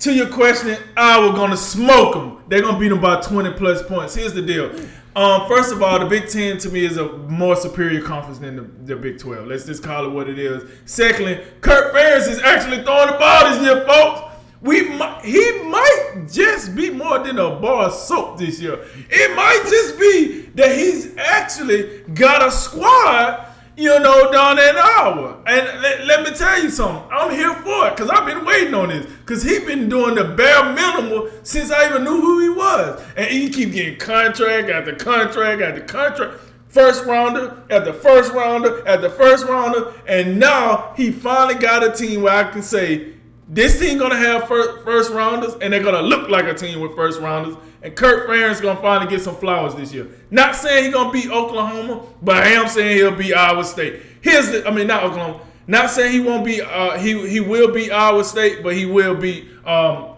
to 0.00 0.12
your 0.12 0.28
question, 0.28 0.76
Iowa 0.96 1.32
gonna 1.34 1.56
smoke 1.56 2.14
them. 2.14 2.38
They're 2.48 2.62
gonna 2.62 2.78
beat 2.78 2.88
them 2.88 3.00
by 3.00 3.20
twenty 3.20 3.52
plus 3.52 3.82
points. 3.82 4.14
Here's 4.14 4.32
the 4.32 4.42
deal. 4.42 4.72
Um, 5.16 5.48
first 5.48 5.72
of 5.72 5.82
all, 5.82 5.98
the 5.98 6.06
Big 6.06 6.28
Ten 6.28 6.58
to 6.58 6.68
me 6.68 6.84
is 6.84 6.96
a 6.96 7.12
more 7.12 7.56
superior 7.56 8.00
conference 8.00 8.38
than 8.38 8.56
the, 8.56 8.94
the 8.94 8.96
Big 8.96 9.18
Twelve. 9.18 9.46
Let's 9.46 9.66
just 9.66 9.82
call 9.82 10.06
it 10.06 10.10
what 10.10 10.28
it 10.28 10.38
is. 10.38 10.70
Secondly, 10.84 11.42
Kurt 11.60 11.92
Ferentz 11.92 12.28
is 12.28 12.38
actually 12.40 12.82
throwing 12.84 13.08
the 13.08 13.18
ball 13.18 13.50
this 13.50 13.62
year, 13.62 13.84
folks. 13.86 14.26
We 14.62 14.88
might, 14.90 15.24
he 15.24 15.62
might 15.62 16.28
just 16.30 16.76
be 16.76 16.90
more 16.90 17.18
than 17.18 17.38
a 17.38 17.50
bar 17.58 17.86
of 17.86 17.94
soap 17.94 18.38
this 18.38 18.60
year. 18.60 18.84
It 19.08 19.34
might 19.34 19.62
just 19.68 19.98
be 19.98 20.42
that 20.54 20.76
he's 20.76 21.16
actually 21.16 22.02
got 22.14 22.46
a 22.46 22.50
squad, 22.50 23.46
you 23.80 23.98
know, 23.98 24.30
down 24.30 24.58
in 24.58 24.76
Iowa. 24.76 25.38
And 25.46 25.80
let, 25.80 26.06
let 26.06 26.22
me 26.22 26.36
tell 26.36 26.62
you 26.62 26.68
something. 26.68 27.02
I'm 27.10 27.30
here 27.30 27.54
for 27.54 27.88
it 27.88 27.96
because 27.96 28.10
I've 28.10 28.26
been 28.26 28.44
waiting 28.44 28.74
on 28.74 28.90
this. 28.90 29.06
Because 29.06 29.42
he 29.42 29.58
been 29.60 29.88
doing 29.88 30.14
the 30.14 30.24
bare 30.24 30.72
minimum 30.74 31.30
since 31.42 31.70
I 31.70 31.88
even 31.88 32.04
knew 32.04 32.20
who 32.20 32.40
he 32.40 32.48
was. 32.50 33.02
And 33.16 33.26
he 33.26 33.48
keep 33.48 33.72
getting 33.72 33.98
contract 33.98 34.68
after 34.68 34.94
contract 34.94 35.62
after 35.62 35.80
contract. 35.80 36.40
First 36.68 37.04
rounder 37.04 37.64
the 37.68 37.92
first 37.92 38.32
rounder 38.32 38.82
the 39.00 39.10
first 39.10 39.46
rounder. 39.46 39.92
And 40.06 40.38
now 40.38 40.92
he 40.96 41.10
finally 41.10 41.54
got 41.54 41.82
a 41.82 41.90
team 41.90 42.22
where 42.22 42.34
I 42.34 42.50
can 42.50 42.62
say, 42.62 43.14
this 43.52 43.80
team 43.80 43.98
gonna 43.98 44.16
have 44.16 44.46
first, 44.46 44.84
first 44.84 45.10
rounders, 45.10 45.54
and 45.60 45.72
they're 45.72 45.82
gonna 45.82 46.00
look 46.00 46.30
like 46.30 46.44
a 46.44 46.54
team 46.54 46.78
with 46.80 46.94
first 46.94 47.20
rounders. 47.20 47.56
And 47.82 47.96
Kurt 47.96 48.28
Ferentz 48.28 48.62
gonna 48.62 48.80
finally 48.80 49.10
get 49.10 49.22
some 49.22 49.34
flowers 49.34 49.74
this 49.74 49.92
year. 49.92 50.06
Not 50.30 50.54
saying 50.54 50.84
he 50.84 50.90
gonna 50.92 51.10
beat 51.10 51.28
Oklahoma, 51.28 52.06
but 52.22 52.36
I 52.36 52.50
am 52.50 52.68
saying 52.68 52.98
he'll 52.98 53.16
beat 53.16 53.34
Iowa 53.34 53.64
State. 53.64 54.02
Here's 54.20 54.50
the, 54.50 54.66
I 54.68 54.70
mean 54.70 54.86
not 54.86 55.02
Oklahoma. 55.02 55.40
Not 55.66 55.90
saying 55.90 56.12
he 56.12 56.20
won't 56.20 56.44
be, 56.44 56.62
uh, 56.62 56.96
he 56.96 57.28
he 57.28 57.40
will 57.40 57.72
beat 57.72 57.90
Iowa 57.90 58.22
State, 58.22 58.62
but 58.62 58.76
he 58.76 58.86
will 58.86 59.16
beat 59.16 59.48
um, 59.66 60.14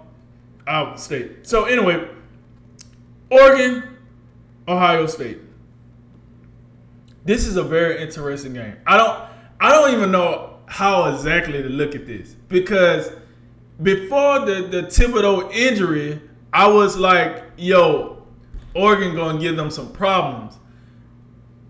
Iowa 0.66 0.98
State. 0.98 1.46
So 1.46 1.64
anyway, 1.64 2.06
Oregon, 3.30 3.96
Ohio 4.68 5.06
State. 5.06 5.38
This 7.24 7.46
is 7.46 7.56
a 7.56 7.62
very 7.62 8.02
interesting 8.02 8.52
game. 8.52 8.76
I 8.86 8.98
don't 8.98 9.18
I 9.58 9.72
don't 9.72 9.94
even 9.94 10.10
know 10.10 10.58
how 10.66 11.14
exactly 11.14 11.62
to 11.62 11.68
look 11.70 11.94
at 11.94 12.06
this 12.06 12.34
because 12.48 13.10
before 13.80 14.40
the 14.40 14.62
the 14.62 14.82
Thibodeaux 14.84 15.52
injury, 15.52 16.20
I 16.52 16.66
was 16.68 16.96
like, 16.96 17.44
"Yo, 17.56 18.24
Oregon 18.74 19.14
gonna 19.14 19.38
give 19.38 19.56
them 19.56 19.70
some 19.70 19.92
problems." 19.92 20.58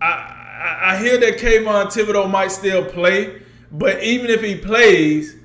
I 0.01 0.07
I, 0.63 0.93
I 0.93 0.97
hear 0.97 1.17
that 1.19 1.37
Kayvon 1.37 1.87
Thibodeaux 1.87 2.29
might 2.29 2.51
still 2.51 2.85
play, 2.85 3.41
but 3.71 4.01
even 4.03 4.29
if 4.29 4.41
he 4.41 4.55
plays, 4.55 5.35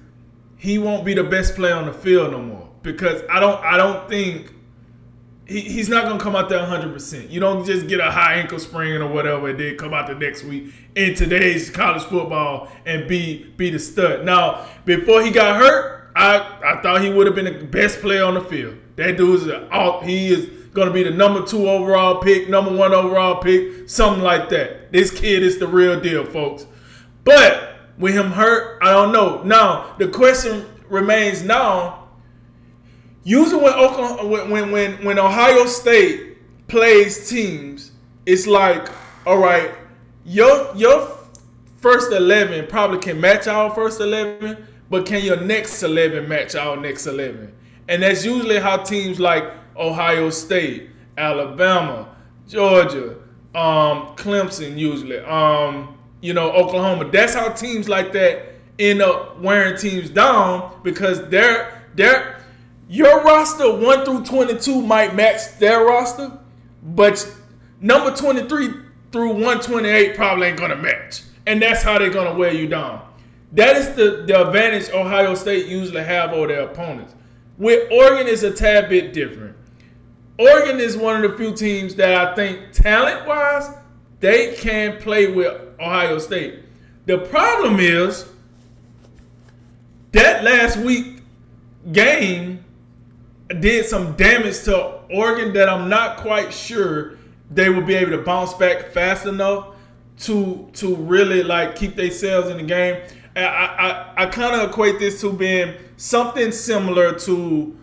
he 0.57 0.79
won't 0.79 1.05
be 1.05 1.15
the 1.15 1.25
best 1.25 1.55
player 1.55 1.75
on 1.75 1.87
the 1.87 1.93
field 1.93 2.33
no 2.33 2.41
more 2.43 2.69
because 2.83 3.23
I 3.31 3.41
don't 3.41 3.63
I 3.63 3.77
don't 3.77 4.09
think 4.09 4.53
he, 5.47 5.61
he's 5.61 5.89
not 5.89 6.05
gonna 6.05 6.21
come 6.21 6.37
out 6.37 6.49
there 6.49 6.59
100. 6.59 6.93
percent 6.93 7.31
You 7.31 7.41
don't 7.41 7.65
just 7.65 7.89
get 7.89 8.01
a 8.01 8.11
high 8.11 8.35
ankle 8.35 8.59
sprain 8.59 9.01
or 9.01 9.09
whatever 9.09 9.49
and 9.49 9.59
then 9.59 9.77
come 9.77 9.95
out 9.95 10.07
the 10.07 10.15
next 10.15 10.45
week 10.45 10.73
in 10.95 11.15
today's 11.15 11.71
college 11.71 12.03
football 12.03 12.71
and 12.87 13.09
be 13.09 13.45
be 13.57 13.71
the 13.71 13.79
stud. 13.79 14.25
Now, 14.25 14.67
before 14.85 15.23
he 15.23 15.31
got 15.31 15.57
hurt, 15.57 15.98
I 16.19 16.61
I 16.65 16.83
thought 16.83 17.03
he 17.03 17.11
would 17.11 17.27
have 17.27 17.37
been 17.37 17.45
the 17.45 17.65
best 17.65 18.01
player 18.01 18.25
on 18.25 18.35
the 18.35 18.41
field. 18.41 18.77
That 18.97 19.17
dude's 19.17 19.47
a, 19.47 19.73
out. 19.73 20.05
He 20.05 20.33
is 20.33 20.47
gonna 20.75 20.91
be 20.93 21.03
the 21.03 21.11
number 21.11 21.47
two 21.47 21.69
overall 21.69 22.21
pick, 22.21 22.49
number 22.49 22.75
one 22.75 22.93
overall 22.93 23.37
pick, 23.37 23.89
something 23.89 24.23
like 24.23 24.49
that. 24.51 24.93
This 24.93 25.11
kid 25.11 25.43
is 25.43 25.59
the 25.59 25.67
real 25.69 26.01
deal, 26.01 26.25
folks. 26.25 26.67
But 27.25 27.75
with 27.99 28.15
him 28.15 28.33
hurt, 28.33 28.79
I 28.83 28.91
don't 28.93 29.13
know. 29.13 29.43
Now 29.45 29.95
the 29.99 30.09
question 30.09 30.67
remains 30.89 31.43
now 31.43 32.09
usually 33.29 33.63
when 33.63 33.75
Oklahoma, 33.75 34.27
when 34.49 34.71
when 34.71 35.05
when 35.05 35.19
Ohio 35.19 35.67
State 35.67 36.39
plays 36.67 37.29
teams, 37.29 37.93
it's 38.27 38.47
like, 38.47 38.89
all 39.27 39.39
right, 39.39 39.71
your 40.25 40.75
your 40.75 41.17
first 41.77 42.11
eleven 42.13 42.67
probably 42.67 42.99
can 42.99 43.21
match 43.21 43.47
our 43.47 43.75
first 43.75 44.01
eleven, 44.01 44.67
but 44.91 45.07
can 45.07 45.25
your 45.25 45.41
next 45.41 45.83
eleven 45.83 46.29
match 46.29 46.55
our 46.55 46.77
next 46.77 47.07
eleven? 47.07 47.55
And 47.89 48.03
that's 48.03 48.25
usually 48.25 48.59
how 48.59 48.79
teams 48.79 49.19
like 49.19 49.45
Ohio 49.77 50.31
State, 50.31 50.91
Alabama, 51.17 52.15
Georgia, 52.47 53.17
um, 53.55 54.15
Clemson, 54.17 54.79
usually, 54.79 55.19
um, 55.21 55.97
you 56.21 56.35
know, 56.35 56.51
Oklahoma. 56.53 57.11
That's 57.11 57.35
how 57.35 57.51
teams 57.51 57.89
like 57.89 58.13
that 58.13 58.55
end 58.79 59.03
up 59.03 59.41
wearing 59.41 59.77
teams 59.77 60.11
down 60.11 60.81
because 60.83 61.29
they're 61.29 61.83
they're 61.95 62.41
your 62.89 63.23
roster 63.23 63.71
one 63.75 64.05
through 64.05 64.25
twenty 64.25 64.59
two 64.59 64.81
might 64.83 65.15
match 65.15 65.59
their 65.59 65.85
roster, 65.85 66.33
but 66.83 67.31
number 67.81 68.15
twenty 68.15 68.49
three 68.49 68.71
through 69.13 69.43
one 69.43 69.61
twenty 69.61 69.89
eight 69.89 70.15
probably 70.17 70.49
ain't 70.49 70.59
gonna 70.59 70.77
match, 70.77 71.23
and 71.47 71.61
that's 71.61 71.83
how 71.83 71.99
they're 71.99 72.11
gonna 72.11 72.35
wear 72.35 72.53
you 72.53 72.67
down. 72.67 73.08
That 73.53 73.77
is 73.77 73.91
the, 73.95 74.25
the 74.27 74.47
advantage 74.47 74.91
Ohio 74.91 75.35
State 75.35 75.67
usually 75.67 76.03
have 76.03 76.33
over 76.33 76.49
their 76.49 76.63
opponents. 76.63 77.15
With 77.57 77.91
Oregon 77.91 78.27
is 78.27 78.43
a 78.43 78.51
tad 78.51 78.89
bit 78.89 79.13
different. 79.13 79.57
Oregon 80.39 80.79
is 80.79 80.97
one 80.97 81.25
of 81.25 81.31
the 81.31 81.37
few 81.37 81.55
teams 81.55 81.95
that 81.97 82.15
I 82.15 82.35
think 82.35 82.73
talent 82.73 83.27
wise 83.27 83.71
they 84.21 84.55
can 84.55 84.99
play 84.99 85.33
with 85.33 85.61
Ohio 85.81 86.19
State. 86.19 86.61
The 87.07 87.19
problem 87.19 87.81
is 87.81 88.27
that 90.13 90.45
last 90.45 90.77
week 90.77 91.23
game 91.93 92.65
did 93.61 93.87
some 93.87 94.15
damage 94.17 94.63
to 94.65 95.01
Oregon 95.11 95.53
that 95.55 95.69
I'm 95.69 95.89
not 95.89 96.19
quite 96.19 96.53
sure 96.53 97.17
they 97.51 97.71
will 97.71 97.83
be 97.83 97.95
able 97.95 98.13
to 98.13 98.23
bounce 98.23 98.53
back 98.55 98.91
fast 98.91 99.27
enough 99.27 99.75
to 100.19 100.69
to 100.75 100.97
really 100.97 101.43
like 101.43 101.77
keep 101.77 101.97
themselves 101.97 102.49
in 102.49 102.59
the 102.59 102.63
game. 102.65 103.03
I 103.37 103.43
I, 104.17 104.23
I 104.25 104.27
kind 104.27 104.61
of 104.61 104.71
equate 104.71 104.99
this 104.99 105.21
to 105.21 105.33
being 105.33 105.75
something 105.97 106.53
similar 106.53 107.19
to 107.21 107.77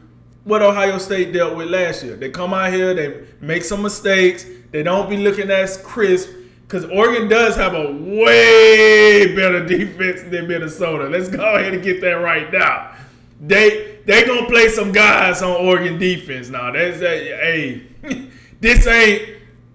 what 0.44 0.62
Ohio 0.62 0.98
State 0.98 1.34
dealt 1.34 1.56
with 1.56 1.70
last 1.70 2.04
year. 2.04 2.16
They 2.16 2.30
come 2.30 2.54
out 2.54 2.72
here, 2.72 2.94
they 2.94 3.26
make 3.42 3.64
some 3.64 3.82
mistakes, 3.82 4.46
they 4.72 4.84
don't 4.84 5.10
be 5.10 5.18
looking 5.18 5.52
as 5.52 5.78
crisp. 5.78 6.30
Because 6.62 6.86
Oregon 6.86 7.28
does 7.28 7.56
have 7.56 7.76
a 7.76 7.92
way 7.92 9.36
better 9.36 9.64
defense 9.64 10.24
than 10.24 10.48
Minnesota. 10.48 11.08
Let's 11.08 11.30
go 11.30 11.56
ahead 11.56 11.76
and 11.76 11.84
get 11.84 12.02
that 12.02 12.14
right 12.14 12.52
now. 12.52 12.96
They 13.40 14.00
they 14.06 14.26
gonna 14.26 14.48
play 14.48 14.70
some 14.70 14.92
guys 14.92 15.42
on 15.42 15.52
Oregon 15.66 16.00
defense 16.00 16.50
now. 16.50 16.72
That's 16.72 17.00
that. 17.00 17.18
Hey, 17.18 17.88
this 18.62 18.88
ain't. 18.88 19.30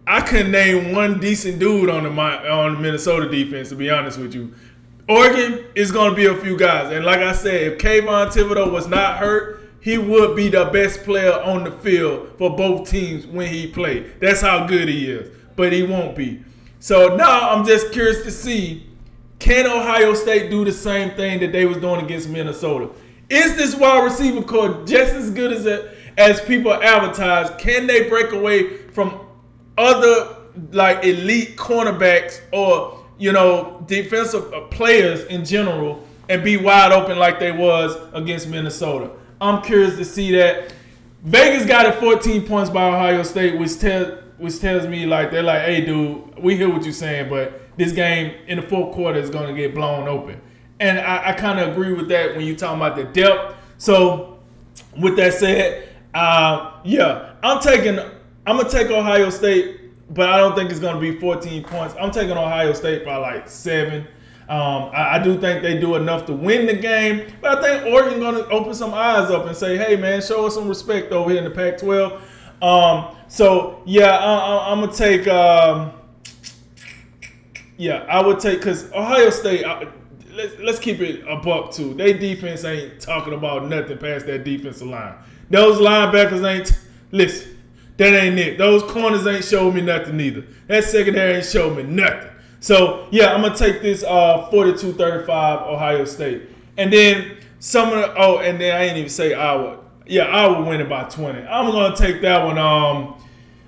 I 0.07 0.21
couldn't 0.21 0.51
name 0.51 0.93
one 0.93 1.21
decent 1.21 1.61
dude 1.61 1.89
on 1.89 2.03
the 2.03 2.11
on 2.11 2.75
the 2.75 2.81
Minnesota 2.81 3.29
defense. 3.29 3.69
To 3.69 3.77
be 3.77 3.91
honest 3.91 4.19
with 4.19 4.35
you, 4.35 4.53
Oregon 5.11 5.65
is 5.75 5.91
gonna 5.91 6.15
be 6.15 6.27
a 6.27 6.37
few 6.37 6.57
guys. 6.57 6.93
And 6.93 7.05
like 7.05 7.19
I 7.19 7.33
said, 7.33 7.73
if 7.73 7.79
Kayvon 7.79 8.29
Thibodeaux 8.29 8.71
was 8.71 8.87
not 8.87 9.19
hurt, 9.19 9.61
he 9.81 9.99
would 9.99 10.37
be 10.37 10.49
the 10.49 10.67
best 10.67 11.03
player 11.03 11.33
on 11.33 11.65
the 11.65 11.73
field 11.73 12.31
for 12.39 12.55
both 12.55 12.89
teams 12.89 13.27
when 13.27 13.49
he 13.49 13.67
played. 13.67 14.21
That's 14.21 14.41
how 14.41 14.69
good 14.69 14.89
he 14.89 15.11
is. 15.11 15.37
But 15.57 15.73
he 15.73 15.83
won't 15.83 16.15
be. 16.15 16.45
So 16.79 17.17
now 17.17 17.51
I'm 17.51 17.67
just 17.67 17.91
curious 17.91 18.23
to 18.23 18.31
see 18.31 18.87
can 19.41 19.67
Ohio 19.67 20.15
State 20.15 20.49
do 20.49 20.65
the 20.65 20.73
same 20.73 21.11
thing 21.17 21.41
that 21.41 21.51
they 21.51 21.67
was 21.67 21.79
doing 21.79 22.05
against 22.05 22.29
Minnesota? 22.29 22.91
Is 23.29 23.57
this 23.57 23.75
wide 23.75 24.05
receiver 24.05 24.43
core 24.43 24.85
just 24.87 25.15
as 25.15 25.31
good 25.33 25.53
as 25.53 25.67
it, 25.67 25.93
as 26.19 26.41
people 26.43 26.73
advertise? 26.73 27.51
Can 27.59 27.89
they 27.89 28.09
break 28.09 28.31
away 28.31 28.77
from 28.89 29.19
other 29.77 30.37
like 30.71 31.05
elite 31.05 31.57
cornerbacks 31.57 32.43
or 32.53 33.00
you 33.21 33.33
know 33.33 33.83
defensive 33.87 34.53
uh, 34.53 34.63
players 34.63 35.25
in 35.27 35.45
general 35.45 36.05
and 36.29 36.43
be 36.43 36.57
wide 36.57 36.91
open 36.91 37.19
like 37.19 37.39
they 37.39 37.53
was 37.53 37.97
against 38.13 38.49
Minnesota? 38.49 39.11
I'm 39.41 39.63
curious 39.63 39.97
to 39.97 40.05
see 40.05 40.33
that. 40.33 40.75
Vegas 41.23 41.67
got 41.67 41.87
it 41.87 41.97
14 41.97 42.47
points 42.47 42.71
by 42.71 42.89
Ohio 42.89 43.23
State, 43.23 43.59
which 43.59 43.79
tells 43.79 44.19
which 44.39 44.59
tells 44.59 44.87
me 44.87 45.05
like 45.05 45.31
they're 45.31 45.43
like, 45.43 45.63
hey, 45.63 45.85
dude, 45.85 46.39
we 46.39 46.57
hear 46.57 46.71
what 46.71 46.83
you're 46.83 46.95
saying, 46.95 47.29
but 47.29 47.61
this 47.77 47.93
game 47.93 48.35
in 48.47 48.57
the 48.57 48.67
fourth 48.67 48.95
quarter 48.95 49.19
is 49.19 49.29
going 49.29 49.55
to 49.55 49.61
get 49.61 49.75
blown 49.75 50.09
open. 50.09 50.41
And 50.81 50.99
I, 50.99 51.29
I 51.29 51.33
kind 51.35 51.61
of 51.61 51.69
agree 51.69 51.93
with 51.93 52.09
that 52.09 52.35
when 52.35 52.47
you're 52.47 52.57
talking 52.57 52.79
about 52.79 52.97
the 52.97 53.05
depth. 53.05 53.55
So, 53.77 54.39
with 54.99 55.17
that 55.17 55.35
said, 55.35 55.89
uh, 56.15 56.81
yeah, 56.85 57.35
I'm 57.43 57.61
taking, 57.61 57.99
I'm 58.47 58.57
gonna 58.57 58.69
take 58.69 58.91
Ohio 58.91 59.29
State, 59.31 59.80
but 60.11 60.29
I 60.29 60.39
don't 60.39 60.55
think 60.55 60.71
it's 60.71 60.81
gonna 60.81 61.01
be 61.01 61.19
14 61.19 61.63
points. 61.65 61.95
I'm 62.01 62.11
taking 62.11 62.37
Ohio 62.37 62.73
State 62.73 63.05
by 63.05 63.17
like 63.17 63.49
seven. 63.49 64.07
Um, 64.49 64.91
I, 64.93 65.15
I, 65.15 65.19
do 65.23 65.41
think 65.41 65.63
they 65.63 65.79
do 65.79 65.95
enough 65.95 66.27
to 66.27 66.33
win 66.33 66.67
the 66.67 66.75
game, 66.75 67.33
but 67.41 67.59
I 67.59 67.63
think 67.63 67.95
Oregon 67.95 68.19
going 68.19 68.35
to 68.35 68.49
open 68.49 68.75
some 68.75 68.93
eyes 68.93 69.31
up 69.31 69.47
and 69.47 69.57
say, 69.57 69.77
"Hey, 69.77 69.95
man, 69.95 70.21
show 70.21 70.45
us 70.45 70.55
some 70.55 70.69
respect 70.69 71.13
over 71.13 71.31
here 71.31 71.39
in 71.39 71.45
the 71.45 71.51
Pac-12." 71.51 72.21
Um, 72.61 73.15
so 73.29 73.81
yeah, 73.87 74.17
I, 74.17 74.73
am 74.73 74.81
gonna 74.81 74.93
take. 74.93 75.29
Um, 75.29 75.93
yeah, 77.77 78.05
I 78.09 78.21
would 78.27 78.41
take 78.41 78.59
because 78.59 78.91
Ohio 78.93 79.31
State. 79.31 79.65
I, 79.65 79.87
let's, 80.33 80.59
let's 80.59 80.79
keep 80.81 81.01
it 81.01 81.25
a 81.29 81.37
buck 81.37 81.71
too. 81.71 81.95
They 81.95 82.13
defense 82.13 82.65
ain't 82.65 83.01
talking 83.01 83.35
about 83.35 83.69
nothing 83.69 83.99
past 83.99 84.27
that 84.27 84.43
defensive 84.43 84.89
line. 84.89 85.15
Those 85.49 85.79
linebackers 85.79 86.45
ain't. 86.45 86.77
Listen, 87.13 87.57
that 88.01 88.15
ain't 88.15 88.39
it. 88.39 88.57
Those 88.57 88.83
corners 88.85 89.27
ain't 89.27 89.45
showing 89.45 89.75
me 89.75 89.83
nothing 89.83 90.19
either. 90.21 90.43
That 90.69 90.85
secondary 90.85 91.35
ain't 91.35 91.45
showing 91.45 91.77
me 91.77 91.83
nothing. 91.83 92.31
So 92.59 93.07
yeah, 93.11 93.35
I'm 93.35 93.43
gonna 93.43 93.55
take 93.55 93.83
this 93.83 94.03
uh 94.03 94.49
42-35 94.51 95.29
Ohio 95.67 96.07
State, 96.07 96.45
and 96.79 96.91
then 96.91 97.37
some 97.59 97.93
of 97.93 97.97
the, 97.97 98.15
oh, 98.17 98.39
and 98.39 98.59
then 98.59 98.75
I 98.75 98.85
ain't 98.85 98.97
even 98.97 99.11
say 99.11 99.35
Iowa. 99.35 99.81
Yeah, 100.07 100.23
I 100.25 100.47
would 100.47 100.67
win 100.67 100.81
it 100.81 100.89
by 100.89 101.05
20. 101.05 101.41
I'm 101.41 101.71
gonna 101.71 101.95
take 101.95 102.23
that 102.23 102.43
one. 102.43 102.57
Um, 102.57 103.23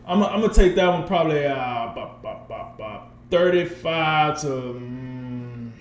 I'm, 0.06 0.22
I'm 0.22 0.40
gonna 0.40 0.54
take 0.54 0.76
that 0.76 0.88
one 0.88 1.06
probably 1.06 1.44
uh, 1.44 1.92
35 3.30 4.40
to 4.40 4.56
um, 4.70 5.74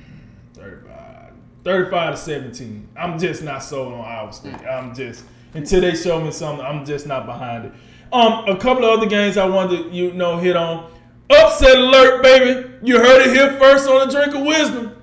35, 0.56 1.34
35 1.64 2.16
to 2.16 2.18
17. 2.18 2.90
I'm 2.98 3.18
just 3.18 3.44
not 3.44 3.64
sold 3.64 3.94
on 3.94 4.02
Iowa 4.02 4.34
State. 4.34 4.62
I'm 4.66 4.94
just 4.94 5.24
until 5.54 5.80
they 5.80 5.96
show 5.96 6.22
me 6.22 6.32
something. 6.32 6.66
I'm 6.66 6.84
just 6.84 7.08
not 7.08 7.26
behind 7.26 7.68
it. 7.68 7.74
Um, 8.14 8.46
a 8.48 8.58
couple 8.58 8.84
of 8.84 8.98
other 8.98 9.08
games 9.08 9.38
I 9.38 9.46
wanted 9.46 9.84
to 9.84 9.90
you 9.90 10.12
know 10.14 10.38
hit 10.38 10.56
on. 10.56 10.92
Upset 11.30 11.78
alert, 11.78 12.22
baby! 12.22 12.70
You 12.84 12.98
heard 12.98 13.28
it 13.28 13.34
here 13.34 13.58
first 13.58 13.88
on 13.88 14.08
the 14.08 14.14
Drink 14.14 14.36
of 14.36 14.46
Wisdom. 14.46 14.96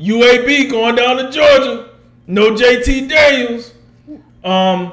UAB 0.00 0.70
going 0.70 0.94
down 0.94 1.16
to 1.16 1.30
Georgia. 1.30 1.90
No 2.26 2.52
JT 2.52 3.08
Daniels. 3.08 3.72
Um, 4.42 4.92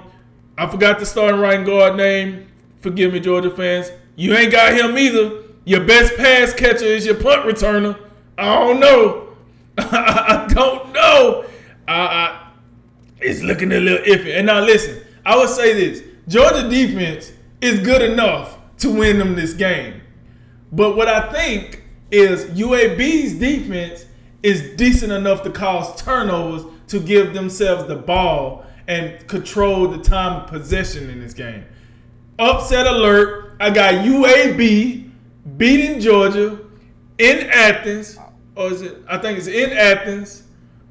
I 0.58 0.68
forgot 0.70 1.00
the 1.00 1.06
starting 1.06 1.40
right 1.40 1.66
guard 1.66 1.96
name. 1.96 2.48
Forgive 2.82 3.14
me, 3.14 3.20
Georgia 3.20 3.50
fans. 3.50 3.92
You 4.16 4.36
ain't 4.36 4.52
got 4.52 4.74
him 4.74 4.98
either. 4.98 5.44
Your 5.66 5.86
best 5.86 6.16
pass 6.18 6.54
catcher 6.54 6.86
is 6.86 7.06
your 7.06 7.16
punt 7.16 7.46
returner. 7.46 7.98
I 8.38 8.60
don't 8.60 8.80
know. 8.80 9.36
I 9.78 10.48
don't 10.50 10.92
know. 10.92 11.46
I, 11.88 11.94
I, 11.94 12.52
it's 13.20 13.42
looking 13.42 13.72
a 13.72 13.80
little 13.80 14.06
iffy. 14.06 14.36
And 14.36 14.48
now 14.48 14.60
listen, 14.60 15.02
I 15.26 15.38
would 15.38 15.50
say 15.50 15.74
this: 15.74 16.04
Georgia 16.28 16.68
defense 16.70 17.32
is 17.64 17.80
good 17.80 18.02
enough 18.02 18.58
to 18.78 18.90
win 18.92 19.18
them 19.18 19.36
this 19.36 19.54
game. 19.54 20.02
But 20.72 20.98
what 20.98 21.08
I 21.08 21.32
think 21.32 21.84
is 22.12 22.46
UAB's 22.46 23.36
defense 23.36 24.06
is 24.44 24.76
decent 24.76 25.14
enough 25.14 25.44
to 25.44 25.50
cause 25.50 26.02
turnovers 26.02 26.66
to 26.88 27.00
give 27.00 27.34
themselves 27.34 27.88
the 27.88 27.96
ball 27.96 28.66
and 28.88 29.26
control 29.30 29.88
the 29.88 29.98
time 30.00 30.42
of 30.42 30.50
possession 30.50 31.10
in 31.10 31.22
this 31.22 31.34
game. 31.34 31.64
Upset 32.38 32.86
alert. 32.86 33.56
I 33.62 33.70
got 33.70 33.94
UAB 33.94 35.10
beating 35.56 36.02
Georgia 36.02 36.60
in 37.18 37.50
Athens. 37.50 38.18
Or 38.56 38.72
is 38.72 38.82
it? 38.82 38.98
I 39.08 39.18
think 39.20 39.38
it's 39.38 39.48
in 39.48 39.72
Athens 39.72 40.44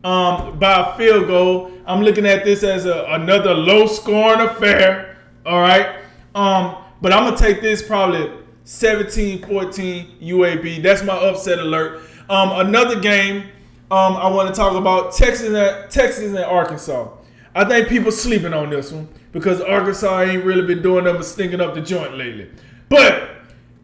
um, 0.04 0.58
by 0.58 0.92
a 0.92 0.96
field 0.96 1.26
goal. 1.26 1.70
I'm 1.84 2.00
looking 2.00 2.24
at 2.24 2.44
this 2.44 2.62
as 2.62 2.86
a, 2.86 3.04
another 3.08 3.52
low 3.52 3.86
scoring 3.86 4.40
affair. 4.40 5.18
All 5.44 5.60
right. 5.60 6.01
Um, 6.35 6.76
but 7.01 7.12
I'm 7.12 7.24
gonna 7.24 7.37
take 7.37 7.61
this 7.61 7.83
probably 7.83 8.30
17-14 8.64 10.22
UAB. 10.22 10.83
That's 10.83 11.03
my 11.03 11.14
upset 11.14 11.59
alert. 11.59 12.03
Um, 12.28 12.66
another 12.66 13.01
game 13.01 13.45
um, 13.93 14.16
I 14.16 14.26
want 14.28 14.49
to 14.49 14.55
talk 14.55 14.74
about 14.74 15.12
Texas 15.12 15.49
and 15.49 15.91
Texas 15.91 16.24
and 16.24 16.39
Arkansas. 16.39 17.11
I 17.55 17.66
think 17.66 17.89
people 17.89 18.11
sleeping 18.11 18.55
on 18.55 18.70
this 18.70 18.91
one 18.91 19.07
because 19.33 19.61
Arkansas 19.61 20.22
ain't 20.22 20.45
really 20.47 20.66
been 20.66 20.80
doing 20.83 21.05
them 21.05 21.22
stinking 21.22 21.61
up 21.61 21.74
the 21.74 21.83
joint 21.83 22.16
lately. 22.16 22.51
But 22.89 23.28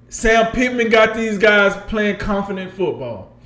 Sam 0.09 0.51
Pittman 0.53 0.89
got 0.89 1.15
these 1.15 1.37
guys 1.37 1.77
playing 1.89 2.17
confident 2.17 2.73
football, 2.73 3.37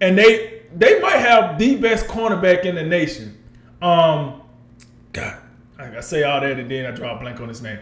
and 0.00 0.16
they 0.16 0.62
they 0.76 1.00
might 1.00 1.16
have 1.16 1.58
the 1.58 1.74
best 1.74 2.06
cornerback 2.06 2.66
in 2.66 2.76
the 2.76 2.84
nation. 2.84 3.36
Um, 3.82 4.42
God, 5.12 5.38
I 5.76 6.00
say 6.02 6.22
all 6.22 6.40
that 6.40 6.56
and 6.56 6.70
then 6.70 6.86
I 6.86 6.92
draw 6.92 7.16
a 7.16 7.18
blank 7.18 7.40
on 7.40 7.48
his 7.48 7.62
name. 7.62 7.80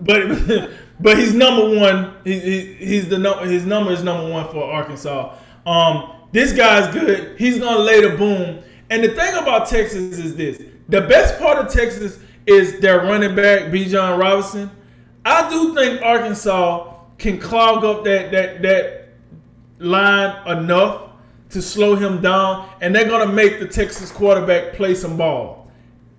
But 0.00 0.70
but 1.00 1.18
he's 1.18 1.34
number 1.34 1.78
one. 1.78 2.14
He, 2.24 2.38
he, 2.38 2.74
he's 2.74 3.08
the 3.08 3.18
number. 3.18 3.46
His 3.46 3.66
number 3.66 3.92
is 3.92 4.02
number 4.02 4.30
one 4.30 4.48
for 4.50 4.64
Arkansas. 4.64 5.36
Um, 5.66 6.12
this 6.32 6.52
guy's 6.52 6.92
good. 6.92 7.38
He's 7.38 7.58
gonna 7.58 7.78
lay 7.78 8.00
the 8.00 8.16
boom. 8.16 8.62
And 8.90 9.04
the 9.04 9.08
thing 9.08 9.34
about 9.34 9.68
Texas 9.68 10.18
is 10.18 10.36
this: 10.36 10.62
the 10.88 11.00
best 11.02 11.38
part 11.38 11.58
of 11.58 11.72
Texas 11.72 12.18
is 12.46 12.80
their 12.80 12.98
running 12.98 13.34
back, 13.34 13.70
Bijan 13.72 14.18
Robinson. 14.18 14.70
I 15.24 15.48
do 15.48 15.74
think 15.74 16.02
Arkansas 16.02 16.94
can 17.18 17.38
clog 17.38 17.84
up 17.84 18.04
that 18.04 18.32
that 18.32 18.62
that 18.62 19.08
line 19.78 20.46
enough 20.46 21.10
to 21.50 21.62
slow 21.62 21.94
him 21.96 22.20
down, 22.20 22.68
and 22.80 22.94
they're 22.94 23.08
gonna 23.08 23.32
make 23.32 23.60
the 23.60 23.66
Texas 23.66 24.10
quarterback 24.10 24.72
play 24.74 24.94
some 24.94 25.16
ball. 25.16 25.61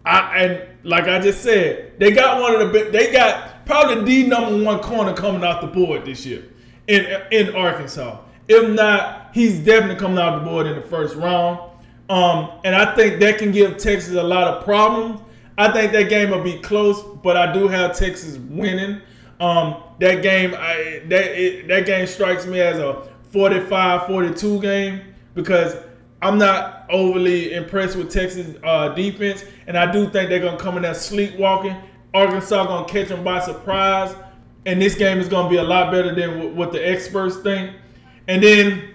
I 0.06 0.38
and 0.38 0.70
like 0.84 1.06
I 1.06 1.20
just 1.20 1.42
said, 1.42 1.94
they 2.00 2.12
got 2.12 2.42
one 2.42 2.60
of 2.60 2.74
the 2.74 2.90
they 2.92 3.12
got 3.12 3.66
probably 3.66 4.04
the 4.04 4.28
number 4.28 4.64
one 4.64 4.80
corner 4.80 5.14
coming 5.14 5.44
off 5.44 5.62
the 5.62 5.68
board 5.68 6.06
this 6.06 6.26
year 6.26 6.44
in 6.88 7.06
in 7.32 7.56
Arkansas. 7.56 8.20
If 8.48 8.70
not, 8.72 9.30
he's 9.34 9.60
definitely 9.60 10.00
coming 10.00 10.18
off 10.18 10.42
the 10.42 10.50
board 10.50 10.68
in 10.68 10.76
the 10.76 10.82
first 10.88 11.16
round. 11.16 11.60
Um, 12.10 12.60
and 12.66 12.76
I 12.76 12.94
think 12.96 13.22
that 13.22 13.38
can 13.38 13.52
give 13.52 13.78
Texas 13.78 14.14
a 14.14 14.24
lot 14.24 14.48
of 14.48 14.66
problems. 14.66 15.22
I 15.58 15.72
think 15.72 15.92
that 15.94 16.10
game 16.10 16.32
will 16.32 16.44
be 16.44 16.60
close, 16.60 17.02
but 17.24 17.38
I 17.38 17.54
do 17.54 17.68
have 17.68 17.98
Texas 17.98 18.38
winning. 18.38 19.02
Um, 19.40 19.84
that 20.00 20.22
game, 20.22 20.54
I, 20.58 21.04
that 21.08 21.40
it, 21.40 21.68
that 21.68 21.86
game 21.86 22.08
strikes 22.08 22.46
me 22.46 22.60
as 22.60 22.80
a 22.80 23.08
45-42 23.34 24.62
game 24.62 25.02
because 25.34 25.76
I'm 26.24 26.38
not 26.38 26.86
overly 26.90 27.54
impressed 27.54 27.98
with 27.98 28.10
Texas 28.10 28.56
uh, 28.64 28.90
defense, 28.90 29.44
and 29.68 29.78
I 29.78 29.92
do 29.92 30.10
think 30.10 30.30
they're 30.30 30.40
gonna 30.40 30.58
come 30.58 30.78
in 30.78 30.84
there 30.84 30.94
sleepwalking. 30.94 31.76
Arkansas 32.14 32.66
gonna 32.66 32.88
catch 32.88 33.10
them 33.10 33.26
by 33.26 33.42
surprise, 33.42 34.16
and 34.66 34.82
this 34.82 34.96
game 34.96 35.20
is 35.20 35.28
gonna 35.28 35.50
be 35.50 35.58
a 35.58 35.64
lot 35.64 35.92
better 35.92 36.16
than 36.16 36.56
what 36.56 36.72
the 36.72 36.80
experts 36.80 37.38
think. 37.38 37.76
And 38.30 38.42
then, 38.42 38.94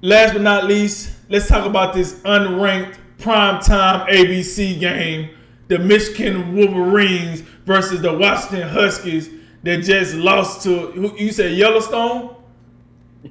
last 0.00 0.32
but 0.32 0.40
not 0.40 0.64
least, 0.64 1.14
let's 1.28 1.48
talk 1.48 1.66
about 1.66 1.92
this 1.92 2.14
unranked 2.20 2.96
primetime 3.18 4.08
ABC 4.08 4.80
game: 4.80 5.36
the 5.68 5.78
Michigan 5.78 6.56
Wolverines 6.56 7.42
versus 7.66 8.00
the 8.00 8.12
Washington 8.16 8.70
Huskies 8.70 9.28
that 9.64 9.82
just 9.82 10.14
lost 10.14 10.62
to. 10.62 11.14
You 11.18 11.30
said 11.30 11.52
Yellowstone. 11.52 12.35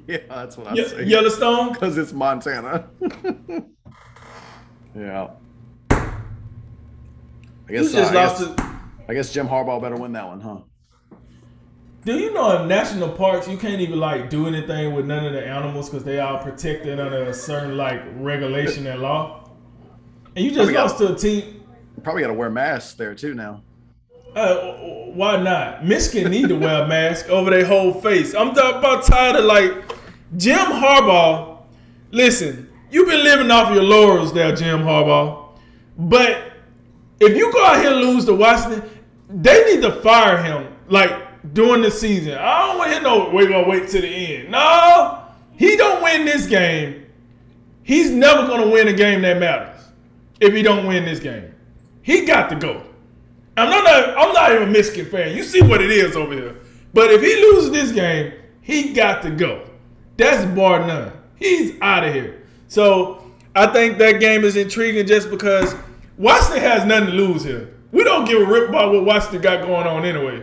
Yeah, 0.06 0.18
that's 0.28 0.56
what 0.56 0.68
I 0.68 0.74
Ye- 0.74 0.88
say. 0.88 1.04
Yellowstone. 1.04 1.72
Because 1.72 1.96
it's 1.98 2.12
Montana. 2.12 2.88
yeah. 4.96 5.28
I 5.90 7.72
guess, 7.72 7.94
uh, 7.94 8.06
I, 8.08 8.12
guess. 8.12 8.42
I 9.08 9.14
guess 9.14 9.32
Jim 9.32 9.48
Harbaugh 9.48 9.80
better 9.82 9.96
win 9.96 10.12
that 10.12 10.26
one, 10.26 10.40
huh? 10.40 10.58
Do 12.04 12.16
you 12.18 12.32
know 12.32 12.62
in 12.62 12.68
national 12.68 13.08
parks 13.10 13.48
you 13.48 13.56
can't 13.56 13.80
even 13.80 13.98
like 13.98 14.30
do 14.30 14.46
anything 14.46 14.94
with 14.94 15.06
none 15.06 15.24
of 15.26 15.32
the 15.32 15.44
animals 15.44 15.90
because 15.90 16.04
they 16.04 16.20
are 16.20 16.40
protected 16.40 17.00
under 17.00 17.24
a 17.24 17.34
certain 17.34 17.76
like 17.76 18.00
regulation 18.18 18.86
and 18.86 19.02
law? 19.02 19.50
And 20.36 20.44
you 20.44 20.50
just 20.52 20.58
Probably 20.58 20.74
got- 20.74 20.82
lost 20.84 20.98
to 20.98 21.12
a 21.12 21.16
team. 21.16 21.64
Probably 22.04 22.22
got 22.22 22.28
to 22.28 22.34
wear 22.34 22.50
masks 22.50 22.94
there 22.94 23.14
too 23.14 23.34
now. 23.34 23.62
Uh, 24.36 24.74
why 25.14 25.42
not? 25.42 25.82
Michigan 25.82 26.30
need 26.30 26.50
to 26.50 26.56
wear 26.56 26.82
a 26.82 26.86
mask 26.86 27.30
over 27.30 27.50
their 27.50 27.64
whole 27.64 27.94
face. 27.94 28.34
I'm 28.34 28.50
about 28.50 29.04
tired 29.04 29.36
of 29.36 29.46
like 29.46 29.72
Jim 30.36 30.58
Harbaugh. 30.58 31.62
Listen, 32.10 32.68
you've 32.90 33.08
been 33.08 33.24
living 33.24 33.50
off 33.50 33.74
your 33.74 33.82
laurels 33.82 34.34
there, 34.34 34.54
Jim 34.54 34.80
Harbaugh. 34.80 35.58
But 35.96 36.52
if 37.18 37.34
you 37.34 37.50
go 37.50 37.64
out 37.64 37.80
here 37.80 37.92
and 37.92 38.00
lose 38.00 38.26
to 38.26 38.34
Washington, 38.34 38.82
they 39.30 39.74
need 39.74 39.80
to 39.80 40.02
fire 40.02 40.42
him 40.42 40.70
like 40.88 41.54
during 41.54 41.80
the 41.80 41.90
season. 41.90 42.34
I 42.34 42.66
don't 42.66 42.78
want 42.78 42.90
to 42.90 42.94
hear 42.94 43.02
no. 43.02 43.30
We're 43.30 43.48
gonna 43.48 43.66
wait 43.66 43.88
to 43.88 44.02
the 44.02 44.06
end. 44.06 44.50
No, 44.50 45.22
he 45.56 45.78
don't 45.78 46.02
win 46.02 46.26
this 46.26 46.46
game. 46.46 47.06
He's 47.84 48.10
never 48.10 48.46
gonna 48.46 48.68
win 48.68 48.88
a 48.88 48.92
game 48.92 49.22
that 49.22 49.38
matters 49.38 49.80
if 50.40 50.52
he 50.52 50.60
don't 50.60 50.86
win 50.86 51.06
this 51.06 51.20
game. 51.20 51.54
He 52.02 52.26
got 52.26 52.50
to 52.50 52.56
go. 52.56 52.82
I'm 53.56 53.70
not, 53.70 53.86
I'm 53.86 54.32
not 54.32 54.52
even 54.52 54.68
a 54.68 54.70
Michigan 54.70 55.06
fan. 55.06 55.36
You 55.36 55.42
see 55.42 55.62
what 55.62 55.80
it 55.80 55.90
is 55.90 56.16
over 56.16 56.34
here. 56.34 56.56
But 56.92 57.10
if 57.10 57.22
he 57.22 57.34
loses 57.36 57.70
this 57.70 57.92
game, 57.92 58.32
he 58.60 58.92
got 58.92 59.22
to 59.22 59.30
go. 59.30 59.68
That's 60.16 60.44
bar 60.54 60.86
none. 60.86 61.12
He's 61.36 61.80
out 61.80 62.04
of 62.04 62.12
here. 62.12 62.42
So 62.68 63.32
I 63.54 63.66
think 63.66 63.98
that 63.98 64.20
game 64.20 64.44
is 64.44 64.56
intriguing 64.56 65.06
just 65.06 65.30
because 65.30 65.74
Washington 66.18 66.62
has 66.62 66.84
nothing 66.84 67.08
to 67.08 67.12
lose 67.12 67.44
here. 67.44 67.74
We 67.92 68.04
don't 68.04 68.26
give 68.26 68.42
a 68.42 68.44
rip 68.44 68.68
about 68.68 68.92
what 68.92 69.04
Washington 69.04 69.40
got 69.40 69.66
going 69.66 69.86
on 69.86 70.04
anyway. 70.04 70.42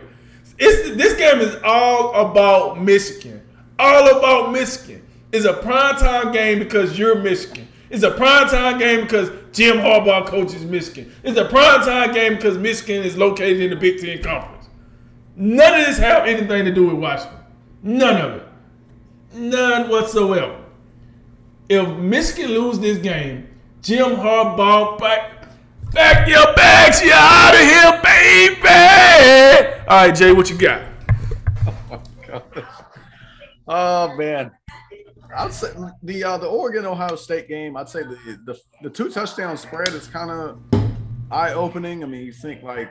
It's 0.58 0.96
this 0.96 1.14
game 1.16 1.40
is 1.40 1.56
all 1.64 2.14
about 2.14 2.82
Michigan. 2.82 3.42
All 3.78 4.18
about 4.18 4.52
Michigan. 4.52 5.04
It's 5.32 5.44
a 5.44 5.54
primetime 5.54 6.32
game 6.32 6.60
because 6.60 6.98
you're 6.98 7.16
Michigan. 7.16 7.66
It's 7.94 8.02
a 8.02 8.10
primetime 8.10 8.80
game 8.80 9.02
because 9.02 9.30
Jim 9.52 9.76
Harbaugh 9.76 10.26
coaches 10.26 10.64
Michigan. 10.64 11.14
It's 11.22 11.38
a 11.38 11.44
primetime 11.44 12.12
game 12.12 12.34
because 12.34 12.58
Michigan 12.58 13.04
is 13.04 13.16
located 13.16 13.60
in 13.60 13.70
the 13.70 13.76
Big 13.76 14.00
Ten 14.00 14.20
Conference. 14.20 14.66
None 15.36 15.80
of 15.80 15.86
this 15.86 15.98
have 15.98 16.26
anything 16.26 16.64
to 16.64 16.74
do 16.74 16.88
with 16.88 16.96
Washington. 16.96 17.38
None 17.84 18.20
of 18.20 18.32
it. 18.32 18.48
None 19.34 19.88
whatsoever. 19.88 20.60
If 21.68 21.88
Michigan 21.98 22.50
lose 22.50 22.80
this 22.80 22.98
game, 22.98 23.46
Jim 23.80 24.16
Harbaugh 24.16 24.98
back, 24.98 25.46
back 25.92 26.28
your 26.28 26.52
bags, 26.56 27.00
you 27.00 27.12
out 27.14 27.54
of 27.54 27.60
here, 27.60 28.00
baby. 28.02 29.78
All 29.86 30.06
right, 30.06 30.12
Jay, 30.12 30.32
what 30.32 30.50
you 30.50 30.58
got? 30.58 30.82
Oh, 33.66 34.08
oh 34.10 34.16
man, 34.16 34.50
I'd 35.36 35.52
say 35.52 35.72
the 36.02 36.24
uh, 36.24 36.38
the 36.38 36.46
Oregon 36.46 36.86
Ohio 36.86 37.16
State 37.16 37.48
game. 37.48 37.76
I'd 37.76 37.88
say 37.88 38.02
the 38.02 38.38
the, 38.44 38.58
the 38.82 38.90
two 38.90 39.10
touchdown 39.10 39.56
spread 39.56 39.88
is 39.88 40.06
kind 40.06 40.30
of 40.30 40.58
eye 41.30 41.52
opening. 41.52 42.02
I 42.02 42.06
mean, 42.06 42.24
you 42.24 42.32
think 42.32 42.62
like 42.62 42.90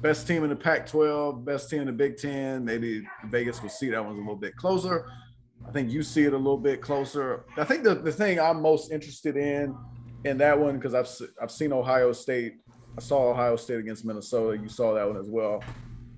best 0.00 0.26
team 0.26 0.44
in 0.44 0.50
the 0.50 0.56
Pac-12, 0.56 1.44
best 1.44 1.68
team 1.68 1.80
in 1.80 1.86
the 1.86 1.92
Big 1.92 2.16
Ten. 2.16 2.64
Maybe 2.64 3.02
Vegas 3.26 3.62
will 3.62 3.68
see 3.68 3.90
that 3.90 4.04
one's 4.04 4.16
a 4.16 4.20
little 4.20 4.36
bit 4.36 4.56
closer. 4.56 5.10
I 5.68 5.70
think 5.72 5.90
you 5.90 6.02
see 6.02 6.24
it 6.24 6.32
a 6.32 6.38
little 6.38 6.56
bit 6.56 6.80
closer. 6.80 7.44
I 7.56 7.64
think 7.64 7.84
the, 7.84 7.94
the 7.94 8.12
thing 8.12 8.40
I'm 8.40 8.62
most 8.62 8.90
interested 8.90 9.36
in 9.36 9.76
in 10.24 10.38
that 10.38 10.58
one 10.58 10.76
because 10.76 10.94
I've 10.94 11.08
I've 11.40 11.50
seen 11.50 11.72
Ohio 11.72 12.12
State. 12.12 12.54
I 12.96 13.00
saw 13.00 13.30
Ohio 13.30 13.56
State 13.56 13.78
against 13.78 14.04
Minnesota. 14.04 14.60
You 14.60 14.68
saw 14.68 14.94
that 14.94 15.06
one 15.06 15.16
as 15.16 15.28
well. 15.28 15.62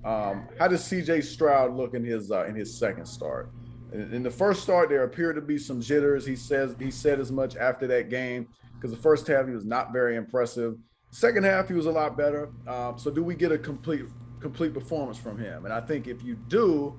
Um, 0.05 0.49
how 0.59 0.69
does 0.69 0.83
CJ 0.83 1.23
Stroud 1.23 1.75
look 1.75 1.95
in 1.95 2.05
his 2.05 2.31
uh, 2.31 2.45
in 2.47 2.55
his 2.55 2.77
second 2.77 3.07
start? 3.07 3.51
In, 3.93 4.23
the 4.23 4.31
first 4.31 4.63
start, 4.63 4.89
there 4.89 5.05
appeared 5.05 5.37
to 5.37 5.43
be 5.43 5.59
some 5.59 5.81
jitters. 5.81 6.25
He 6.25 6.35
says 6.35 6.75
he 6.79 6.91
said 6.91 7.21
as 7.21 7.31
much 7.31 7.57
after 7.57 7.87
that 7.89 8.09
game 8.09 8.49
because 8.75 8.91
the 8.91 9.03
first 9.03 9.27
half 9.27 9.47
he 9.47 9.53
was 9.53 9.67
not 9.67 9.93
very 9.93 10.17
impressive. 10.17 10.79
Second 11.11 11.45
half 11.45 11.69
he 11.69 11.75
was 11.75 11.87
a 11.87 11.91
lot 11.91 12.17
better. 12.17 12.51
Um, 12.67 12.99
so 12.99 13.11
do 13.11 13.23
we 13.23 13.35
get 13.35 13.53
a 13.53 13.59
complete 13.59 14.07
complete 14.41 14.73
performance 14.73 15.19
from 15.19 15.39
him? 15.39 15.67
And 15.67 15.75
I 15.75 15.81
think 15.81 16.09
if 16.09 16.23
you 16.23 16.37
do, 16.49 16.99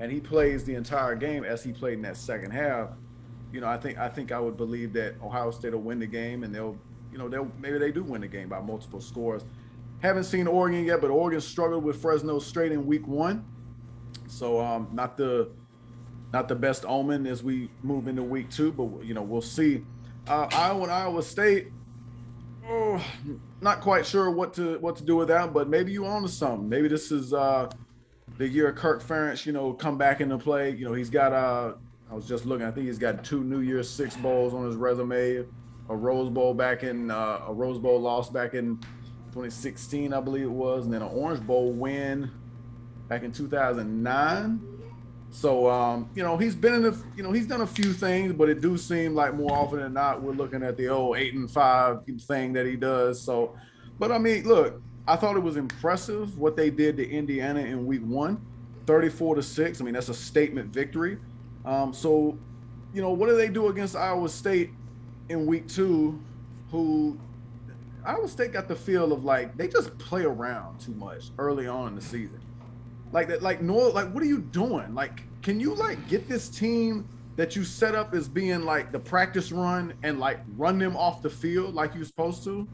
and 0.00 0.12
he 0.12 0.20
plays 0.20 0.64
the 0.64 0.74
entire 0.74 1.14
game 1.14 1.44
as 1.44 1.62
he 1.62 1.72
played 1.72 1.94
in 1.94 2.02
that 2.02 2.16
second 2.16 2.50
half, 2.50 2.90
you 3.52 3.60
know, 3.60 3.68
I 3.68 3.78
think 3.78 3.98
I 3.98 4.08
think 4.08 4.30
I 4.30 4.38
would 4.38 4.56
believe 4.56 4.92
that 4.94 5.14
Ohio 5.22 5.50
State 5.50 5.72
will 5.72 5.80
win 5.80 5.98
the 5.98 6.06
game 6.06 6.44
and 6.44 6.54
they'll, 6.54 6.76
you 7.10 7.16
know, 7.16 7.28
they'll 7.28 7.50
maybe 7.58 7.78
they 7.78 7.90
do 7.90 8.02
win 8.02 8.20
the 8.20 8.28
game 8.28 8.50
by 8.50 8.60
multiple 8.60 9.00
scores. 9.00 9.44
Haven't 10.02 10.24
seen 10.24 10.46
Oregon 10.46 10.84
yet, 10.84 11.00
but 11.00 11.10
Oregon 11.10 11.40
struggled 11.40 11.84
with 11.84 12.02
Fresno 12.02 12.38
State 12.38 12.72
in 12.72 12.84
week 12.84 13.06
one. 13.08 13.46
So 14.26 14.60
um, 14.60 14.88
not 14.92 15.16
the 15.16 15.50
not 16.34 16.48
the 16.48 16.54
best 16.56 16.84
omen 16.84 17.28
as 17.28 17.44
we 17.44 17.70
move 17.84 18.08
into 18.08 18.24
week 18.24 18.50
two, 18.50 18.72
but 18.72 19.04
you 19.04 19.14
know, 19.14 19.22
we'll 19.22 19.40
see. 19.40 19.84
Uh, 20.26 20.48
Iowa 20.50 20.82
and 20.82 20.90
Iowa 20.90 21.22
State, 21.22 21.68
oh, 22.68 23.00
not 23.60 23.80
quite 23.80 24.04
sure 24.04 24.32
what 24.32 24.52
to 24.54 24.78
what 24.80 24.96
to 24.96 25.04
do 25.04 25.14
with 25.14 25.28
that, 25.28 25.52
but 25.54 25.68
maybe 25.68 25.92
you 25.92 26.04
own 26.04 26.26
something. 26.26 26.68
Maybe 26.68 26.88
this 26.88 27.12
is 27.12 27.32
uh, 27.32 27.70
the 28.36 28.48
year 28.48 28.72
Kirk 28.72 29.00
Ferentz, 29.00 29.46
you 29.46 29.52
know, 29.52 29.72
come 29.72 29.96
back 29.96 30.20
into 30.20 30.36
play. 30.36 30.70
You 30.70 30.86
know, 30.86 30.92
he's 30.92 31.08
got 31.08 31.32
uh, 31.32 31.74
I 32.10 32.14
was 32.14 32.26
just 32.26 32.46
looking. 32.46 32.66
I 32.66 32.72
think 32.72 32.88
he's 32.88 32.98
got 32.98 33.22
two 33.22 33.44
New 33.44 33.60
Year's 33.60 33.88
Six 33.88 34.16
bowls 34.16 34.54
on 34.54 34.66
his 34.66 34.74
resume. 34.74 35.44
A 35.88 35.94
Rose 35.94 36.30
Bowl 36.30 36.52
back 36.52 36.82
in 36.82 37.12
uh, 37.12 37.42
a 37.46 37.52
Rose 37.52 37.78
Bowl 37.78 38.00
loss 38.00 38.28
back 38.28 38.54
in 38.54 38.78
2016, 39.28 40.12
I 40.12 40.20
believe 40.20 40.46
it 40.46 40.50
was, 40.50 40.86
and 40.86 40.92
then 40.92 41.02
an 41.02 41.10
Orange 41.12 41.46
Bowl 41.46 41.70
win 41.70 42.28
back 43.08 43.22
in 43.22 43.30
2009. 43.30 44.73
So 45.34 45.68
um, 45.68 46.08
you 46.14 46.22
know 46.22 46.36
he's 46.36 46.54
been 46.54 46.74
in 46.74 46.84
a 46.84 46.96
you 47.16 47.24
know 47.24 47.32
he's 47.32 47.48
done 47.48 47.62
a 47.62 47.66
few 47.66 47.92
things, 47.92 48.32
but 48.32 48.48
it 48.48 48.60
do 48.60 48.78
seem 48.78 49.16
like 49.16 49.34
more 49.34 49.50
often 49.50 49.80
than 49.80 49.92
not 49.92 50.22
we're 50.22 50.32
looking 50.32 50.62
at 50.62 50.76
the 50.76 50.88
old 50.88 51.16
eight 51.16 51.34
and 51.34 51.50
five 51.50 52.02
thing 52.20 52.52
that 52.52 52.66
he 52.66 52.76
does. 52.76 53.20
So, 53.20 53.56
but 53.98 54.12
I 54.12 54.18
mean, 54.18 54.44
look, 54.44 54.80
I 55.08 55.16
thought 55.16 55.36
it 55.36 55.42
was 55.42 55.56
impressive 55.56 56.38
what 56.38 56.56
they 56.56 56.70
did 56.70 56.96
to 56.98 57.10
Indiana 57.10 57.60
in 57.60 57.84
Week 57.84 58.02
One, 58.02 58.40
34 58.86 59.34
to 59.34 59.42
six. 59.42 59.80
I 59.80 59.84
mean 59.84 59.94
that's 59.94 60.08
a 60.08 60.14
statement 60.14 60.72
victory. 60.72 61.18
Um, 61.64 61.92
so, 61.92 62.38
you 62.92 63.02
know 63.02 63.10
what 63.10 63.28
do 63.28 63.36
they 63.36 63.48
do 63.48 63.66
against 63.66 63.96
Iowa 63.96 64.28
State 64.28 64.70
in 65.30 65.46
Week 65.46 65.66
Two, 65.66 66.22
who 66.70 67.18
Iowa 68.06 68.28
State 68.28 68.52
got 68.52 68.68
the 68.68 68.76
feel 68.76 69.12
of 69.12 69.24
like 69.24 69.56
they 69.56 69.66
just 69.66 69.98
play 69.98 70.22
around 70.22 70.78
too 70.78 70.92
much 70.92 71.30
early 71.38 71.66
on 71.66 71.88
in 71.88 71.94
the 71.96 72.02
season. 72.02 72.40
Like 73.14 73.28
that, 73.28 73.42
like 73.42 73.62
no, 73.62 73.76
like 73.76 74.12
what 74.12 74.24
are 74.24 74.26
you 74.26 74.40
doing? 74.40 74.92
Like, 74.92 75.22
can 75.40 75.60
you 75.60 75.72
like 75.72 76.08
get 76.08 76.28
this 76.28 76.48
team 76.48 77.08
that 77.36 77.54
you 77.54 77.62
set 77.62 77.94
up 77.94 78.12
as 78.12 78.28
being 78.28 78.64
like 78.64 78.90
the 78.90 78.98
practice 78.98 79.52
run 79.52 79.94
and 80.02 80.18
like 80.18 80.40
run 80.56 80.80
them 80.80 80.96
off 80.96 81.22
the 81.22 81.30
field 81.30 81.76
like 81.76 81.94
you're 81.94 82.04
supposed 82.04 82.42
to? 82.42 82.66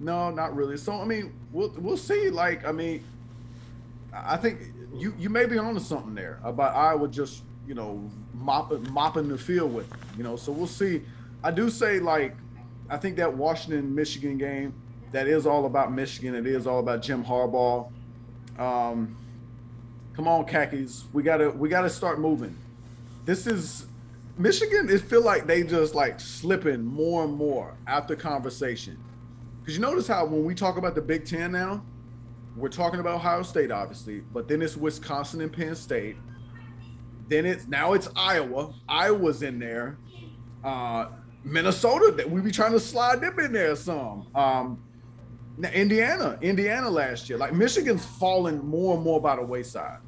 No, 0.00 0.28
not 0.30 0.56
really. 0.56 0.76
So 0.76 0.92
I 0.94 1.04
mean, 1.04 1.32
we'll 1.52 1.72
we'll 1.78 1.96
see. 1.96 2.30
Like, 2.30 2.66
I 2.66 2.72
mean, 2.72 3.04
I 4.12 4.36
think 4.36 4.58
you 4.92 5.14
you 5.20 5.30
may 5.30 5.46
be 5.46 5.56
onto 5.56 5.78
something 5.78 6.16
there 6.16 6.40
about 6.42 6.74
Iowa 6.74 7.06
just 7.06 7.44
you 7.64 7.74
know 7.74 8.10
mopping 8.34 8.92
mopping 8.92 9.28
the 9.28 9.38
field 9.38 9.72
with 9.72 9.88
them, 9.88 10.00
you 10.18 10.24
know. 10.24 10.34
So 10.34 10.50
we'll 10.50 10.66
see. 10.66 11.02
I 11.44 11.52
do 11.52 11.70
say 11.70 12.00
like 12.00 12.34
I 12.90 12.96
think 12.96 13.14
that 13.18 13.32
Washington 13.32 13.94
Michigan 13.94 14.36
game 14.36 14.74
that 15.12 15.28
is 15.28 15.46
all 15.46 15.66
about 15.66 15.92
Michigan. 15.92 16.34
It 16.34 16.44
is 16.44 16.66
all 16.66 16.80
about 16.80 17.02
Jim 17.02 17.24
Harbaugh. 17.24 17.88
Um, 18.58 19.16
come 20.16 20.28
on, 20.28 20.44
khakis. 20.46 21.04
We 21.12 21.22
gotta 21.22 21.50
we 21.50 21.68
gotta 21.68 21.90
start 21.90 22.20
moving. 22.20 22.56
This 23.24 23.46
is 23.46 23.86
Michigan. 24.36 24.88
It 24.88 25.00
feel 25.00 25.22
like 25.22 25.46
they 25.46 25.62
just 25.62 25.94
like 25.94 26.20
slipping 26.20 26.84
more 26.84 27.24
and 27.24 27.34
more 27.34 27.74
after 27.86 28.16
conversation. 28.16 28.98
Because 29.60 29.76
you 29.76 29.80
notice 29.80 30.06
how 30.06 30.26
when 30.26 30.44
we 30.44 30.54
talk 30.54 30.76
about 30.76 30.94
the 30.94 31.00
Big 31.00 31.24
Ten 31.24 31.52
now, 31.52 31.82
we're 32.56 32.68
talking 32.68 33.00
about 33.00 33.14
Ohio 33.14 33.42
State, 33.42 33.70
obviously, 33.70 34.20
but 34.32 34.46
then 34.46 34.62
it's 34.62 34.76
Wisconsin 34.76 35.40
and 35.40 35.52
Penn 35.52 35.74
State. 35.74 36.16
Then 37.28 37.46
it's 37.46 37.66
now 37.66 37.94
it's 37.94 38.08
Iowa. 38.14 38.74
Iowa's 38.88 39.42
in 39.42 39.58
there. 39.58 39.98
Uh, 40.62 41.08
Minnesota, 41.42 42.12
that 42.16 42.30
we 42.30 42.40
be 42.40 42.50
trying 42.50 42.72
to 42.72 42.80
slide 42.80 43.20
them 43.20 43.38
in 43.38 43.52
there 43.52 43.76
some. 43.76 44.26
Um, 44.34 44.82
Indiana, 45.72 46.38
Indiana 46.40 46.90
last 46.90 47.28
year, 47.28 47.38
like 47.38 47.52
Michigan's 47.52 48.04
fallen 48.04 48.64
more 48.66 48.94
and 48.94 49.04
more 49.04 49.20
by 49.20 49.36
the 49.36 49.42
wayside. 49.42 49.98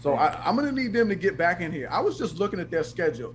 So 0.00 0.14
I, 0.14 0.40
I'm 0.44 0.56
going 0.56 0.68
to 0.68 0.80
need 0.80 0.92
them 0.92 1.08
to 1.08 1.14
get 1.14 1.36
back 1.36 1.60
in 1.60 1.72
here. 1.72 1.88
I 1.90 2.00
was 2.00 2.18
just 2.18 2.38
looking 2.38 2.60
at 2.60 2.70
their 2.70 2.84
schedule. 2.84 3.34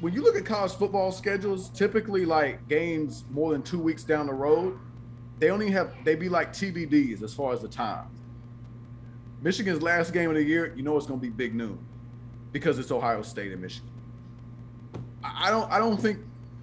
When 0.00 0.14
you 0.14 0.22
look 0.22 0.36
at 0.36 0.44
college 0.44 0.72
football 0.72 1.12
schedules, 1.12 1.68
typically 1.70 2.24
like 2.24 2.66
games 2.68 3.24
more 3.30 3.52
than 3.52 3.62
two 3.62 3.78
weeks 3.78 4.04
down 4.04 4.26
the 4.26 4.32
road, 4.32 4.78
they 5.38 5.50
only 5.50 5.70
have 5.70 5.92
they 6.04 6.14
be 6.14 6.28
like 6.28 6.52
TBDs 6.52 7.22
as 7.22 7.34
far 7.34 7.52
as 7.52 7.60
the 7.60 7.68
time. 7.68 8.06
Michigan's 9.40 9.82
last 9.82 10.12
game 10.12 10.30
of 10.30 10.36
the 10.36 10.42
year, 10.42 10.72
you 10.76 10.82
know 10.82 10.96
it's 10.96 11.06
going 11.06 11.20
to 11.20 11.26
be 11.26 11.30
big 11.30 11.54
noon 11.54 11.78
because 12.52 12.78
it's 12.78 12.90
Ohio 12.90 13.22
State 13.22 13.52
and 13.52 13.60
Michigan. 13.60 13.90
I 15.22 15.50
don't 15.50 15.70
I 15.70 15.78
don't 15.78 16.00
think 16.00 16.18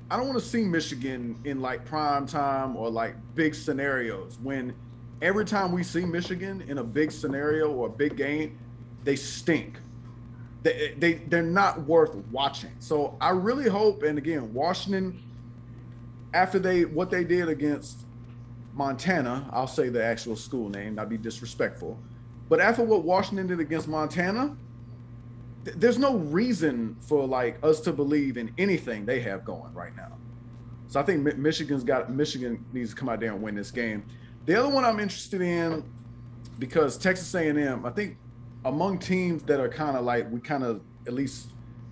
I 0.09 0.17
don't 0.17 0.27
want 0.27 0.39
to 0.39 0.45
see 0.45 0.63
Michigan 0.63 1.39
in 1.45 1.61
like 1.61 1.85
prime 1.85 2.25
time 2.25 2.75
or 2.75 2.89
like 2.89 3.15
big 3.33 3.55
scenarios 3.55 4.37
when 4.41 4.73
every 5.21 5.45
time 5.45 5.71
we 5.71 5.83
see 5.83 6.05
Michigan 6.05 6.61
in 6.67 6.77
a 6.77 6.83
big 6.83 7.11
scenario 7.11 7.71
or 7.71 7.87
a 7.87 7.89
big 7.89 8.15
game, 8.15 8.57
they 9.05 9.15
stink. 9.15 9.79
They, 10.63 10.95
they 10.97 11.13
they're 11.13 11.43
not 11.43 11.81
worth 11.83 12.15
watching. 12.31 12.71
So 12.79 13.15
I 13.21 13.29
really 13.29 13.69
hope, 13.69 14.03
and 14.03 14.17
again, 14.17 14.53
Washington, 14.53 15.23
after 16.33 16.59
they 16.59 16.85
what 16.85 17.09
they 17.09 17.23
did 17.23 17.47
against 17.47 17.99
Montana, 18.73 19.47
I'll 19.53 19.67
say 19.67 19.89
the 19.89 20.03
actual 20.03 20.35
school 20.35 20.69
name, 20.69 20.95
not 20.95 21.07
be 21.07 21.17
disrespectful. 21.17 21.97
But 22.49 22.59
after 22.59 22.83
what 22.83 23.03
Washington 23.03 23.47
did 23.47 23.59
against 23.59 23.87
Montana, 23.87 24.57
there's 25.63 25.97
no 25.97 26.17
reason 26.17 26.97
for 26.99 27.25
like 27.25 27.57
us 27.63 27.79
to 27.81 27.93
believe 27.93 28.37
in 28.37 28.51
anything 28.57 29.05
they 29.05 29.19
have 29.21 29.45
going 29.45 29.73
right 29.73 29.95
now. 29.95 30.11
So 30.87 30.99
I 30.99 31.03
think 31.03 31.37
Michigan's 31.37 31.83
got 31.83 32.11
Michigan 32.11 32.63
needs 32.73 32.91
to 32.91 32.95
come 32.95 33.09
out 33.09 33.19
there 33.19 33.31
and 33.31 33.41
win 33.41 33.55
this 33.55 33.71
game. 33.71 34.03
The 34.45 34.55
other 34.59 34.69
one 34.69 34.85
I'm 34.85 34.99
interested 34.99 35.41
in 35.41 35.83
because 36.59 36.97
Texas 36.97 37.33
A&M, 37.33 37.85
I 37.85 37.89
think 37.89 38.17
among 38.65 38.97
teams 38.97 39.43
that 39.43 39.59
are 39.59 39.69
kind 39.69 39.95
of 39.95 40.03
like 40.03 40.29
we 40.31 40.39
kind 40.39 40.63
of 40.63 40.81
at 41.07 41.13
least 41.13 41.49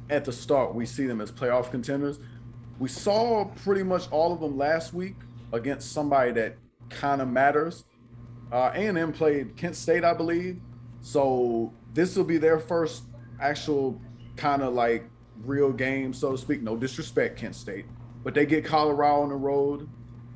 at 0.10 0.26
the 0.26 0.32
start 0.32 0.76
we 0.76 0.86
see 0.86 1.06
them 1.06 1.22
as 1.22 1.32
playoff 1.32 1.72
contenders. 1.72 2.20
We 2.80 2.90
saw 2.90 3.46
pretty 3.64 3.84
much 3.84 4.12
all 4.12 4.34
of 4.34 4.42
them 4.42 4.58
last 4.58 4.94
week 4.94 5.16
against 5.54 5.92
somebody 5.92 6.32
that 6.32 6.58
kind 6.90 7.22
of 7.22 7.30
matters. 7.30 7.86
Uh, 8.52 8.72
A&M 8.74 9.14
played 9.14 9.56
Kent 9.56 9.76
State, 9.76 10.04
I 10.04 10.14
believe. 10.14 10.60
So 11.02 11.72
this 11.94 12.16
will 12.16 12.24
be 12.24 12.38
their 12.38 12.60
first 12.60 13.04
actual 13.40 14.02
kind 14.36 14.64
of 14.64 14.74
like 14.74 15.10
real 15.44 15.72
game, 15.72 16.14
so 16.14 16.32
to 16.32 16.38
speak. 16.38 16.62
No 16.62 16.76
disrespect, 16.76 17.38
Kent 17.38 17.56
State, 17.56 17.86
but 18.24 18.34
they 18.34 18.46
get 18.46 18.66
Colorado 18.66 19.22
on 19.22 19.30
the 19.30 19.36
road. 19.36 19.88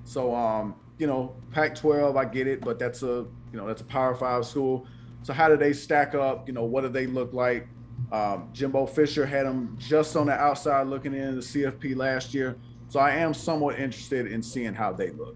So, 0.03 0.33
um, 0.35 0.75
you 0.99 1.07
know, 1.07 1.35
Pac-12, 1.51 2.15
I 2.15 2.25
get 2.25 2.47
it, 2.47 2.61
but 2.61 2.79
that's 2.79 3.01
a 3.01 3.25
you 3.51 3.57
know 3.57 3.65
that's 3.65 3.81
a 3.81 3.85
Power 3.85 4.15
Five 4.15 4.45
school. 4.45 4.87
So 5.23 5.33
how 5.33 5.47
do 5.47 5.57
they 5.57 5.73
stack 5.73 6.15
up? 6.15 6.47
You 6.47 6.53
know, 6.53 6.63
what 6.63 6.81
do 6.81 6.89
they 6.89 7.07
look 7.07 7.33
like? 7.33 7.67
Um, 8.11 8.49
Jimbo 8.53 8.85
Fisher 8.85 9.25
had 9.25 9.45
them 9.45 9.75
just 9.79 10.15
on 10.15 10.27
the 10.27 10.33
outside 10.33 10.87
looking 10.87 11.13
in 11.13 11.35
the 11.35 11.41
CFP 11.41 11.95
last 11.95 12.33
year. 12.33 12.57
So 12.89 12.99
I 12.99 13.11
am 13.11 13.33
somewhat 13.33 13.79
interested 13.79 14.31
in 14.31 14.41
seeing 14.41 14.73
how 14.73 14.93
they 14.93 15.09
look. 15.09 15.35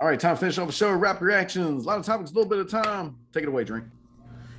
All 0.00 0.08
right, 0.08 0.18
time 0.18 0.36
to 0.36 0.40
finish 0.40 0.58
off 0.58 0.66
the 0.68 0.72
show. 0.72 0.92
Wrap 0.92 1.20
reactions. 1.20 1.84
A 1.84 1.86
lot 1.88 1.98
of 1.98 2.04
topics, 2.06 2.30
a 2.30 2.34
little 2.34 2.48
bit 2.48 2.58
of 2.58 2.70
time. 2.70 3.16
Take 3.32 3.44
it 3.44 3.48
away, 3.48 3.64
drink. 3.64 3.84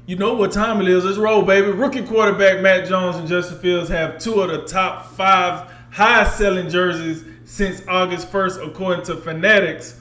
You 0.06 0.16
know 0.16 0.34
what 0.34 0.52
time 0.52 0.82
it 0.82 0.88
is. 0.88 1.06
Let's 1.06 1.18
roll, 1.18 1.44
baby. 1.44 1.68
Rookie 1.68 2.06
quarterback 2.06 2.62
Mac 2.62 2.88
Jones 2.88 3.16
and 3.18 3.28
Justin 3.28 3.60
Fields 3.60 3.90
have 3.90 4.18
two 4.18 4.42
of 4.42 4.50
the 4.50 4.66
top 4.66 5.06
five 5.12 5.72
highest 5.92 6.38
selling 6.38 6.70
jerseys 6.70 7.24
since 7.46 7.82
August 7.88 8.32
1st, 8.32 8.68
according 8.68 9.06
to 9.06 9.16
Fanatics. 9.16 10.00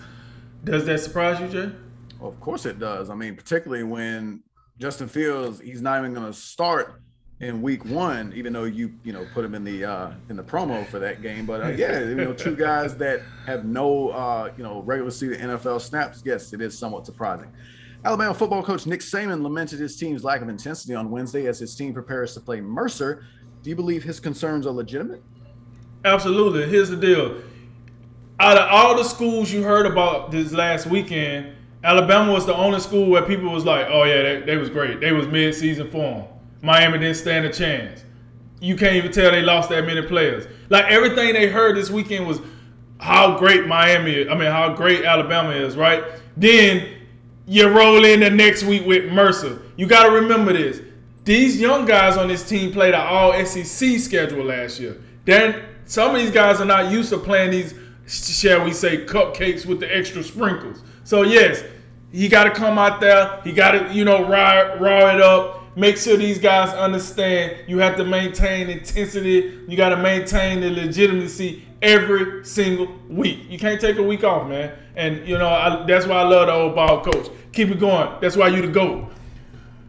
Does 0.64 0.86
that 0.86 1.00
surprise 1.00 1.40
you, 1.40 1.48
Jay? 1.48 1.72
Of 2.20 2.40
course 2.40 2.66
it 2.66 2.78
does. 2.78 3.10
I 3.10 3.14
mean, 3.14 3.36
particularly 3.36 3.84
when 3.84 4.42
Justin 4.78 5.08
Fields, 5.08 5.60
he's 5.60 5.82
not 5.82 5.98
even 5.98 6.14
going 6.14 6.26
to 6.26 6.32
start 6.32 7.00
in 7.40 7.62
week 7.62 7.84
one, 7.84 8.32
even 8.34 8.52
though 8.52 8.64
you 8.64 8.92
you 9.04 9.12
know 9.12 9.24
put 9.32 9.44
him 9.44 9.54
in 9.54 9.62
the 9.62 9.84
uh, 9.84 10.10
in 10.28 10.36
the 10.36 10.42
promo 10.42 10.86
for 10.86 10.98
that 10.98 11.22
game. 11.22 11.46
But 11.46 11.62
uh, 11.62 11.68
yeah, 11.76 12.00
you 12.00 12.14
know, 12.16 12.32
two 12.32 12.56
guys 12.56 12.96
that 12.96 13.22
have 13.46 13.64
no 13.64 14.08
uh, 14.10 14.52
you 14.56 14.62
know 14.62 14.82
regular 14.82 15.10
season 15.10 15.38
NFL 15.48 15.80
snaps. 15.80 16.22
Yes, 16.24 16.52
it 16.52 16.60
is 16.60 16.76
somewhat 16.76 17.06
surprising. 17.06 17.52
Alabama 18.04 18.32
football 18.32 18.62
coach 18.62 18.86
Nick 18.86 19.00
Saban 19.00 19.42
lamented 19.42 19.80
his 19.80 19.96
team's 19.96 20.22
lack 20.22 20.40
of 20.40 20.48
intensity 20.48 20.94
on 20.94 21.10
Wednesday 21.10 21.46
as 21.46 21.58
his 21.58 21.74
team 21.74 21.92
prepares 21.92 22.32
to 22.34 22.40
play 22.40 22.60
Mercer. 22.60 23.24
Do 23.62 23.70
you 23.70 23.76
believe 23.76 24.04
his 24.04 24.20
concerns 24.20 24.66
are 24.66 24.72
legitimate? 24.72 25.22
Absolutely. 26.04 26.68
Here's 26.68 26.90
the 26.90 26.96
deal. 26.96 27.42
Out 28.38 28.56
of 28.56 28.68
all 28.70 28.96
the 28.96 29.02
schools 29.02 29.50
you 29.50 29.64
heard 29.64 29.84
about 29.84 30.30
this 30.30 30.52
last 30.52 30.86
weekend, 30.86 31.54
Alabama 31.84 32.32
was 32.32 32.44
the 32.44 32.54
only 32.54 32.80
school 32.80 33.08
where 33.08 33.22
people 33.22 33.52
was 33.52 33.64
like, 33.64 33.86
"Oh 33.88 34.04
yeah, 34.04 34.22
they, 34.22 34.40
they 34.40 34.56
was 34.56 34.68
great. 34.68 35.00
They 35.00 35.12
was 35.12 35.26
mid-season 35.28 35.90
form. 35.90 36.24
Miami 36.62 36.98
didn't 36.98 37.16
stand 37.16 37.46
a 37.46 37.52
chance. 37.52 38.04
You 38.60 38.76
can't 38.76 38.96
even 38.96 39.12
tell 39.12 39.30
they 39.30 39.42
lost 39.42 39.68
that 39.70 39.86
many 39.86 40.02
players. 40.02 40.46
Like 40.70 40.86
everything 40.86 41.34
they 41.34 41.48
heard 41.48 41.76
this 41.76 41.90
weekend 41.90 42.26
was 42.26 42.40
how 42.98 43.38
great 43.38 43.66
Miami 43.66 44.12
is. 44.14 44.28
I 44.28 44.34
mean, 44.34 44.50
how 44.50 44.74
great 44.74 45.04
Alabama 45.04 45.50
is, 45.50 45.76
right? 45.76 46.02
Then 46.36 46.88
you 47.46 47.68
roll 47.68 48.04
in 48.04 48.20
the 48.20 48.30
next 48.30 48.64
week 48.64 48.84
with 48.84 49.12
Mercer. 49.12 49.62
You 49.76 49.86
got 49.86 50.06
to 50.06 50.10
remember 50.12 50.52
this. 50.52 50.82
These 51.24 51.60
young 51.60 51.84
guys 51.86 52.16
on 52.16 52.28
this 52.28 52.48
team 52.48 52.72
played 52.72 52.94
an 52.94 53.00
all 53.00 53.32
SEC 53.44 53.98
schedule 54.00 54.44
last 54.44 54.80
year. 54.80 55.00
Then 55.24 55.62
some 55.84 56.14
of 56.14 56.20
these 56.20 56.30
guys 56.30 56.60
are 56.60 56.64
not 56.64 56.90
used 56.90 57.10
to 57.10 57.18
playing 57.18 57.50
these, 57.50 57.74
shall 58.06 58.64
we 58.64 58.72
say, 58.72 59.04
cupcakes 59.04 59.64
with 59.64 59.78
the 59.78 59.94
extra 59.94 60.22
sprinkles. 60.22 60.82
So 61.08 61.22
yes, 61.22 61.64
he 62.12 62.28
got 62.28 62.44
to 62.44 62.50
come 62.50 62.78
out 62.78 63.00
there. 63.00 63.40
He 63.42 63.52
got 63.52 63.70
to, 63.70 63.94
you 63.94 64.04
know, 64.04 64.28
raw, 64.28 65.14
it 65.14 65.22
up. 65.22 65.74
Make 65.74 65.96
sure 65.96 66.18
these 66.18 66.38
guys 66.38 66.68
understand 66.74 67.66
you 67.66 67.78
have 67.78 67.96
to 67.96 68.04
maintain 68.04 68.68
intensity. 68.68 69.58
You 69.66 69.74
got 69.74 69.88
to 69.88 69.96
maintain 69.96 70.60
the 70.60 70.68
legitimacy 70.68 71.66
every 71.80 72.44
single 72.44 72.94
week. 73.08 73.38
You 73.48 73.58
can't 73.58 73.80
take 73.80 73.96
a 73.96 74.02
week 74.02 74.22
off, 74.22 74.46
man. 74.50 74.74
And 74.96 75.26
you 75.26 75.38
know 75.38 75.48
I, 75.48 75.86
that's 75.86 76.06
why 76.06 76.16
I 76.16 76.24
love 76.24 76.48
the 76.48 76.52
old 76.52 76.74
ball 76.74 77.02
coach. 77.02 77.30
Keep 77.54 77.70
it 77.70 77.80
going. 77.80 78.12
That's 78.20 78.36
why 78.36 78.48
you 78.48 78.60
the 78.60 78.68
GOAT. 78.68 79.10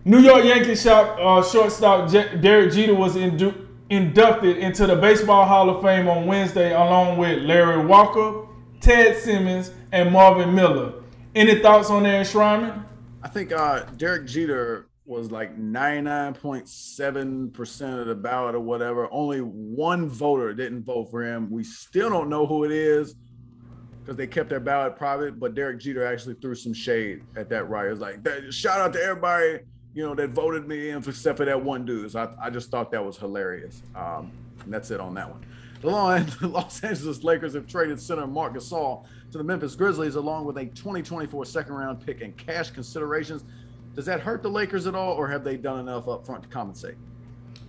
New 0.06 0.20
York 0.20 0.46
Yankees 0.46 0.82
shop, 0.82 1.18
uh, 1.20 1.44
shortstop 1.44 2.10
J- 2.10 2.38
Derek 2.38 2.72
Jeter 2.72 2.96
was 2.96 3.18
indu- 3.18 3.68
inducted 3.90 4.56
into 4.56 4.88
the 4.88 4.96
Baseball 4.96 5.46
Hall 5.46 5.70
of 5.70 5.84
Fame 5.84 6.08
on 6.08 6.28
Wednesday, 6.28 6.74
along 6.74 7.18
with 7.18 7.44
Larry 7.44 7.86
Walker, 7.86 8.48
Ted 8.80 9.22
Simmons, 9.22 9.72
and 9.92 10.14
Marvin 10.14 10.56
Miller. 10.56 10.94
Any 11.36 11.60
thoughts 11.60 11.92
on 11.92 12.04
their 12.04 12.24
enshrinement? 12.24 12.86
I 13.22 13.28
think 13.28 13.52
uh, 13.52 13.82
Derek 13.98 14.26
Jeter 14.26 14.88
was 15.06 15.32
like 15.32 15.60
99.7% 15.60 18.00
of 18.00 18.08
the 18.08 18.16
ballot 18.16 18.56
or 18.56 18.60
whatever. 18.60 19.08
Only 19.12 19.40
one 19.40 20.08
voter 20.08 20.54
didn't 20.54 20.84
vote 20.84 21.12
for 21.12 21.24
him. 21.24 21.52
We 21.52 21.64
still 21.64 22.10
don't 22.10 22.30
know 22.30 22.48
who 22.48 22.64
it 22.64 22.72
is 22.72 23.16
because 24.02 24.18
they 24.18 24.28
kept 24.28 24.50
their 24.50 24.60
ballot 24.60 24.96
private, 24.96 25.40
but 25.40 25.54
Derek 25.54 25.80
Jeter 25.80 26.04
actually 26.06 26.36
threw 26.36 26.56
some 26.56 26.74
shade 26.74 27.22
at 27.36 27.50
that 27.50 27.70
riot. 27.70 28.00
Like, 28.00 28.26
shout 28.52 28.80
out 28.80 28.94
to 28.94 29.04
everybody, 29.04 29.60
you 29.94 30.04
know, 30.04 30.16
that 30.16 30.30
voted 30.30 30.68
me 30.68 30.90
in 30.90 30.98
except 30.98 31.38
for 31.38 31.46
that 31.46 31.64
one 31.64 31.86
dude. 31.86 32.12
So 32.12 32.22
I, 32.22 32.48
I 32.48 32.50
just 32.50 32.72
thought 32.72 32.92
that 32.92 33.06
was 33.06 33.18
hilarious. 33.18 33.84
Um, 33.96 34.32
and 34.64 34.74
that's 34.74 34.90
it 34.90 35.00
on 35.00 35.14
that 35.16 35.30
one. 35.30 35.46
The 35.82 36.48
Los 36.48 36.84
Angeles 36.84 37.24
Lakers 37.24 37.54
have 37.54 37.68
traded 37.68 38.02
center 38.02 38.28
Marc 38.28 38.54
Gasol 38.54 39.06
to 39.32 39.38
the 39.38 39.44
Memphis 39.44 39.76
Grizzlies 39.76 40.16
along 40.16 40.46
with 40.46 40.58
a 40.58 40.66
2024 40.66 41.46
second 41.46 41.74
round 41.74 42.04
pick 42.06 42.22
and 42.22 42.36
cash 42.38 42.72
considerations. 42.72 43.44
Does 43.96 44.06
that 44.06 44.22
hurt 44.22 44.42
the 44.44 44.50
Lakers 44.50 44.88
at 44.88 44.96
all, 44.96 45.14
or 45.14 45.28
have 45.28 45.44
they 45.44 45.58
done 45.58 45.80
enough 45.80 46.08
up 46.08 46.26
front 46.26 46.44
to 46.44 46.50
compensate? 46.50 46.96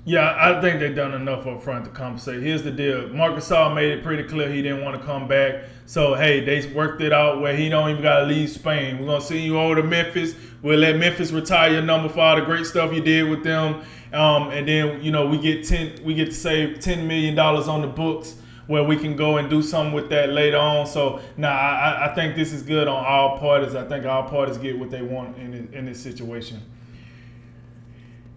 Yeah, 0.07 0.35
I 0.39 0.61
think 0.63 0.81
they've 0.81 0.97
done 0.97 1.13
enough 1.13 1.47
up 1.47 1.63
front 1.63 1.85
to 1.85 1.91
compensate. 1.91 2.43
Here's 2.43 2.63
the 2.63 2.71
deal: 2.71 3.09
Marc 3.09 3.35
Gasol 3.35 3.75
made 3.75 3.91
it 3.91 4.03
pretty 4.03 4.23
clear 4.23 4.51
he 4.51 4.63
didn't 4.63 4.83
want 4.83 4.99
to 4.99 5.07
come 5.07 5.29
back. 5.29 5.65
So 5.85 6.15
hey, 6.15 6.41
they 6.41 6.73
worked 6.73 7.03
it 7.03 7.13
out 7.13 7.41
where 7.41 7.55
he 7.55 7.69
don't 7.69 7.91
even 7.91 8.03
got 8.03 8.21
to 8.21 8.27
leave 8.27 8.49
Spain. 8.51 8.99
We're 8.99 9.07
gonna 9.07 9.21
send 9.21 9.41
you 9.41 9.59
over 9.59 9.77
to 9.77 9.83
Memphis. 9.83 10.35
We'll 10.63 10.79
let 10.79 10.97
Memphis 10.97 11.33
retire 11.33 11.73
your 11.73 11.83
number 11.83 12.09
for 12.09 12.21
all 12.21 12.37
the 12.37 12.43
great 12.43 12.67
stuff 12.67 12.93
you 12.93 13.01
did 13.01 13.29
with 13.29 13.43
them. 13.45 13.83
Um, 14.13 14.51
and 14.51 14.67
then 14.67 15.03
you 15.03 15.11
know 15.11 15.27
we 15.27 15.39
get 15.39 15.65
ten, 15.65 16.03
we 16.03 16.15
get 16.15 16.27
to 16.27 16.35
save 16.35 16.81
ten 16.81 17.07
million 17.07 17.35
dollars 17.35 17.69
on 17.69 17.83
the 17.83 17.89
books 17.89 18.37
where 18.71 18.85
we 18.85 18.97
can 18.97 19.17
go 19.17 19.39
and 19.39 19.51
do 19.51 19.61
something 19.63 19.93
with 19.93 20.09
that 20.11 20.29
later 20.29 20.57
on. 20.57 20.87
So 20.87 21.21
nah, 21.37 21.49
I, 21.49 22.09
I 22.09 22.15
think 22.15 22.37
this 22.37 22.53
is 22.53 22.63
good 22.63 22.87
on 22.87 23.05
all 23.05 23.37
parties. 23.37 23.75
I 23.75 23.85
think 23.85 24.07
all 24.07 24.23
parties 24.23 24.59
get 24.59 24.79
what 24.79 24.91
they 24.91 25.03
want 25.03 25.37
in 25.39 25.69
in 25.75 25.87
this 25.87 26.01
situation. 26.01 26.63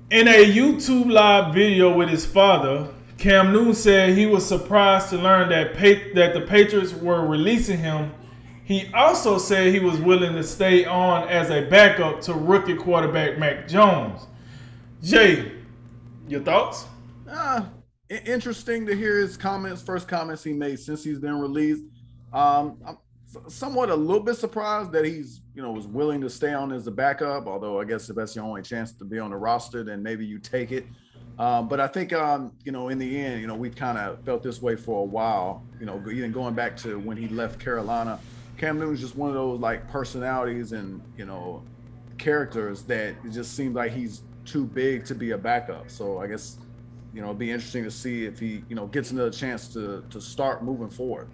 In 0.09 0.27
a 0.27 0.43
YouTube 0.43 1.11
live 1.11 1.53
video 1.53 1.95
with 1.95 2.09
his 2.09 2.25
father, 2.25 2.87
Cam 3.19 3.53
Newton 3.53 3.75
said 3.75 4.17
he 4.17 4.25
was 4.25 4.43
surprised 4.43 5.09
to 5.09 5.17
learn 5.17 5.49
that 5.49 5.75
that 6.15 6.33
the 6.33 6.41
Patriots 6.41 6.95
were 6.95 7.27
releasing 7.27 7.77
him. 7.77 8.11
He 8.63 8.91
also 8.91 9.37
said 9.37 9.71
he 9.71 9.79
was 9.79 9.99
willing 9.99 10.33
to 10.33 10.43
stay 10.43 10.83
on 10.83 11.29
as 11.29 11.51
a 11.51 11.61
backup 11.69 12.21
to 12.21 12.33
rookie 12.33 12.75
quarterback 12.75 13.37
Mac 13.37 13.67
Jones. 13.67 14.25
Jay, 15.03 15.51
your 16.27 16.41
thoughts? 16.41 16.85
Uh, 17.29 17.65
interesting 18.25 18.85
to 18.85 18.95
hear 18.95 19.17
his 19.17 19.37
comments, 19.37 19.81
first 19.81 20.07
comments 20.07 20.43
he 20.43 20.53
made 20.53 20.79
since 20.79 21.03
he's 21.03 21.19
been 21.19 21.39
released. 21.39 21.83
Um, 22.31 22.77
I'm 22.85 22.97
somewhat 23.47 23.89
a 23.89 23.95
little 23.95 24.23
bit 24.23 24.35
surprised 24.35 24.91
that 24.91 25.05
he's, 25.05 25.41
you 25.55 25.61
know, 25.61 25.71
was 25.71 25.87
willing 25.87 26.21
to 26.21 26.29
stay 26.29 26.53
on 26.53 26.71
as 26.71 26.87
a 26.87 26.91
backup. 26.91 27.47
Although 27.47 27.79
I 27.79 27.85
guess 27.85 28.09
if 28.09 28.15
that's 28.15 28.33
the 28.33 28.41
only 28.41 28.61
chance 28.61 28.91
to 28.93 29.05
be 29.05 29.19
on 29.19 29.31
the 29.31 29.37
roster, 29.37 29.83
then 29.83 30.03
maybe 30.03 30.25
you 30.25 30.39
take 30.39 30.71
it. 30.71 30.85
Um, 31.39 31.67
but 31.67 31.79
I 31.79 31.87
think, 31.87 32.13
um, 32.13 32.51
you 32.63 32.71
know, 32.71 32.89
in 32.89 32.99
the 32.99 33.19
end, 33.19 33.41
you 33.41 33.47
know, 33.47 33.55
we've 33.55 33.75
kind 33.75 33.97
of 33.97 34.23
felt 34.23 34.43
this 34.43 34.61
way 34.61 34.75
for 34.75 35.01
a 35.01 35.05
while. 35.05 35.63
You 35.79 35.87
know, 35.87 36.03
even 36.11 36.31
going 36.31 36.53
back 36.53 36.77
to 36.77 36.99
when 36.99 37.17
he 37.17 37.27
left 37.27 37.59
Carolina, 37.59 38.19
Cam 38.57 38.79
Newton's 38.79 39.01
just 39.01 39.15
one 39.15 39.29
of 39.29 39.35
those 39.35 39.59
like 39.59 39.89
personalities 39.89 40.73
and 40.73 41.01
you 41.17 41.25
know 41.25 41.63
characters 42.17 42.83
that 42.83 43.15
it 43.25 43.31
just 43.31 43.55
seems 43.55 43.75
like 43.75 43.91
he's 43.91 44.21
too 44.45 44.65
big 44.65 45.05
to 45.05 45.15
be 45.15 45.31
a 45.31 45.37
backup. 45.37 45.89
So 45.89 46.19
I 46.19 46.27
guess 46.27 46.57
you 47.13 47.21
know, 47.21 47.27
it'd 47.27 47.39
be 47.39 47.51
interesting 47.51 47.83
to 47.83 47.91
see 47.91 48.25
if 48.25 48.39
he, 48.39 48.63
you 48.69 48.75
know, 48.75 48.87
gets 48.87 49.11
another 49.11 49.31
chance 49.31 49.67
to 49.69 50.03
to 50.09 50.19
start 50.19 50.63
moving 50.63 50.89
forward. 50.89 51.29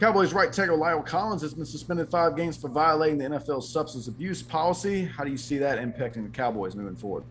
Cowboys 0.00 0.32
right 0.32 0.52
tackle 0.52 0.78
La'el 0.78 1.04
Collins 1.04 1.42
has 1.42 1.54
been 1.54 1.64
suspended 1.64 2.08
five 2.08 2.36
games 2.36 2.56
for 2.56 2.68
violating 2.68 3.18
the 3.18 3.24
NFL's 3.24 3.68
substance 3.68 4.06
abuse 4.06 4.42
policy. 4.42 5.04
How 5.04 5.24
do 5.24 5.30
you 5.30 5.36
see 5.36 5.58
that 5.58 5.78
impacting 5.78 6.22
the 6.22 6.30
Cowboys 6.30 6.76
moving 6.76 6.94
forward? 6.94 7.24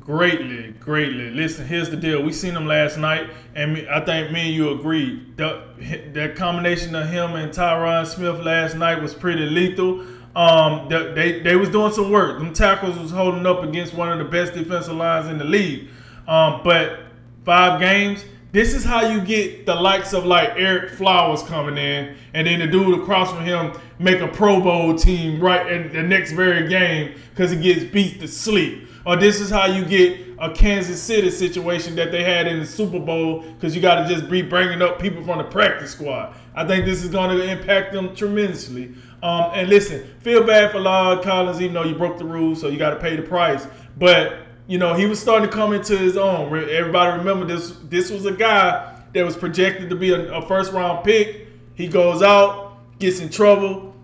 Greatly, 0.00 0.72
greatly. 0.80 1.30
Listen, 1.30 1.66
here's 1.66 1.88
the 1.88 1.96
deal. 1.96 2.22
We 2.22 2.30
seen 2.30 2.54
him 2.54 2.66
last 2.66 2.98
night, 2.98 3.30
and 3.54 3.88
I 3.88 4.04
think 4.04 4.30
me 4.30 4.48
and 4.48 4.54
you 4.54 4.70
agreed. 4.72 5.38
That, 5.38 6.12
that 6.12 6.36
combination 6.36 6.94
of 6.94 7.08
him 7.08 7.36
and 7.36 7.50
Tyron 7.50 8.06
Smith 8.06 8.40
last 8.40 8.76
night 8.76 9.00
was 9.00 9.14
pretty 9.14 9.46
lethal. 9.46 10.04
Um, 10.36 10.90
they 10.90 11.40
they 11.40 11.56
was 11.56 11.70
doing 11.70 11.90
some 11.92 12.10
work. 12.10 12.38
Them 12.38 12.52
tackles 12.52 12.98
was 12.98 13.10
holding 13.10 13.46
up 13.46 13.62
against 13.62 13.94
one 13.94 14.12
of 14.12 14.18
the 14.18 14.26
best 14.26 14.52
defensive 14.52 14.94
lines 14.94 15.26
in 15.26 15.38
the 15.38 15.44
league. 15.44 15.88
Um, 16.28 16.60
but 16.62 17.00
five 17.44 17.80
games, 17.80 18.24
this 18.52 18.74
is 18.74 18.84
how 18.84 19.08
you 19.10 19.20
get 19.20 19.66
the 19.66 19.74
likes 19.74 20.12
of 20.12 20.24
like 20.24 20.50
Ereck 20.50 20.90
Flowers 20.90 21.42
coming 21.42 21.76
in, 21.76 22.16
and 22.34 22.46
then 22.46 22.60
the 22.60 22.66
dude 22.66 23.00
across 23.00 23.32
from 23.32 23.44
him 23.44 23.72
make 23.98 24.20
a 24.20 24.28
Pro 24.28 24.60
Bowl 24.60 24.94
team 24.94 25.40
right 25.40 25.70
in 25.70 25.92
the 25.92 26.02
next 26.02 26.32
very 26.32 26.68
game 26.68 27.14
because 27.30 27.50
he 27.50 27.60
gets 27.60 27.84
beat 27.84 28.20
to 28.20 28.28
sleep. 28.28 28.88
Or 29.04 29.16
this 29.16 29.40
is 29.40 29.50
how 29.50 29.66
you 29.66 29.84
get 29.84 30.20
a 30.38 30.50
Kansas 30.52 31.02
City 31.02 31.30
situation 31.30 31.96
that 31.96 32.12
they 32.12 32.22
had 32.22 32.46
in 32.46 32.60
the 32.60 32.66
Super 32.66 32.98
Bowl 32.98 33.40
because 33.40 33.74
you 33.74 33.80
got 33.80 34.06
to 34.06 34.14
just 34.14 34.30
be 34.30 34.42
bringing 34.42 34.82
up 34.82 34.98
people 34.98 35.22
from 35.24 35.38
the 35.38 35.44
practice 35.44 35.92
squad. 35.92 36.34
I 36.54 36.66
think 36.66 36.84
this 36.84 37.02
is 37.02 37.10
going 37.10 37.36
to 37.36 37.42
impact 37.42 37.92
them 37.92 38.14
tremendously. 38.14 38.94
Um, 39.22 39.50
and 39.54 39.68
listen, 39.68 40.06
feel 40.20 40.44
bad 40.44 40.72
for 40.72 40.78
La'el 40.78 41.22
Collins, 41.22 41.60
even 41.60 41.74
though 41.74 41.84
you 41.84 41.94
broke 41.94 42.18
the 42.18 42.24
rules, 42.24 42.60
so 42.60 42.68
you 42.68 42.78
got 42.78 42.90
to 42.90 43.00
pay 43.00 43.16
the 43.16 43.22
price. 43.22 43.66
But 43.96 44.38
you 44.68 44.76
know, 44.76 44.92
he 44.92 45.06
was 45.06 45.18
starting 45.18 45.48
to 45.48 45.54
come 45.54 45.72
into 45.72 45.96
his 45.96 46.18
own. 46.18 46.46
Everybody 46.48 47.18
remember 47.18 47.46
this. 47.46 47.70
This 47.84 48.10
was 48.10 48.26
a 48.26 48.32
guy 48.32 49.00
that 49.14 49.24
was 49.24 49.34
projected 49.34 49.88
to 49.88 49.96
be 49.96 50.10
a, 50.10 50.30
a 50.30 50.46
first 50.46 50.72
round 50.72 51.04
pick. 51.04 51.48
He 51.74 51.88
goes 51.88 52.22
out, 52.22 52.78
gets 52.98 53.18
in 53.18 53.30
trouble. 53.30 53.96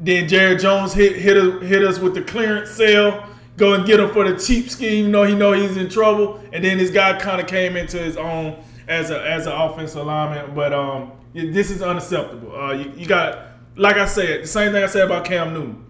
Then 0.00 0.28
Jerry 0.28 0.56
Jones 0.56 0.92
hit 0.92 1.14
hit 1.14 1.36
us, 1.36 1.62
hit 1.62 1.84
us 1.84 2.00
with 2.00 2.14
the 2.14 2.22
clearance 2.22 2.70
sale. 2.70 3.24
Go 3.56 3.74
and 3.74 3.86
get 3.86 4.00
him 4.00 4.10
for 4.10 4.28
the 4.28 4.36
cheap 4.38 4.68
scheme. 4.68 5.06
You 5.06 5.10
know 5.10 5.22
he 5.22 5.36
know 5.36 5.52
he's 5.52 5.76
in 5.76 5.88
trouble. 5.88 6.40
And 6.52 6.64
then 6.64 6.78
this 6.78 6.90
guy 6.90 7.18
kind 7.18 7.40
of 7.40 7.46
came 7.46 7.76
into 7.76 7.96
his 7.96 8.16
own 8.16 8.62
as 8.88 9.10
a 9.10 9.22
as 9.24 9.46
an 9.46 9.52
offensive 9.52 10.04
lineman. 10.04 10.52
But 10.52 10.72
um, 10.72 11.12
this 11.32 11.70
is 11.70 11.80
unacceptable. 11.80 12.54
Uh, 12.54 12.72
you, 12.72 12.92
you 12.96 13.06
got 13.06 13.38
like 13.76 13.96
I 13.96 14.06
said, 14.06 14.42
the 14.42 14.48
same 14.48 14.72
thing 14.72 14.82
I 14.82 14.86
said 14.86 15.04
about 15.04 15.24
Cam 15.24 15.54
Newton. 15.54 15.84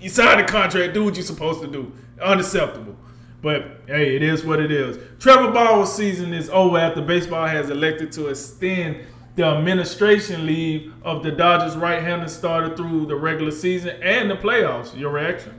You 0.00 0.08
signed 0.08 0.40
a 0.40 0.46
contract, 0.46 0.94
do 0.94 1.04
what 1.04 1.14
you're 1.14 1.24
supposed 1.24 1.60
to 1.60 1.66
do. 1.66 1.92
Unacceptable. 2.22 2.96
But 3.42 3.82
hey, 3.86 4.16
it 4.16 4.22
is 4.22 4.44
what 4.44 4.60
it 4.60 4.70
is. 4.70 4.98
Trevor 5.18 5.50
Bauer's 5.50 5.92
season 5.92 6.32
is 6.32 6.50
over 6.50 6.78
after 6.78 7.00
baseball 7.02 7.46
has 7.46 7.70
elected 7.70 8.12
to 8.12 8.28
extend 8.28 9.04
the 9.36 9.44
administration 9.44 10.46
leave 10.46 10.92
of 11.02 11.22
the 11.22 11.30
Dodgers 11.30 11.76
right-handed 11.76 12.28
starter 12.28 12.76
through 12.76 13.06
the 13.06 13.16
regular 13.16 13.50
season 13.50 14.00
and 14.02 14.30
the 14.30 14.36
playoffs. 14.36 14.98
Your 14.98 15.10
reaction? 15.10 15.54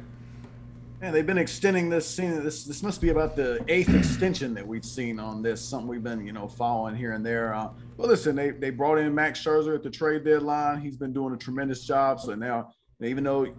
Man, 1.01 1.13
they've 1.13 1.25
been 1.25 1.39
extending 1.39 1.89
this 1.89 2.07
scene. 2.07 2.43
This 2.43 2.63
this 2.63 2.83
must 2.83 3.01
be 3.01 3.09
about 3.09 3.35
the 3.35 3.63
eighth 3.67 3.93
extension 3.93 4.53
that 4.53 4.67
we've 4.67 4.85
seen 4.85 5.19
on 5.19 5.41
this. 5.41 5.59
Something 5.59 5.87
we've 5.87 6.03
been, 6.03 6.23
you 6.23 6.33
know, 6.33 6.47
following 6.47 6.95
here 6.95 7.13
and 7.13 7.25
there. 7.25 7.55
Uh, 7.55 7.69
well, 7.97 8.07
listen, 8.07 8.35
they 8.35 8.51
they 8.51 8.69
brought 8.69 8.99
in 8.99 9.15
Max 9.15 9.43
Scherzer 9.43 9.73
at 9.73 9.81
the 9.81 9.89
trade 9.89 10.23
deadline. 10.23 10.79
He's 10.79 10.97
been 10.97 11.11
doing 11.11 11.33
a 11.33 11.37
tremendous 11.37 11.83
job. 11.87 12.19
So 12.19 12.35
now 12.35 12.71
even 13.01 13.23
though 13.23 13.53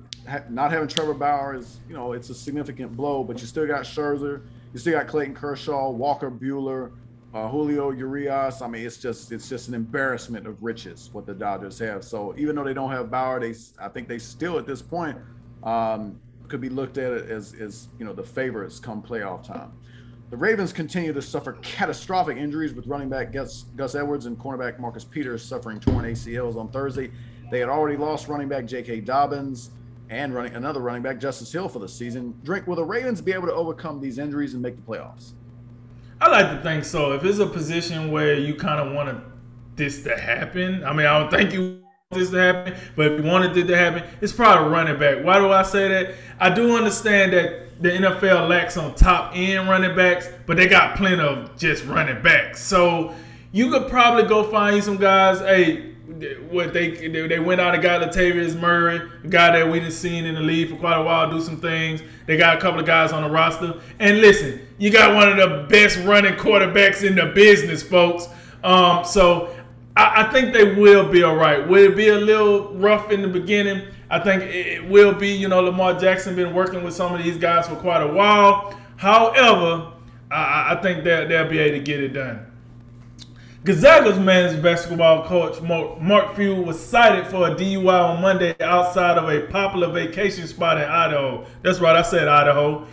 not 0.48 0.70
having 0.70 0.88
Trevor 0.88 1.14
Bauer 1.14 1.54
is, 1.54 1.80
you 1.88 1.94
know, 1.94 2.12
it's 2.12 2.30
a 2.30 2.34
significant 2.34 2.96
blow, 2.96 3.24
but 3.24 3.40
you 3.40 3.46
still 3.46 3.66
got 3.66 3.82
Scherzer, 3.82 4.42
you 4.72 4.78
still 4.78 4.92
got 4.92 5.08
Clayton 5.08 5.34
Kershaw, 5.34 5.90
Walker 5.90 6.30
Buehler, 6.30 6.92
uh, 7.34 7.48
Julio 7.48 7.90
Urias. 7.90 8.62
I 8.62 8.68
mean, 8.68 8.86
it's 8.86 8.98
just 8.98 9.32
it's 9.32 9.48
just 9.48 9.68
an 9.68 9.74
embarrassment 9.74 10.46
of 10.46 10.62
riches 10.62 11.10
what 11.12 11.26
the 11.26 11.34
Dodgers 11.34 11.78
have. 11.78 12.04
So 12.04 12.34
even 12.36 12.54
though 12.56 12.64
they 12.64 12.74
don't 12.74 12.90
have 12.90 13.10
Bauer, 13.10 13.40
they 13.40 13.54
I 13.80 13.88
think 13.88 14.08
they 14.08 14.18
still 14.18 14.58
at 14.58 14.66
this 14.66 14.82
point 14.82 15.18
um, 15.64 16.20
could 16.48 16.60
be 16.60 16.68
looked 16.68 16.98
at 16.98 17.12
as 17.12 17.54
as 17.54 17.88
you 17.98 18.04
know 18.04 18.12
the 18.12 18.22
favorites 18.22 18.78
come 18.78 19.02
playoff 19.02 19.44
time. 19.44 19.72
The 20.30 20.38
Ravens 20.38 20.72
continue 20.72 21.12
to 21.12 21.20
suffer 21.20 21.58
catastrophic 21.60 22.38
injuries 22.38 22.72
with 22.72 22.86
running 22.86 23.10
back 23.10 23.32
Gus, 23.32 23.64
Gus 23.76 23.94
Edwards 23.94 24.24
and 24.24 24.38
cornerback 24.38 24.78
Marcus 24.78 25.04
Peters 25.04 25.44
suffering 25.44 25.78
torn 25.78 26.06
ACLs 26.06 26.56
on 26.56 26.70
Thursday. 26.70 27.10
They 27.52 27.60
had 27.60 27.68
already 27.68 27.98
lost 27.98 28.28
running 28.28 28.48
back 28.48 28.64
J.K. 28.64 29.00
Dobbins 29.00 29.72
and 30.08 30.34
running 30.34 30.54
another 30.54 30.80
running 30.80 31.02
back 31.02 31.20
Justice 31.20 31.52
Hill 31.52 31.68
for 31.68 31.80
the 31.80 31.88
season. 31.88 32.34
Drink, 32.44 32.66
will 32.66 32.76
the 32.76 32.84
Ravens 32.84 33.20
be 33.20 33.34
able 33.34 33.46
to 33.46 33.52
overcome 33.52 34.00
these 34.00 34.16
injuries 34.16 34.54
and 34.54 34.62
make 34.62 34.74
the 34.74 34.80
playoffs? 34.80 35.32
I 36.18 36.30
like 36.30 36.48
to 36.50 36.62
think 36.62 36.82
so. 36.82 37.12
If 37.12 37.22
it's 37.24 37.40
a 37.40 37.46
position 37.46 38.10
where 38.10 38.38
you 38.38 38.54
kind 38.54 38.80
of 38.80 38.94
want 38.94 39.22
this 39.76 40.02
to 40.04 40.16
happen, 40.16 40.82
I 40.82 40.94
mean, 40.94 41.04
I 41.04 41.18
don't 41.18 41.30
think 41.30 41.52
you 41.52 41.60
want 41.60 42.22
this 42.22 42.30
to 42.30 42.38
happen, 42.38 42.74
but 42.96 43.12
if 43.12 43.22
you 43.22 43.30
wanted 43.30 43.54
it 43.54 43.66
to 43.66 43.76
happen, 43.76 44.02
it's 44.22 44.32
probably 44.32 44.70
running 44.70 44.98
back. 44.98 45.22
Why 45.22 45.38
do 45.38 45.52
I 45.52 45.62
say 45.62 45.88
that? 45.88 46.14
I 46.40 46.48
do 46.48 46.74
understand 46.74 47.34
that 47.34 47.82
the 47.82 47.90
NFL 47.90 48.48
lacks 48.48 48.78
on 48.78 48.94
top 48.94 49.32
end 49.34 49.68
running 49.68 49.94
backs, 49.94 50.26
but 50.46 50.56
they 50.56 50.68
got 50.68 50.96
plenty 50.96 51.20
of 51.20 51.54
just 51.58 51.84
running 51.84 52.22
backs. 52.22 52.64
So 52.64 53.14
you 53.52 53.70
could 53.70 53.90
probably 53.90 54.26
go 54.26 54.42
find 54.42 54.82
some 54.82 54.96
guys. 54.96 55.40
Hey, 55.40 55.91
what 56.50 56.72
they 56.72 57.08
they 57.08 57.38
went 57.38 57.60
out 57.60 57.74
and 57.74 57.82
got 57.82 58.00
Latavius 58.00 58.58
Murray, 58.58 59.00
a 59.24 59.28
guy 59.28 59.58
that 59.58 59.70
we 59.70 59.80
didn't 59.80 59.92
seen 59.92 60.24
in 60.24 60.34
the 60.34 60.40
league 60.40 60.70
for 60.70 60.76
quite 60.76 60.96
a 60.98 61.02
while, 61.02 61.30
do 61.30 61.40
some 61.40 61.58
things. 61.58 62.02
They 62.26 62.36
got 62.36 62.56
a 62.56 62.60
couple 62.60 62.80
of 62.80 62.86
guys 62.86 63.12
on 63.12 63.22
the 63.22 63.30
roster. 63.30 63.80
And 63.98 64.20
listen, 64.20 64.60
you 64.78 64.90
got 64.90 65.14
one 65.14 65.28
of 65.28 65.36
the 65.36 65.66
best 65.68 65.98
running 65.98 66.34
quarterbacks 66.34 67.06
in 67.06 67.14
the 67.14 67.26
business, 67.26 67.82
folks. 67.82 68.28
Um, 68.62 69.04
so 69.04 69.56
I, 69.96 70.24
I, 70.24 70.32
think 70.32 70.52
they 70.52 70.74
will 70.74 71.08
be 71.08 71.22
all 71.22 71.36
right. 71.36 71.66
Will 71.66 71.90
it 71.90 71.96
be 71.96 72.08
a 72.08 72.18
little 72.18 72.72
rough 72.74 73.10
in 73.10 73.22
the 73.22 73.28
beginning? 73.28 73.86
I 74.08 74.20
think 74.20 74.42
it, 74.42 74.88
will 74.88 75.14
be. 75.14 75.28
You 75.28 75.48
know, 75.48 75.60
Lamar 75.60 75.98
Jackson 75.98 76.36
been 76.36 76.54
working 76.54 76.84
with 76.84 76.94
some 76.94 77.14
of 77.14 77.22
these 77.22 77.38
guys 77.38 77.66
for 77.66 77.76
quite 77.76 78.02
a 78.02 78.12
while. 78.12 78.78
However, 78.96 79.92
I, 80.30 80.74
I 80.74 80.80
think 80.82 81.04
that 81.04 81.28
they'll 81.28 81.48
be 81.48 81.58
able 81.58 81.78
to 81.78 81.84
get 81.84 82.00
it 82.00 82.10
done. 82.10 82.51
Gonzaga's 83.64 84.18
men's 84.18 84.60
basketball 84.60 85.24
coach 85.24 85.62
Mark 85.62 86.34
Few 86.34 86.56
was 86.56 86.84
cited 86.84 87.28
for 87.28 87.46
a 87.46 87.54
DUI 87.54 88.16
on 88.16 88.20
Monday 88.20 88.56
outside 88.60 89.16
of 89.16 89.28
a 89.28 89.46
popular 89.52 89.86
vacation 89.86 90.48
spot 90.48 90.78
in 90.78 90.84
Idaho. 90.88 91.46
That's 91.62 91.78
right, 91.78 91.94
I 91.94 92.02
said 92.02 92.26
Idaho. 92.26 92.88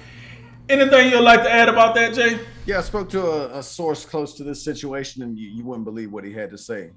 Anything 0.70 1.10
you'd 1.10 1.22
like 1.22 1.42
to 1.42 1.52
add 1.52 1.70
about 1.70 1.96
that, 1.96 2.14
Jay? 2.14 2.40
Yeah, 2.68 2.78
I 2.78 2.82
spoke 2.82 3.10
to 3.10 3.26
a, 3.26 3.58
a 3.58 3.64
source 3.64 4.06
close 4.06 4.36
to 4.36 4.44
this 4.44 4.64
situation, 4.64 5.24
and 5.24 5.36
you, 5.40 5.50
you, 5.50 5.66
wouldn't 5.66 5.86
believe 5.86 6.12
what 6.12 6.24
he 6.24 6.32
had 6.34 6.52
to 6.52 6.58
say. 6.60 6.92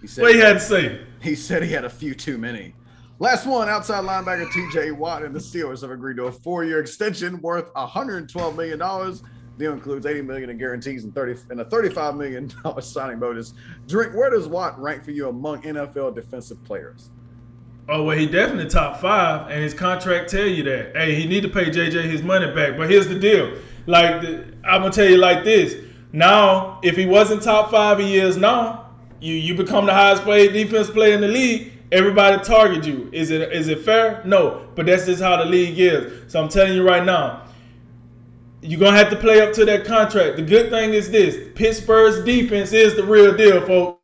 He 0.00 0.08
said 0.08 0.22
what 0.22 0.34
he 0.34 0.40
had 0.40 0.54
to 0.54 0.60
say. 0.60 1.00
He 1.22 1.36
said 1.36 1.62
he 1.62 1.70
had 1.70 1.84
a 1.84 1.90
few 1.90 2.16
too 2.16 2.36
many. 2.36 2.74
Last 3.20 3.46
one, 3.46 3.68
outside 3.68 4.02
linebacker 4.02 4.52
T.J. 4.52 4.90
Watt 4.90 5.22
and 5.22 5.32
the 5.32 5.38
Steelers 5.38 5.82
have 5.82 5.92
agreed 5.92 6.16
to 6.16 6.24
a 6.24 6.32
four-year 6.32 6.80
extension 6.80 7.40
worth 7.42 7.72
112 7.74 8.56
million 8.56 8.80
dollars 8.80 9.22
deal 9.58 9.72
includes 9.72 10.06
80 10.06 10.22
million 10.22 10.50
in 10.50 10.58
guarantees 10.58 11.04
and 11.04 11.14
30 11.14 11.42
and 11.50 11.60
a 11.60 11.64
35 11.64 12.16
million 12.16 12.50
dollar 12.62 12.80
signing 12.80 13.18
bonus. 13.18 13.54
Drink, 13.86 14.14
where 14.14 14.30
does 14.30 14.48
Watt 14.48 14.80
rank 14.80 15.04
for 15.04 15.10
you 15.10 15.28
among 15.28 15.62
NFL 15.62 16.14
defensive 16.14 16.62
players? 16.64 17.10
Oh 17.90 18.04
well, 18.04 18.16
he 18.16 18.26
definitely 18.26 18.68
top 18.68 19.00
five, 19.00 19.50
and 19.50 19.62
his 19.62 19.72
contract 19.72 20.30
tell 20.30 20.46
you 20.46 20.62
that. 20.64 20.94
Hey, 20.94 21.14
he 21.14 21.26
need 21.26 21.42
to 21.42 21.48
pay 21.48 21.70
JJ 21.70 22.04
his 22.04 22.22
money 22.22 22.52
back. 22.54 22.76
But 22.76 22.90
here's 22.90 23.08
the 23.08 23.18
deal: 23.18 23.56
like 23.86 24.22
I'm 24.64 24.82
gonna 24.82 24.90
tell 24.90 25.08
you 25.08 25.16
like 25.16 25.42
this. 25.42 25.74
Now, 26.12 26.80
if 26.82 26.96
he 26.96 27.06
wasn't 27.06 27.42
top 27.42 27.70
five, 27.70 27.98
he 27.98 28.18
is 28.18 28.36
now. 28.36 28.90
You 29.20 29.34
you 29.34 29.54
become 29.54 29.86
the 29.86 29.94
highest 29.94 30.24
paid 30.24 30.52
defense 30.52 30.90
player 30.90 31.14
in 31.14 31.22
the 31.22 31.28
league. 31.28 31.72
Everybody 31.90 32.42
target 32.44 32.84
you. 32.84 33.08
Is 33.12 33.30
it 33.30 33.50
is 33.52 33.68
it 33.68 33.80
fair? 33.80 34.22
No, 34.26 34.68
but 34.74 34.84
that's 34.84 35.06
just 35.06 35.22
how 35.22 35.38
the 35.38 35.46
league 35.46 35.78
is. 35.78 36.30
So 36.30 36.42
I'm 36.42 36.50
telling 36.50 36.74
you 36.74 36.86
right 36.86 37.04
now, 37.04 37.47
you're 38.60 38.80
gonna 38.80 38.96
have 38.96 39.10
to 39.10 39.16
play 39.16 39.40
up 39.40 39.52
to 39.54 39.64
that 39.64 39.84
contract. 39.84 40.36
The 40.36 40.42
good 40.42 40.70
thing 40.70 40.92
is 40.92 41.10
this: 41.10 41.36
Pittsburgh's 41.54 42.24
defense 42.24 42.72
is 42.72 42.96
the 42.96 43.04
real 43.04 43.36
deal, 43.36 43.64
folks, 43.66 44.00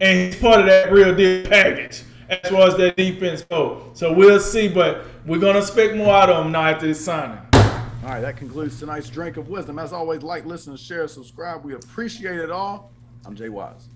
and 0.00 0.32
he's 0.32 0.40
part 0.40 0.60
of 0.60 0.66
that 0.66 0.92
real 0.92 1.14
deal 1.14 1.46
package 1.46 2.02
as 2.28 2.50
far 2.50 2.68
as 2.68 2.76
that 2.76 2.96
defense 2.96 3.42
go. 3.42 3.90
So 3.94 4.12
we'll 4.12 4.38
see, 4.38 4.68
but 4.68 5.04
we're 5.26 5.40
gonna 5.40 5.58
expect 5.58 5.96
more 5.96 6.14
out 6.14 6.30
of 6.30 6.46
him 6.46 6.52
now 6.52 6.62
after 6.62 6.86
this 6.86 7.04
signing. 7.04 7.38
All 7.52 8.08
right, 8.08 8.20
that 8.20 8.36
concludes 8.36 8.78
tonight's 8.78 9.10
drink 9.10 9.36
of 9.36 9.48
wisdom. 9.48 9.78
As 9.78 9.92
always, 9.92 10.22
like, 10.22 10.46
listen, 10.46 10.76
share, 10.76 11.06
subscribe. 11.06 11.64
We 11.64 11.74
appreciate 11.74 12.38
it 12.38 12.50
all. 12.50 12.92
I'm 13.26 13.34
Jay 13.34 13.48
Wise. 13.48 13.88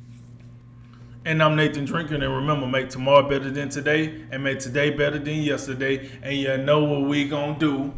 And 1.24 1.42
I'm 1.42 1.56
Nathan 1.56 1.86
Drinker. 1.86 2.16
And 2.16 2.22
remember, 2.22 2.66
make 2.66 2.90
tomorrow 2.90 3.26
better 3.26 3.50
than 3.50 3.70
today, 3.70 4.24
and 4.30 4.44
make 4.44 4.58
today 4.58 4.90
better 4.90 5.18
than 5.18 5.36
yesterday. 5.36 6.10
And 6.22 6.36
you 6.36 6.58
know 6.58 6.84
what 6.84 7.08
we 7.08 7.26
gonna 7.26 7.58
do. 7.58 7.94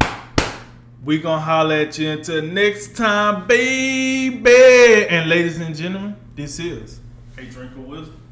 We 1.07 1.19
gonna 1.19 1.39
holler 1.39 1.75
at 1.75 1.97
you 1.97 2.09
until 2.09 2.41
next 2.41 2.97
time, 2.97 3.47
baby. 3.47 5.07
And 5.07 5.29
ladies 5.29 5.57
and 5.57 5.73
gentlemen, 5.73 6.17
this 6.35 6.59
is 6.59 6.99
a 7.37 7.45
drink 7.45 7.71
of 7.71 7.87
wisdom. 7.87 8.27